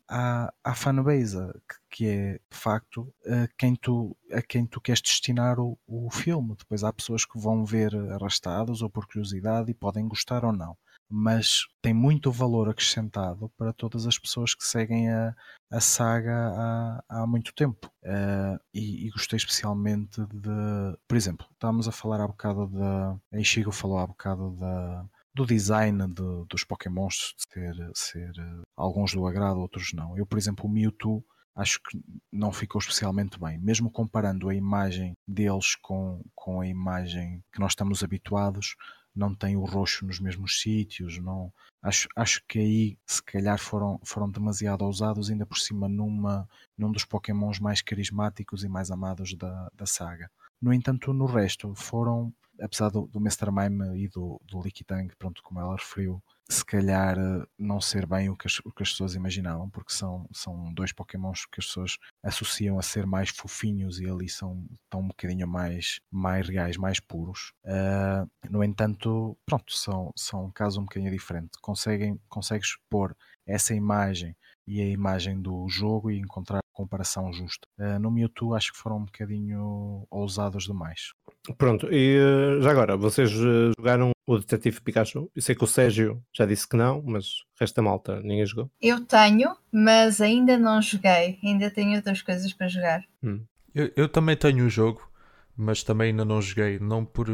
à, 0.08 0.54
à 0.64 0.76
fanbase, 0.76 1.38
que, 1.68 1.76
que 1.90 2.08
é 2.08 2.34
de 2.34 2.58
facto 2.58 3.02
uh, 3.26 3.48
quem 3.58 3.76
tu, 3.76 4.18
a 4.32 4.42
quem 4.42 4.66
tu 4.66 4.82
queres 4.82 5.02
destinar 5.02 5.60
o, 5.60 5.78
o 5.88 6.10
filme. 6.12 6.56
Depois 6.58 6.84
há 6.84 6.92
pessoas 6.92 7.26
que 7.26 7.40
vão 7.40 7.66
ver 7.66 7.96
arrastados 8.14 8.82
ou 8.82 8.90
por 8.90 9.08
curiosidade 9.08 9.72
e 9.72 9.76
podem 9.76 10.08
gostar 10.08 10.44
ou 10.44 10.52
não 10.52 10.78
mas 11.10 11.66
tem 11.82 11.94
muito 11.94 12.32
valor 12.32 12.70
acrescentado 12.70 13.50
para 13.58 13.74
todas 13.74 14.08
as 14.08 14.18
pessoas 14.18 14.56
que 14.56 14.64
seguem 14.64 15.10
a, 15.10 15.36
a 15.72 15.80
saga 15.80 16.34
há, 16.34 17.04
há 17.08 17.28
muito 17.28 17.54
tempo. 17.54 17.92
Uh, 18.04 18.60
e, 18.74 19.08
e, 19.08 19.10
gostei 19.12 19.38
especialmente 19.38 20.22
de, 20.28 20.98
por 21.08 21.16
exemplo, 21.16 21.48
estávamos 21.54 21.88
a 21.88 21.92
falar 21.92 22.22
há 22.22 22.28
bocado 22.28 22.68
da. 22.68 23.18
A 23.32 23.40
Ishigo 23.40 23.72
falou 23.72 24.00
há 24.00 24.08
bocado 24.08 24.52
da, 24.58 25.06
do 25.36 25.46
design 25.46 26.08
de, 26.08 26.46
dos 26.50 26.64
Pokémons 26.64 27.36
ser, 27.52 27.76
ser 27.94 28.32
alguns 28.76 29.14
do 29.14 29.28
agrado, 29.28 29.60
outros 29.60 29.92
não. 29.94 30.18
Eu, 30.18 30.26
por 30.26 30.38
exemplo, 30.38 30.66
o 30.66 30.70
Mewtwo 30.70 31.24
acho 31.56 31.80
que 31.82 32.02
não 32.32 32.52
ficou 32.52 32.80
especialmente 32.80 33.40
bem. 33.40 33.58
Mesmo 33.58 33.92
comparando 33.92 34.50
a 34.50 34.56
imagem 34.56 35.14
deles 35.28 35.76
com, 35.76 36.22
com 36.34 36.62
a 36.62 36.68
imagem 36.68 37.44
que 37.52 37.60
nós 37.60 37.74
estamos 37.74 38.04
habituados, 38.04 38.76
não 39.16 39.34
tem 39.34 39.56
o 39.56 39.64
roxo 39.64 40.06
nos 40.06 40.20
mesmos 40.20 40.60
sítios, 40.60 41.18
não 41.20 41.52
acho, 41.82 42.08
acho 42.16 42.42
que 42.48 42.60
aí 42.60 42.98
se 43.06 43.24
calhar 43.24 43.58
foram, 43.58 44.00
foram 44.04 44.30
demasiado 44.30 44.84
ousados, 44.84 45.30
ainda 45.30 45.46
por 45.46 45.58
cima 45.58 45.88
numa, 45.88 46.48
num 46.78 46.92
dos 46.92 47.06
pokémons 47.06 47.60
mais 47.60 47.82
carismáticos 47.82 48.64
e 48.64 48.68
mais 48.68 48.92
amados 48.92 49.34
da, 49.36 49.70
da 49.74 49.86
saga. 49.86 50.30
No 50.62 50.74
entanto, 50.74 51.14
no 51.14 51.26
resto 51.26 51.74
foram, 51.76 52.34
apesar 52.62 52.90
do, 52.90 53.08
do 53.08 53.20
Mr. 53.20 53.52
Mime 53.52 54.04
e 54.04 54.08
do, 54.08 54.40
do 54.46 54.62
Lickitung, 54.62 55.10
pronto, 55.18 55.42
como 55.44 55.60
ela 55.60 55.76
referiu, 55.76 56.22
se 56.48 56.64
calhar 56.64 57.18
eh, 57.18 57.46
não 57.58 57.82
ser 57.82 58.06
bem 58.06 58.30
o 58.30 58.36
que 58.36 58.48
as, 58.48 58.60
o 58.60 58.72
que 58.72 58.84
as 58.84 58.92
pessoas 58.92 59.16
imaginavam, 59.16 59.70
porque 59.70 59.92
são, 59.92 60.28
são 60.32 60.74
dois 60.74 60.92
Pokémons 60.92 61.46
que 61.46 61.60
as 61.60 61.66
pessoas 61.66 61.98
associam 62.24 62.78
a 62.78 62.84
ser 62.84 63.06
mais 63.06 63.30
fofinhos 63.30 64.00
e 64.00 64.08
ali 64.08 64.30
são 64.30 64.66
tão 64.90 65.02
um 65.02 65.08
bocadinho 65.08 65.48
mais, 65.48 66.00
mais 66.12 66.48
reais, 66.48 66.78
mais 66.78 67.00
puros. 67.00 67.52
Uh, 67.66 68.30
no 68.50 68.64
entanto, 68.64 69.38
pronto, 69.46 69.74
são, 69.74 70.12
são 70.16 70.46
um 70.46 70.52
caso 70.52 70.80
um 70.80 70.84
bocadinho 70.84 71.12
diferente. 71.12 71.52
Conseguem, 71.62 72.20
consegues 72.30 72.78
pôr 72.90 73.16
essa 73.46 73.74
imagem 73.74 74.36
e 74.68 74.82
a 74.82 74.86
imagem 74.86 75.42
do 75.42 75.68
jogo 75.68 76.12
e 76.12 76.20
encontrar 76.20 76.60
comparação 76.74 77.32
justa. 77.34 77.68
Uh, 77.80 77.98
no 78.00 78.12
Mewtwo 78.12 78.54
acho 78.54 78.72
que 78.72 78.78
foram 78.78 78.98
um 78.98 79.06
bocadinho 79.06 80.06
ousados 80.12 80.66
demais. 80.66 81.14
Pronto, 81.54 81.88
e 81.92 82.18
uh, 82.18 82.62
já 82.62 82.72
agora, 82.72 82.98
vocês 82.98 83.32
uh, 83.34 83.72
jogaram 83.78 84.12
o 84.26 84.38
Detetive 84.38 84.82
Pikachu? 84.82 85.30
Eu 85.36 85.42
sei 85.42 85.56
que 85.56 85.64
o 85.64 85.68
Sérgio 85.68 86.24
já 86.34 86.46
disse 86.46 86.68
que 86.68 86.76
não, 86.76 87.04
mas 87.06 87.44
da 87.76 87.82
malta 87.82 88.20
ninguém 88.22 88.46
jogou. 88.46 88.70
Eu 88.82 89.06
tenho, 89.06 89.56
mas 89.72 90.22
ainda 90.22 90.58
não 90.58 90.82
joguei. 90.82 91.40
Ainda 91.44 91.70
tenho 91.70 91.96
outras 91.96 92.22
coisas 92.22 92.52
para 92.54 92.68
jogar. 92.68 93.04
Hum. 93.24 93.42
Eu, 93.74 93.92
eu, 93.96 94.10
também 94.10 94.36
tenho 94.36 94.66
o 94.66 94.70
jogo, 94.70 95.08
mas 95.56 95.84
também 95.84 96.10
ainda 96.10 96.26
não 96.26 96.42
joguei. 96.42 96.80
Não 96.80 97.06
por. 97.06 97.28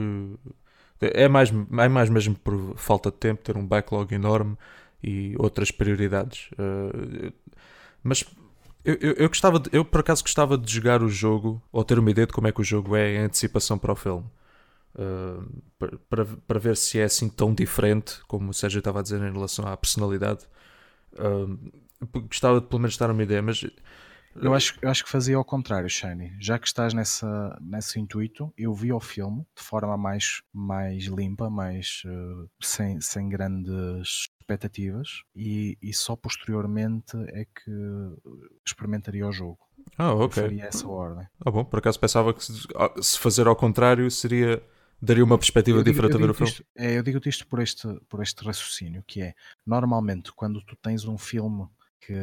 É 1.00 1.28
mais, 1.28 1.50
é 1.52 1.88
mais 1.88 2.10
mesmo 2.10 2.36
por 2.36 2.76
falta 2.78 3.10
de 3.10 3.18
tempo, 3.18 3.44
ter 3.44 3.58
um 3.58 3.66
backlog 3.66 4.14
enorme 4.14 4.58
e 5.04 5.36
outras 5.40 5.72
prioridades. 5.72 6.50
mas 8.04 8.24
eu, 8.84 8.96
eu, 8.96 9.14
eu, 9.14 9.28
gostava 9.28 9.60
de, 9.60 9.70
eu 9.72 9.86
por 9.86 10.00
acaso 10.00 10.24
gostava 10.24 10.58
de 10.58 10.72
jogar 10.72 11.04
o 11.04 11.10
jogo 11.10 11.62
ou 11.72 11.84
ter 11.84 12.00
uma 12.00 12.10
ideia 12.12 12.28
de 12.28 12.34
como 12.34 12.48
é 12.48 12.52
que 12.52 12.62
o 12.62 12.64
jogo 12.64 12.96
é 12.96 13.16
em 13.16 13.18
antecipação 13.20 13.78
para 13.78 13.94
o 13.94 13.96
filme. 13.96 14.26
Uh, 14.94 15.62
para, 16.10 16.26
para 16.26 16.60
ver 16.60 16.76
se 16.76 17.00
é 17.00 17.04
assim 17.06 17.30
tão 17.30 17.54
diferente 17.54 18.20
como 18.28 18.50
o 18.50 18.54
Sérgio 18.54 18.80
estava 18.80 19.00
a 19.00 19.02
dizer 19.02 19.22
em 19.22 19.32
relação 19.32 19.66
à 19.68 19.78
personalidade. 19.78 20.46
Uh, 21.14 21.58
gostava 22.28 22.60
de 22.60 22.68
pelo 22.68 22.82
menos 22.82 22.98
dar 22.98 23.12
uma 23.12 23.24
ideia, 23.24 23.42
mas 23.42 23.64
eu 24.36 24.54
acho, 24.54 24.78
eu 24.82 24.90
acho 24.90 25.04
que 25.04 25.10
fazia 25.10 25.36
ao 25.36 25.46
contrário, 25.46 25.90
Shiny. 25.90 26.34
Já 26.40 26.58
que 26.58 26.68
estás 26.68 26.94
nessa, 26.94 27.58
nesse 27.62 28.00
intuito, 28.00 28.54
eu 28.58 28.74
vi 28.74 28.92
o 28.94 29.00
filme 29.00 29.46
de 29.56 29.64
forma 29.64 29.98
mais, 29.98 30.42
mais 30.54 31.06
limpa, 31.06 31.50
mais 31.50 32.04
uh, 32.06 32.50
sem, 32.62 33.00
sem 33.02 33.30
grandes 33.30 34.28
expectativas 34.52 35.24
e, 35.36 35.78
e 35.82 35.94
só 35.94 36.16
posteriormente 36.16 37.16
é 37.30 37.46
que 37.46 37.72
experimentaria 38.66 39.28
o 39.28 39.32
jogo. 39.32 39.60
Ah, 39.98 40.14
ok. 40.14 40.26
Eu 40.26 40.48
faria 40.48 40.66
essa 40.66 40.88
ordem. 40.88 41.28
Ah, 41.44 41.52
bom, 41.52 41.64
por 41.64 41.80
acaso 41.80 42.00
pensava 42.00 42.34
que 42.34 42.44
se, 42.44 42.68
ah, 42.76 42.94
se 43.02 43.18
fazer 43.20 43.48
ao 43.48 43.56
contrário 43.56 44.10
seria 44.10 44.62
daria 45.02 45.24
uma 45.24 45.38
perspectiva 45.38 45.80
eu 45.80 45.84
diferente 45.84 46.12
digo, 46.12 46.24
a 46.24 46.28
ver 46.28 46.32
o 46.32 46.34
filme. 46.34 46.52
Isto, 46.52 46.66
é, 46.76 46.98
eu 46.98 47.04
digo-te 47.04 47.28
isto 47.28 47.48
por 47.48 47.60
este, 47.60 47.88
por 48.08 48.22
este 48.22 48.46
raciocínio, 48.46 49.04
que 49.08 49.22
é 49.22 49.34
normalmente 49.66 50.32
quando 50.32 50.62
tu 50.62 50.76
tens 50.76 51.06
um 51.06 51.18
filme 51.18 51.68
que, 52.02 52.14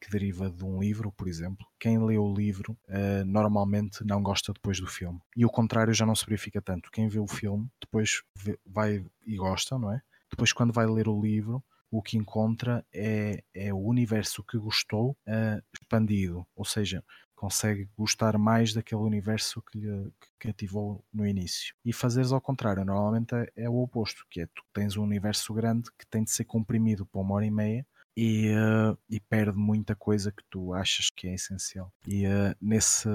que, 0.00 0.10
deriva 0.10 0.50
de 0.50 0.64
um 0.64 0.80
livro, 0.80 1.12
por 1.12 1.28
exemplo, 1.28 1.66
quem 1.78 2.02
lê 2.02 2.16
o 2.16 2.32
livro 2.32 2.76
uh, 2.88 3.24
normalmente 3.26 4.02
não 4.02 4.22
gosta 4.22 4.52
depois 4.52 4.80
do 4.80 4.86
filme. 4.86 5.20
E 5.36 5.44
o 5.44 5.50
contrário 5.50 5.92
já 5.92 6.06
não 6.06 6.16
se 6.16 6.24
verifica 6.24 6.62
tanto. 6.62 6.90
Quem 6.90 7.06
vê 7.06 7.18
o 7.18 7.26
filme 7.26 7.70
depois 7.80 8.22
vê, 8.34 8.58
vai 8.64 9.04
e 9.24 9.36
gosta, 9.36 9.78
não 9.78 9.92
é? 9.92 10.00
Depois, 10.30 10.52
quando 10.52 10.72
vai 10.72 10.86
ler 10.86 11.06
o 11.06 11.20
livro, 11.20 11.62
o 11.90 12.02
que 12.02 12.16
encontra 12.16 12.84
é, 12.92 13.44
é 13.54 13.72
o 13.72 13.78
universo 13.78 14.42
que 14.42 14.58
gostou 14.58 15.10
uh, 15.10 15.62
expandido, 15.72 16.46
ou 16.56 16.64
seja, 16.64 17.04
consegue 17.34 17.88
gostar 17.96 18.38
mais 18.38 18.72
daquele 18.72 19.02
universo 19.02 19.62
que 19.62 19.78
lhe 19.78 20.10
que 20.18 20.48
cativou 20.48 21.04
no 21.12 21.26
início. 21.26 21.74
E 21.84 21.92
fazeres 21.92 22.32
ao 22.32 22.40
contrário, 22.40 22.84
normalmente 22.84 23.34
é, 23.34 23.52
é 23.56 23.68
o 23.68 23.76
oposto, 23.76 24.26
que 24.30 24.40
é 24.40 24.46
tu 24.46 24.64
tens 24.72 24.96
um 24.96 25.02
universo 25.02 25.52
grande 25.52 25.90
que 25.98 26.06
tem 26.06 26.24
de 26.24 26.30
ser 26.30 26.44
comprimido 26.44 27.04
para 27.04 27.20
uma 27.20 27.34
hora 27.34 27.44
e 27.46 27.50
meia 27.50 27.86
e, 28.16 28.50
uh, 28.50 28.96
e, 29.10 29.20
perde 29.20 29.58
muita 29.58 29.94
coisa 29.94 30.32
que 30.32 30.42
tu 30.48 30.72
achas 30.72 31.10
que 31.14 31.28
é 31.28 31.34
essencial. 31.34 31.92
E 32.06 32.26
uh, 32.26 32.56
nesse, 32.60 33.08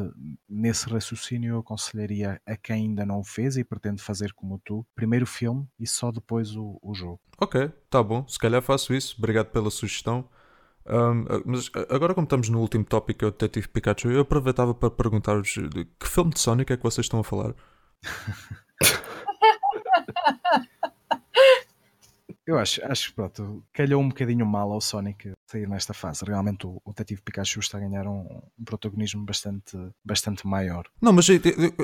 nesse 0.48 0.88
raciocínio 0.88 1.56
eu 1.56 1.60
aconselharia 1.60 2.40
a 2.46 2.56
quem 2.56 2.88
ainda 2.88 3.06
não 3.06 3.20
o 3.20 3.24
fez 3.24 3.58
e 3.58 3.64
pretende 3.64 4.02
fazer 4.02 4.34
como 4.34 4.62
tu, 4.64 4.86
primeiro 4.96 5.24
o 5.24 5.28
filme 5.28 5.68
e 5.80 5.88
só 5.88 6.12
depois 6.12 6.56
o, 6.56 6.78
o 6.82 6.94
jogo. 6.94 7.20
Ok, 7.40 7.72
tá 7.90 8.04
bom, 8.04 8.28
se 8.28 8.38
calhar 8.38 8.62
faço 8.62 8.94
isso. 8.94 9.16
Obrigado 9.18 9.48
pela 9.48 9.72
sugestão. 9.72 10.30
Um, 10.86 11.26
mas 11.46 11.70
agora, 11.90 12.14
como 12.14 12.26
estamos 12.26 12.50
no 12.50 12.60
último 12.60 12.84
tópico, 12.84 13.20
que 13.20 13.26
é 13.26 13.28
o 13.28 13.32
Detetive 13.32 13.68
Pikachu, 13.68 14.12
eu 14.12 14.22
aproveitava 14.22 14.74
para 14.74 14.92
perguntar-vos 14.92 15.56
que 16.00 16.08
filme 16.08 16.32
de 16.32 16.40
Sonic 16.40 16.74
é 16.74 16.78
que 16.78 16.84
vocês 16.84 17.06
estão 17.06 17.20
a 17.20 17.24
falar? 17.24 17.54
Eu 22.46 22.58
acho, 22.58 22.84
acho 22.86 23.10
que 23.10 23.16
pronto, 23.16 23.64
calhou 23.72 24.02
um 24.02 24.10
bocadinho 24.10 24.46
mal 24.46 24.72
ao 24.72 24.82
Sonic 24.82 25.32
sair 25.46 25.68
nesta 25.68 25.94
fase. 25.94 26.26
Realmente 26.26 26.66
o, 26.66 26.82
o 26.84 26.90
Detetive 26.90 27.22
Pikachu 27.22 27.60
está 27.60 27.78
a 27.78 27.82
ganhar 27.82 28.08
um, 28.08 28.42
um, 28.60 28.64
protagonismo 28.66 29.24
bastante, 29.24 29.78
bastante 30.04 30.48
maior. 30.48 30.86
Não, 31.00 31.14
mas 31.14 31.28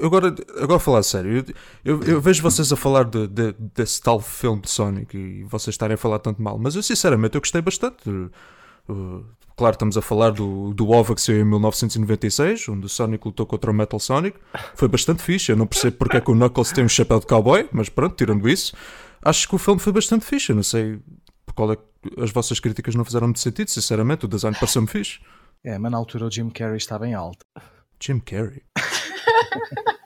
agora, 0.04 0.34
agora 0.60 0.80
falar 0.80 1.04
sério, 1.04 1.46
eu, 1.86 2.02
eu, 2.04 2.20
vejo 2.20 2.42
vocês 2.42 2.72
a 2.72 2.76
falar 2.76 3.04
de, 3.04 3.28
de, 3.28 3.54
desse 3.76 4.02
tal 4.02 4.20
filme 4.20 4.62
de 4.62 4.70
Sonic 4.70 5.16
e 5.16 5.44
vocês 5.44 5.74
estarem 5.74 5.94
a 5.94 5.98
falar 5.98 6.20
tanto 6.20 6.42
mal, 6.42 6.58
mas 6.58 6.76
eu 6.76 6.82
sinceramente 6.82 7.36
eu 7.36 7.42
gostei 7.42 7.62
bastante. 7.62 8.10
Uh, 8.10 9.24
claro, 9.56 9.74
estamos 9.74 9.96
a 9.96 10.02
falar 10.02 10.32
do, 10.32 10.74
do 10.74 10.90
OVA 10.90 11.14
que 11.14 11.22
saiu 11.22 11.42
em 11.42 11.46
1996, 11.46 12.70
onde 12.70 12.88
o 12.88 12.90
Sonic 12.90 13.28
lutou 13.28 13.46
contra 13.46 13.70
o 13.70 13.74
Metal 13.74 14.00
Sonic. 14.00 14.40
Foi 14.74 14.88
bastante 14.88 15.22
fixe. 15.22 15.52
Eu 15.52 15.56
não 15.56 15.68
percebo 15.68 15.98
porque 15.98 16.18
é 16.18 16.22
que 16.22 16.32
o 16.32 16.34
Knuckles 16.34 16.72
tem 16.72 16.84
um 16.84 16.90
chapéu 16.90 17.20
de 17.20 17.28
cowboy, 17.28 17.70
mas 17.72 17.90
pronto, 17.90 18.16
tirando 18.16 18.50
isso 18.50 18.76
acho 19.22 19.48
que 19.48 19.56
o 19.56 19.58
filme 19.58 19.80
foi 19.80 19.94
bastante 19.94 20.26
fixe. 20.26 20.52
Eu 20.52 20.56
não 20.56 20.64
sei 20.64 21.00
qual 21.56 21.72
é 21.72 21.78
as 22.18 22.32
vossas 22.32 22.60
críticas 22.60 22.96
não 22.96 23.04
fizeram 23.04 23.28
muito 23.28 23.40
sentido, 23.40 23.70
sinceramente. 23.70 24.26
O 24.26 24.28
design 24.28 24.56
pareceu-me 24.58 24.88
fixe. 24.88 25.20
É, 25.64 25.78
mas 25.78 25.92
na 25.92 25.98
altura 25.98 26.26
o 26.26 26.32
Jim 26.32 26.50
Carrey 26.50 26.78
está 26.78 26.98
bem 27.00 27.14
alto. 27.14 27.46
Jim 28.00 28.20
Carrey? 28.20 28.64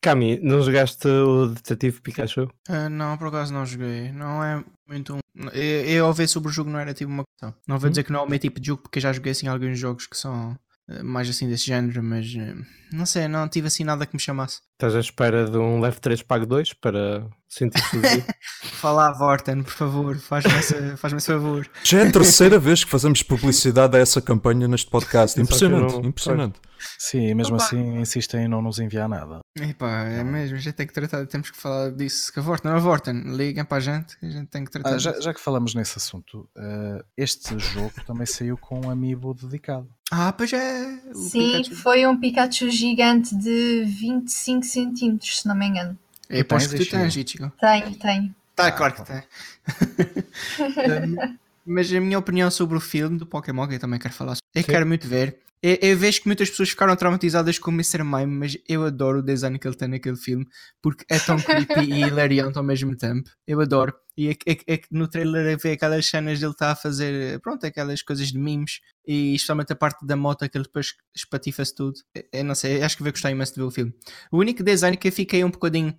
Cami, 0.00 0.38
não 0.40 0.62
jogaste 0.62 1.08
o 1.08 1.48
Detetive 1.48 2.00
Pikachu? 2.00 2.48
Uh, 2.68 2.88
não, 2.88 3.18
por 3.18 3.28
acaso 3.28 3.52
não 3.52 3.66
joguei. 3.66 4.12
Não 4.12 4.42
é 4.44 4.64
muito 4.88 5.16
um. 5.16 5.18
Eu, 5.52 5.84
eu 5.86 6.06
ao 6.06 6.14
ver 6.14 6.28
sobre 6.28 6.48
o 6.50 6.52
jogo 6.52 6.70
não 6.70 6.78
era 6.78 6.94
tipo 6.94 7.10
uma 7.10 7.24
questão. 7.24 7.52
Não 7.66 7.78
vou 7.78 7.88
hum? 7.88 7.90
dizer 7.90 8.04
que 8.04 8.12
não 8.12 8.20
é 8.20 8.22
o 8.22 8.28
meu 8.28 8.38
tipo 8.38 8.60
de 8.60 8.68
jogo 8.68 8.82
porque 8.82 9.00
já 9.00 9.12
joguei 9.12 9.32
assim 9.32 9.48
alguns 9.48 9.76
jogos 9.78 10.06
que 10.06 10.16
são 10.16 10.56
mais 11.04 11.28
assim 11.28 11.48
desse 11.48 11.66
género, 11.66 12.02
mas 12.02 12.26
eh, 12.36 12.54
não 12.92 13.04
sei, 13.06 13.28
não 13.28 13.48
tive 13.48 13.66
assim 13.66 13.84
nada 13.84 14.06
que 14.06 14.14
me 14.14 14.20
chamasse. 14.20 14.60
Estás 14.74 14.94
à 14.94 15.00
espera 15.00 15.44
de 15.44 15.56
um 15.58 15.80
Leve 15.80 16.00
3 16.00 16.22
Pago 16.22 16.46
2 16.46 16.72
para 16.74 17.26
sentir 17.48 17.80
sozinho? 17.82 18.24
Fala 18.80 19.08
a 19.08 19.12
Vorten, 19.12 19.62
por 19.62 19.72
favor, 19.72 20.16
faz-me 20.18 20.56
esse, 20.58 20.96
faz 20.96 21.12
esse 21.12 21.26
favor. 21.26 21.68
Já 21.82 22.00
é 22.00 22.08
a 22.08 22.12
terceira 22.12 22.58
vez 22.58 22.84
que 22.84 22.90
fazemos 22.90 23.22
publicidade 23.22 23.96
a 23.96 24.00
essa 24.00 24.22
campanha 24.22 24.68
neste 24.68 24.88
podcast. 24.90 25.38
Impressionante, 25.40 25.92
não- 25.94 26.04
impressionante. 26.04 26.60
Sim, 26.96 27.26
e 27.26 27.34
mesmo 27.34 27.56
Opa. 27.56 27.64
assim 27.64 27.98
insistem 27.98 28.44
em 28.44 28.48
não 28.48 28.62
nos 28.62 28.78
enviar 28.78 29.08
nada. 29.08 29.40
Epá, 29.56 30.04
é 30.04 30.22
mesmo, 30.22 30.56
a 30.56 30.60
gente 30.60 30.74
tem 30.74 30.86
que 30.86 30.92
tratar, 30.92 31.26
temos 31.26 31.50
que 31.50 31.56
falar 31.56 31.90
disso. 31.90 32.32
Que 32.32 32.38
a 32.38 32.42
Vorten, 32.42 32.70
a 32.70 32.78
Vorten, 32.78 33.22
liguem 33.36 33.64
para 33.64 33.78
a 33.78 33.80
gente, 33.80 34.16
a 34.22 34.26
gente 34.30 34.46
tem 34.46 34.64
que 34.64 34.70
tratar 34.70 34.94
Ah, 34.94 34.98
já, 34.98 35.10
disso. 35.10 35.22
já 35.24 35.34
que 35.34 35.40
falamos 35.40 35.74
nesse 35.74 35.98
assunto, 35.98 36.48
eh, 36.56 37.04
este 37.16 37.58
jogo 37.58 37.92
também 38.06 38.26
saiu 38.26 38.56
com 38.56 38.86
um 38.86 38.90
amiibo 38.90 39.34
dedicado. 39.34 39.88
Ah, 40.10 40.32
pois 40.32 40.52
é. 40.52 41.00
o 41.14 41.14
Sim, 41.14 41.62
Pikachu. 41.62 41.74
foi 41.76 42.06
um 42.06 42.18
Pikachu 42.18 42.70
gigante 42.70 43.34
de 43.36 43.84
25 43.84 44.64
centímetros, 44.64 45.40
se 45.40 45.46
não 45.48 45.54
me 45.54 45.66
engano. 45.66 45.98
Eu 46.28 46.44
Tu 46.46 46.54
aposto 46.54 46.70
que 46.70 46.84
tu 46.84 46.86
tens, 46.86 47.16
Ichigo? 47.16 47.16
Ichigo. 47.16 47.52
Tenho, 47.60 47.94
tenho. 47.98 48.34
Tá, 48.54 48.66
Ah, 48.68 48.72
claro 48.72 48.94
que 48.94 49.02
tem. 49.04 49.22
Mas 51.68 51.92
a 51.92 52.00
minha 52.00 52.18
opinião 52.18 52.50
sobre 52.50 52.76
o 52.76 52.80
filme 52.80 53.18
do 53.18 53.26
Pokémon, 53.26 53.66
que 53.68 53.74
eu 53.74 53.78
também 53.78 53.98
quero 53.98 54.14
falar, 54.14 54.36
eu 54.54 54.62
Sim. 54.62 54.68
quero 54.70 54.86
muito 54.86 55.06
ver. 55.06 55.38
Eu, 55.60 55.76
eu 55.82 55.96
vejo 55.98 56.20
que 56.22 56.28
muitas 56.28 56.48
pessoas 56.50 56.70
ficaram 56.70 56.94
traumatizadas 56.94 57.58
com 57.58 57.70
o 57.72 57.74
Mr. 57.74 58.04
Mime, 58.04 58.26
mas 58.26 58.56
eu 58.68 58.84
adoro 58.84 59.18
o 59.18 59.22
design 59.22 59.58
que 59.58 59.66
ele 59.66 59.74
tem 59.76 59.88
naquele 59.88 60.16
filme 60.16 60.46
porque 60.80 61.04
é 61.10 61.18
tão 61.18 61.36
creepy 61.36 61.80
e 61.80 62.00
hilariante 62.06 62.56
ao 62.58 62.62
mesmo 62.64 62.96
tempo. 62.96 63.28
Eu 63.44 63.60
adoro. 63.60 63.92
E 64.16 64.28
é, 64.28 64.34
que- 64.34 64.50
é 64.50 64.74
é 64.74 64.80
no 64.90 65.08
trailer 65.08 65.58
eu 65.64 65.72
aquelas 65.72 66.06
cenas 66.06 66.38
dele 66.40 66.52
estar 66.52 66.70
a 66.70 66.76
fazer, 66.76 67.40
pronto, 67.40 67.66
aquelas 67.66 68.02
coisas 68.02 68.28
de 68.28 68.38
memes 68.38 68.78
e 69.06 69.34
especialmente 69.34 69.72
a 69.72 69.76
parte 69.76 70.06
da 70.06 70.16
moto 70.16 70.48
que 70.48 70.56
ele 70.56 70.64
depois 70.64 70.94
espatifa-se 71.14 71.74
tudo. 71.74 71.94
Eu, 72.14 72.22
eu 72.34 72.44
não 72.44 72.54
sei, 72.54 72.80
acho 72.82 72.96
que 72.96 73.02
vou 73.02 73.10
gostar 73.12 73.30
imenso 73.32 73.52
de 73.54 73.60
ver 73.60 73.66
o 73.66 73.70
filme. 73.70 73.92
O 74.30 74.38
único 74.38 74.62
design 74.62 74.96
que 74.96 75.08
eu 75.08 75.12
fiquei 75.12 75.42
um 75.44 75.50
bocadinho. 75.50 75.92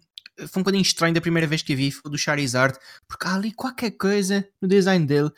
Foi 0.47 0.59
um 0.59 0.63
bocadinho 0.63 0.81
estranho 0.81 1.13
da 1.13 1.21
primeira 1.21 1.45
vez 1.47 1.61
que 1.61 1.73
eu 1.73 1.77
vi, 1.77 1.91
foi 1.91 2.01
o 2.05 2.09
do 2.09 2.17
Charizard, 2.17 2.77
porque 3.07 3.27
há 3.27 3.35
ali 3.35 3.51
qualquer 3.51 3.91
coisa 3.91 4.47
no 4.61 4.67
design 4.67 5.05
dele. 5.05 5.31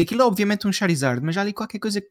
Aquilo 0.00 0.22
é 0.22 0.24
obviamente 0.24 0.66
um 0.66 0.72
Charizard, 0.72 1.22
mas 1.24 1.36
há 1.36 1.40
ali 1.42 1.52
qualquer 1.52 1.78
coisa 1.78 2.00
que, 2.00 2.08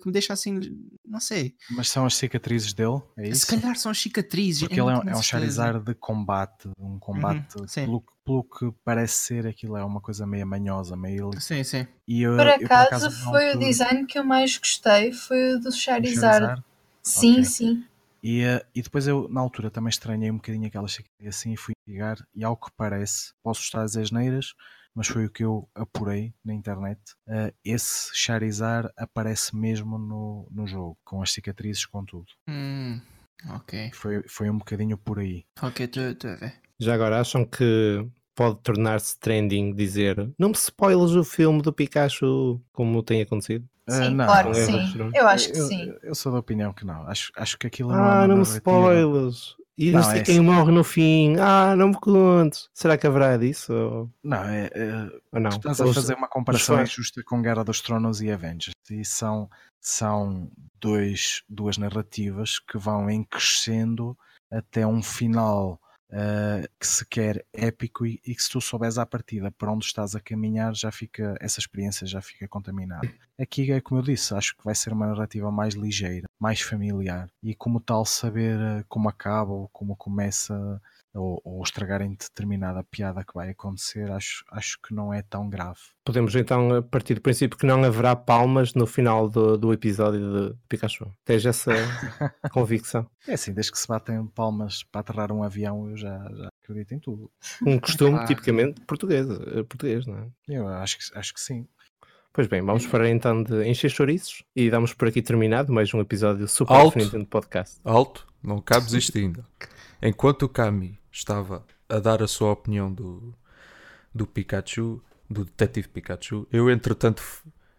que 0.00 0.06
me 0.06 0.12
deixa 0.12 0.32
assim, 0.32 0.58
não 1.06 1.20
sei. 1.20 1.54
Mas 1.70 1.88
são 1.90 2.04
as 2.06 2.14
cicatrizes 2.16 2.72
dele, 2.72 3.00
é 3.16 3.28
isso? 3.28 3.40
Se 3.40 3.46
calhar 3.46 3.76
são 3.76 3.90
as 3.90 3.98
cicatrizes. 4.00 4.60
Porque 4.62 4.80
ele 4.80 4.90
é, 4.90 4.94
um- 4.94 5.08
é 5.08 5.16
um. 5.16 5.22
Charizard 5.22 5.84
de 5.84 5.94
combate, 5.94 6.68
um 6.78 6.98
combate, 6.98 7.54
sim. 7.66 7.84
pelo, 7.84 8.00
que- 8.00 8.12
pelo 8.24 8.44
que 8.44 8.72
parece 8.84 9.14
ser, 9.24 9.46
aquilo 9.46 9.76
é 9.76 9.84
uma 9.84 10.00
coisa 10.00 10.26
meio 10.26 10.46
manhosa, 10.46 10.96
meio... 10.96 11.30
Sim, 11.38 11.62
sim. 11.62 11.86
E 12.08 12.22
eu, 12.22 12.36
Por 12.36 12.46
eu, 12.46 12.54
acaso, 12.54 13.10
na 13.10 13.10
foi 13.10 13.54
o 13.54 13.58
design 13.58 14.06
que 14.06 14.18
eu 14.18 14.24
mais 14.24 14.56
gostei, 14.56 15.12
foi 15.12 15.54
o 15.54 15.60
do 15.60 15.72
Charizard. 15.72 16.38
Charizard. 16.38 16.62
Sim, 17.02 17.32
Ok. 17.34 17.44
sim. 17.44 17.84
E, 18.28 18.42
eh, 18.42 18.60
e 18.74 18.82
depois 18.82 19.06
eu, 19.06 19.28
na 19.28 19.40
altura, 19.40 19.70
também 19.70 19.88
estranhei 19.88 20.32
um 20.32 20.34
bocadinho 20.34 20.66
aquela 20.66 20.88
chicaria 20.88 21.28
assim 21.28 21.52
e 21.52 21.56
fui 21.56 21.74
ligar. 21.86 22.16
E 22.34 22.42
ao 22.42 22.56
que 22.56 22.68
parece, 22.76 23.32
posso 23.40 23.60
estar 23.60 23.84
dizer 23.84 24.00
asneiras, 24.00 24.52
mas 24.92 25.06
foi 25.06 25.26
o 25.26 25.30
que 25.30 25.44
eu 25.44 25.70
apurei 25.72 26.34
na 26.44 26.52
internet. 26.52 27.00
eh, 27.28 27.54
esse 27.64 28.10
Charizard 28.12 28.90
aparece 28.96 29.54
mesmo 29.54 29.96
no, 29.96 30.48
no 30.50 30.66
jogo, 30.66 30.98
com 31.04 31.22
as 31.22 31.30
cicatrizes, 31.30 31.86
com 31.86 32.04
tudo. 32.04 32.26
Hum, 32.48 33.00
ok. 33.48 33.92
Foi, 33.94 34.24
foi 34.28 34.50
um 34.50 34.58
bocadinho 34.58 34.98
por 34.98 35.20
aí. 35.20 35.44
Ok, 35.62 35.86
estou 35.86 36.30
a 36.32 36.34
ver. 36.34 36.60
Já 36.80 36.94
agora 36.94 37.20
acham 37.20 37.44
que 37.44 38.04
pode 38.36 38.60
tornar-se 38.62 39.18
trending 39.18 39.74
dizer 39.74 40.30
não 40.38 40.50
me 40.50 40.54
spoilers 40.54 41.12
o 41.12 41.24
filme 41.24 41.60
do 41.62 41.72
Pikachu 41.72 42.60
como 42.72 43.02
tem 43.02 43.22
acontecido? 43.22 43.66
Eh, 43.88 43.92
Sim, 43.92 44.14
não, 44.14 44.26
claro 44.26 44.50
que 44.50 44.56
sim. 44.56 44.92
Eu 45.14 45.26
acho 45.28 45.52
que 45.52 45.58
eu, 45.58 45.66
sim. 45.66 45.94
Eu 46.02 46.14
sou 46.14 46.30
da 46.32 46.38
opinião 46.38 46.72
que 46.72 46.84
não. 46.84 47.06
Acho, 47.08 47.30
acho 47.36 47.56
que 47.58 47.66
aquilo 47.66 47.90
não 47.90 48.04
é 48.04 48.24
Ah, 48.24 48.28
não 48.28 48.36
me 48.36 48.42
spoilers. 48.42 49.54
E 49.78 49.90
não, 49.92 50.00
Não, 50.00 50.10
sei 50.10 50.20
é 50.20 50.22
quem 50.24 50.38
assim. 50.38 50.46
morre 50.46 50.72
no 50.72 50.82
fim. 50.82 51.36
Ah, 51.38 51.76
não 51.76 51.88
me 51.88 51.94
contes. 52.00 52.68
Será 52.74 52.96
que 52.96 53.06
haverá 53.06 53.36
disso? 53.36 53.72
Ou, 53.72 54.10
Não, 54.24 54.42
é, 54.42 54.70
é, 54.74 55.10
ou 55.32 55.40
não? 55.40 55.50
Estás 55.50 55.80
a 55.80 55.84
Ou- 55.84 55.92
fazer 55.94 56.14
uma 56.14 56.28
comparação 56.28 56.80
injusta 56.82 57.22
com 57.24 57.42
Guerra 57.42 57.62
dos 57.62 57.80
Tronos 57.80 58.20
e 58.22 58.30
Avengers. 58.30 58.72
E 58.90 59.04
são, 59.04 59.48
são 59.80 60.50
dois, 60.80 61.42
duas 61.48 61.76
narrativas 61.78 62.58
que 62.58 62.78
vão 62.78 63.08
em 63.10 63.22
crescendo 63.22 64.16
até 64.50 64.86
um 64.86 65.02
final 65.02 65.78
eh, 66.10 66.68
que 66.78 66.86
se 66.86 67.04
quer 67.04 67.44
épico 67.52 68.06
e, 68.06 68.20
e 68.24 68.34
que 68.34 68.42
se 68.42 68.48
tu 68.48 68.60
souberes 68.60 68.96
à 68.96 69.04
partida 69.04 69.50
para 69.50 69.72
onde 69.72 69.84
estás 69.84 70.14
a 70.14 70.20
caminhar, 70.20 70.74
já 70.74 70.92
fica, 70.92 71.36
essa 71.40 71.58
experiência 71.58 72.06
já 72.06 72.22
fica 72.22 72.46
contaminada. 72.46 73.12
Aqui 73.38 73.70
é 73.72 73.80
como 73.80 74.00
eu 74.00 74.04
disse, 74.04 74.34
acho 74.34 74.56
que 74.56 74.64
vai 74.64 74.74
ser 74.74 74.92
uma 74.92 75.06
narrativa 75.06 75.50
mais 75.50 75.74
ligeira, 75.74 76.28
mais 76.38 76.60
familiar 76.60 77.28
e 77.42 77.54
como 77.54 77.80
tal 77.80 78.04
saber 78.04 78.58
eh, 78.58 78.84
como 78.88 79.08
acaba 79.08 79.52
ou 79.52 79.68
como 79.68 79.96
começa 79.96 80.80
ou, 81.16 81.40
ou 81.44 81.62
estragarem 81.62 82.10
determinada 82.10 82.84
piada 82.84 83.24
que 83.24 83.34
vai 83.34 83.50
acontecer, 83.50 84.10
acho, 84.10 84.44
acho 84.50 84.78
que 84.80 84.94
não 84.94 85.12
é 85.12 85.22
tão 85.22 85.48
grave. 85.48 85.80
Podemos 86.04 86.34
então 86.34 86.82
partir 86.90 87.14
do 87.14 87.20
princípio 87.20 87.58
que 87.58 87.66
não 87.66 87.82
haverá 87.82 88.14
palmas 88.14 88.74
no 88.74 88.86
final 88.86 89.28
do, 89.28 89.56
do 89.56 89.72
episódio 89.72 90.20
de 90.50 90.56
Pikachu. 90.68 91.10
Tens 91.24 91.44
essa 91.44 91.72
convicção. 92.52 93.08
É 93.26 93.34
assim, 93.34 93.52
desde 93.52 93.72
que 93.72 93.78
se 93.78 93.88
batem 93.88 94.24
palmas 94.26 94.82
para 94.84 95.00
aterrar 95.00 95.32
um 95.32 95.42
avião, 95.42 95.90
eu 95.90 95.96
já, 95.96 96.18
já 96.34 96.48
acredito 96.62 96.92
em 96.92 96.98
tudo. 96.98 97.30
Um 97.66 97.78
costume 97.78 98.16
Ah. 98.20 98.24
tipicamente 98.24 98.80
português, 98.82 99.28
eh, 99.28 99.62
português, 99.62 100.06
não 100.06 100.18
é? 100.18 100.28
Eu 100.48 100.68
acho 100.68 100.98
que, 100.98 101.18
acho 101.18 101.34
que 101.34 101.40
sim. 101.40 101.66
Pois 102.32 102.46
bem, 102.46 102.60
vamos 102.62 102.86
para 102.86 103.08
então 103.08 103.42
de 103.42 103.66
encher 103.66 103.90
chouriços 103.90 104.42
e 104.54 104.68
damos 104.68 104.92
por 104.92 105.08
aqui 105.08 105.22
terminado 105.22 105.72
mais 105.72 105.92
um 105.94 106.00
episódio 106.00 106.46
super 106.46 106.74
Alto. 106.74 106.98
Nintendo 106.98 107.26
Podcast. 107.26 107.80
Alto, 107.82 108.26
não 108.42 108.60
cabes 108.60 108.92
isto 108.92 109.16
ainda. 109.16 109.44
Enquanto 110.00 110.42
o 110.42 110.48
Kami 110.48 110.98
estava 111.10 111.64
a 111.88 111.98
dar 111.98 112.22
a 112.22 112.28
sua 112.28 112.52
opinião 112.52 112.92
do, 112.92 113.34
do 114.14 114.26
Pikachu, 114.26 115.02
do 115.28 115.44
Detetive 115.44 115.88
Pikachu, 115.88 116.46
eu 116.52 116.70
entretanto 116.70 117.22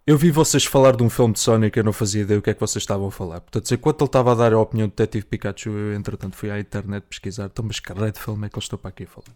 eu 0.08 0.18
vi 0.18 0.32
vocês 0.32 0.64
falar 0.64 0.96
de 0.96 1.04
um 1.04 1.10
filme 1.10 1.34
de 1.34 1.42
Sonic, 1.42 1.78
eu 1.78 1.84
não 1.84 1.92
fazia 1.92 2.22
ideia 2.22 2.40
o 2.40 2.42
que 2.42 2.50
é 2.50 2.54
que 2.54 2.60
vocês 2.62 2.82
estavam 2.82 3.08
a 3.08 3.12
falar. 3.12 3.42
Portanto, 3.42 3.70
enquanto 3.74 4.02
ele 4.02 4.08
estava 4.08 4.32
a 4.32 4.36
dar 4.36 4.54
a 4.54 4.60
opinião 4.60 4.88
do 4.88 4.92
Detetive 4.96 5.26
Pikachu, 5.26 5.70
eu 5.70 5.94
entretanto 5.96 6.34
fui 6.38 6.50
à 6.50 6.58
internet 6.58 7.04
pesquisar, 7.04 7.48
então, 7.48 7.66
mas 7.66 7.82
que 7.82 7.94
de 7.94 8.18
filme 8.18 8.48
é 8.48 8.50
que 8.50 8.56
eles 8.56 8.64
estão 8.64 8.80
para 8.80 8.88
aqui 8.88 9.04
a 9.04 9.08
falar? 9.08 9.36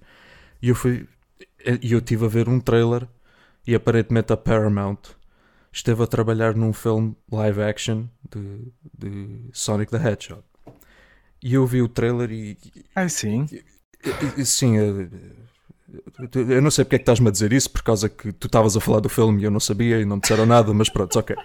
E 0.62 0.70
eu 0.70 0.76
fui 0.76 1.10
e 1.82 1.92
eu 1.92 2.00
estive 2.00 2.24
a 2.24 2.30
ver 2.30 2.48
um 2.48 2.58
trailer 2.62 3.06
e 3.68 3.76
aparentemente 3.76 4.32
a 4.32 4.38
Paramount 4.38 5.00
esteve 5.74 6.04
a 6.04 6.08
trabalhar 6.08 6.56
num 6.56 6.72
filme 6.72 7.18
live 7.30 7.62
action 7.62 8.08
de, 8.30 8.72
de 8.98 9.50
Sonic 9.52 9.92
the 9.92 9.98
Hedgehog. 9.98 10.44
E 11.44 11.54
eu 11.56 11.66
vi 11.66 11.82
o 11.82 11.88
trailer 11.90 12.32
e, 12.32 12.58
Ah, 12.96 13.10
sim. 13.10 13.48
e- 13.52 14.42
e- 14.42 14.46
sim, 14.46 14.78
eh, 14.78 15.10
eu 16.36 16.62
não 16.62 16.72
sei 16.72 16.86
porque 16.86 16.96
é 16.96 17.00
que 17.00 17.04
estás-me 17.04 17.28
a 17.28 17.32
dizer 17.32 17.52
isso, 17.52 17.70
por 17.70 17.82
causa 17.82 18.08
que 18.10 18.32
tu 18.32 18.48
estavas 18.48 18.76
a 18.78 18.80
falar 18.80 19.00
do 19.00 19.10
filme 19.10 19.42
e 19.42 19.46
eu 19.46 19.52
não 19.52 19.60
sabia 19.60 20.00
e 20.00 20.06
não 20.06 20.18
me 20.18 20.22
disseram 20.22 20.46
nada, 20.46 20.74
mas 20.74 20.90
pronto, 20.90 21.18
ok. 21.18 21.36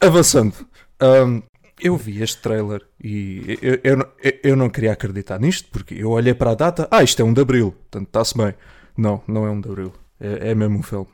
Avançando, 0.00 0.54
Ahm, 1.00 1.42
eu 1.78 1.96
vi 1.96 2.22
este 2.22 2.40
trailer 2.40 2.82
e 3.02 3.58
eu, 3.60 3.78
eu, 3.84 3.96
não- 3.98 4.08
eu- 4.22 4.38
eu 4.42 4.56
não 4.56 4.70
queria 4.70 4.92
acreditar 4.92 5.38
nisto, 5.38 5.68
porque 5.70 5.94
eu 5.94 6.10
olhei 6.10 6.32
para 6.34 6.52
a 6.52 6.54
data, 6.54 6.88
ah, 6.90 7.02
isto 7.02 7.20
é 7.20 7.24
um 7.24 7.34
de 7.34 7.40
Abril, 7.42 7.72
portanto 7.72 8.06
está-se 8.06 8.36
bem. 8.36 8.54
Não, 8.96 9.22
não 9.28 9.46
é 9.46 9.50
um 9.50 9.60
de 9.60 9.68
Abril, 9.68 9.92
é, 10.18 10.50
é 10.50 10.54
mesmo 10.54 10.78
um 10.78 10.82
filme. 10.82 11.08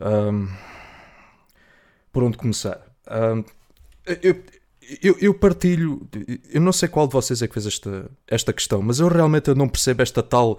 Ahm, 0.00 0.48
por 2.12 2.22
onde 2.22 2.36
começar? 2.36 2.80
Ahm, 3.06 3.44
eu, 4.22 4.36
eu, 5.02 5.16
eu 5.20 5.34
partilho, 5.34 6.08
eu 6.50 6.60
não 6.60 6.72
sei 6.72 6.88
qual 6.88 7.06
de 7.06 7.12
vocês 7.12 7.42
é 7.42 7.48
que 7.48 7.54
fez 7.54 7.66
esta, 7.66 8.10
esta 8.26 8.52
questão, 8.52 8.82
mas 8.82 9.00
eu 9.00 9.08
realmente 9.08 9.54
não 9.54 9.68
percebo 9.68 10.02
esta 10.02 10.22
tal 10.22 10.58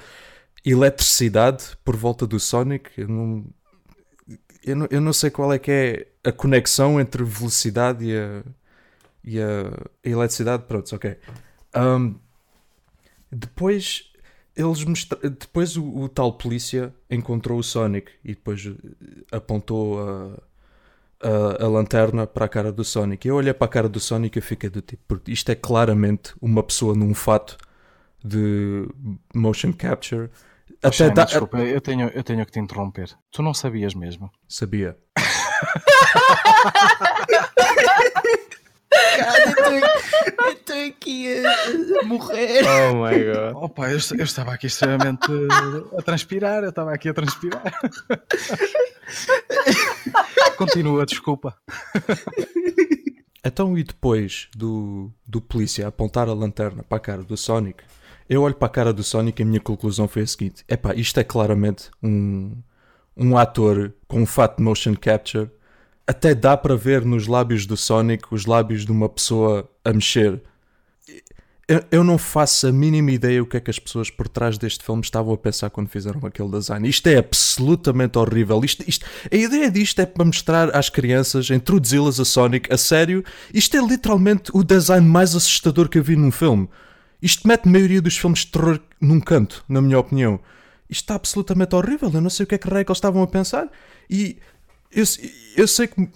eletricidade 0.65 1.77
por 1.83 1.95
volta 1.95 2.25
do 2.25 2.39
Sonic. 2.39 2.89
Eu 2.97 3.07
não, 3.07 3.45
eu 4.63 4.75
não, 4.75 4.87
eu 4.89 5.01
não 5.01 5.13
sei 5.13 5.29
qual 5.29 5.53
é 5.53 5.59
que 5.59 5.71
é 5.71 6.07
a 6.29 6.31
conexão 6.31 6.99
entre 6.99 7.23
velocidade 7.23 8.05
e 8.05 8.17
a, 8.17 8.43
e 9.23 9.39
a 9.39 9.71
eletricidade. 10.03 10.63
Pronto, 10.63 10.95
ok. 10.95 11.17
Ahm, 11.73 12.15
depois 13.31 14.11
eles 14.55 14.83
mostra... 14.85 15.29
depois 15.29 15.75
o, 15.75 15.83
o 15.83 16.09
tal 16.09 16.33
polícia 16.33 16.93
encontrou 17.09 17.59
o 17.59 17.63
Sonic 17.63 18.11
e 18.23 18.29
depois 18.29 18.65
eh, 18.65 19.35
apontou 19.35 19.99
a, 19.99 20.39
a, 21.25 21.63
a 21.63 21.67
lanterna 21.67 22.27
para 22.27 22.45
a 22.45 22.49
cara 22.49 22.71
do 22.71 22.83
Sonic. 22.83 23.27
Eu 23.27 23.35
olhei 23.35 23.53
para 23.53 23.65
a 23.65 23.69
cara 23.69 23.89
do 23.89 23.99
Sonic 23.99 24.37
e 24.37 24.41
fiquei 24.41 24.69
do 24.69 24.81
tipo, 24.81 25.01
porque 25.07 25.31
isto 25.31 25.49
é 25.51 25.55
claramente 25.55 26.33
uma 26.41 26.61
pessoa 26.61 26.95
num 26.95 27.13
fato 27.13 27.57
de 28.23 28.87
motion 29.33 29.73
capture. 29.73 30.29
Até 30.83 30.91
Shane, 30.97 31.13
dá- 31.13 31.23
desculpa, 31.25 31.57
eu 31.59 31.81
tenho, 31.81 32.09
eu 32.09 32.23
tenho 32.23 32.45
que 32.45 32.51
te 32.51 32.59
interromper. 32.59 33.09
Tu 33.31 33.41
não 33.41 33.53
sabias 33.53 33.93
mesmo. 33.95 34.29
Sabia. 34.47 34.97
Cara, 39.17 39.53
eu 40.45 40.51
estou 40.53 40.85
aqui 40.87 41.43
a, 41.45 42.01
a 42.01 42.05
morrer. 42.05 42.61
Oh 42.65 43.03
my 43.03 43.23
god. 43.23 43.55
Opa, 43.63 43.89
eu, 43.91 43.99
eu 44.17 44.23
estava 44.23 44.53
aqui 44.53 44.67
extremamente 44.67 45.27
a 45.97 46.01
transpirar, 46.01 46.63
eu 46.63 46.69
estava 46.69 46.93
aqui 46.93 47.09
a 47.09 47.13
transpirar. 47.13 47.63
Continua, 50.57 51.05
desculpa. 51.05 51.55
Então, 53.43 53.77
e 53.77 53.83
depois 53.83 54.47
do, 54.55 55.11
do 55.25 55.39
polícia 55.39 55.87
apontar 55.87 56.27
a 56.27 56.33
lanterna 56.33 56.83
para 56.83 56.97
a 56.97 57.01
cara 57.01 57.23
do 57.23 57.37
Sonic, 57.37 57.83
eu 58.27 58.41
olho 58.41 58.55
para 58.55 58.65
a 58.65 58.71
cara 58.71 58.91
do 58.91 59.03
Sonic 59.03 59.39
e 59.39 59.43
a 59.43 59.45
minha 59.45 59.59
conclusão 59.59 60.07
foi 60.07 60.23
a 60.23 60.27
seguinte: 60.27 60.65
epá, 60.67 60.95
isto 60.95 61.19
é 61.19 61.23
claramente 61.23 61.91
um, 62.01 62.57
um 63.15 63.37
ator 63.37 63.93
com 64.07 64.21
um 64.21 64.25
fato 64.25 64.57
de 64.57 64.63
motion 64.63 64.95
capture. 64.95 65.51
Até 66.07 66.33
dá 66.33 66.57
para 66.57 66.75
ver 66.75 67.05
nos 67.05 67.27
lábios 67.27 67.65
do 67.65 67.77
Sonic 67.77 68.25
os 68.31 68.45
lábios 68.45 68.85
de 68.85 68.91
uma 68.91 69.07
pessoa 69.07 69.69
a 69.83 69.93
mexer. 69.93 70.41
Eu, 71.67 71.83
eu 71.91 72.03
não 72.03 72.19
faço 72.19 72.67
a 72.67 72.71
mínima 72.71 73.09
ideia 73.11 73.41
o 73.41 73.45
que 73.45 73.57
é 73.57 73.59
que 73.59 73.71
as 73.71 73.79
pessoas 73.79 74.11
por 74.11 74.27
trás 74.27 74.55
deste 74.55 74.83
filme 74.83 75.01
estavam 75.01 75.33
a 75.33 75.37
pensar 75.37 75.71
quando 75.71 75.89
fizeram 75.89 76.23
aquele 76.23 76.51
design. 76.51 76.87
Isto 76.87 77.07
é 77.07 77.17
absolutamente 77.17 78.19
horrível. 78.19 78.63
Isto, 78.63 78.83
isto, 78.87 79.05
a 79.31 79.35
ideia 79.35 79.71
disto 79.71 79.99
é 79.99 80.05
para 80.05 80.23
mostrar 80.23 80.75
às 80.75 80.89
crianças, 80.89 81.49
introduzi-las 81.49 82.19
a 82.19 82.25
Sonic 82.25 82.71
a 82.71 82.77
sério. 82.77 83.23
Isto 83.51 83.77
é 83.77 83.81
literalmente 83.81 84.51
o 84.53 84.63
design 84.63 85.07
mais 85.07 85.35
assustador 85.35 85.89
que 85.89 85.97
eu 85.97 86.03
vi 86.03 86.15
num 86.15 86.31
filme. 86.31 86.69
Isto 87.19 87.47
mete 87.47 87.67
a 87.67 87.71
maioria 87.71 88.01
dos 88.01 88.15
filmes 88.15 88.41
de 88.41 88.47
terror 88.51 88.79
num 89.01 89.19
canto, 89.19 89.65
na 89.67 89.81
minha 89.81 89.97
opinião. 89.97 90.39
Isto 90.87 91.01
está 91.01 91.15
absolutamente 91.15 91.73
horrível. 91.73 92.11
Eu 92.13 92.21
não 92.21 92.29
sei 92.29 92.43
o 92.43 92.47
que 92.47 92.53
é 92.53 92.57
que 92.59 92.69
raio 92.69 92.85
que 92.85 92.91
eles 92.91 92.97
estavam 92.97 93.23
a 93.23 93.27
pensar. 93.27 93.67
E 94.07 94.37
eu, 94.91 95.03
eu 95.57 95.67
sei 95.67 95.87
que. 95.87 96.09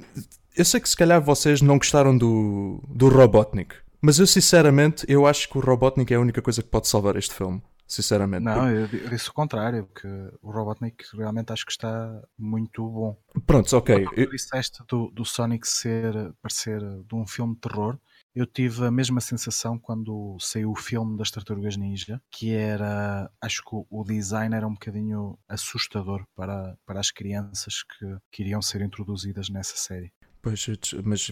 Eu 0.56 0.66
sei 0.66 0.80
que 0.80 0.90
se 0.90 0.96
calhar 0.96 1.20
vocês 1.22 1.62
não 1.62 1.80
gostaram 1.80 2.16
do, 2.16 2.84
do 2.88 3.10
Robotnik. 3.10 3.74
Mas 4.02 4.20
eu 4.20 4.28
sinceramente, 4.28 5.06
eu 5.10 5.26
acho 5.26 5.50
que 5.50 5.58
o 5.58 5.62
Robotnik 5.62 6.14
é 6.14 6.18
a 6.18 6.20
única 6.20 6.42
coisa 6.42 6.64
que 6.64 6.70
pode 6.70 6.88
salvar 6.88 7.16
este 7.16 7.34
filme. 7.34 7.62
Sinceramente. 7.90 8.44
Não, 8.44 8.70
eu 8.70 8.88
disse 8.88 9.32
o 9.32 9.34
contrário, 9.34 9.84
porque 9.88 10.08
o 10.44 10.52
Robotnik 10.52 11.04
realmente 11.18 11.52
acho 11.52 11.66
que 11.66 11.72
está 11.72 12.22
muito 12.38 12.88
bom. 12.88 13.18
Pronto, 13.48 13.76
ok. 13.76 14.06
Tu 14.06 14.14
eu... 14.16 14.30
disseste 14.30 14.84
do, 14.88 15.10
do 15.10 15.26
Sonic 15.26 15.68
ser, 15.68 16.14
parecer 16.40 16.80
de 16.80 17.16
um 17.16 17.26
filme 17.26 17.56
de 17.56 17.62
terror. 17.62 17.98
Eu 18.36 18.46
tive 18.46 18.86
a 18.86 18.92
mesma 18.92 19.20
sensação 19.20 19.80
quando 19.80 20.38
saiu 20.40 20.70
o 20.70 20.76
filme 20.76 21.18
das 21.18 21.32
Tartarugas 21.32 21.76
Ninja, 21.78 22.22
que 22.30 22.54
era, 22.54 23.28
acho 23.42 23.64
que 23.64 23.76
o 23.90 24.04
design 24.04 24.56
era 24.56 24.68
um 24.68 24.74
bocadinho 24.74 25.36
assustador 25.48 26.24
para, 26.36 26.78
para 26.86 27.00
as 27.00 27.10
crianças 27.10 27.82
que, 27.82 28.06
que 28.32 28.44
iriam 28.44 28.62
ser 28.62 28.82
introduzidas 28.82 29.50
nessa 29.50 29.76
série. 29.76 30.14
Pois, 30.42 30.68
mas 31.04 31.32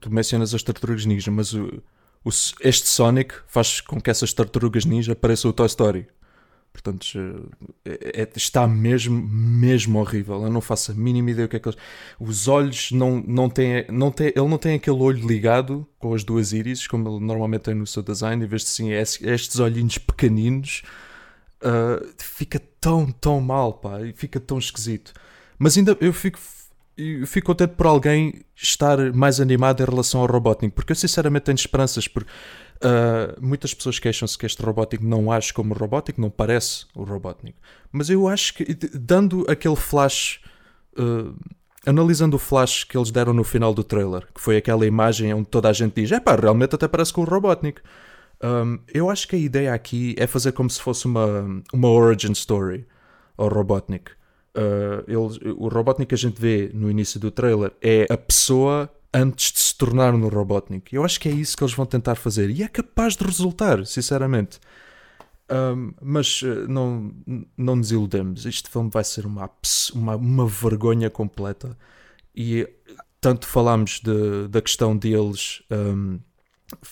tu 0.00 0.10
mencionas 0.10 0.54
as 0.54 0.62
tartarugas 0.62 1.04
ninja, 1.04 1.30
mas 1.30 1.52
o, 1.52 1.82
o, 2.24 2.30
este 2.60 2.88
Sonic 2.88 3.34
faz 3.46 3.80
com 3.80 4.00
que 4.00 4.10
essas 4.10 4.32
tartarugas 4.32 4.84
ninja 4.84 5.14
pareçam 5.14 5.50
o 5.50 5.54
Toy 5.54 5.66
Story. 5.66 6.06
Portanto, 6.72 7.04
é, 7.84 8.22
é, 8.22 8.28
está 8.36 8.66
mesmo, 8.66 9.20
mesmo 9.20 9.98
horrível. 9.98 10.42
Eu 10.44 10.50
não 10.50 10.60
faço 10.60 10.92
a 10.92 10.94
mínima 10.94 11.32
ideia 11.32 11.46
o 11.46 11.48
que 11.48 11.56
é 11.56 11.58
que 11.58 11.68
eles... 11.68 11.78
Os 12.18 12.48
olhos 12.48 12.92
não, 12.92 13.22
não 13.26 13.50
têm, 13.50 13.84
não 13.90 14.10
têm, 14.10 14.28
ele 14.28 14.48
não 14.48 14.56
tem 14.56 14.76
aquele 14.76 14.96
olho 14.96 15.26
ligado 15.26 15.86
com 15.98 16.14
as 16.14 16.22
duas 16.22 16.52
íris, 16.52 16.86
como 16.86 17.08
ele 17.08 17.24
normalmente 17.24 17.62
tem 17.62 17.74
no 17.74 17.86
seu 17.86 18.02
design, 18.02 18.44
em 18.44 18.48
vez 18.48 18.62
de 18.62 18.68
sim, 18.68 18.92
é 18.92 19.02
estes 19.02 19.58
olhinhos 19.58 19.98
pequeninos. 19.98 20.82
Uh, 21.60 22.08
fica 22.18 22.60
tão, 22.80 23.10
tão 23.10 23.40
mal, 23.40 23.74
pá, 23.74 23.98
fica 24.14 24.38
tão 24.38 24.58
esquisito. 24.58 25.12
Mas 25.58 25.76
ainda 25.76 25.96
eu 26.00 26.12
fico 26.12 26.38
e 26.96 27.24
fico 27.26 27.46
contente 27.46 27.74
por 27.74 27.86
alguém 27.86 28.42
estar 28.54 29.12
mais 29.12 29.40
animado 29.40 29.82
em 29.82 29.86
relação 29.86 30.20
ao 30.20 30.26
Robotnik, 30.26 30.74
porque 30.74 30.92
eu 30.92 30.96
sinceramente 30.96 31.44
tenho 31.44 31.56
esperanças, 31.56 32.06
porque 32.06 32.30
uh, 32.82 33.40
muitas 33.40 33.72
pessoas 33.72 33.98
queixam-se 33.98 34.36
que 34.36 34.46
este 34.46 34.62
Robotnik 34.62 35.04
não 35.04 35.32
age 35.32 35.52
como 35.52 35.74
o 35.74 35.76
Robotnik, 35.76 36.20
não 36.20 36.30
parece 36.30 36.86
o 36.94 37.02
Robotnik. 37.02 37.56
Mas 37.90 38.10
eu 38.10 38.28
acho 38.28 38.54
que, 38.54 38.64
dando 38.94 39.46
aquele 39.48 39.76
flash, 39.76 40.40
uh, 40.98 41.34
analisando 41.86 42.36
o 42.36 42.38
flash 42.38 42.84
que 42.84 42.96
eles 42.96 43.10
deram 43.10 43.32
no 43.32 43.44
final 43.44 43.72
do 43.72 43.82
trailer, 43.82 44.26
que 44.34 44.40
foi 44.40 44.56
aquela 44.56 44.86
imagem 44.86 45.32
onde 45.32 45.48
toda 45.48 45.68
a 45.68 45.72
gente 45.72 46.00
diz: 46.00 46.12
é 46.12 46.20
pá, 46.20 46.36
realmente 46.36 46.74
até 46.74 46.86
parece 46.86 47.12
com 47.12 47.22
o 47.22 47.24
Robotnik. 47.24 47.80
Um, 48.42 48.78
eu 48.88 49.10
acho 49.10 49.28
que 49.28 49.36
a 49.36 49.38
ideia 49.38 49.74
aqui 49.74 50.14
é 50.18 50.26
fazer 50.26 50.52
como 50.52 50.70
se 50.70 50.80
fosse 50.80 51.04
uma, 51.04 51.62
uma 51.72 51.88
origin 51.88 52.32
story 52.32 52.86
ao 53.36 53.48
Robotnik. 53.48 54.12
Uh, 54.56 55.54
o 55.56 55.68
Robotnik 55.68 56.08
que 56.08 56.14
a 56.14 56.18
gente 56.18 56.40
vê 56.40 56.70
no 56.74 56.90
início 56.90 57.20
do 57.20 57.30
trailer 57.30 57.72
é 57.80 58.06
a 58.10 58.16
pessoa 58.16 58.90
antes 59.12 59.52
de 59.52 59.58
se 59.58 59.76
tornar 59.76 60.12
no 60.12 60.28
Robotnik. 60.28 60.94
Eu 60.94 61.04
acho 61.04 61.20
que 61.20 61.28
é 61.28 61.32
isso 61.32 61.56
que 61.56 61.62
eles 61.62 61.74
vão 61.74 61.86
tentar 61.86 62.16
fazer 62.16 62.50
e 62.50 62.62
é 62.62 62.68
capaz 62.68 63.16
de 63.16 63.24
resultar, 63.24 63.84
sinceramente. 63.86 64.58
Um, 65.50 65.92
mas 66.00 66.42
uh, 66.42 66.68
não, 66.68 67.12
não 67.56 67.76
nos 67.76 67.90
iludemos. 67.90 68.46
Este 68.46 68.70
filme 68.70 68.88
vai 68.90 69.02
ser 69.02 69.26
uma, 69.26 69.50
uma, 69.94 70.16
uma 70.16 70.46
vergonha 70.46 71.10
completa. 71.10 71.76
E 72.34 72.68
tanto 73.20 73.46
falámos 73.46 74.00
de, 74.00 74.48
da 74.48 74.62
questão 74.62 74.96
deles 74.96 75.62
um, 75.70 76.20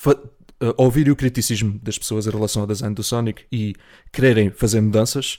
uh, 0.06 0.74
ouvirem 0.76 1.12
o 1.12 1.16
criticismo 1.16 1.78
das 1.82 1.96
pessoas 1.96 2.26
em 2.26 2.30
relação 2.30 2.62
ao 2.62 2.68
design 2.68 2.94
do 2.94 3.02
Sonic 3.02 3.44
e 3.50 3.74
quererem 4.12 4.50
fazer 4.50 4.80
mudanças 4.80 5.38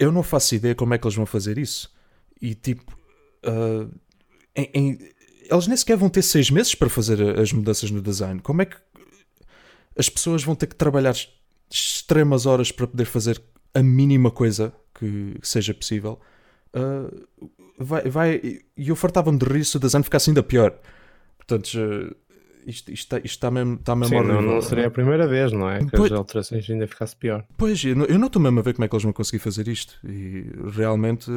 eu 0.00 0.10
não 0.10 0.22
faço 0.22 0.54
ideia 0.54 0.74
como 0.74 0.94
é 0.94 0.98
que 0.98 1.06
eles 1.06 1.14
vão 1.14 1.26
fazer 1.26 1.58
isso. 1.58 1.92
E 2.40 2.54
tipo, 2.54 2.96
uh, 3.46 3.92
em, 4.56 4.70
em, 4.74 4.98
eles 5.50 5.66
nem 5.66 5.76
sequer 5.76 5.98
vão 5.98 6.08
ter 6.08 6.22
seis 6.22 6.50
meses 6.50 6.74
para 6.74 6.88
fazer 6.88 7.38
as 7.38 7.52
mudanças 7.52 7.90
no 7.90 8.00
design. 8.00 8.40
Como 8.40 8.62
é 8.62 8.64
que 8.64 8.76
as 9.96 10.08
pessoas 10.08 10.42
vão 10.42 10.54
ter 10.54 10.68
que 10.68 10.74
trabalhar 10.74 11.14
extremas 11.70 12.46
horas 12.46 12.72
para 12.72 12.86
poder 12.86 13.04
fazer 13.04 13.40
a 13.74 13.82
mínima 13.82 14.30
coisa 14.30 14.72
que 14.98 15.34
seja 15.42 15.74
possível? 15.74 16.18
Uh, 16.74 17.46
vai, 17.78 18.02
vai, 18.08 18.60
e 18.76 18.88
eu 18.88 18.96
fartava-me 18.96 19.38
de 19.38 19.44
rir 19.44 19.66
se 19.66 19.76
o 19.76 19.80
design 19.80 20.02
ficasse 20.02 20.30
ainda 20.30 20.42
pior. 20.42 20.78
Portanto, 21.36 21.74
uh, 21.74 22.16
isto, 22.66 22.92
isto, 22.92 23.16
isto 23.16 23.26
está 23.26 23.50
mesmo, 23.50 23.74
está 23.74 23.94
mesmo 23.96 24.14
Sim, 24.14 24.20
horrível. 24.20 24.42
Não, 24.42 24.54
não 24.54 24.62
seria 24.62 24.86
a 24.86 24.90
primeira 24.90 25.26
vez, 25.26 25.52
não 25.52 25.68
é? 25.68 25.78
Que 25.78 25.96
pois, 25.96 26.12
as 26.12 26.18
alterações 26.18 26.68
ainda 26.68 26.86
ficasse 26.86 27.16
pior. 27.16 27.44
Pois, 27.56 27.82
eu 27.84 27.94
não 27.94 28.26
estou 28.26 28.40
mesmo 28.40 28.60
a 28.60 28.62
ver 28.62 28.74
como 28.74 28.84
é 28.84 28.88
que 28.88 28.94
eles 28.94 29.04
vão 29.04 29.12
conseguir 29.12 29.38
fazer 29.38 29.68
isto. 29.68 29.98
E 30.04 30.46
realmente, 30.74 31.30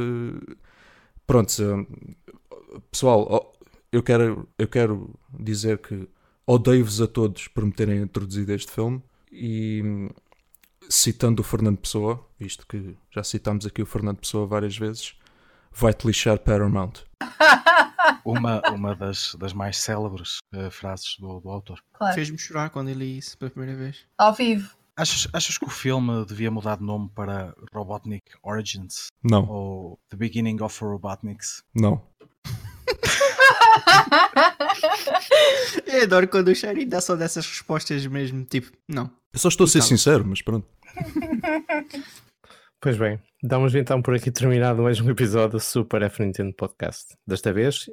pronto, 1.25 1.51
pessoal, 2.91 3.53
eu 3.91 4.01
quero, 4.01 4.47
eu 4.57 4.67
quero 4.67 5.13
dizer 5.39 5.77
que 5.79 6.07
odeio-vos 6.45 7.01
a 7.01 7.07
todos 7.07 7.47
por 7.47 7.65
me 7.65 7.71
terem 7.71 8.01
introduzido 8.01 8.51
este 8.53 8.71
filme 8.71 9.01
e 9.31 10.09
citando 10.89 11.41
o 11.41 11.45
Fernando 11.45 11.77
Pessoa, 11.77 12.25
visto 12.39 12.65
que 12.67 12.95
já 13.11 13.23
citámos 13.23 13.65
aqui 13.65 13.81
o 13.81 13.85
Fernando 13.85 14.17
Pessoa 14.17 14.45
várias 14.45 14.77
vezes, 14.77 15.15
vai-te 15.71 16.05
lixar 16.05 16.39
Paramount. 16.39 17.01
uma, 18.25 18.61
uma 18.69 18.95
das, 18.95 19.35
das 19.35 19.53
mais 19.53 19.77
célebres 19.77 20.37
uh, 20.53 20.71
frases 20.71 21.15
do, 21.19 21.39
do 21.39 21.49
autor. 21.49 21.79
Claro. 21.93 22.13
Fez-me 22.13 22.37
chorar 22.37 22.69
quando 22.69 22.89
ele 22.89 22.99
li 22.99 23.17
isso 23.17 23.37
pela 23.37 23.51
primeira 23.51 23.75
vez. 23.75 24.05
Ao 24.17 24.33
vivo. 24.33 24.69
Achas, 24.95 25.27
achas 25.33 25.57
que 25.57 25.65
o 25.65 25.69
filme 25.69 26.23
devia 26.25 26.51
mudar 26.51 26.77
de 26.77 26.83
nome 26.83 27.09
para 27.15 27.55
Robotnik 27.73 28.31
Origins? 28.43 29.07
Não. 29.23 29.49
Ou 29.49 29.99
The 30.09 30.17
Beginning 30.17 30.61
of 30.61 30.83
Robotniks? 30.83 31.63
Não. 31.73 32.01
Eu 35.87 36.03
adoro 36.03 36.27
quando 36.27 36.49
o 36.49 36.55
Sherry 36.55 36.85
dá 36.85 37.01
só 37.01 37.15
dessas 37.15 37.47
respostas 37.47 38.05
mesmo, 38.05 38.45
tipo, 38.45 38.71
não. 38.87 39.09
Eu 39.31 39.39
só 39.39 39.47
estou 39.47 39.65
a 39.65 39.67
ser 39.67 39.81
sincero, 39.81 40.23
mas 40.25 40.41
pronto. 40.41 40.67
Pois 42.83 42.97
bem, 42.97 43.17
damos 43.41 43.73
então 43.75 44.01
por 44.01 44.13
aqui 44.13 44.29
terminado 44.29 44.83
mais 44.83 44.99
um 44.99 45.09
episódio 45.09 45.51
do 45.51 45.59
Super 45.61 46.01
F 46.01 46.21
Nintendo 46.21 46.51
Podcast. 46.51 47.15
Desta 47.25 47.53
vez 47.53 47.89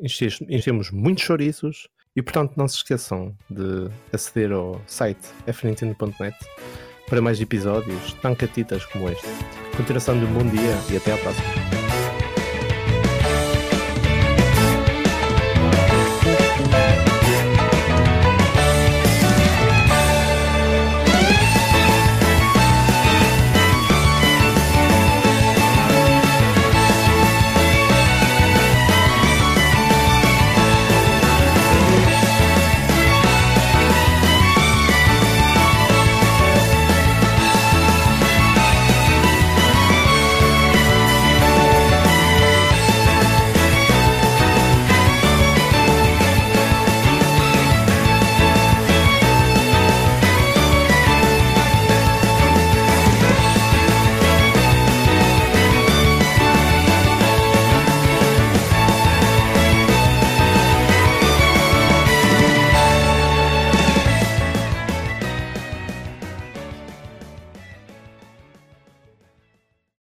enchemos 0.48 0.90
muitos 0.90 1.22
chouriços 1.22 1.86
e 2.16 2.20
portanto 2.20 2.54
não 2.56 2.66
se 2.66 2.78
esqueçam 2.78 3.32
de 3.48 3.88
aceder 4.12 4.50
ao 4.50 4.82
site 4.88 5.28
fnintendo.net 5.46 6.36
para 7.08 7.22
mais 7.22 7.40
episódios 7.40 8.14
tão 8.14 8.34
catitas 8.34 8.84
como 8.86 9.08
este. 9.08 9.28
Continuação 9.76 10.18
de 10.18 10.24
um 10.24 10.34
bom 10.34 10.50
dia 10.50 10.74
e 10.92 10.96
até 10.96 11.12
à 11.12 11.18
próxima. 11.18 11.80